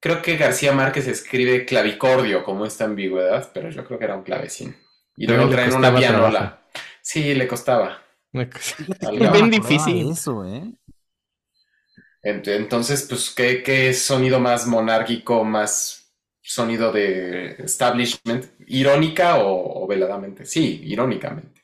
creo 0.00 0.22
que 0.22 0.36
García 0.36 0.72
Márquez 0.72 1.08
escribe 1.08 1.64
clavicordio 1.64 2.44
como 2.44 2.64
esta 2.64 2.84
ambigüedad, 2.84 3.50
pero 3.52 3.70
yo 3.70 3.84
creo 3.84 3.98
que 3.98 4.04
era 4.04 4.14
un 4.16 4.22
clavecín. 4.22 4.76
Y 5.16 5.26
luego 5.26 5.48
traen 5.50 5.74
una 5.74 5.94
pianola. 5.96 6.30
trabajo. 6.30 6.56
Sí, 7.02 7.34
le 7.34 7.48
costaba. 7.48 8.02
Me 8.32 8.48
Bien 9.32 9.50
difícil. 9.50 10.10
Eso, 10.12 10.44
¿eh? 10.44 10.62
Ent- 12.26 12.48
Entonces, 12.48 13.06
pues, 13.08 13.30
¿qué, 13.30 13.62
qué 13.62 13.92
sonido 13.94 14.40
más 14.40 14.66
monárquico, 14.66 15.44
más 15.44 16.12
sonido 16.42 16.92
de 16.92 17.52
establishment? 17.62 18.46
¿Irónica 18.66 19.36
o, 19.38 19.84
o 19.84 19.86
veladamente? 19.86 20.44
Sí, 20.44 20.80
irónicamente. 20.84 21.62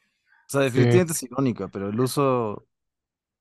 O 0.48 0.52
sea, 0.52 0.60
definitivamente 0.62 1.12
es 1.12 1.22
irónica, 1.22 1.68
pero 1.68 1.89
el 1.89 1.98
uso... 1.98 2.66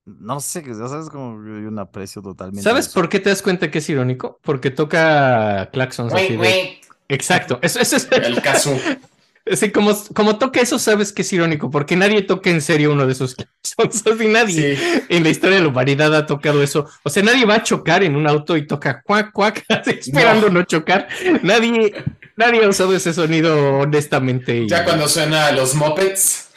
No 0.06 0.40
sé, 0.40 0.64
ya 0.66 0.88
sabes, 0.88 1.10
como 1.10 1.44
que 1.44 1.50
hay 1.52 1.66
un 1.66 1.78
aprecio 1.78 2.22
totalmente... 2.24 2.64
¿Sabes 2.64 2.90
por 2.90 3.08
qué 3.08 3.20
te 3.20 3.30
das 3.30 3.42
cuenta 3.44 3.70
que 3.70 3.78
es 3.78 3.90
irónico? 3.90 4.40
Porque 4.42 4.72
toca 4.72 5.70
claxons 5.72 6.14
así 6.14 6.36
de... 6.38 6.82
Exacto, 7.08 7.60
eso, 7.62 7.80
eso 7.80 7.98
es... 7.98 8.12
El 8.12 8.42
kazoo. 8.42 8.76
Sí, 9.54 9.72
como, 9.72 9.92
como 10.14 10.38
toca 10.38 10.62
eso, 10.62 10.78
sabes 10.78 11.12
que 11.12 11.24
es 11.24 11.34
irónico, 11.34 11.72
porque 11.72 11.96
nadie 11.96 12.22
toca 12.22 12.50
en 12.52 12.62
serio 12.62 12.92
uno 12.94 13.06
de 13.08 13.14
esos 13.14 13.36
claxons, 13.36 14.06
así 14.14 14.28
nadie. 14.28 14.78
Sí. 14.78 15.04
En 15.10 15.24
la 15.24 15.30
historia 15.30 15.58
de 15.58 15.64
la 15.64 15.70
humanidad 15.70 16.16
ha 16.16 16.26
tocado 16.28 16.62
eso. 16.62 16.88
O 17.04 17.10
sea, 17.10 17.24
nadie 17.24 17.46
va 17.46 17.56
a 17.56 17.64
chocar 17.64 18.04
en 18.04 18.16
un 18.16 18.28
auto 18.28 18.56
y 18.56 18.68
toca 18.68 19.02
cuac, 19.04 19.32
cuac, 19.32 19.64
así, 19.70 19.92
esperando 20.00 20.50
no. 20.50 20.64
chocar. 20.64 21.08
Nadie, 21.42 21.94
Nadie 22.38 22.64
ha 22.64 22.70
usado 22.70 22.96
ese 22.96 23.14
sonido 23.14 23.80
honestamente. 23.80 24.58
y- 24.60 24.68
Ya 24.70 24.84
cuando 24.86 25.08
suena 25.08 25.52
los 25.52 25.76
mopeds. 25.76 26.50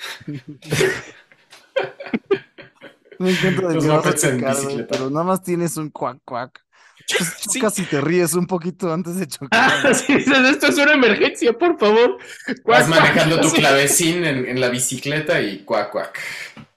Me 3.18 3.30
encanta 3.30 3.68
de 3.68 3.74
Los 3.74 3.84
que 3.84 3.90
vas 3.90 3.98
a 3.98 4.06
mopeds 4.06 4.24
en 4.24 4.44
bicicleta. 4.44 4.86
pero 4.90 5.10
nada 5.10 5.24
más 5.24 5.42
tienes 5.42 5.76
un 5.76 5.90
cuac 5.90 6.18
cuac. 6.24 6.60
Sí. 7.76 7.82
y 7.82 7.84
te 7.84 8.00
ríes 8.00 8.34
un 8.34 8.46
poquito 8.46 8.92
antes 8.92 9.16
de 9.16 9.26
chocar. 9.26 9.48
Ah, 9.52 9.92
sí, 9.94 10.14
dices, 10.14 10.38
esto 10.38 10.66
es 10.68 10.78
una 10.78 10.92
emergencia, 10.94 11.52
por 11.52 11.78
favor. 11.78 12.18
Vas 12.64 12.88
manejando 12.88 13.40
tu 13.40 13.48
Sí. 13.50 13.56
clavecín 13.56 14.24
en, 14.24 14.46
en 14.48 14.60
la 14.60 14.68
bicicleta 14.68 15.40
y 15.40 15.60
cuac, 15.64 15.90
cuac. 15.90 16.18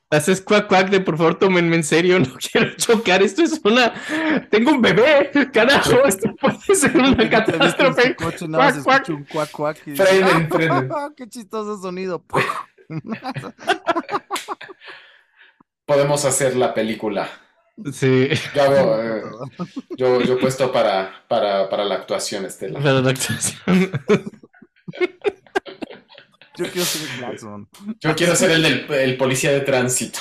Haces 0.10 0.40
cuac 0.42 0.68
cuac 0.68 0.90
de 0.90 1.02
por 1.02 1.18
favor 1.18 1.36
tómenme 1.38 1.76
en 1.76 1.84
serio, 1.84 2.18
no 2.20 2.28
quiero 2.52 2.74
chocar, 2.78 3.22
esto 3.24 3.42
es 3.44 3.60
una... 3.64 3.94
Tengo 4.50 4.72
un 4.72 4.82
bebé, 4.82 5.32
carajo, 5.54 6.06
esto 6.06 6.34
puede 6.40 6.76
ser 6.76 6.96
una 6.98 7.30
catástrofe. 7.30 8.16
coche, 8.16 8.48
nada 8.48 8.66
más 8.72 8.84
Cuac, 8.84 9.06
cuac. 9.06 9.10
un 9.18 9.24
cuac 9.26 9.52
cuac 9.52 9.78
y 9.86 9.92
dices, 9.92 10.08
Frenen, 10.08 10.50
frenen. 10.50 10.90
"Ah, 10.96 11.10
qué 11.16 11.28
chistoso 11.28 11.82
sonido. 11.82 12.24
Podemos 15.86 16.26
hacer 16.26 16.56
la 16.56 16.74
película. 16.74 17.30
Sí, 17.94 18.30
Yo 18.56 18.64
hago, 18.64 19.02
eh, 19.02 19.22
yo, 19.98 20.40
puesto 20.40 20.72
para, 20.72 21.24
para, 21.28 21.70
para 21.70 21.86
la 21.86 21.96
actuación, 21.96 22.46
Estela. 22.46 22.80
para 22.80 23.02
la 23.02 23.12
actuación. 23.12 23.92
Yo 26.58 26.66
quiero 26.72 26.86
ser 26.86 27.10
el 27.10 27.18
Claxon. 27.20 27.70
Yo 28.00 28.16
quiero 28.16 28.36
ser 28.36 28.52
el 28.52 28.64
del 28.64 28.92
el 28.92 29.18
policía 29.18 29.52
de 29.52 29.62
tránsito. 29.62 30.20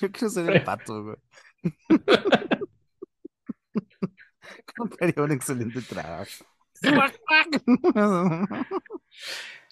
Yo 0.00 0.10
quiero 0.10 0.28
ser 0.30 0.50
el 0.50 0.64
pato, 0.64 1.04
güey. 1.04 1.16
Haría 5.00 5.22
un 5.22 5.32
excelente 5.32 5.80
trabajo. 5.82 6.44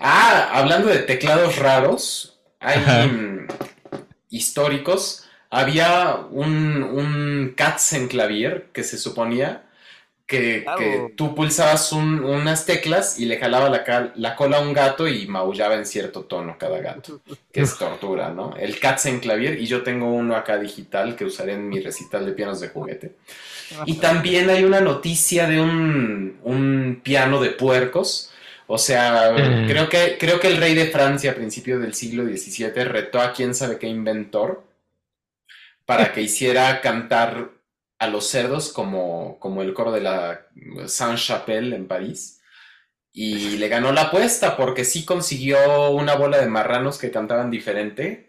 Ah, 0.01 0.51
hablando 0.53 0.87
de 0.89 1.01
teclados 1.01 1.59
raros, 1.59 2.41
hay 2.61 3.47
históricos. 4.29 5.28
Había 5.51 6.17
un, 6.31 6.83
un 6.83 7.55
Katzenclavier 7.57 8.69
que 8.73 8.85
se 8.85 8.99
suponía 8.99 9.65
que, 10.27 10.63
Claro. 10.63 10.79
que 10.79 11.13
tú 11.17 11.35
pulsabas 11.35 11.91
un- 11.93 12.23
unas 12.23 12.67
teclas 12.67 13.19
y 13.19 13.25
le 13.25 13.39
jalaba 13.39 13.71
la, 13.71 13.83
cal- 13.83 14.13
la 14.17 14.37
cola 14.37 14.59
a 14.59 14.61
un 14.61 14.75
gato 14.75 15.09
y 15.09 15.27
maullaba 15.27 15.75
en 15.77 15.87
cierto 15.87 16.25
tono 16.25 16.57
cada 16.59 16.81
gato, 16.81 17.21
que 17.53 17.63
es 17.63 17.79
tortura, 17.79 18.29
¿no? 18.29 18.55
El 18.57 18.79
Katzenclavier, 18.79 19.59
y 19.59 19.65
yo 19.67 19.83
tengo 19.83 20.13
uno 20.13 20.37
acá 20.37 20.59
digital 20.59 21.17
que 21.17 21.25
usaré 21.25 21.55
en 21.55 21.67
mi 21.71 21.81
recital 21.81 22.27
de 22.27 22.33
pianos 22.33 22.61
de 22.61 22.69
juguete. 22.69 23.13
Y 23.87 23.95
también 23.95 24.51
hay 24.51 24.65
una 24.65 24.81
noticia 24.83 25.47
de 25.47 25.61
un, 25.63 26.39
un 26.45 27.01
piano 27.03 27.41
de 27.41 27.51
puercos. 27.51 28.31
O 28.67 28.77
sea, 28.77 29.33
Mm. 29.33 29.67
creo, 29.67 29.89
que, 29.89 30.17
creo 30.21 30.39
que 30.41 30.49
el 30.49 30.59
rey 30.59 30.75
de 30.75 30.87
Francia 30.89 31.31
a 31.31 31.35
principios 31.35 31.81
del 31.81 31.95
siglo 31.95 32.25
XVII 32.25 32.85
retó 32.85 33.19
a 33.21 33.33
quién 33.33 33.55
sabe 33.55 33.79
qué 33.79 33.87
inventor 33.87 34.63
para 35.89 36.13
que 36.13 36.21
hiciera 36.21 36.83
cantar 36.83 37.51
a 37.99 38.07
los 38.09 38.27
cerdos 38.29 38.71
como, 38.73 39.39
como 39.41 39.63
el 39.63 39.73
coro 39.73 39.91
de 39.91 40.03
la 40.03 40.47
Saint-Chapelle 40.87 41.75
en 41.75 41.89
París. 41.89 42.43
Y 43.13 43.57
le 43.57 43.69
ganó 43.69 43.93
la 43.93 44.03
apuesta 44.03 44.57
porque 44.57 44.85
sí 44.85 45.05
consiguió 45.05 45.91
una 45.91 46.15
bola 46.15 46.39
de 46.39 46.47
marranos 46.49 46.99
que 46.99 47.11
cantaban 47.11 47.51
diferente 47.51 48.29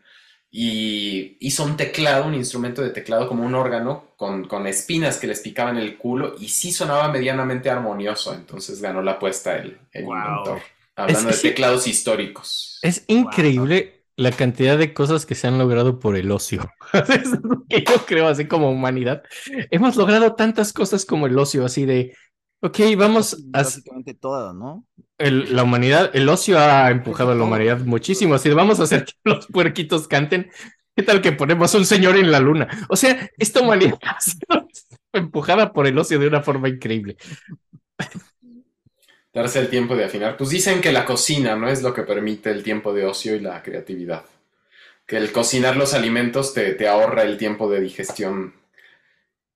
y 0.51 1.37
hizo 1.45 1.63
un 1.65 1.77
teclado, 1.77 2.25
un 2.25 2.33
instrumento 2.33 2.81
de 2.81 2.91
teclado 2.91 3.27
como 3.27 3.45
un 3.45 3.53
órgano 3.55 4.13
con, 4.17 4.47
con 4.47 4.65
espinas 4.65 5.17
que 5.17 5.27
les 5.27 5.41
picaban 5.41 5.77
el 5.77 5.97
culo 5.97 6.35
y 6.39 6.47
sí 6.49 6.71
sonaba 6.71 7.09
medianamente 7.09 7.69
armonioso, 7.69 8.33
entonces 8.33 8.81
ganó 8.81 9.01
la 9.03 9.11
apuesta 9.13 9.57
el, 9.57 9.77
el 9.91 10.05
Wow. 10.05 10.15
inventor. 10.15 10.61
Hablando 10.95 11.29
Es- 11.29 11.43
de 11.43 11.49
teclados 11.49 11.87
históricos. 11.87 12.79
Es 12.81 13.03
increíble 13.07 13.98
la 14.19 14.31
cantidad 14.31 14.77
de 14.77 14.93
cosas 14.93 15.25
que 15.25 15.35
se 15.35 15.47
han 15.47 15.57
logrado 15.57 15.99
por 15.99 16.15
el 16.15 16.31
ocio. 16.31 16.69
Es 17.09 17.31
lo 17.43 17.63
que 17.69 17.83
yo 17.83 18.05
creo, 18.05 18.27
así 18.27 18.47
como 18.47 18.71
humanidad. 18.71 19.23
Hemos 19.71 19.95
logrado 19.95 20.35
tantas 20.35 20.73
cosas 20.73 21.05
como 21.05 21.27
el 21.27 21.37
ocio, 21.37 21.65
así 21.65 21.85
de, 21.85 22.15
ok, 22.61 22.79
vamos 22.97 23.35
a... 23.53 23.59
Básicamente 23.59 24.13
todas, 24.13 24.53
¿no? 24.55 24.85
el- 25.17 25.55
la 25.55 25.63
humanidad, 25.63 26.11
el 26.13 26.27
ocio 26.29 26.57
ha 26.59 26.89
empujado 26.91 27.31
a 27.31 27.35
la 27.35 27.43
humanidad 27.43 27.79
muchísimo, 27.79 28.33
así 28.35 28.49
de, 28.49 28.55
vamos 28.55 28.79
a 28.79 28.83
hacer 28.83 29.05
que 29.05 29.13
los 29.23 29.47
puerquitos 29.47 30.07
canten. 30.07 30.49
¿Qué 30.95 31.03
tal 31.03 31.21
que 31.21 31.31
ponemos 31.31 31.73
un 31.75 31.85
señor 31.85 32.17
en 32.17 32.31
la 32.31 32.39
luna? 32.39 32.67
O 32.89 32.95
sea, 32.97 33.29
esta 33.37 33.61
humanidad 33.61 33.97
ha 34.03 34.19
sido 34.21 34.67
empujada 35.13 35.71
por 35.73 35.87
el 35.87 35.97
ocio 35.97 36.19
de 36.19 36.27
una 36.27 36.41
forma 36.41 36.67
increíble. 36.69 37.15
Darse 39.39 39.59
el 39.59 39.69
tiempo 39.69 39.95
de 39.95 40.03
afinar. 40.03 40.35
Pues 40.35 40.49
dicen 40.49 40.81
que 40.81 40.91
la 40.91 41.05
cocina 41.05 41.55
no 41.55 41.69
es 41.69 41.81
lo 41.81 41.93
que 41.93 42.03
permite 42.03 42.51
el 42.51 42.61
tiempo 42.61 42.93
de 42.93 43.05
ocio 43.05 43.35
y 43.35 43.39
la 43.39 43.63
creatividad. 43.63 44.25
Que 45.05 45.15
el 45.15 45.31
cocinar 45.31 45.77
los 45.77 45.93
alimentos 45.93 46.53
te, 46.53 46.73
te 46.73 46.89
ahorra 46.89 47.23
el 47.23 47.37
tiempo 47.37 47.71
de 47.71 47.79
digestión 47.79 48.53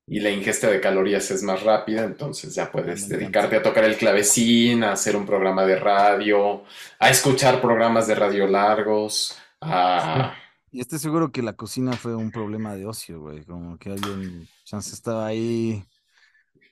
y 0.07 0.22
la 0.22 0.30
ingesta 0.30 0.69
de 0.69 0.80
calorías 0.80 1.30
es 1.31 1.43
más 1.43 1.64
rápida, 1.64 2.05
entonces 2.05 2.55
ya 2.55 2.72
puedes 2.72 3.10
dedicarte 3.10 3.57
a 3.57 3.64
tocar 3.64 3.84
el 3.84 3.97
clavecín, 3.97 4.85
a 4.85 4.93
hacer 4.93 5.18
un 5.18 5.26
programa 5.26 5.65
de 5.65 5.77
radio, 5.77 6.64
a 6.99 7.10
escuchar 7.10 7.60
programas 7.60 8.07
de 8.07 8.15
radio 8.15 8.47
largos, 8.47 9.38
a... 9.60 10.34
Y 10.72 10.80
estoy 10.80 10.99
seguro 10.99 11.30
que 11.30 11.43
la 11.43 11.53
cocina 11.53 11.91
fue 11.91 12.15
un 12.15 12.31
problema 12.31 12.73
de 12.73 12.85
ocio, 12.85 13.19
güey. 13.19 13.43
Como 13.43 13.77
que 13.77 13.91
alguien, 13.91 14.47
chance 14.64 14.95
estaba 14.95 15.27
ahí 15.27 15.84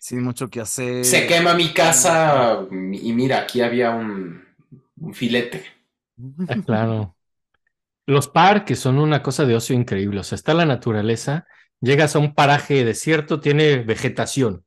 sin 0.02 0.24
mucho 0.24 0.50
que 0.50 0.60
hacer. 0.62 1.06
Se 1.06 1.28
quema 1.28 1.54
mi 1.54 1.74
casa 1.74 2.68
y 2.72 3.14
mira, 3.14 3.42
aquí 3.42 3.62
había 3.62 3.92
un, 3.92 4.44
un 4.98 5.14
filete. 5.14 5.64
Ah, 6.48 6.56
Claro. 6.66 7.16
Los 8.08 8.28
parques 8.28 8.80
son 8.80 9.00
una 9.00 9.22
cosa 9.24 9.46
de 9.46 9.56
ocio 9.56 9.76
increíble. 9.76 10.20
O 10.20 10.24
sea, 10.24 10.36
está 10.36 10.54
la 10.54 10.66
naturaleza, 10.66 11.46
llegas 11.82 12.16
a 12.16 12.20
un 12.20 12.34
paraje 12.34 12.84
desierto, 12.84 13.40
tiene 13.40 13.78
vegetación. 13.78 14.66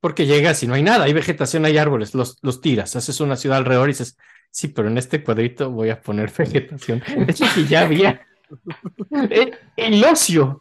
Porque 0.00 0.26
llegas 0.26 0.62
y 0.62 0.66
no 0.66 0.74
hay 0.74 0.82
nada, 0.82 1.04
hay 1.04 1.12
vegetación, 1.12 1.64
hay 1.66 1.78
árboles, 1.78 2.14
los, 2.14 2.38
los 2.42 2.60
tiras, 2.60 2.96
haces 2.96 3.20
una 3.20 3.36
ciudad 3.36 3.58
alrededor 3.58 3.88
y 3.90 3.92
dices, 3.92 4.18
sí, 4.50 4.68
pero 4.68 4.88
en 4.88 4.98
este 4.98 5.22
cuadrito 5.24 5.70
voy 5.70 5.90
a 5.90 6.00
poner 6.02 6.32
vegetación. 6.38 7.02
Es 7.28 7.40
lo 7.40 7.48
que 7.54 7.66
ya 7.66 7.82
había. 7.82 8.26
El, 9.10 9.56
el 9.76 10.04
ocio 10.04 10.60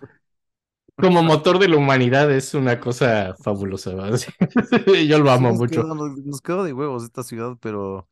como 1.00 1.24
motor 1.24 1.60
de 1.60 1.68
la 1.68 1.78
humanidad 1.78 2.32
es 2.32 2.54
una 2.54 2.80
cosa 2.80 3.36
fabulosa. 3.44 3.92
Yo 5.08 5.20
lo 5.20 5.32
amo 5.32 5.50
nos 5.50 5.58
mucho. 5.58 5.82
Quedó, 5.84 5.96
nos, 5.96 6.18
nos 6.18 6.42
quedó 6.42 6.64
de 6.64 6.74
huevos 6.74 7.04
esta 7.04 7.24
ciudad, 7.24 7.58
pero 7.60 8.08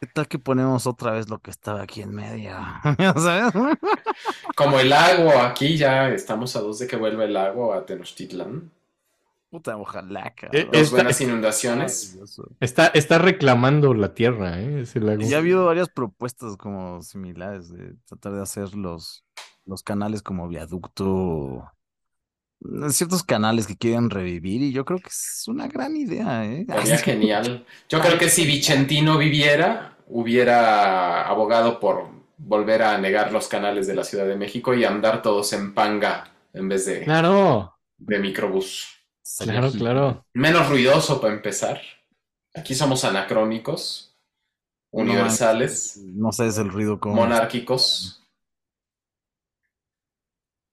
¿qué 0.00 0.06
tal 0.06 0.28
que 0.28 0.38
ponemos 0.38 0.86
otra 0.86 1.12
vez 1.12 1.28
lo 1.28 1.38
que 1.40 1.50
estaba 1.50 1.82
aquí 1.82 2.02
en 2.02 2.14
medio? 2.14 2.56
¿Sabes? 3.16 3.52
Como 4.56 4.78
el 4.80 4.90
lago, 4.90 5.30
aquí 5.40 5.76
ya 5.76 6.08
estamos 6.10 6.54
a 6.56 6.60
dos 6.60 6.78
de 6.78 6.86
que 6.86 6.96
vuelva 6.96 7.24
el 7.24 7.32
lago 7.34 7.72
a 7.72 7.84
Tenochtitlan. 7.86 8.70
Puta, 9.50 9.76
ojalá, 9.76 10.34
cabrón. 10.34 10.68
Esta- 10.72 10.96
buenas 10.96 11.20
inundaciones. 11.20 12.18
Está, 12.58 12.88
está 12.88 13.18
reclamando 13.18 13.94
la 13.94 14.12
tierra, 14.12 14.60
¿eh? 14.60 14.82
Y 15.20 15.28
ya 15.28 15.36
ha 15.36 15.38
habido 15.38 15.66
varias 15.66 15.88
propuestas 15.88 16.56
como 16.56 17.00
similares 17.02 17.70
de 17.70 17.94
tratar 18.04 18.32
de 18.32 18.42
hacer 18.42 18.74
los, 18.74 19.24
los 19.64 19.84
canales 19.84 20.22
como 20.22 20.48
viaducto, 20.48 21.70
ciertos 22.90 23.22
canales 23.22 23.66
que 23.66 23.76
quieren 23.76 24.10
revivir 24.10 24.62
y 24.62 24.72
yo 24.72 24.84
creo 24.84 24.98
que 24.98 25.08
es 25.08 25.44
una 25.46 25.68
gran 25.68 25.96
idea, 25.96 26.44
¿eh? 26.44 26.66
Sería 26.68 26.98
genial. 26.98 27.66
Yo 27.88 28.00
creo 28.00 28.18
que 28.18 28.28
si 28.28 28.46
Vicentino 28.46 29.18
viviera, 29.18 29.98
hubiera 30.08 31.26
abogado 31.26 31.80
por 31.80 32.08
volver 32.36 32.82
a 32.82 32.98
negar 32.98 33.32
los 33.32 33.48
canales 33.48 33.86
de 33.86 33.94
la 33.94 34.04
Ciudad 34.04 34.26
de 34.26 34.36
México 34.36 34.74
y 34.74 34.84
andar 34.84 35.22
todos 35.22 35.52
en 35.52 35.74
panga 35.74 36.32
en 36.52 36.68
vez 36.68 36.86
de, 36.86 37.02
Claro, 37.02 37.78
de 37.98 38.18
microbús. 38.18 38.88
Claro, 39.38 39.70
claro. 39.72 40.26
Menos 40.34 40.68
ruidoso 40.68 41.20
para 41.20 41.34
empezar. 41.34 41.80
Aquí 42.54 42.74
somos 42.74 43.04
anacrónicos, 43.04 44.16
universales, 44.90 45.98
No 46.04 46.30
sé, 46.30 46.46
es 46.46 46.58
el 46.58 46.70
ruido 46.70 47.00
como... 47.00 47.16
monárquicos. 47.16 48.23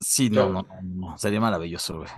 Sí, 0.02 0.30
no, 0.30 0.50
no, 0.50 0.64
no, 0.64 0.82
no, 0.82 1.18
sería 1.18 1.40
maravilloso, 1.40 2.00
güey. 2.00 2.10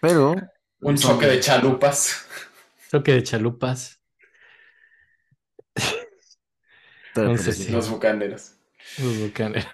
Pero... 0.00 0.34
Un 0.80 0.98
son- 0.98 1.12
choque 1.12 1.26
de 1.26 1.40
chalupas. 1.40 2.26
Choque 2.90 3.12
de 3.12 3.22
chalupas. 3.22 4.00
pero 7.14 7.30
Entonces, 7.30 7.56
sí. 7.56 7.64
sí. 7.64 7.72
Los 7.72 7.88
bucaneros. 7.88 8.52
Los 8.98 9.18
volcanes. 9.18 9.66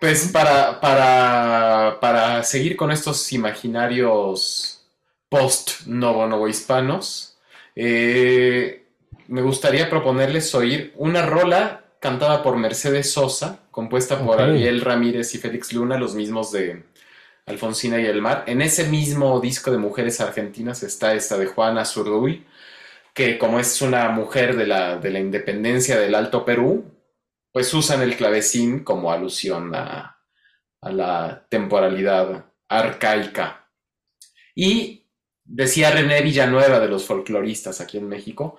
Pues 0.00 0.30
para, 0.32 0.80
para, 0.80 1.98
para 2.00 2.42
seguir 2.42 2.76
con 2.76 2.90
estos 2.90 3.32
imaginarios 3.32 4.84
post-novo 5.28 6.26
novohispanos, 6.26 7.38
eh, 7.74 8.86
me 9.28 9.42
gustaría 9.42 9.88
proponerles 9.90 10.54
oír 10.54 10.92
una 10.96 11.24
rola 11.24 11.84
cantada 12.00 12.42
por 12.42 12.56
Mercedes 12.56 13.12
Sosa, 13.12 13.60
compuesta 13.76 14.18
por. 14.18 14.40
Ariel 14.40 14.80
Ramírez 14.80 15.34
y 15.34 15.38
Félix 15.38 15.74
Luna, 15.74 15.98
los 15.98 16.14
mismos 16.14 16.50
de 16.50 16.84
Alfonsina 17.44 18.00
y 18.00 18.06
el 18.06 18.22
Mar. 18.22 18.44
En 18.46 18.62
ese 18.62 18.88
mismo 18.88 19.38
disco 19.38 19.70
de 19.70 19.76
Mujeres 19.76 20.18
Argentinas 20.22 20.82
está 20.82 21.12
esta 21.12 21.36
de 21.36 21.44
Juana 21.44 21.84
Zurduy, 21.84 22.46
que 23.12 23.36
como 23.36 23.60
es 23.60 23.82
una 23.82 24.08
mujer 24.08 24.56
de 24.56 24.66
la, 24.66 24.96
de 24.96 25.10
la 25.10 25.20
independencia 25.20 26.00
del 26.00 26.14
Alto 26.14 26.42
Perú, 26.42 26.90
pues 27.52 27.74
usan 27.74 28.00
el 28.00 28.16
clavecín 28.16 28.82
como 28.82 29.12
alusión 29.12 29.74
a, 29.74 30.22
a 30.80 30.90
la 30.90 31.46
temporalidad 31.50 32.46
arcaica. 32.70 33.68
Y 34.54 35.06
decía 35.44 35.90
René 35.90 36.22
Villanueva 36.22 36.80
de 36.80 36.88
los 36.88 37.04
folcloristas 37.04 37.82
aquí 37.82 37.98
en 37.98 38.08
México 38.08 38.56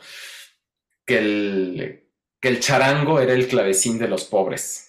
que 1.03 1.17
el, 1.17 2.03
que 2.39 2.49
el 2.49 2.59
charango 2.59 3.19
era 3.19 3.33
el 3.33 3.47
clavecín 3.47 3.97
de 3.97 4.09
los 4.09 4.25
pobres. 4.25 4.86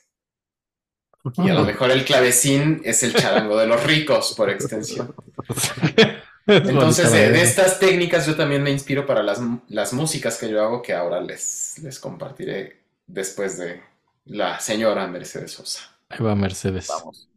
Y 1.36 1.50
a 1.50 1.54
lo 1.54 1.64
mejor 1.66 1.90
el 1.90 2.04
clavecín 2.04 2.80
es 2.84 3.02
el 3.02 3.14
charango 3.14 3.58
de 3.58 3.66
los 3.66 3.82
ricos, 3.84 4.34
por 4.36 4.50
extensión. 4.50 5.14
Entonces, 6.46 7.12
de, 7.12 7.30
de 7.30 7.42
estas 7.42 7.78
técnicas 7.78 8.26
yo 8.26 8.34
también 8.34 8.62
me 8.62 8.70
inspiro 8.70 9.04
para 9.04 9.22
las, 9.22 9.38
las 9.68 9.92
músicas 9.92 10.38
que 10.38 10.48
yo 10.48 10.62
hago, 10.62 10.80
que 10.80 10.94
ahora 10.94 11.20
les, 11.20 11.78
les 11.82 11.98
compartiré 12.00 12.80
después 13.06 13.58
de 13.58 13.82
la 14.24 14.58
señora 14.58 15.06
Mercedes 15.08 15.52
Sosa. 15.52 15.80
Ahí 16.08 16.20
va 16.24 16.34
Mercedes. 16.34 16.88
Vamos. 16.88 17.28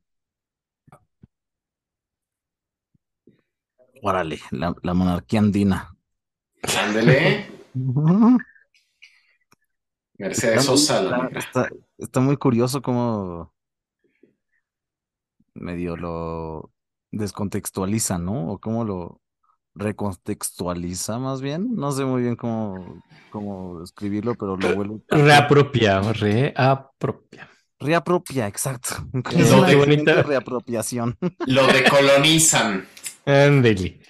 Órale, 4.02 4.40
la, 4.52 4.74
la 4.82 4.94
monarquía 4.94 5.40
andina. 5.40 5.96
Ándele, 6.80 7.48
Mercedes 10.18 10.60
Está 10.60 10.72
muy- 10.72 10.78
Sosa. 10.80 11.02
la 11.02 11.30
está- 11.38 11.70
está 11.98 12.20
muy 12.20 12.38
curioso 12.38 12.82
cómo 12.82 13.54
medio 15.54 15.96
lo 15.98 16.72
descontextualiza, 17.12 18.18
¿no? 18.18 18.50
O 18.52 18.60
cómo 18.60 18.84
lo 18.86 19.22
recontextualiza 19.76 21.18
más 21.20 21.42
bien. 21.42 21.76
No 21.76 21.92
sé 21.92 22.06
muy 22.06 22.22
bien 22.24 22.36
cómo, 22.36 23.02
cómo 23.32 23.82
escribirlo, 23.84 24.36
pero 24.36 24.58
lo 24.58 24.76
vuelve 24.76 25.00
Reapropia, 25.10 26.02
reapropia. 26.02 27.50
reapropia, 27.80 28.48
exacto. 28.48 28.96
Lo 29.14 29.66
Es 29.66 29.68
de- 29.68 29.76
bonita. 29.76 30.24
reapropiación. 30.24 31.18
Lo 31.48 31.68
decolonizan. 31.68 32.86
Ándele. 33.26 34.02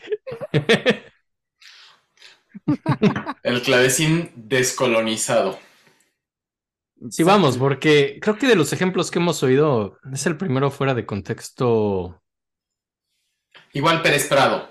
El 3.44 3.62
clavecín 3.62 4.32
descolonizado. 4.36 5.60
Sí, 7.10 7.24
vamos, 7.24 7.58
porque 7.58 8.20
creo 8.22 8.38
que 8.38 8.48
de 8.48 8.56
los 8.56 8.74
ejemplos 8.74 9.10
que 9.10 9.20
hemos 9.20 9.42
oído 9.44 9.98
es 10.14 10.26
el 10.28 10.38
primero 10.38 10.70
fuera 10.70 10.94
de 10.94 11.06
contexto. 11.06 12.22
Igual 13.74 14.02
Pérez 14.02 14.28
Prado. 14.28 14.70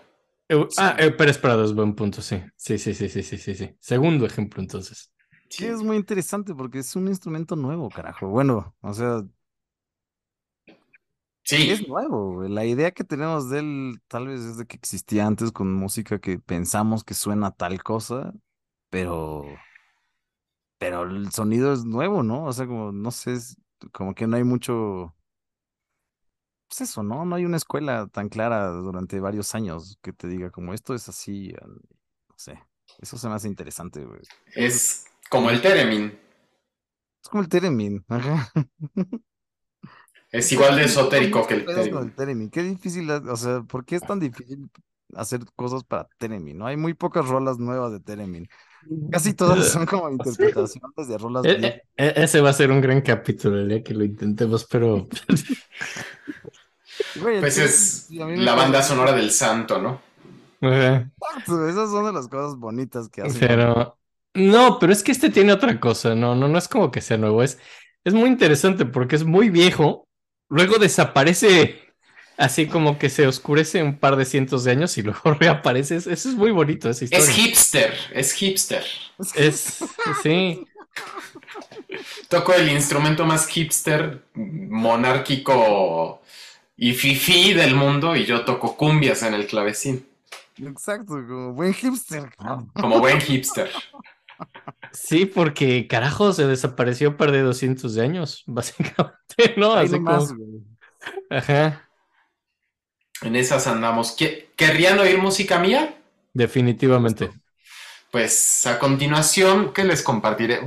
Eh, 0.48 0.66
Ah, 0.78 0.96
eh, 0.98 1.10
Pérez 1.10 1.38
Prado 1.38 1.64
es 1.64 1.72
buen 1.74 1.94
punto, 1.94 2.22
sí. 2.22 2.42
Sí, 2.56 2.78
sí, 2.78 2.94
sí, 2.94 3.08
sí, 3.08 3.22
sí, 3.22 3.38
sí, 3.38 3.54
sí. 3.54 3.76
Segundo 3.80 4.26
ejemplo, 4.26 4.60
entonces. 4.60 5.12
Sí, 5.48 5.66
es 5.66 5.82
muy 5.82 5.96
interesante 5.96 6.54
porque 6.54 6.78
es 6.78 6.94
un 6.96 7.08
instrumento 7.08 7.56
nuevo, 7.56 7.88
carajo. 7.90 8.28
Bueno, 8.28 8.74
o 8.80 8.94
sea, 8.94 9.22
Sí, 11.42 11.70
es 11.70 11.86
nuevo. 11.88 12.34
güey. 12.34 12.48
La 12.50 12.64
idea 12.64 12.92
que 12.92 13.02
tenemos 13.04 13.50
de 13.50 13.58
él 13.60 14.00
tal 14.08 14.28
vez 14.28 14.40
es 14.40 14.56
de 14.58 14.66
que 14.66 14.76
existía 14.76 15.26
antes 15.26 15.50
con 15.52 15.72
música 15.74 16.20
que 16.20 16.38
pensamos 16.38 17.02
que 17.02 17.14
suena 17.14 17.50
tal 17.50 17.82
cosa, 17.82 18.32
pero 18.90 19.44
pero 20.80 21.02
el 21.02 21.30
sonido 21.30 21.74
es 21.74 21.84
nuevo, 21.84 22.22
¿no? 22.22 22.46
O 22.46 22.52
sea, 22.54 22.66
como 22.66 22.90
no 22.90 23.10
sé, 23.10 23.34
es 23.34 23.58
como 23.92 24.14
que 24.14 24.26
no 24.26 24.38
hay 24.38 24.44
mucho 24.44 25.14
pues 26.70 26.80
eso, 26.88 27.02
¿no? 27.02 27.24
No 27.26 27.36
hay 27.36 27.44
una 27.44 27.58
escuela 27.58 28.06
tan 28.06 28.28
clara 28.28 28.68
durante 28.68 29.20
varios 29.20 29.54
años 29.54 29.98
que 30.00 30.12
te 30.12 30.26
diga 30.26 30.50
como 30.50 30.72
esto 30.72 30.94
es 30.94 31.06
así, 31.08 31.52
no 31.60 32.34
sé. 32.36 32.58
Eso 32.98 33.18
se 33.18 33.28
me 33.28 33.34
hace 33.34 33.48
interesante, 33.48 34.04
güey. 34.04 34.20
es 34.54 35.04
como 35.28 35.50
el 35.50 35.60
Teremin. 35.60 36.18
Es 37.22 37.28
como 37.28 37.42
el 37.42 37.48
Teremin. 37.48 38.04
Ajá. 38.08 38.50
Es 40.32 40.52
igual 40.52 40.76
de 40.76 40.84
esotérico 40.84 41.44
que 41.44 41.54
el 41.54 41.66
Teremin. 41.66 41.98
el 41.98 42.14
Teremin. 42.14 42.50
Qué 42.50 42.62
difícil, 42.62 43.10
o 43.10 43.36
sea, 43.36 43.62
¿por 43.62 43.84
qué 43.84 43.96
es 43.96 44.02
tan 44.02 44.20
difícil 44.20 44.70
hacer 45.12 45.40
cosas 45.56 45.82
para 45.82 46.08
Teremin? 46.18 46.56
No 46.56 46.66
hay 46.66 46.76
muy 46.76 46.94
pocas 46.94 47.26
rolas 47.26 47.58
nuevas 47.58 47.90
de 47.90 47.98
Teremin. 47.98 48.48
Casi 49.10 49.34
todas 49.34 49.66
son 49.66 49.86
como 49.86 50.10
interpretaciones 50.10 51.08
de 51.08 51.18
rolas 51.18 51.48
viejas. 51.48 51.62
eh, 51.62 51.82
eh, 51.96 52.12
ese 52.16 52.40
va 52.40 52.50
a 52.50 52.52
ser 52.52 52.70
un 52.70 52.80
gran 52.80 53.00
capítulo 53.00 53.58
el 53.60 53.68
día 53.68 53.82
que 53.82 53.94
lo 53.94 54.04
intentemos, 54.04 54.66
pero 54.66 55.08
Güey, 57.14 57.40
Pues 57.40 57.58
es 57.58 58.06
sí, 58.08 58.18
la 58.18 58.54
banda 58.54 58.82
sonora 58.82 59.12
del 59.12 59.30
santo, 59.30 59.80
¿no? 59.80 60.00
Exacto, 61.20 61.68
Esas 61.68 61.90
son 61.90 62.06
de 62.06 62.12
las 62.12 62.28
cosas 62.28 62.58
bonitas 62.58 63.08
que 63.08 63.22
hacen. 63.22 63.48
Pero 63.48 63.98
no, 64.34 64.78
pero 64.78 64.92
es 64.92 65.02
que 65.02 65.12
este 65.12 65.30
tiene 65.30 65.52
otra 65.52 65.78
cosa, 65.80 66.14
no, 66.14 66.34
no, 66.34 66.48
no 66.48 66.58
es 66.58 66.68
como 66.68 66.90
que 66.90 67.00
sea 67.00 67.18
nuevo, 67.18 67.42
es, 67.42 67.58
es 68.04 68.14
muy 68.14 68.28
interesante 68.28 68.86
porque 68.86 69.16
es 69.16 69.24
muy 69.24 69.50
viejo, 69.50 70.08
luego 70.48 70.78
desaparece 70.78 71.89
así 72.40 72.68
como 72.68 72.98
que 72.98 73.10
se 73.10 73.26
oscurece 73.28 73.82
un 73.82 73.98
par 73.98 74.16
de 74.16 74.24
cientos 74.26 74.64
de 74.64 74.72
años 74.72 74.98
y 74.98 75.02
luego 75.02 75.34
reaparece, 75.40 75.96
Es- 75.96 76.06
eso 76.08 76.28
es 76.30 76.34
muy 76.36 76.50
bonito 76.52 76.90
esa 76.90 77.04
historia. 77.04 77.28
Es 77.28 77.28
hipster, 77.36 77.94
es 78.12 78.32
hipster. 78.32 78.84
Es, 79.34 79.96
sí, 80.22 80.66
Toco 82.28 82.54
el 82.54 82.70
instrumento 82.70 83.24
más 83.26 83.46
hipster, 83.48 84.22
monárquico 84.34 86.22
y 86.76 86.94
fifí 86.94 87.52
del 87.54 87.74
mundo 87.74 88.16
y 88.16 88.24
yo 88.26 88.44
toco 88.44 88.76
cumbias 88.76 89.22
en 89.22 89.34
el 89.34 89.46
clavecín, 89.46 90.06
Exacto, 90.58 91.14
como 91.26 91.52
buen 91.54 91.72
hipster. 91.74 92.30
como 92.78 93.00
buen 93.00 93.20
hipster. 93.20 93.70
sí, 94.92 95.26
porque 95.26 95.86
carajo 95.88 96.32
se 96.32 96.46
desapareció 96.46 97.10
un 97.10 97.16
par 97.16 97.32
de 97.32 97.40
200 97.42 97.94
de 97.94 98.02
años, 98.02 98.42
básicamente, 98.46 99.54
¿no? 99.56 99.74
Ahí 99.74 99.88
Así 99.88 99.88
nomás, 99.88 100.32
como, 100.32 100.34
güey. 100.36 100.62
ajá, 101.30 101.89
En 103.22 103.36
esas 103.36 103.66
andamos. 103.66 104.12
¿Qué- 104.12 104.50
¿Querrían 104.56 104.98
oír 104.98 105.18
música 105.18 105.58
mía? 105.58 105.94
definitivamente. 106.32 107.30
Pues 108.10 108.66
a 108.66 108.78
continuación, 108.78 109.72
¿qué 109.72 109.84
les 109.84 110.02
compartiré? 110.02 110.60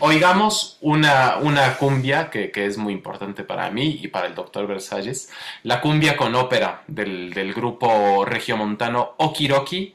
Oigamos 0.00 0.76
una, 0.80 1.36
una 1.38 1.76
cumbia 1.76 2.30
que, 2.30 2.50
que 2.50 2.66
es 2.66 2.76
muy 2.76 2.92
importante 2.92 3.42
para 3.44 3.70
mí 3.70 4.00
y 4.02 4.08
para 4.08 4.26
el 4.26 4.34
doctor 4.34 4.66
Versalles. 4.66 5.30
La 5.62 5.80
cumbia 5.80 6.16
con 6.16 6.34
ópera 6.34 6.82
del, 6.88 7.32
del 7.32 7.54
grupo 7.54 8.24
regiomontano 8.24 9.14
Okiroki 9.18 9.94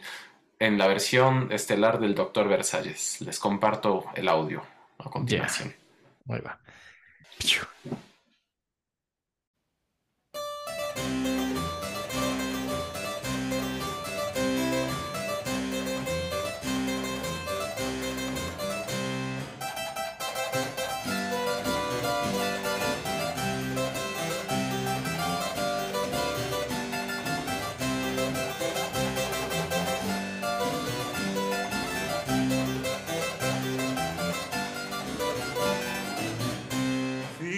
en 0.58 0.78
la 0.78 0.88
versión 0.88 1.52
estelar 1.52 2.00
del 2.00 2.16
doctor 2.16 2.48
Versalles. 2.48 3.22
Les 3.22 3.40
comparto 3.40 4.06
el 4.16 4.28
audio 4.30 4.64
a 4.98 5.10
continuación. 5.10 5.74
Ahí 6.30 6.40
va. 6.42 6.60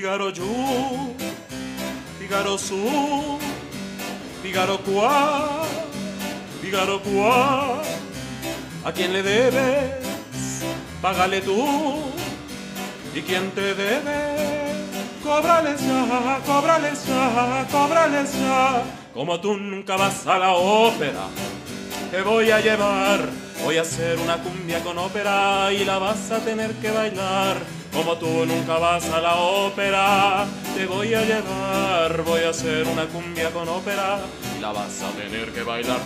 Figaro 0.01 0.31
giù, 0.31 1.15
Figaro 2.17 2.57
su, 2.57 3.37
Figaro 4.41 4.79
qua, 4.79 5.61
Figaro 6.59 6.99
qua. 7.01 7.83
¿A 8.83 8.91
quién 8.91 9.13
le 9.13 9.21
debes? 9.21 10.63
Págale 11.03 11.41
tú. 11.41 12.01
¿Y 13.13 13.21
quién 13.21 13.51
te 13.51 13.75
debe? 13.75 14.73
Cóbrales 15.23 15.79
ya, 15.79 16.39
cóbrales 16.47 17.05
ya, 17.05 17.67
cóbrales 17.71 18.33
ya. 18.33 18.81
Como 19.13 19.39
tú 19.39 19.55
nunca 19.55 19.97
vas 19.97 20.25
a 20.25 20.39
la 20.39 20.53
ópera, 20.53 21.27
te 22.09 22.23
voy 22.23 22.49
a 22.49 22.59
llevar. 22.59 23.29
Voy 23.63 23.77
a 23.77 23.83
hacer 23.83 24.17
una 24.17 24.37
cumbia 24.37 24.79
con 24.79 24.97
ópera 24.97 25.71
y 25.71 25.85
la 25.85 25.99
vas 25.99 26.31
a 26.31 26.39
tener 26.39 26.71
que 26.81 26.89
bailar. 26.89 27.80
Como 27.91 28.17
tú 28.17 28.45
nunca 28.45 28.77
vas 28.77 29.09
a 29.09 29.19
la 29.19 29.35
ópera, 29.35 30.45
te 30.75 30.85
voy 30.85 31.13
a 31.13 31.21
llevar. 31.23 32.21
Voy 32.23 32.41
a 32.43 32.49
hacer 32.49 32.87
una 32.87 33.05
cumbia 33.05 33.51
con 33.51 33.67
ópera 33.67 34.19
y 34.57 34.61
la 34.61 34.71
vas 34.71 35.01
a 35.01 35.09
tener 35.11 35.51
que 35.51 35.63
bailar. 35.63 35.99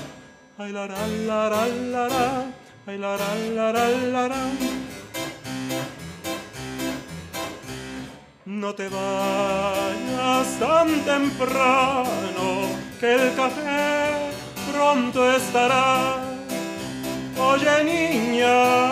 Ay, 0.57 0.71
la, 0.71 0.87
la, 0.87 1.07
la. 1.49 2.09
Ay. 2.87 2.99
No 8.45 8.73
te 8.75 8.87
vayas 8.89 10.59
tan 10.59 11.01
temprano, 11.03 12.69
que 12.99 13.15
el 13.15 13.35
café 13.35 14.31
pronto 14.71 15.31
estará. 15.35 16.17
Oye 17.37 17.83
niña, 17.83 18.85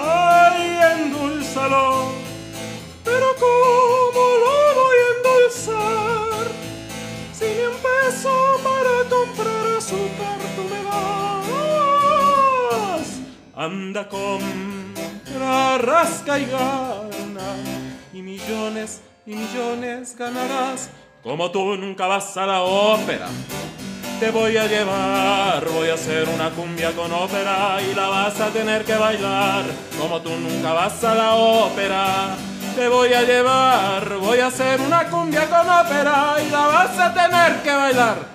pero 3.14 3.30
¿cómo 3.35 4.23
lo 4.44 4.56
voy 4.81 4.98
a 5.06 5.07
endulzar? 5.15 6.45
Si 7.31 7.45
ni 7.45 7.64
un 7.65 7.77
peso 7.77 8.34
para 8.64 8.95
comprar 9.07 9.65
azúcar 9.77 10.40
tú 10.56 10.64
me 10.64 10.81
das. 10.84 11.48
Anda, 13.56 14.10
compra, 14.10 15.77
rasca 15.77 16.40
y 16.40 16.45
gana. 16.45 17.56
Y 18.11 18.23
millones 18.23 19.02
y 19.27 19.35
millones 19.35 20.15
ganarás. 20.18 20.90
Como 21.22 21.52
tú 21.52 21.76
nunca 21.76 22.07
vas 22.07 22.35
a 22.35 22.48
la 22.48 22.64
ópera. 22.64 23.27
Te 24.19 24.31
voy 24.31 24.57
a 24.57 24.65
llevar, 24.65 25.69
voy 25.69 25.90
a 25.90 25.94
hacer 25.94 26.27
una 26.30 26.49
cumbia 26.49 26.94
con 26.94 27.11
ópera 27.11 27.80
y 27.80 27.94
la 27.94 28.07
vas 28.07 28.41
a 28.41 28.49
tener 28.49 28.84
que 28.85 28.95
bailar, 28.95 29.65
como 29.99 30.19
tú 30.22 30.31
nunca 30.31 30.73
vas 30.73 31.03
a 31.03 31.14
la 31.14 31.35
ópera. 31.35 32.53
Te 32.76 32.88
voy 32.88 33.14
a 33.14 33.22
llevar, 33.22 34.18
voy 34.18 34.40
a 34.40 34.48
hacer 34.48 34.82
una 34.82 35.10
cumbia 35.10 35.48
con 35.50 35.70
ópera 35.70 36.36
y 36.45 36.50
la 36.50 36.68
vas 36.68 37.00
a 37.00 37.14
tener 37.14 37.62
que 37.62 37.72
bailar 37.72 38.34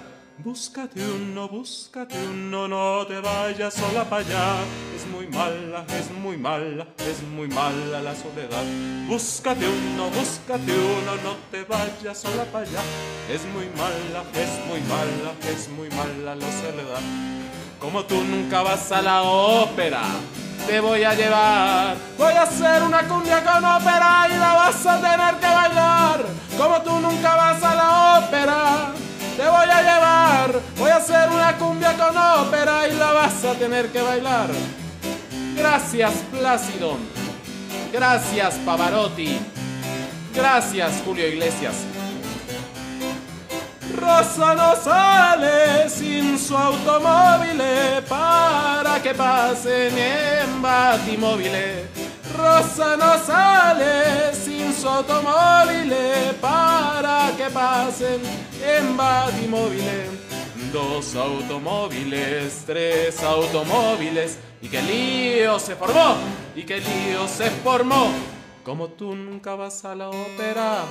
Búscate 0.49 1.01
uno, 1.05 1.49
búscate 1.49 2.17
uno, 2.31 2.69
no 2.69 3.05
te 3.09 3.21
vayas 3.21 3.75
sola 3.75 4.05
para 4.05 4.25
allá. 4.25 4.55
Es 4.95 5.05
muy 5.09 5.27
mala, 5.27 5.85
es 5.99 6.13
muy 6.13 6.37
mala, 6.37 6.87
es 6.97 7.23
muy 7.25 7.49
mala 7.49 8.01
la 8.01 8.15
soledad. 8.15 8.65
Búscate 9.09 9.67
uno, 9.69 10.09
búscate 10.11 10.73
uno, 10.73 11.17
no 11.25 11.37
te 11.51 11.65
vayas 11.65 12.19
sola 12.19 12.45
para 12.45 12.65
allá. 12.65 12.81
Es 13.29 13.45
muy 13.47 13.67
mala, 13.77 14.23
es 14.33 14.67
muy 14.69 14.81
mala, 14.83 15.35
es 15.51 15.69
muy 15.69 15.91
mala 15.91 16.37
la 16.37 16.51
soledad. 16.63 17.03
Como 17.81 18.05
tú 18.05 18.23
nunca 18.23 18.63
vas 18.63 18.93
a 18.93 19.03
la 19.03 19.23
ópera, 19.23 20.03
te 20.67 20.81
voy 20.81 21.05
a 21.05 21.15
llevar. 21.15 21.97
Voy 22.17 22.35
a 22.35 22.43
hacer 22.43 22.83
una 22.83 23.03
cumbia 23.03 23.43
con 23.45 23.65
ópera 23.65 24.29
y 24.31 24.39
la 24.39 24.55
vas 24.55 24.87
a 24.87 25.01
tener 25.01 25.35
que 25.37 25.47
bailar. 25.47 26.25
Como 26.57 26.83
tú 26.83 27.01
nunca 27.01 27.37
vas 27.37 27.63
a 27.63 27.75
la 27.75 28.19
ópera 28.19 28.93
te 29.39 29.49
voy 29.49 29.71
a 29.71 29.83
llevar, 29.83 30.61
voy 30.77 30.91
a 30.91 30.97
hacer 30.97 31.29
una 31.31 31.57
cumbia 31.57 31.97
con 31.97 32.17
ópera 32.17 32.89
y 32.89 32.95
la 32.95 33.13
vas 33.13 33.45
a 33.45 33.55
tener 33.55 33.87
que 33.93 34.03
bailar. 34.03 34.51
Gracias 35.57 36.13
Plácido, 36.33 36.97
gracias 37.93 38.55
Pavarotti, 38.67 39.39
gracias 40.35 41.01
Julio 41.07 41.29
Iglesias. 41.29 41.75
Rosa 44.01 44.55
no 44.55 44.77
sale 44.77 45.89
sin 45.89 46.39
su 46.39 46.57
automóvil 46.57 47.61
para 48.09 49.03
que 49.03 49.15
pasen 49.15 49.97
en 49.99 50.63
batimóviles. 50.63 51.89
Rosa 52.37 52.97
no 52.97 53.19
sale 53.19 54.35
sin 54.35 54.73
su 54.73 54.89
automóvil 54.89 55.93
para 56.41 57.33
que 57.37 57.51
pasen 57.51 58.21
en 58.63 58.97
batimóviles. 58.97 60.11
Dos 60.73 61.17
automóviles, 61.17 62.63
tres 62.67 63.23
automóviles, 63.23 64.39
y 64.61 64.69
que 64.69 64.83
lío 64.83 65.59
se 65.59 65.75
formó, 65.75 66.17
y 66.55 66.63
que 66.63 66.79
lío 66.79 67.27
se 67.27 67.51
formó. 67.51 68.11
Como 68.63 68.89
tú 68.89 69.15
nunca 69.15 69.55
vas 69.55 69.85
a 69.87 69.95
la 69.95 70.11
ópera, 70.11 70.83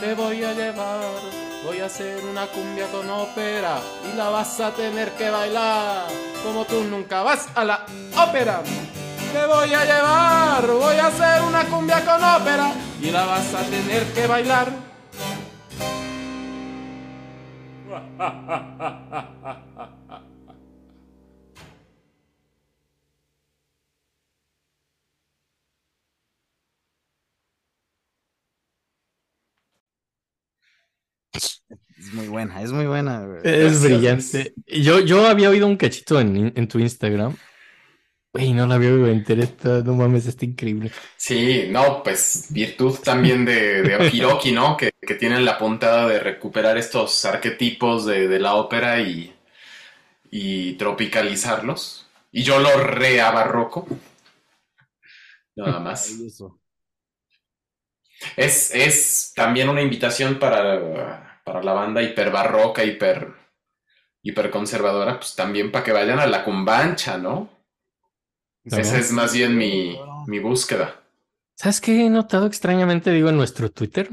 te 0.00 0.14
voy 0.14 0.42
a 0.44 0.52
llevar, 0.52 1.20
voy 1.64 1.80
a 1.80 1.86
hacer 1.86 2.24
una 2.24 2.46
cumbia 2.46 2.86
con 2.88 3.08
ópera, 3.08 3.78
y 4.12 4.16
la 4.16 4.28
vas 4.30 4.60
a 4.60 4.72
tener 4.72 5.12
que 5.12 5.30
bailar. 5.30 6.06
Como 6.42 6.64
tú 6.64 6.84
nunca 6.84 7.22
vas 7.22 7.48
a 7.54 7.64
la 7.64 7.86
ópera 8.16 8.62
te 9.36 9.46
voy 9.46 9.74
a 9.74 9.84
llevar, 9.84 10.66
voy 10.66 10.96
a 10.96 11.08
hacer 11.08 11.42
una 11.42 11.64
cumbia 11.64 12.02
con 12.04 12.22
ópera 12.22 12.72
y 13.02 13.10
la 13.10 13.26
vas 13.26 13.52
a 13.54 13.62
tener 13.64 14.04
que 14.14 14.26
bailar. 14.26 14.72
Es 32.06 32.14
muy 32.14 32.28
buena, 32.28 32.62
es 32.62 32.72
muy 32.72 32.86
buena. 32.86 33.26
Es 33.42 33.82
brillante. 33.82 34.54
Yo, 34.66 35.00
yo 35.00 35.26
había 35.26 35.50
oído 35.50 35.66
un 35.66 35.76
cachito 35.76 36.20
en, 36.20 36.52
en 36.54 36.68
tu 36.68 36.78
Instagram 36.78 37.36
Güey, 38.36 38.52
no 38.52 38.66
la 38.66 38.76
veo 38.76 39.06
entera, 39.06 39.48
no 39.82 39.94
mames, 39.94 40.26
está 40.26 40.44
increíble. 40.44 40.92
Sí, 41.16 41.68
no, 41.70 42.02
pues 42.02 42.48
virtud 42.50 42.98
también 43.02 43.46
de, 43.46 43.80
de 43.80 44.52
¿no? 44.52 44.76
Que, 44.76 44.90
que, 45.00 45.14
tienen 45.14 45.42
la 45.46 45.56
puntada 45.56 46.06
de 46.06 46.18
recuperar 46.20 46.76
estos 46.76 47.24
arquetipos 47.24 48.04
de, 48.04 48.38
la 48.38 48.56
ópera 48.56 49.00
y, 49.00 49.34
y, 50.30 50.74
tropicalizarlos. 50.74 52.10
Y 52.30 52.42
yo 52.42 52.58
lo 52.58 52.76
reabarroco. 52.76 53.86
Nada 55.54 55.80
más. 55.80 56.14
Es, 58.36 58.74
es 58.74 59.32
también 59.34 59.70
una 59.70 59.80
invitación 59.80 60.38
para, 60.38 61.25
para 61.46 61.62
la 61.62 61.72
banda 61.74 62.02
hiperbarroca, 62.02 62.82
hiper, 62.82 63.32
hiperconservadora, 64.20 65.20
pues 65.20 65.36
también 65.36 65.70
para 65.70 65.84
que 65.84 65.92
vayan 65.92 66.18
a 66.18 66.26
la 66.26 66.42
cumbancha, 66.42 67.18
¿no? 67.18 67.48
Esa 68.64 68.98
es 68.98 69.12
más 69.12 69.32
bien 69.32 69.56
mi, 69.56 69.96
mi, 70.26 70.40
búsqueda. 70.40 71.04
¿Sabes 71.54 71.80
qué 71.80 72.04
he 72.04 72.10
notado 72.10 72.48
extrañamente, 72.48 73.12
digo, 73.12 73.28
en 73.28 73.36
nuestro 73.36 73.70
Twitter? 73.70 74.10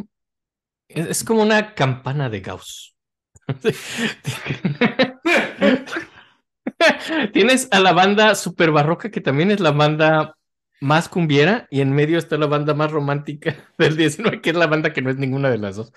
Es, 0.88 1.24
como 1.24 1.42
una 1.42 1.74
campana 1.74 2.30
de 2.30 2.42
Gauss. 2.42 2.96
Tienes 7.34 7.68
a 7.72 7.80
la 7.80 7.94
banda 7.94 8.36
super 8.36 8.70
barroca, 8.70 9.10
que 9.10 9.22
también 9.22 9.50
es 9.50 9.60
la 9.60 9.72
banda 9.72 10.38
más 10.82 11.10
cumbiera, 11.10 11.68
y 11.72 11.82
en 11.82 11.94
medio 11.94 12.20
está 12.20 12.38
la 12.38 12.46
banda 12.46 12.76
más 12.76 12.92
romántica 12.92 13.56
del 13.80 13.98
19, 13.98 14.40
que 14.40 14.52
es 14.52 14.56
la 14.56 14.68
banda 14.68 14.94
que 14.94 15.02
no 15.02 15.10
es 15.10 15.18
ninguna 15.18 15.50
de 15.50 15.58
las 15.58 15.78
dos. 15.78 15.92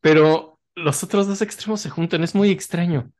Pero 0.00 0.49
los 0.74 1.02
otros 1.02 1.26
dos 1.26 1.42
extremos 1.42 1.80
se 1.80 1.90
juntan, 1.90 2.22
es 2.22 2.34
muy 2.34 2.50
extraño, 2.50 3.12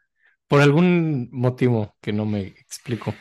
por 0.48 0.60
algún 0.60 1.28
motivo 1.32 1.96
que 2.00 2.12
no 2.12 2.26
me 2.26 2.40
explico. 2.40 3.14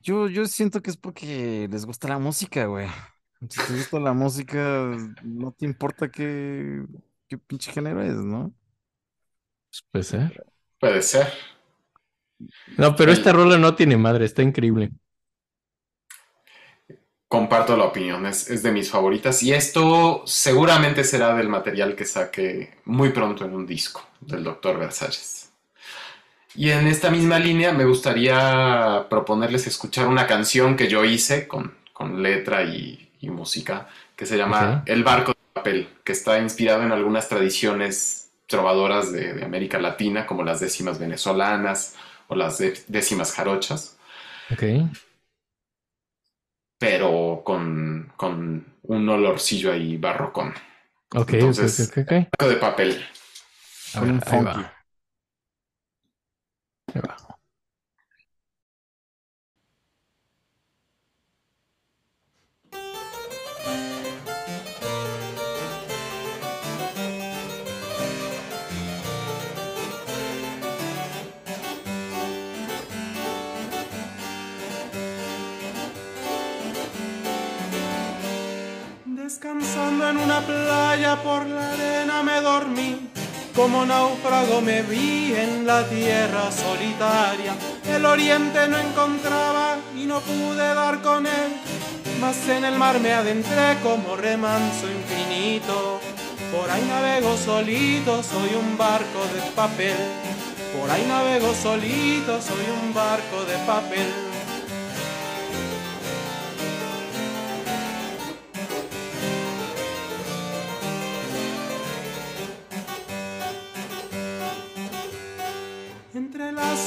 Yo, 0.00 0.28
yo 0.28 0.46
siento 0.46 0.82
que 0.82 0.90
es 0.90 0.96
porque 0.96 1.68
les 1.70 1.86
gusta 1.86 2.08
la 2.08 2.18
música, 2.18 2.66
güey. 2.66 2.88
Si 3.48 3.60
te 3.66 3.76
gusta 3.76 3.98
la 4.00 4.12
música, 4.12 4.92
no 5.22 5.52
te 5.52 5.66
importa 5.66 6.10
qué, 6.10 6.82
qué 7.28 7.38
pinche 7.38 7.72
género 7.72 8.02
es, 8.02 8.14
¿no? 8.14 8.54
Pues 9.70 9.84
puede 9.90 10.04
ser. 10.04 10.46
Puede 10.78 11.02
ser. 11.02 11.28
No, 12.76 12.94
pero 12.96 13.12
esta 13.12 13.32
rola 13.32 13.58
no 13.58 13.74
tiene 13.74 13.96
madre, 13.96 14.24
está 14.24 14.42
increíble. 14.42 14.90
Comparto 17.28 17.76
la 17.76 17.84
opinión, 17.84 18.26
es, 18.26 18.48
es, 18.50 18.62
de 18.62 18.70
mis 18.70 18.90
favoritas 18.90 19.42
y 19.42 19.52
esto 19.52 20.22
seguramente 20.24 21.02
será 21.02 21.34
del 21.34 21.48
material 21.48 21.96
que 21.96 22.04
saque 22.04 22.74
muy 22.84 23.10
pronto 23.10 23.44
en 23.44 23.54
un 23.54 23.66
disco 23.66 24.06
del 24.20 24.44
Dr. 24.44 24.78
Versalles. 24.78 25.44
Y 26.56 26.70
en 26.70 26.86
esta 26.86 27.10
misma 27.10 27.38
línea 27.38 27.72
me 27.72 27.84
gustaría 27.84 29.06
proponerles 29.10 29.66
escuchar 29.66 30.06
una 30.06 30.26
canción 30.26 30.76
que 30.76 30.88
yo 30.88 31.04
hice 31.04 31.48
con, 31.48 31.74
letra 32.22 32.62
y, 32.62 33.00
música, 33.22 33.88
que 34.14 34.26
se 34.26 34.36
llama 34.36 34.82
El 34.84 35.02
barco 35.02 35.32
de 35.32 35.38
papel, 35.54 35.88
que 36.04 36.12
está 36.12 36.38
inspirado 36.38 36.82
en 36.82 36.92
algunas 36.92 37.26
tradiciones 37.26 38.30
trovadoras 38.46 39.10
de, 39.10 39.42
América 39.42 39.78
Latina, 39.78 40.26
como 40.26 40.44
las 40.44 40.60
décimas 40.60 40.98
venezolanas 40.98 41.96
o 42.28 42.36
las 42.36 42.58
décimas 42.86 43.32
jarochas. 43.32 43.96
Ok. 44.52 44.62
Pero 46.84 47.42
con, 47.44 48.12
un 48.82 49.08
olorcillo 49.08 49.72
ahí 49.72 49.96
barrocón. 49.96 50.54
Ok, 51.14 51.32
Entonces, 51.34 51.92
ok, 51.96 52.10
Barco 52.10 52.48
de 52.48 52.56
papel. 52.56 53.04
un 54.00 54.20
funky. 54.20 54.60
Descansando 79.44 80.08
en 80.08 80.16
una 80.16 80.40
playa 80.40 81.22
por 81.22 81.44
la 81.44 81.72
arena 81.72 82.22
me 82.22 82.40
dormí 82.40 83.10
como 83.54 83.84
náufrago 83.84 84.62
me 84.62 84.80
vi 84.80 85.34
en 85.36 85.66
la 85.66 85.86
tierra 85.86 86.50
solitaria. 86.50 87.52
El 87.86 88.06
oriente 88.06 88.66
no 88.68 88.78
encontraba 88.78 89.76
y 89.94 90.06
no 90.06 90.20
pude 90.20 90.74
dar 90.74 91.02
con 91.02 91.26
él. 91.26 91.60
Mas 92.22 92.48
en 92.48 92.64
el 92.64 92.78
mar 92.78 92.98
me 93.00 93.12
adentré 93.12 93.76
como 93.82 94.16
remanso 94.16 94.86
infinito. 94.90 96.00
Por 96.50 96.70
ahí 96.70 96.86
navego 96.88 97.36
solito, 97.36 98.22
soy 98.22 98.54
un 98.54 98.78
barco 98.78 99.20
de 99.34 99.42
papel. 99.50 99.98
Por 100.80 100.90
ahí 100.90 101.04
navego 101.06 101.52
solito, 101.54 102.40
soy 102.40 102.64
un 102.82 102.94
barco 102.94 103.44
de 103.44 103.58
papel. 103.66 104.33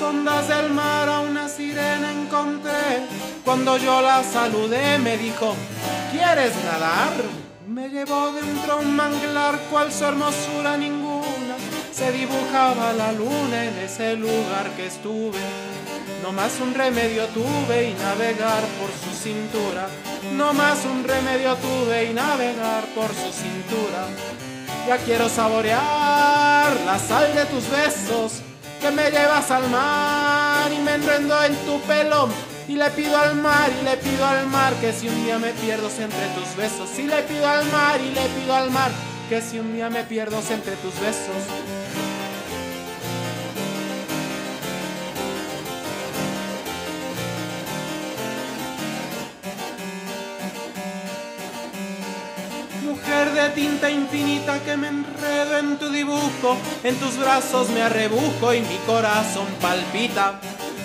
Ondas 0.08 0.48
del 0.48 0.70
mar 0.72 1.10
a 1.10 1.20
una 1.20 1.50
sirena 1.50 2.12
encontré. 2.12 3.06
Cuando 3.44 3.78
yo 3.78 4.02
la 4.02 4.24
saludé 4.24 4.98
me 5.00 5.18
dijo, 5.18 5.56
¿quieres 6.12 6.54
nadar? 6.64 7.14
Me 7.68 7.90
llevó 7.90 8.32
dentro 8.32 8.80
un 8.80 8.96
manglar 8.96 9.60
cual 9.70 9.92
su 9.92 10.06
hermosura 10.06 10.78
ninguna. 10.78 11.56
Se 11.92 12.12
dibujaba 12.12 12.94
la 12.94 13.12
luna 13.12 13.66
en 13.66 13.78
ese 13.80 14.16
lugar 14.16 14.72
que 14.76 14.88
estuve. 14.88 15.40
No 16.24 16.32
más 16.32 16.60
un 16.62 16.74
remedio 16.74 17.26
tuve 17.28 17.90
y 17.90 17.94
navegar 17.94 18.64
por 18.80 18.92
su 19.04 19.12
cintura. 19.24 19.88
No 20.36 20.54
más 20.54 20.86
un 20.86 21.04
remedio 21.04 21.56
tuve 21.56 22.06
y 22.06 22.14
navegar 22.14 22.86
por 22.96 23.10
su 23.10 23.32
cintura. 23.32 24.08
Ya 24.88 24.98
quiero 25.00 25.28
saborear 25.28 26.72
la 26.86 26.98
sal 26.98 27.36
de 27.36 27.46
tus 27.46 27.70
besos 27.70 28.47
que 28.82 28.92
me 28.92 29.10
llevas 29.10 29.50
al 29.52 29.70
mar 29.70 30.72
y 30.72 30.80
me 30.82 30.96
enrendo 30.96 31.44
en 31.44 31.56
tu 31.66 31.80
pelo. 31.82 32.30
Y 32.68 32.76
le 32.76 32.90
pido 32.92 33.18
al 33.18 33.36
mar 33.36 33.70
y 33.80 33.84
le 33.86 33.98
pido 33.98 34.26
al 34.26 34.46
mar 34.48 34.74
que 34.82 34.92
si 34.92 35.08
un 35.08 35.24
día 35.24 35.38
me 35.40 35.52
pierdo 35.54 35.90
entre 35.90 36.28
tus 36.36 36.56
besos. 36.56 36.90
Y 37.00 37.04
le 37.04 37.22
pido 37.24 37.48
al 37.48 37.66
mar 37.72 38.00
y 38.02 38.10
le 38.14 38.28
pido 38.40 38.56
al 38.56 38.72
mar 38.72 38.92
que 39.30 39.42
si 39.42 39.60
un 39.60 39.74
día 39.74 39.90
me 39.90 40.04
pierdo 40.04 40.42
entre 40.50 40.76
tus 40.78 41.00
besos 41.00 41.77
tinta 53.58 53.90
infinita 53.90 54.60
que 54.60 54.78
me 54.78 54.88
enredo 54.88 55.58
en 55.58 55.78
tu 55.80 55.90
dibujo, 55.90 56.56
en 56.84 56.96
tus 56.98 57.18
brazos 57.18 57.72
me 57.72 57.82
arrebujo 57.82 58.54
y 58.54 58.62
mi 58.62 58.78
corazón 58.86 59.48
palpita. 59.60 60.40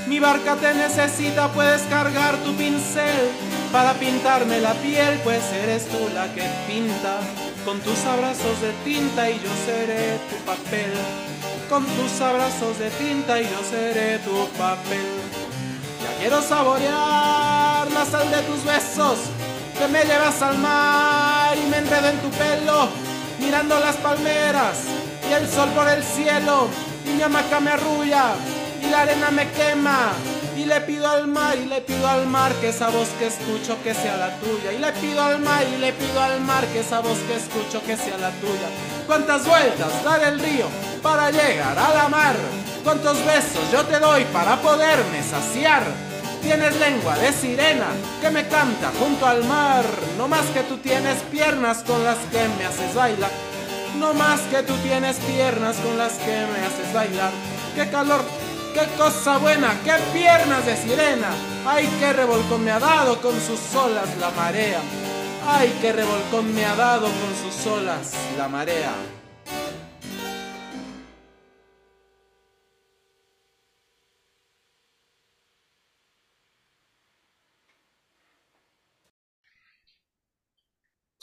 Mi 0.06 0.18
barca 0.18 0.56
te 0.56 0.72
necesita, 0.72 1.48
puedes 1.48 1.82
cargar 1.82 2.34
tu 2.38 2.54
pincel 2.54 3.28
para 3.70 3.92
pintarme 3.92 4.58
la 4.60 4.72
piel, 4.72 5.20
pues 5.22 5.42
eres 5.52 5.86
tú 5.86 5.98
la 6.14 6.32
que 6.32 6.44
pinta. 6.66 7.20
Con 7.66 7.78
tus 7.80 8.02
abrazos 8.06 8.58
de 8.62 8.72
tinta 8.84 9.28
y 9.28 9.34
yo 9.34 9.50
seré 9.66 10.16
tu 10.30 10.36
papel. 10.46 10.92
Con 11.68 11.84
tus 11.84 12.22
abrazos 12.22 12.78
de 12.78 12.88
tinta 12.92 13.38
y 13.38 13.44
yo 13.44 13.60
seré 13.70 14.18
tu 14.20 14.48
papel. 14.56 15.08
Ya 16.02 16.18
quiero 16.20 16.40
saborear 16.40 17.90
la 17.92 18.06
sal 18.10 18.30
de 18.30 18.40
tus 18.42 18.64
besos 18.64 19.18
que 19.78 19.88
me 19.88 20.04
llevas 20.04 20.40
al 20.42 20.58
mar 20.58 21.56
y 21.56 21.68
me 21.68 21.78
enredo 21.78 22.08
en 22.08 22.18
tu 22.18 22.30
pelo, 22.30 22.88
mirando 23.38 23.78
las 23.80 23.96
palmeras 23.96 24.78
y 25.28 25.32
el 25.32 25.48
sol 25.48 25.68
por 25.70 25.88
el 25.88 26.02
cielo, 26.02 26.68
y 27.06 27.10
mi 27.10 27.22
hamaca 27.22 27.60
me 27.60 27.70
arrulla 27.70 28.34
y 28.82 28.90
la 28.90 29.02
arena 29.02 29.30
me 29.30 29.48
quema. 29.50 30.12
Y 30.56 30.66
le 30.66 30.80
pido 30.82 31.08
al 31.08 31.26
mar 31.26 31.56
y 31.56 31.64
le 31.64 31.80
pido 31.80 32.06
al 32.06 32.26
mar 32.26 32.52
que 32.60 32.68
esa 32.68 32.90
voz 32.90 33.08
que 33.18 33.26
escucho 33.26 33.82
que 33.82 33.94
sea 33.94 34.16
la 34.16 34.36
tuya. 34.36 34.72
Y 34.72 34.78
le 34.78 34.92
pido 34.92 35.22
al 35.22 35.40
mar 35.40 35.64
y 35.66 35.78
le 35.78 35.92
pido 35.92 36.20
al 36.20 36.40
mar 36.40 36.64
que 36.66 36.80
esa 36.80 37.00
voz 37.00 37.18
que 37.26 37.36
escucho 37.36 37.82
que 37.84 37.96
sea 37.96 38.18
la 38.18 38.30
tuya. 38.32 38.68
¿Cuántas 39.06 39.46
vueltas 39.46 40.04
dar 40.04 40.22
el 40.22 40.38
río 40.38 40.66
para 41.02 41.30
llegar 41.30 41.78
a 41.78 41.94
la 41.94 42.08
mar? 42.08 42.36
¿Cuántos 42.84 43.16
besos 43.24 43.70
yo 43.72 43.84
te 43.86 43.98
doy 43.98 44.24
para 44.26 44.56
poderme 44.56 45.22
saciar? 45.22 46.11
Tienes 46.42 46.76
lengua 46.80 47.16
de 47.18 47.32
sirena 47.32 47.86
que 48.20 48.30
me 48.30 48.46
canta 48.48 48.90
junto 48.98 49.24
al 49.26 49.44
mar. 49.44 49.84
No 50.18 50.26
más 50.26 50.44
que 50.46 50.62
tú 50.64 50.76
tienes 50.78 51.18
piernas 51.30 51.84
con 51.84 52.02
las 52.02 52.18
que 52.32 52.48
me 52.58 52.66
haces 52.66 52.94
bailar. 52.94 53.30
No 53.98 54.12
más 54.12 54.40
que 54.50 54.62
tú 54.64 54.74
tienes 54.78 55.16
piernas 55.18 55.76
con 55.76 55.96
las 55.96 56.14
que 56.14 56.46
me 56.52 56.66
haces 56.66 56.92
bailar. 56.92 57.30
Qué 57.76 57.88
calor, 57.90 58.22
qué 58.74 58.86
cosa 58.98 59.38
buena, 59.38 59.72
qué 59.84 59.94
piernas 60.12 60.66
de 60.66 60.76
sirena. 60.76 61.30
Ay, 61.64 61.88
qué 62.00 62.12
revolcón 62.12 62.64
me 62.64 62.72
ha 62.72 62.80
dado 62.80 63.20
con 63.20 63.34
sus 63.40 63.74
olas 63.76 64.08
la 64.20 64.30
marea. 64.30 64.80
Ay, 65.46 65.72
qué 65.80 65.92
revolcón 65.92 66.52
me 66.54 66.64
ha 66.64 66.74
dado 66.74 67.06
con 67.06 67.52
sus 67.52 67.66
olas 67.66 68.12
la 68.36 68.48
marea. 68.48 69.21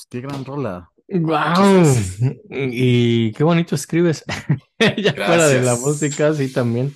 Qué 0.09 0.21
gran 0.21 0.45
rola. 0.45 0.91
¡Wow! 1.07 1.83
Y 2.49 3.31
qué 3.33 3.43
bonito 3.43 3.75
escribes. 3.75 4.23
ya 4.97 5.13
fuera 5.13 5.47
de 5.47 5.61
la 5.61 5.75
música, 5.75 6.33
sí, 6.33 6.51
también. 6.53 6.93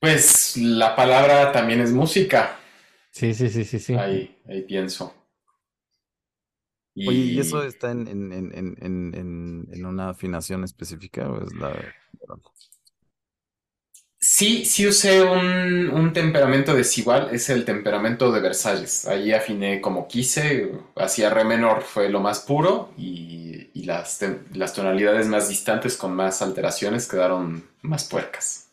Pues 0.00 0.56
la 0.56 0.96
palabra 0.96 1.52
también 1.52 1.80
es 1.82 1.92
música. 1.92 2.56
Sí, 3.12 3.34
sí, 3.34 3.48
sí, 3.50 3.64
sí, 3.64 3.78
sí. 3.78 3.94
Ahí, 3.94 4.36
ahí 4.48 4.62
pienso. 4.62 5.14
Y, 6.94 7.08
Oye, 7.08 7.18
¿y 7.18 7.38
eso 7.40 7.62
está 7.62 7.92
en, 7.92 8.08
en, 8.08 8.32
en, 8.32 8.52
en, 8.54 8.76
en, 8.80 9.14
en- 9.14 9.66
en 9.72 9.86
una 9.86 10.10
afinación 10.10 10.64
específica 10.64 11.28
o 11.30 11.42
es 11.44 11.52
la... 11.54 11.72
Sí, 14.22 14.66
sí 14.66 14.86
usé 14.86 15.22
un, 15.22 15.88
un 15.88 16.12
temperamento 16.12 16.74
desigual, 16.74 17.30
es 17.32 17.48
el 17.48 17.64
temperamento 17.64 18.30
de 18.30 18.40
Versalles. 18.40 19.06
Ahí 19.06 19.32
afiné 19.32 19.80
como 19.80 20.06
quise, 20.08 20.72
hacia 20.96 21.30
re 21.30 21.44
menor 21.44 21.82
fue 21.82 22.10
lo 22.10 22.20
más 22.20 22.40
puro 22.40 22.92
y, 22.98 23.70
y 23.72 23.84
las, 23.84 24.20
las 24.52 24.74
tonalidades 24.74 25.26
más 25.26 25.48
distantes 25.48 25.96
con 25.96 26.14
más 26.14 26.42
alteraciones 26.42 27.08
quedaron 27.08 27.66
más 27.82 28.04
puercas. 28.04 28.70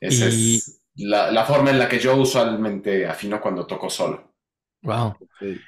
Esa 0.00 0.26
Y- 0.26 0.28
es 0.28 0.80
la, 0.94 1.30
la 1.30 1.44
forma 1.44 1.68
en 1.70 1.78
la 1.78 1.86
que 1.88 1.98
yo 1.98 2.16
usualmente 2.16 3.06
afino 3.06 3.40
cuando 3.42 3.66
toco 3.66 3.90
solo. 3.90 4.32
Wow. 4.82 5.16
Sí. 5.38 5.66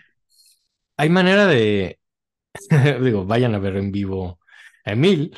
Hay 0.96 1.08
manera 1.10 1.46
de, 1.46 2.00
digo, 3.02 3.24
vayan 3.26 3.54
a 3.54 3.58
ver 3.58 3.76
en 3.76 3.92
vivo 3.92 4.40
a 4.84 4.92
Emil 4.92 5.36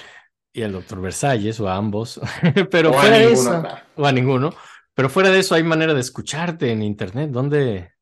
y 0.52 0.62
al 0.62 0.72
doctor 0.72 1.00
Versalles 1.00 1.60
o 1.60 1.68
a 1.68 1.76
ambos, 1.76 2.20
pero 2.70 2.90
O 2.90 2.94
fuera 2.94 3.18
de 3.18 3.32
eso, 3.32 3.62
o 3.96 4.06
a 4.06 4.12
ninguno, 4.12 4.54
pero 4.94 5.08
fuera 5.08 5.30
de 5.30 5.40
eso 5.40 5.54
hay 5.54 5.62
manera 5.62 5.94
de 5.94 6.00
escucharte 6.00 6.70
en 6.70 6.82
internet. 6.82 7.30
¿Dónde, 7.30 7.92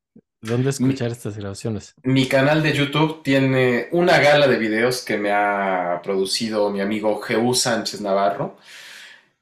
dónde 0.41 0.71
escuchar 0.71 1.11
estas 1.11 1.37
grabaciones? 1.37 1.95
Mi 2.03 2.27
canal 2.27 2.63
de 2.63 2.73
YouTube 2.73 3.23
tiene 3.23 3.89
una 3.93 4.19
gala 4.19 4.47
de 4.47 4.59
videos 4.59 5.05
que 5.05 5.19
me 5.19 5.31
ha 5.31 6.01
producido 6.03 6.71
mi 6.71 6.81
amigo 6.81 7.21
Jeú 7.21 7.55
Sánchez 7.55 8.01
Navarro, 8.01 8.57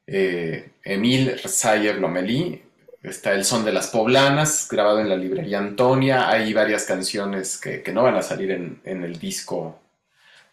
eh, 0.06 0.70
Emil 0.82 1.38
Sayer 1.38 1.96
Lomelí. 1.96 2.62
Está 3.02 3.34
El 3.34 3.44
Son 3.44 3.64
de 3.64 3.72
las 3.72 3.86
Poblanas, 3.86 4.66
grabado 4.68 4.98
en 4.98 5.08
la 5.08 5.16
librería 5.16 5.60
Antonia. 5.60 6.28
Hay 6.28 6.52
varias 6.52 6.86
canciones 6.86 7.56
que, 7.56 7.80
que 7.80 7.92
no 7.92 8.02
van 8.02 8.16
a 8.16 8.22
salir 8.22 8.50
en, 8.50 8.80
en 8.84 9.04
el 9.04 9.16
disco 9.20 9.78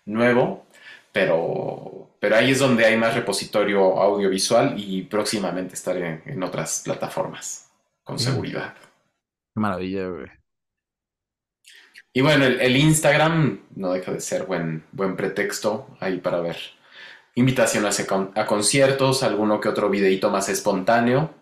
nuevo, 0.06 0.66
pero, 1.14 2.18
pero 2.20 2.36
ahí 2.36 2.52
es 2.52 2.60
donde 2.60 2.86
hay 2.86 2.98
más 2.98 3.16
repositorio 3.16 4.00
audiovisual 4.02 4.74
y 4.78 5.04
próximamente 5.04 5.76
estaré 5.76 6.24
en 6.26 6.44
otras 6.44 6.82
plataformas, 6.84 7.72
con 8.04 8.16
Mm. 8.16 8.20
seguridad. 8.20 8.74
Qué 8.76 9.60
maravilla, 9.60 10.08
güey. 10.08 10.28
Y 12.16 12.22
bueno, 12.22 12.46
el, 12.46 12.60
el 12.62 12.76
Instagram 12.78 13.66
no 13.76 13.92
deja 13.94 14.12
de 14.12 14.20
ser 14.20 14.44
buen, 14.46 14.86
buen 14.92 15.16
pretexto 15.16 15.96
ahí 16.00 16.20
para 16.20 16.42
ver 16.42 16.58
invitaciones 17.36 18.00
a, 18.00 18.06
con- 18.08 18.32
a 18.36 18.46
conciertos, 18.46 19.24
alguno 19.24 19.60
que 19.60 19.70
otro 19.70 19.90
videíto 19.90 20.30
más 20.30 20.48
espontáneo, 20.50 21.34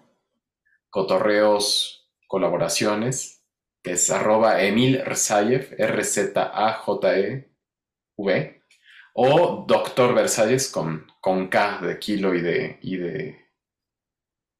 cotorreos, 0.89 2.09
colaboraciones, 2.27 3.43
que 3.83 3.93
es 3.93 4.09
arroba 4.11 4.61
Emil 4.63 5.01
Rzayev, 5.03 5.75
R-Z-A-J-E-V, 5.77 8.60
o 9.13 9.65
Doctor 9.67 10.13
Versalles 10.13 10.69
con, 10.69 11.05
con 11.19 11.47
K 11.47 11.79
de 11.81 11.99
kilo 11.99 12.33
y 12.33 12.41
de, 12.41 12.79
y 12.81 12.97
de 12.97 13.45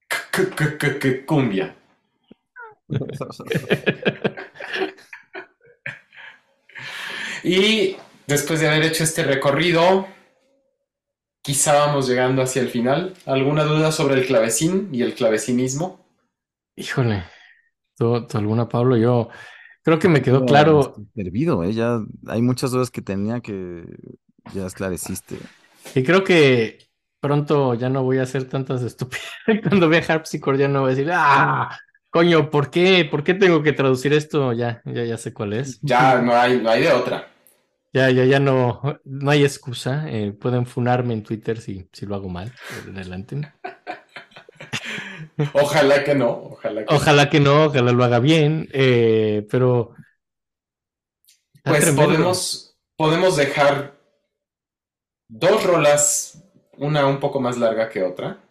c- 0.09 0.45
c- 0.57 0.77
c- 0.79 1.01
c- 1.01 1.25
cumbia. 1.25 1.75
Y 7.43 7.95
después 8.27 8.59
de 8.59 8.67
haber 8.67 8.83
hecho 8.83 9.03
este 9.03 9.23
recorrido, 9.23 10.07
quizá 11.41 11.73
vamos 11.73 12.07
llegando 12.07 12.41
hacia 12.41 12.61
el 12.61 12.69
final. 12.69 13.15
¿Alguna 13.25 13.63
duda 13.63 13.91
sobre 13.91 14.15
el 14.15 14.27
clavecín 14.27 14.89
y 14.93 15.01
el 15.01 15.15
clavecinismo? 15.15 16.05
Híjole, 16.75 17.23
¿tú, 17.97 18.27
tú 18.27 18.37
alguna, 18.37 18.67
Pablo? 18.69 18.95
Yo 18.97 19.29
creo 19.83 19.97
que 19.97 20.07
me 20.07 20.21
quedó 20.21 20.45
claro, 20.45 20.93
Servido, 21.15 21.63
¿eh? 21.63 21.73
Ya 21.73 21.99
hay 22.27 22.41
muchas 22.41 22.71
dudas 22.71 22.91
que 22.91 23.01
tenía 23.01 23.41
que 23.41 23.85
ya 24.53 24.65
esclareciste. 24.65 25.37
y 25.95 26.03
creo 26.03 26.23
que 26.23 26.79
pronto 27.19 27.75
ya 27.75 27.89
no 27.89 28.03
voy 28.03 28.17
a 28.17 28.23
hacer 28.23 28.45
tantas 28.49 28.81
estupideces. 28.83 29.29
Cuando 29.67 29.87
vea 29.89 30.03
Harpsichord 30.07 30.59
ya 30.59 30.67
no 30.67 30.81
voy 30.81 30.91
a 30.91 30.95
decir, 30.95 31.09
ah, 31.13 31.77
coño, 32.09 32.49
¿por 32.49 32.69
qué? 32.69 33.05
¿Por 33.09 33.23
qué 33.23 33.33
tengo 33.35 33.63
que 33.63 33.73
traducir 33.73 34.13
esto? 34.13 34.53
Ya, 34.53 34.81
ya, 34.85 35.03
ya 35.05 35.17
sé 35.17 35.33
cuál 35.33 35.53
es. 35.53 35.79
Ya 35.81 36.21
no 36.21 36.35
hay, 36.35 36.59
no 36.59 36.69
hay 36.69 36.81
de 36.83 36.91
otra. 36.91 37.27
Ya, 37.93 38.09
ya, 38.09 38.23
ya 38.25 38.39
no, 38.39 38.81
no 39.03 39.31
hay 39.31 39.43
excusa. 39.43 40.05
eh, 40.09 40.31
pueden 40.31 40.65
funarme 40.65 41.13
en 41.13 41.23
Twitter 41.23 41.59
si, 41.59 41.87
si 41.91 42.05
lo 42.05 42.15
hago 42.15 42.29
mal. 42.29 42.53
Adelante. 42.87 43.41
Ojalá 45.53 46.03
que 46.03 46.13
no, 46.15 46.29
ojalá 46.29 46.85
que 46.85 46.93
Ojalá 46.93 47.29
que 47.29 47.39
no, 47.39 47.65
ojalá 47.65 47.91
lo 47.91 48.03
haga 48.03 48.19
bien, 48.19 48.67
eh, 48.73 49.47
pero... 49.49 49.95
Pues 51.63 51.81
tremendo. 51.81 52.03
podemos, 52.03 52.77
podemos 52.95 53.37
dejar 53.37 54.00
dos 55.31 55.63
rolas, 55.63 56.43
una 56.77 57.07
un 57.07 57.19
poco 57.19 57.39
más 57.39 57.57
larga 57.57 57.89
que 57.89 58.03
otra, 58.03 58.41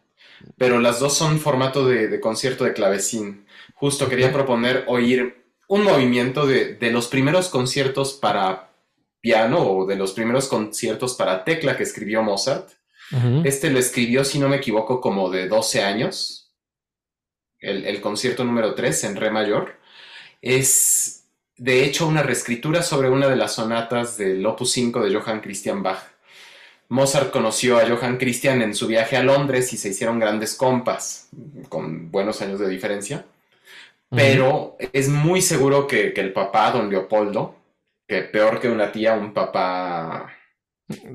pero 0.57 0.81
las 0.81 0.99
dos 0.99 1.15
son 1.15 1.39
formato 1.39 1.87
de, 1.87 2.09
de 2.09 2.21
concierto 2.21 2.65
de 2.65 2.73
clavecín. 2.73 3.47
Justo 3.75 4.09
quería 4.09 4.33
proponer 4.33 4.85
oír 4.89 5.45
un 5.69 5.85
movimiento 5.85 6.47
de, 6.47 6.75
de 6.75 6.91
los 6.91 7.07
primeros 7.09 7.49
conciertos 7.49 8.15
para 8.15 8.71
piano 9.21 9.61
o 9.61 9.87
de 9.87 9.97
los 9.97 10.13
primeros 10.13 10.49
conciertos 10.49 11.15
para 11.15 11.45
tecla 11.45 11.77
que 11.77 11.83
escribió 11.83 12.23
Mozart. 12.23 12.71
Este 13.45 13.71
lo 13.71 13.81
escribió, 13.81 14.25
si 14.25 14.39
no 14.39 14.49
me 14.49 14.57
equivoco, 14.57 15.01
como 15.01 15.31
de 15.31 15.49
12 15.49 15.83
años. 15.83 16.55
El, 17.59 17.85
el 17.85 18.01
concierto 18.01 18.45
número 18.45 18.75
3 18.75 19.05
en 19.05 19.17
re 19.17 19.31
mayor. 19.31 19.81
Es, 20.41 21.25
de 21.57 21.85
hecho, 21.85 22.07
una 22.07 22.23
reescritura 22.23 22.83
sobre 22.83 23.11
una 23.11 23.29
de 23.29 23.35
las 23.35 23.55
sonatas 23.55 24.17
del 24.17 24.47
Opus 24.47 24.71
5 24.73 25.03
de 25.03 25.15
Johann 25.15 25.41
Christian 25.41 25.83
Bach. 25.83 26.10
Mozart 26.91 27.31
conoció 27.31 27.79
a 27.79 27.89
Johann 27.89 28.19
Christian 28.19 28.63
en 28.63 28.75
su 28.75 28.89
viaje 28.89 29.17
a 29.17 29.23
Londres 29.23 29.73
y 29.73 29.77
se 29.77 29.91
hicieron 29.91 30.19
grandes 30.19 30.55
compas, 30.57 31.29
con 31.69 32.11
buenos 32.11 32.43
años 32.43 32.59
de 32.59 32.69
diferencia. 32.69 33.25
Pero 34.11 34.77
es 34.93 35.09
muy 35.09 35.41
seguro 35.41 35.87
que, 35.87 36.13
que 36.13 36.21
el 36.21 36.33
papá, 36.33 36.73
don 36.73 36.91
Leopoldo, 36.91 37.55
que 38.09 38.23
peor 38.23 38.59
que 38.61 38.69
una 38.69 38.91
tía, 38.91 39.15
un 39.15 39.33
papá 39.33 40.37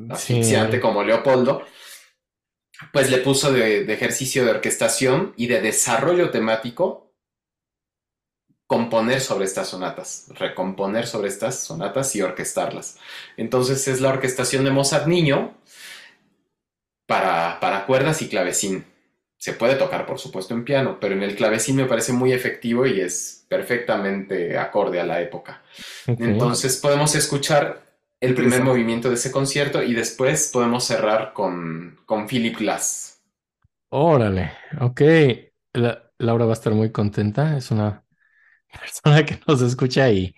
asfixiante 0.10 0.78
Sí. 0.78 0.82
como 0.82 1.04
Leopoldo, 1.04 1.66
pues 2.94 3.12
le 3.12 3.18
puso 3.18 3.52
de, 3.52 3.84
de 3.84 3.94
ejercicio 3.94 4.46
de 4.46 4.52
orquestación 4.52 5.34
y 5.36 5.48
de 5.48 5.60
desarrollo 5.60 6.30
temático 6.30 7.05
componer 8.68 9.22
sobre 9.22 9.46
estas 9.46 9.68
sonatas, 9.70 10.28
recomponer 10.30 11.06
sobre 11.08 11.28
estas 11.30 11.60
sonatas 11.60 12.16
y 12.16 12.22
orquestarlas. 12.22 12.98
Entonces 13.38 13.88
es 13.88 14.02
la 14.02 14.10
orquestación 14.10 14.64
de 14.66 14.72
Mozart 14.72 15.08
niño 15.08 15.54
para, 17.08 17.60
para 17.60 17.86
cuerdas 17.86 18.22
y 18.22 18.30
clavecín. 18.30 18.86
Se 19.38 19.54
puede 19.54 19.76
tocar, 19.76 20.06
por 20.08 20.18
supuesto, 20.18 20.54
en 20.54 20.64
piano, 20.64 20.98
pero 21.00 21.14
en 21.14 21.22
el 21.22 21.36
clavecín 21.36 21.76
me 21.76 21.86
parece 21.86 22.14
muy 22.14 22.32
efectivo 22.32 22.86
y 22.88 23.00
es 23.02 23.46
perfectamente 23.48 24.58
acorde 24.58 25.00
a 25.00 25.06
la 25.06 25.22
época. 25.22 25.62
Entonces 26.08 26.78
podemos 26.78 27.14
escuchar 27.16 27.84
el 28.22 28.34
primer 28.34 28.64
movimiento 28.64 29.10
de 29.10 29.16
ese 29.16 29.32
concierto 29.32 29.84
y 29.84 29.94
después 29.94 30.50
podemos 30.52 30.86
cerrar 30.86 31.34
con, 31.34 32.00
con 32.08 32.28
Philip 32.28 32.58
Glass. 32.58 33.20
Órale, 33.90 34.54
ok. 34.80 35.02
La- 35.74 36.02
Laura 36.18 36.46
va 36.46 36.52
a 36.52 36.54
estar 36.54 36.74
muy 36.74 36.92
contenta. 36.92 37.58
Es 37.58 37.72
una 37.72 38.05
persona 38.80 39.26
que 39.26 39.40
nos 39.48 39.62
escucha 39.62 40.10
y 40.10 40.36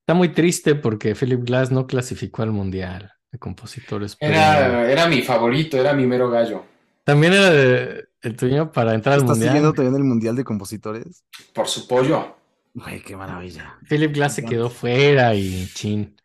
está 0.00 0.14
muy 0.14 0.30
triste 0.30 0.74
porque 0.74 1.14
Philip 1.14 1.44
Glass 1.44 1.70
no 1.70 1.86
clasificó 1.86 2.42
al 2.42 2.52
Mundial 2.52 3.12
de 3.30 3.38
Compositores. 3.38 4.16
Era, 4.20 4.90
era 4.90 5.06
mi 5.06 5.22
favorito, 5.22 5.76
era 5.76 5.92
mi 5.92 6.06
mero 6.06 6.30
gallo. 6.30 6.64
También 7.04 7.32
era 7.34 7.50
de- 7.50 8.08
el 8.20 8.36
tuyo 8.36 8.72
para 8.72 8.94
entrar 8.94 9.14
al 9.14 9.20
¿Estás 9.20 9.36
Mundial. 9.36 9.50
siguiendo 9.50 9.72
también 9.72 9.94
el 9.94 10.04
Mundial 10.04 10.34
de 10.36 10.44
Compositores? 10.44 11.24
Por 11.54 11.68
su 11.68 11.86
pollo. 11.86 12.36
Güey, 12.74 13.02
qué 13.02 13.16
maravilla. 13.16 13.78
Philip 13.88 14.12
Glass 14.14 14.34
se 14.36 14.44
quedó 14.44 14.70
fuera 14.70 15.34
y 15.34 15.68
chin. 15.74 16.16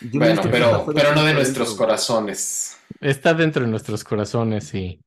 Yo 0.00 0.18
Bueno, 0.18 0.42
pero, 0.50 0.86
pero 0.94 1.14
no 1.14 1.24
de 1.24 1.34
nuestros 1.34 1.74
corazones. 1.74 2.76
Está 3.00 3.34
dentro 3.34 3.62
de 3.64 3.70
nuestros 3.70 4.02
corazones 4.02 4.74
y 4.74 5.00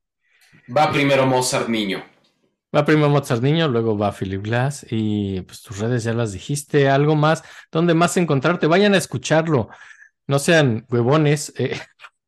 Va 0.74 0.90
primero 0.90 1.26
Mozart 1.26 1.68
niño. 1.68 2.02
Va 2.74 2.84
primero 2.84 3.08
Mozart 3.10 3.42
Niño, 3.42 3.68
luego 3.68 3.96
va 3.96 4.12
Philip 4.12 4.42
Glass 4.42 4.86
y 4.90 5.40
pues 5.42 5.62
tus 5.62 5.78
redes 5.78 6.04
ya 6.04 6.12
las 6.14 6.32
dijiste. 6.32 6.88
¿Algo 6.88 7.14
más? 7.16 7.42
¿Dónde 7.70 7.94
más 7.94 8.16
encontrarte? 8.16 8.66
Vayan 8.66 8.94
a 8.94 8.98
escucharlo. 8.98 9.68
No 10.26 10.38
sean 10.38 10.86
huevones. 10.90 11.52
eh, 11.58 11.78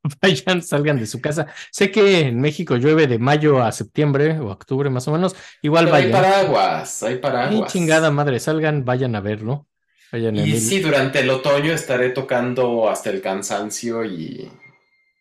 Vayan, 0.22 0.62
salgan 0.62 0.98
de 0.98 1.06
su 1.06 1.20
casa. 1.20 1.48
Sé 1.72 1.90
que 1.90 2.20
en 2.28 2.40
México 2.40 2.76
llueve 2.76 3.06
de 3.08 3.18
mayo 3.18 3.62
a 3.62 3.72
septiembre 3.72 4.38
o 4.40 4.48
octubre 4.50 4.90
más 4.90 5.08
o 5.08 5.12
menos. 5.12 5.36
Igual 5.62 5.88
Pero 5.88 5.96
hay 5.96 6.06
vayan. 6.06 6.10
paraguas, 6.10 7.02
hay 7.02 7.18
Ay, 7.44 7.62
paraguas. 7.62 7.66
chingada 7.66 8.10
madre, 8.10 8.40
salgan, 8.40 8.84
vayan 8.84 9.14
a 9.16 9.20
verlo. 9.20 9.68
Vayan 10.12 10.38
a 10.40 10.46
Y 10.46 10.60
sí, 10.60 10.80
durante 10.80 11.20
el 11.20 11.30
otoño 11.30 11.72
estaré 11.72 12.10
tocando 12.10 12.88
hasta 12.88 13.10
el 13.10 13.20
cansancio 13.22 14.04
y 14.04 14.50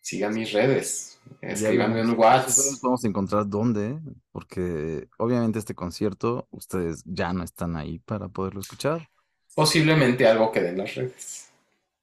sigan 0.01 0.35
mis 0.35 0.53
redes. 0.53 1.14
Escríbanme 1.41 2.01
en 2.01 2.17
WhatsApp. 2.17 2.79
vamos 2.83 3.03
a 3.03 3.07
encontrar 3.07 3.47
dónde, 3.47 3.99
porque 4.31 5.07
obviamente 5.17 5.59
este 5.59 5.75
concierto 5.75 6.47
ustedes 6.51 7.03
ya 7.05 7.33
no 7.33 7.43
están 7.43 7.75
ahí 7.75 7.99
para 7.99 8.27
poderlo 8.29 8.61
escuchar. 8.61 9.09
Posiblemente 9.53 10.27
algo 10.27 10.51
quede 10.51 10.69
en 10.69 10.77
las 10.79 10.95
redes. 10.95 11.49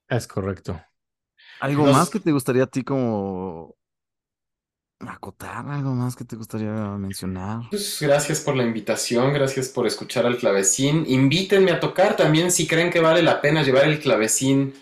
Es 0.09 0.27
correcto. 0.27 0.81
¿Algo 1.61 1.87
Nos- 1.87 1.97
más 1.97 2.11
que 2.11 2.21
te 2.21 2.33
gustaría 2.33 2.65
a 2.65 2.67
ti 2.67 2.83
como 2.83 3.77
acotar? 5.01 5.67
¿Algo 5.69 5.93
más 5.95 6.17
que 6.17 6.25
te 6.25 6.37
gustaría 6.37 6.73
mencionar? 6.99 7.63
Pues 7.71 7.99
gracias 8.01 8.41
por 8.41 8.57
la 8.57 8.63
invitación, 8.65 9.33
gracias 9.33 9.69
por 9.69 9.87
escuchar 9.87 10.27
al 10.27 10.39
clavecín. 10.39 11.05
Invítenme 11.07 11.73
a 11.73 11.81
tocar 11.81 12.17
también 12.17 12.51
si 12.53 12.67
creen 12.67 12.91
que 12.91 13.01
vale 13.01 13.23
la 13.23 13.41
pena 13.41 13.63
llevar 13.63 13.85
el 13.85 13.99
clavecín 14.01 14.75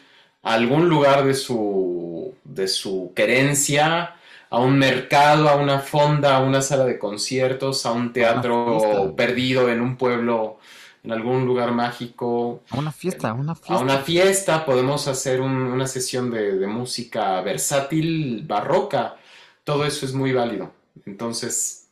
a 0.42 0.54
algún 0.54 0.88
lugar 0.88 1.24
de 1.24 1.34
su, 1.34 2.34
de 2.44 2.68
su 2.68 3.12
querencia, 3.14 4.14
a 4.50 4.58
un 4.58 4.78
mercado, 4.78 5.48
a 5.48 5.56
una 5.56 5.78
fonda, 5.80 6.36
a 6.36 6.40
una 6.40 6.60
sala 6.60 6.84
de 6.84 6.98
conciertos, 6.98 7.86
a 7.86 7.92
un 7.92 8.12
teatro 8.12 9.14
perdido 9.16 9.68
en 9.68 9.80
un 9.80 9.96
pueblo, 9.96 10.58
en 11.04 11.12
algún 11.12 11.46
lugar 11.46 11.72
mágico. 11.72 12.62
A 12.70 12.78
una 12.78 12.92
fiesta, 12.92 13.30
a 13.30 13.34
una 13.34 13.52
A 13.52 13.54
fiesta. 13.56 13.84
una 13.84 13.98
fiesta 13.98 14.64
podemos 14.66 15.06
hacer 15.08 15.40
un- 15.40 15.50
una 15.76 15.86
sesión 15.86 16.30
de, 16.30 16.58
de 16.58 16.66
música 16.66 17.40
versátil, 17.42 18.44
barroca. 18.46 19.16
Todo 19.64 19.84
eso 19.86 20.04
es 20.06 20.12
muy 20.12 20.32
válido. 20.32 20.72
Entonces, 21.06 21.88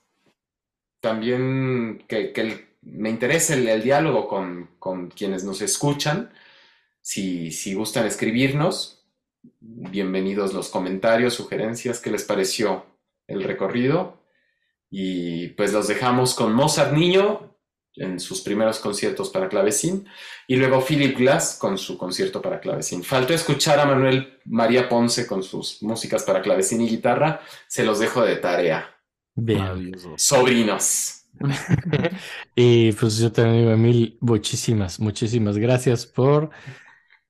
también 1.01 2.05
que, 2.09 2.33
que 2.33 2.41
el- 2.41 2.69
me 2.83 3.11
interesa 3.11 3.55
el, 3.55 3.69
el 3.69 3.83
diálogo 3.83 4.29
con, 4.29 4.71
con 4.79 5.09
quienes 5.11 5.45
nos 5.45 5.61
escuchan. 5.61 6.31
Si, 7.03 7.53
si 7.53 7.75
gustan 7.75 8.07
escribirnos, 8.07 8.98
bienvenidos 9.61 10.53
los 10.55 10.69
comentarios, 10.69 11.35
sugerencias, 11.35 12.01
qué 12.01 12.11
les 12.11 12.25
pareció 12.25 12.87
el 13.27 13.43
recorrido. 13.43 14.23
Y 14.91 15.49
pues 15.49 15.73
los 15.73 15.89
dejamos 15.89 16.35
con 16.35 16.53
Mozart 16.55 16.93
Niño 16.93 17.57
en 17.97 18.21
sus 18.21 18.41
primeros 18.41 18.79
conciertos 18.79 19.29
para 19.31 19.49
clavecín 19.49 20.07
y 20.47 20.57
luego 20.57 20.81
Philip 20.81 21.19
Glass 21.19 21.57
con 21.61 21.77
su 21.79 21.99
concierto 21.99 22.41
para 22.41 22.61
clavecín. 22.61 23.03
Faltó 23.03 23.35
escuchar 23.35 23.81
a 23.81 23.87
Manuel 23.87 24.39
María 24.45 24.89
Ponce 24.89 25.27
con 25.27 25.43
sus 25.43 25.83
músicas 25.83 26.23
para 26.23 26.41
clavecín 26.41 26.81
y 26.81 26.89
guitarra. 26.89 27.41
Se 27.67 27.85
los 27.85 27.99
dejo 27.99 28.23
de 28.23 28.37
tarea. 28.37 28.89
Bien. 29.35 29.59
Maravilloso. 29.61 30.15
Sobrinos. 30.17 31.15
Y 32.55 32.93
pues 32.93 33.19
yo 33.19 33.31
también 33.31 33.59
digo, 33.59 33.71
Emil, 33.71 34.19
muchísimas, 34.21 34.99
muchísimas 34.99 35.57
gracias 35.59 36.05
por, 36.05 36.51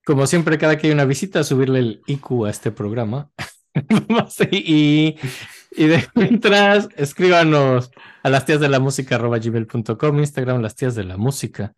como 0.09 0.27
siempre, 0.27 0.57
cada 0.57 0.79
que 0.79 0.87
hay 0.87 0.93
una 0.95 1.05
visita, 1.05 1.45
subirle 1.45 1.79
el 1.81 2.01
IQ 2.07 2.47
a 2.47 2.51
este 2.51 2.71
programa. 2.73 3.31
y, 4.51 5.17
y 5.77 5.85
de 5.87 6.09
mientras, 6.15 6.89
escríbanos 6.97 7.91
a 8.23 8.31
las 8.31 8.47
tías 8.47 8.59
de 8.61 8.71
la 8.71 8.81
música 8.81 9.17
arroba 9.17 9.39
gmail.com, 9.39 10.19
Instagram 10.19 10.63
las 10.63 10.75
tías 10.77 10.95
de 10.95 11.05
la 11.05 11.19
música. 11.19 11.75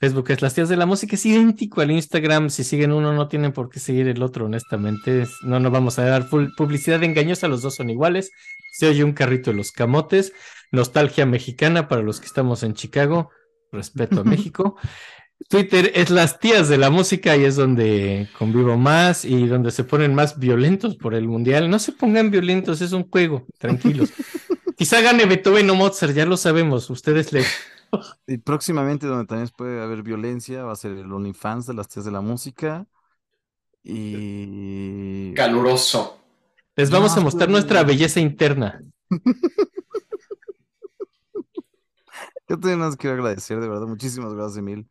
Facebook 0.00 0.30
es 0.32 0.42
Las 0.42 0.52
Tías 0.54 0.68
de 0.68 0.76
la 0.76 0.84
Música, 0.84 1.14
es 1.14 1.24
idéntico 1.24 1.80
al 1.80 1.92
Instagram. 1.92 2.50
Si 2.50 2.64
siguen 2.64 2.90
uno, 2.90 3.12
no 3.12 3.28
tienen 3.28 3.52
por 3.52 3.70
qué 3.70 3.78
seguir 3.78 4.08
el 4.08 4.20
otro, 4.22 4.46
honestamente. 4.46 5.22
Es- 5.22 5.36
No 5.44 5.60
nos 5.60 5.70
vamos 5.70 5.96
a 6.00 6.04
dar 6.04 6.28
pu- 6.28 6.52
publicidad 6.56 7.02
engañosa, 7.04 7.46
los 7.46 7.62
dos 7.62 7.76
son 7.76 7.88
iguales. 7.88 8.32
Se 8.72 8.88
oye 8.88 9.04
un 9.04 9.12
carrito 9.12 9.52
de 9.52 9.56
los 9.56 9.70
camotes. 9.70 10.32
Nostalgia 10.72 11.24
mexicana 11.24 11.86
para 11.86 12.02
los 12.02 12.18
que 12.18 12.26
estamos 12.26 12.64
en 12.64 12.74
Chicago. 12.74 13.30
Respeto 13.70 14.22
a 14.22 14.24
México. 14.24 14.76
Twitter 15.48 15.92
es 15.94 16.10
Las 16.10 16.38
Tías 16.38 16.68
de 16.68 16.78
la 16.78 16.90
Música 16.90 17.36
y 17.36 17.44
es 17.44 17.56
donde 17.56 18.28
convivo 18.38 18.76
más 18.76 19.24
y 19.24 19.46
donde 19.46 19.70
se 19.70 19.84
ponen 19.84 20.14
más 20.14 20.38
violentos 20.38 20.96
por 20.96 21.14
el 21.14 21.28
mundial. 21.28 21.70
No 21.70 21.78
se 21.78 21.92
pongan 21.92 22.30
violentos, 22.30 22.80
es 22.80 22.92
un 22.92 23.08
juego, 23.08 23.46
tranquilos. 23.58 24.10
Quizá 24.76 25.00
gane 25.00 25.26
Beethoven 25.26 25.68
o 25.70 25.74
Mozart, 25.74 26.14
ya 26.14 26.26
lo 26.26 26.36
sabemos. 26.36 26.88
Ustedes 26.90 27.32
le 27.32 27.44
Y 28.26 28.38
próximamente, 28.38 29.06
donde 29.06 29.26
también 29.26 29.48
puede 29.56 29.82
haber 29.82 30.02
violencia, 30.02 30.64
va 30.64 30.72
a 30.72 30.76
ser 30.76 30.92
el 30.92 31.12
OnlyFans 31.12 31.66
de 31.66 31.74
las 31.74 31.88
tías 31.88 32.04
de 32.04 32.10
la 32.10 32.20
música. 32.20 32.86
Y. 33.82 35.34
Caluroso. 35.34 36.18
Les 36.76 36.90
vamos 36.90 37.16
a 37.16 37.20
mostrar 37.20 37.48
pues, 37.48 37.52
nuestra 37.52 37.82
belleza 37.82 38.20
interna. 38.20 38.82
Yo 42.48 42.58
también 42.58 42.78
nos 42.80 42.96
quiero 42.96 43.14
agradecer, 43.16 43.60
de 43.60 43.68
verdad. 43.68 43.86
Muchísimas 43.86 44.32
gracias, 44.34 44.58
Emil. 44.58 44.88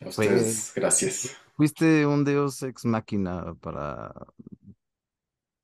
A 0.00 0.08
ustedes, 0.08 0.72
gracias. 0.74 1.36
Fuiste 1.56 2.06
un 2.06 2.24
deus 2.24 2.62
ex 2.62 2.84
máquina 2.84 3.54
para 3.60 4.12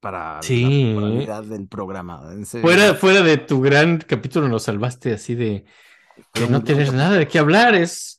para 0.01 0.43
Sí. 0.43 0.93
la 0.95 1.01
moralidad 1.01 1.45
del 1.45 1.67
programa. 1.69 2.29
en 2.33 2.45
serio. 2.45 2.67
Fuera, 2.67 2.95
fuera 2.95 3.23
de 3.23 3.39
tu 3.39 3.61
gran 3.63 3.99
capítulo, 3.99 4.49
nos 4.49 4.65
salvaste 4.65 5.13
así 5.15 5.35
de, 5.35 5.65
de 6.35 6.49
no 6.51 6.63
tener 6.63 6.93
nada 6.93 7.17
de 7.17 7.27
qué 7.27 7.39
hablar. 7.39 7.75
Es. 7.75 8.19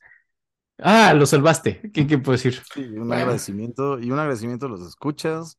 Ah, 0.78 1.14
lo 1.14 1.26
salvaste. 1.26 1.90
¿Qué, 1.92 2.06
qué 2.06 2.18
puedo 2.18 2.32
decir? 2.36 2.60
Sí, 2.74 2.80
un 2.80 3.06
Bueno. 3.06 3.14
agradecimiento 3.14 3.98
y 4.00 4.10
un 4.10 4.18
agradecimiento 4.18 4.66
a 4.66 4.68
los 4.70 4.86
escuchas 4.86 5.58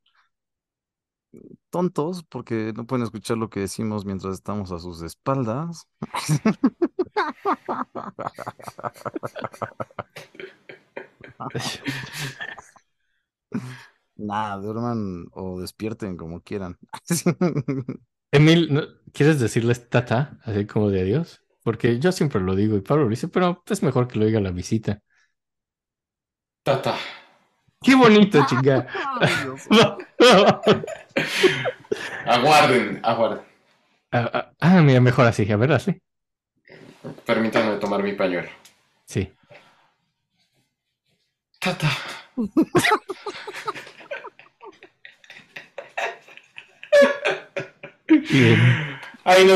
tontos 1.70 2.24
porque 2.24 2.74
no 2.76 2.86
pueden 2.88 3.04
escuchar 3.06 3.38
lo 3.38 3.50
que 3.50 3.62
decimos 3.62 4.06
mientras 4.06 4.36
estamos 4.36 4.72
a 4.72 4.80
sus 4.80 5.02
espaldas. 5.02 5.88
Nada, 14.16 14.58
duerman 14.58 15.28
o 15.34 15.60
despierten 15.62 16.18
como 16.18 16.42
quieran. 16.42 16.78
Emil, 18.32 18.74
¿no- 18.74 18.82
¿quieres 19.14 19.40
decirles 19.40 19.90
tata, 19.90 20.40
así 20.44 20.66
como 20.66 20.90
de 20.90 21.02
adiós? 21.02 21.42
Porque 21.64 22.00
yo 22.00 22.12
siempre 22.12 22.42
lo 22.42 22.56
digo 22.56 22.76
y 22.78 22.82
Pablo 22.82 23.04
lo 23.06 23.10
dice, 23.10 23.28
pero 23.28 23.64
es 23.70 23.84
mejor 23.84 24.08
que 24.08 24.20
lo 24.20 24.26
diga 24.26 24.40
la 24.42 24.52
visita. 24.52 25.02
Tata. 26.64 26.94
Qué 27.82 27.96
bonito, 27.96 28.46
chinga. 28.50 28.88
Ay, 29.22 29.34
Dios. 29.44 29.68
Aguarden, 32.26 33.00
aguarden. 33.04 33.40
ah, 34.12 34.30
ah, 34.34 34.52
ah, 34.60 34.82
mira, 34.82 35.00
mejor 35.02 35.26
así. 35.26 35.50
A 35.52 35.56
ver, 35.58 35.72
así. 35.72 36.00
Permítanme 37.26 37.78
tomar 37.78 38.04
mi 38.04 38.14
pañuelo. 38.14 38.50
Sí. 39.06 39.32
Tata. 41.60 41.90
Bien. 48.08 49.00
Ay, 49.24 49.46
no. 49.46 49.56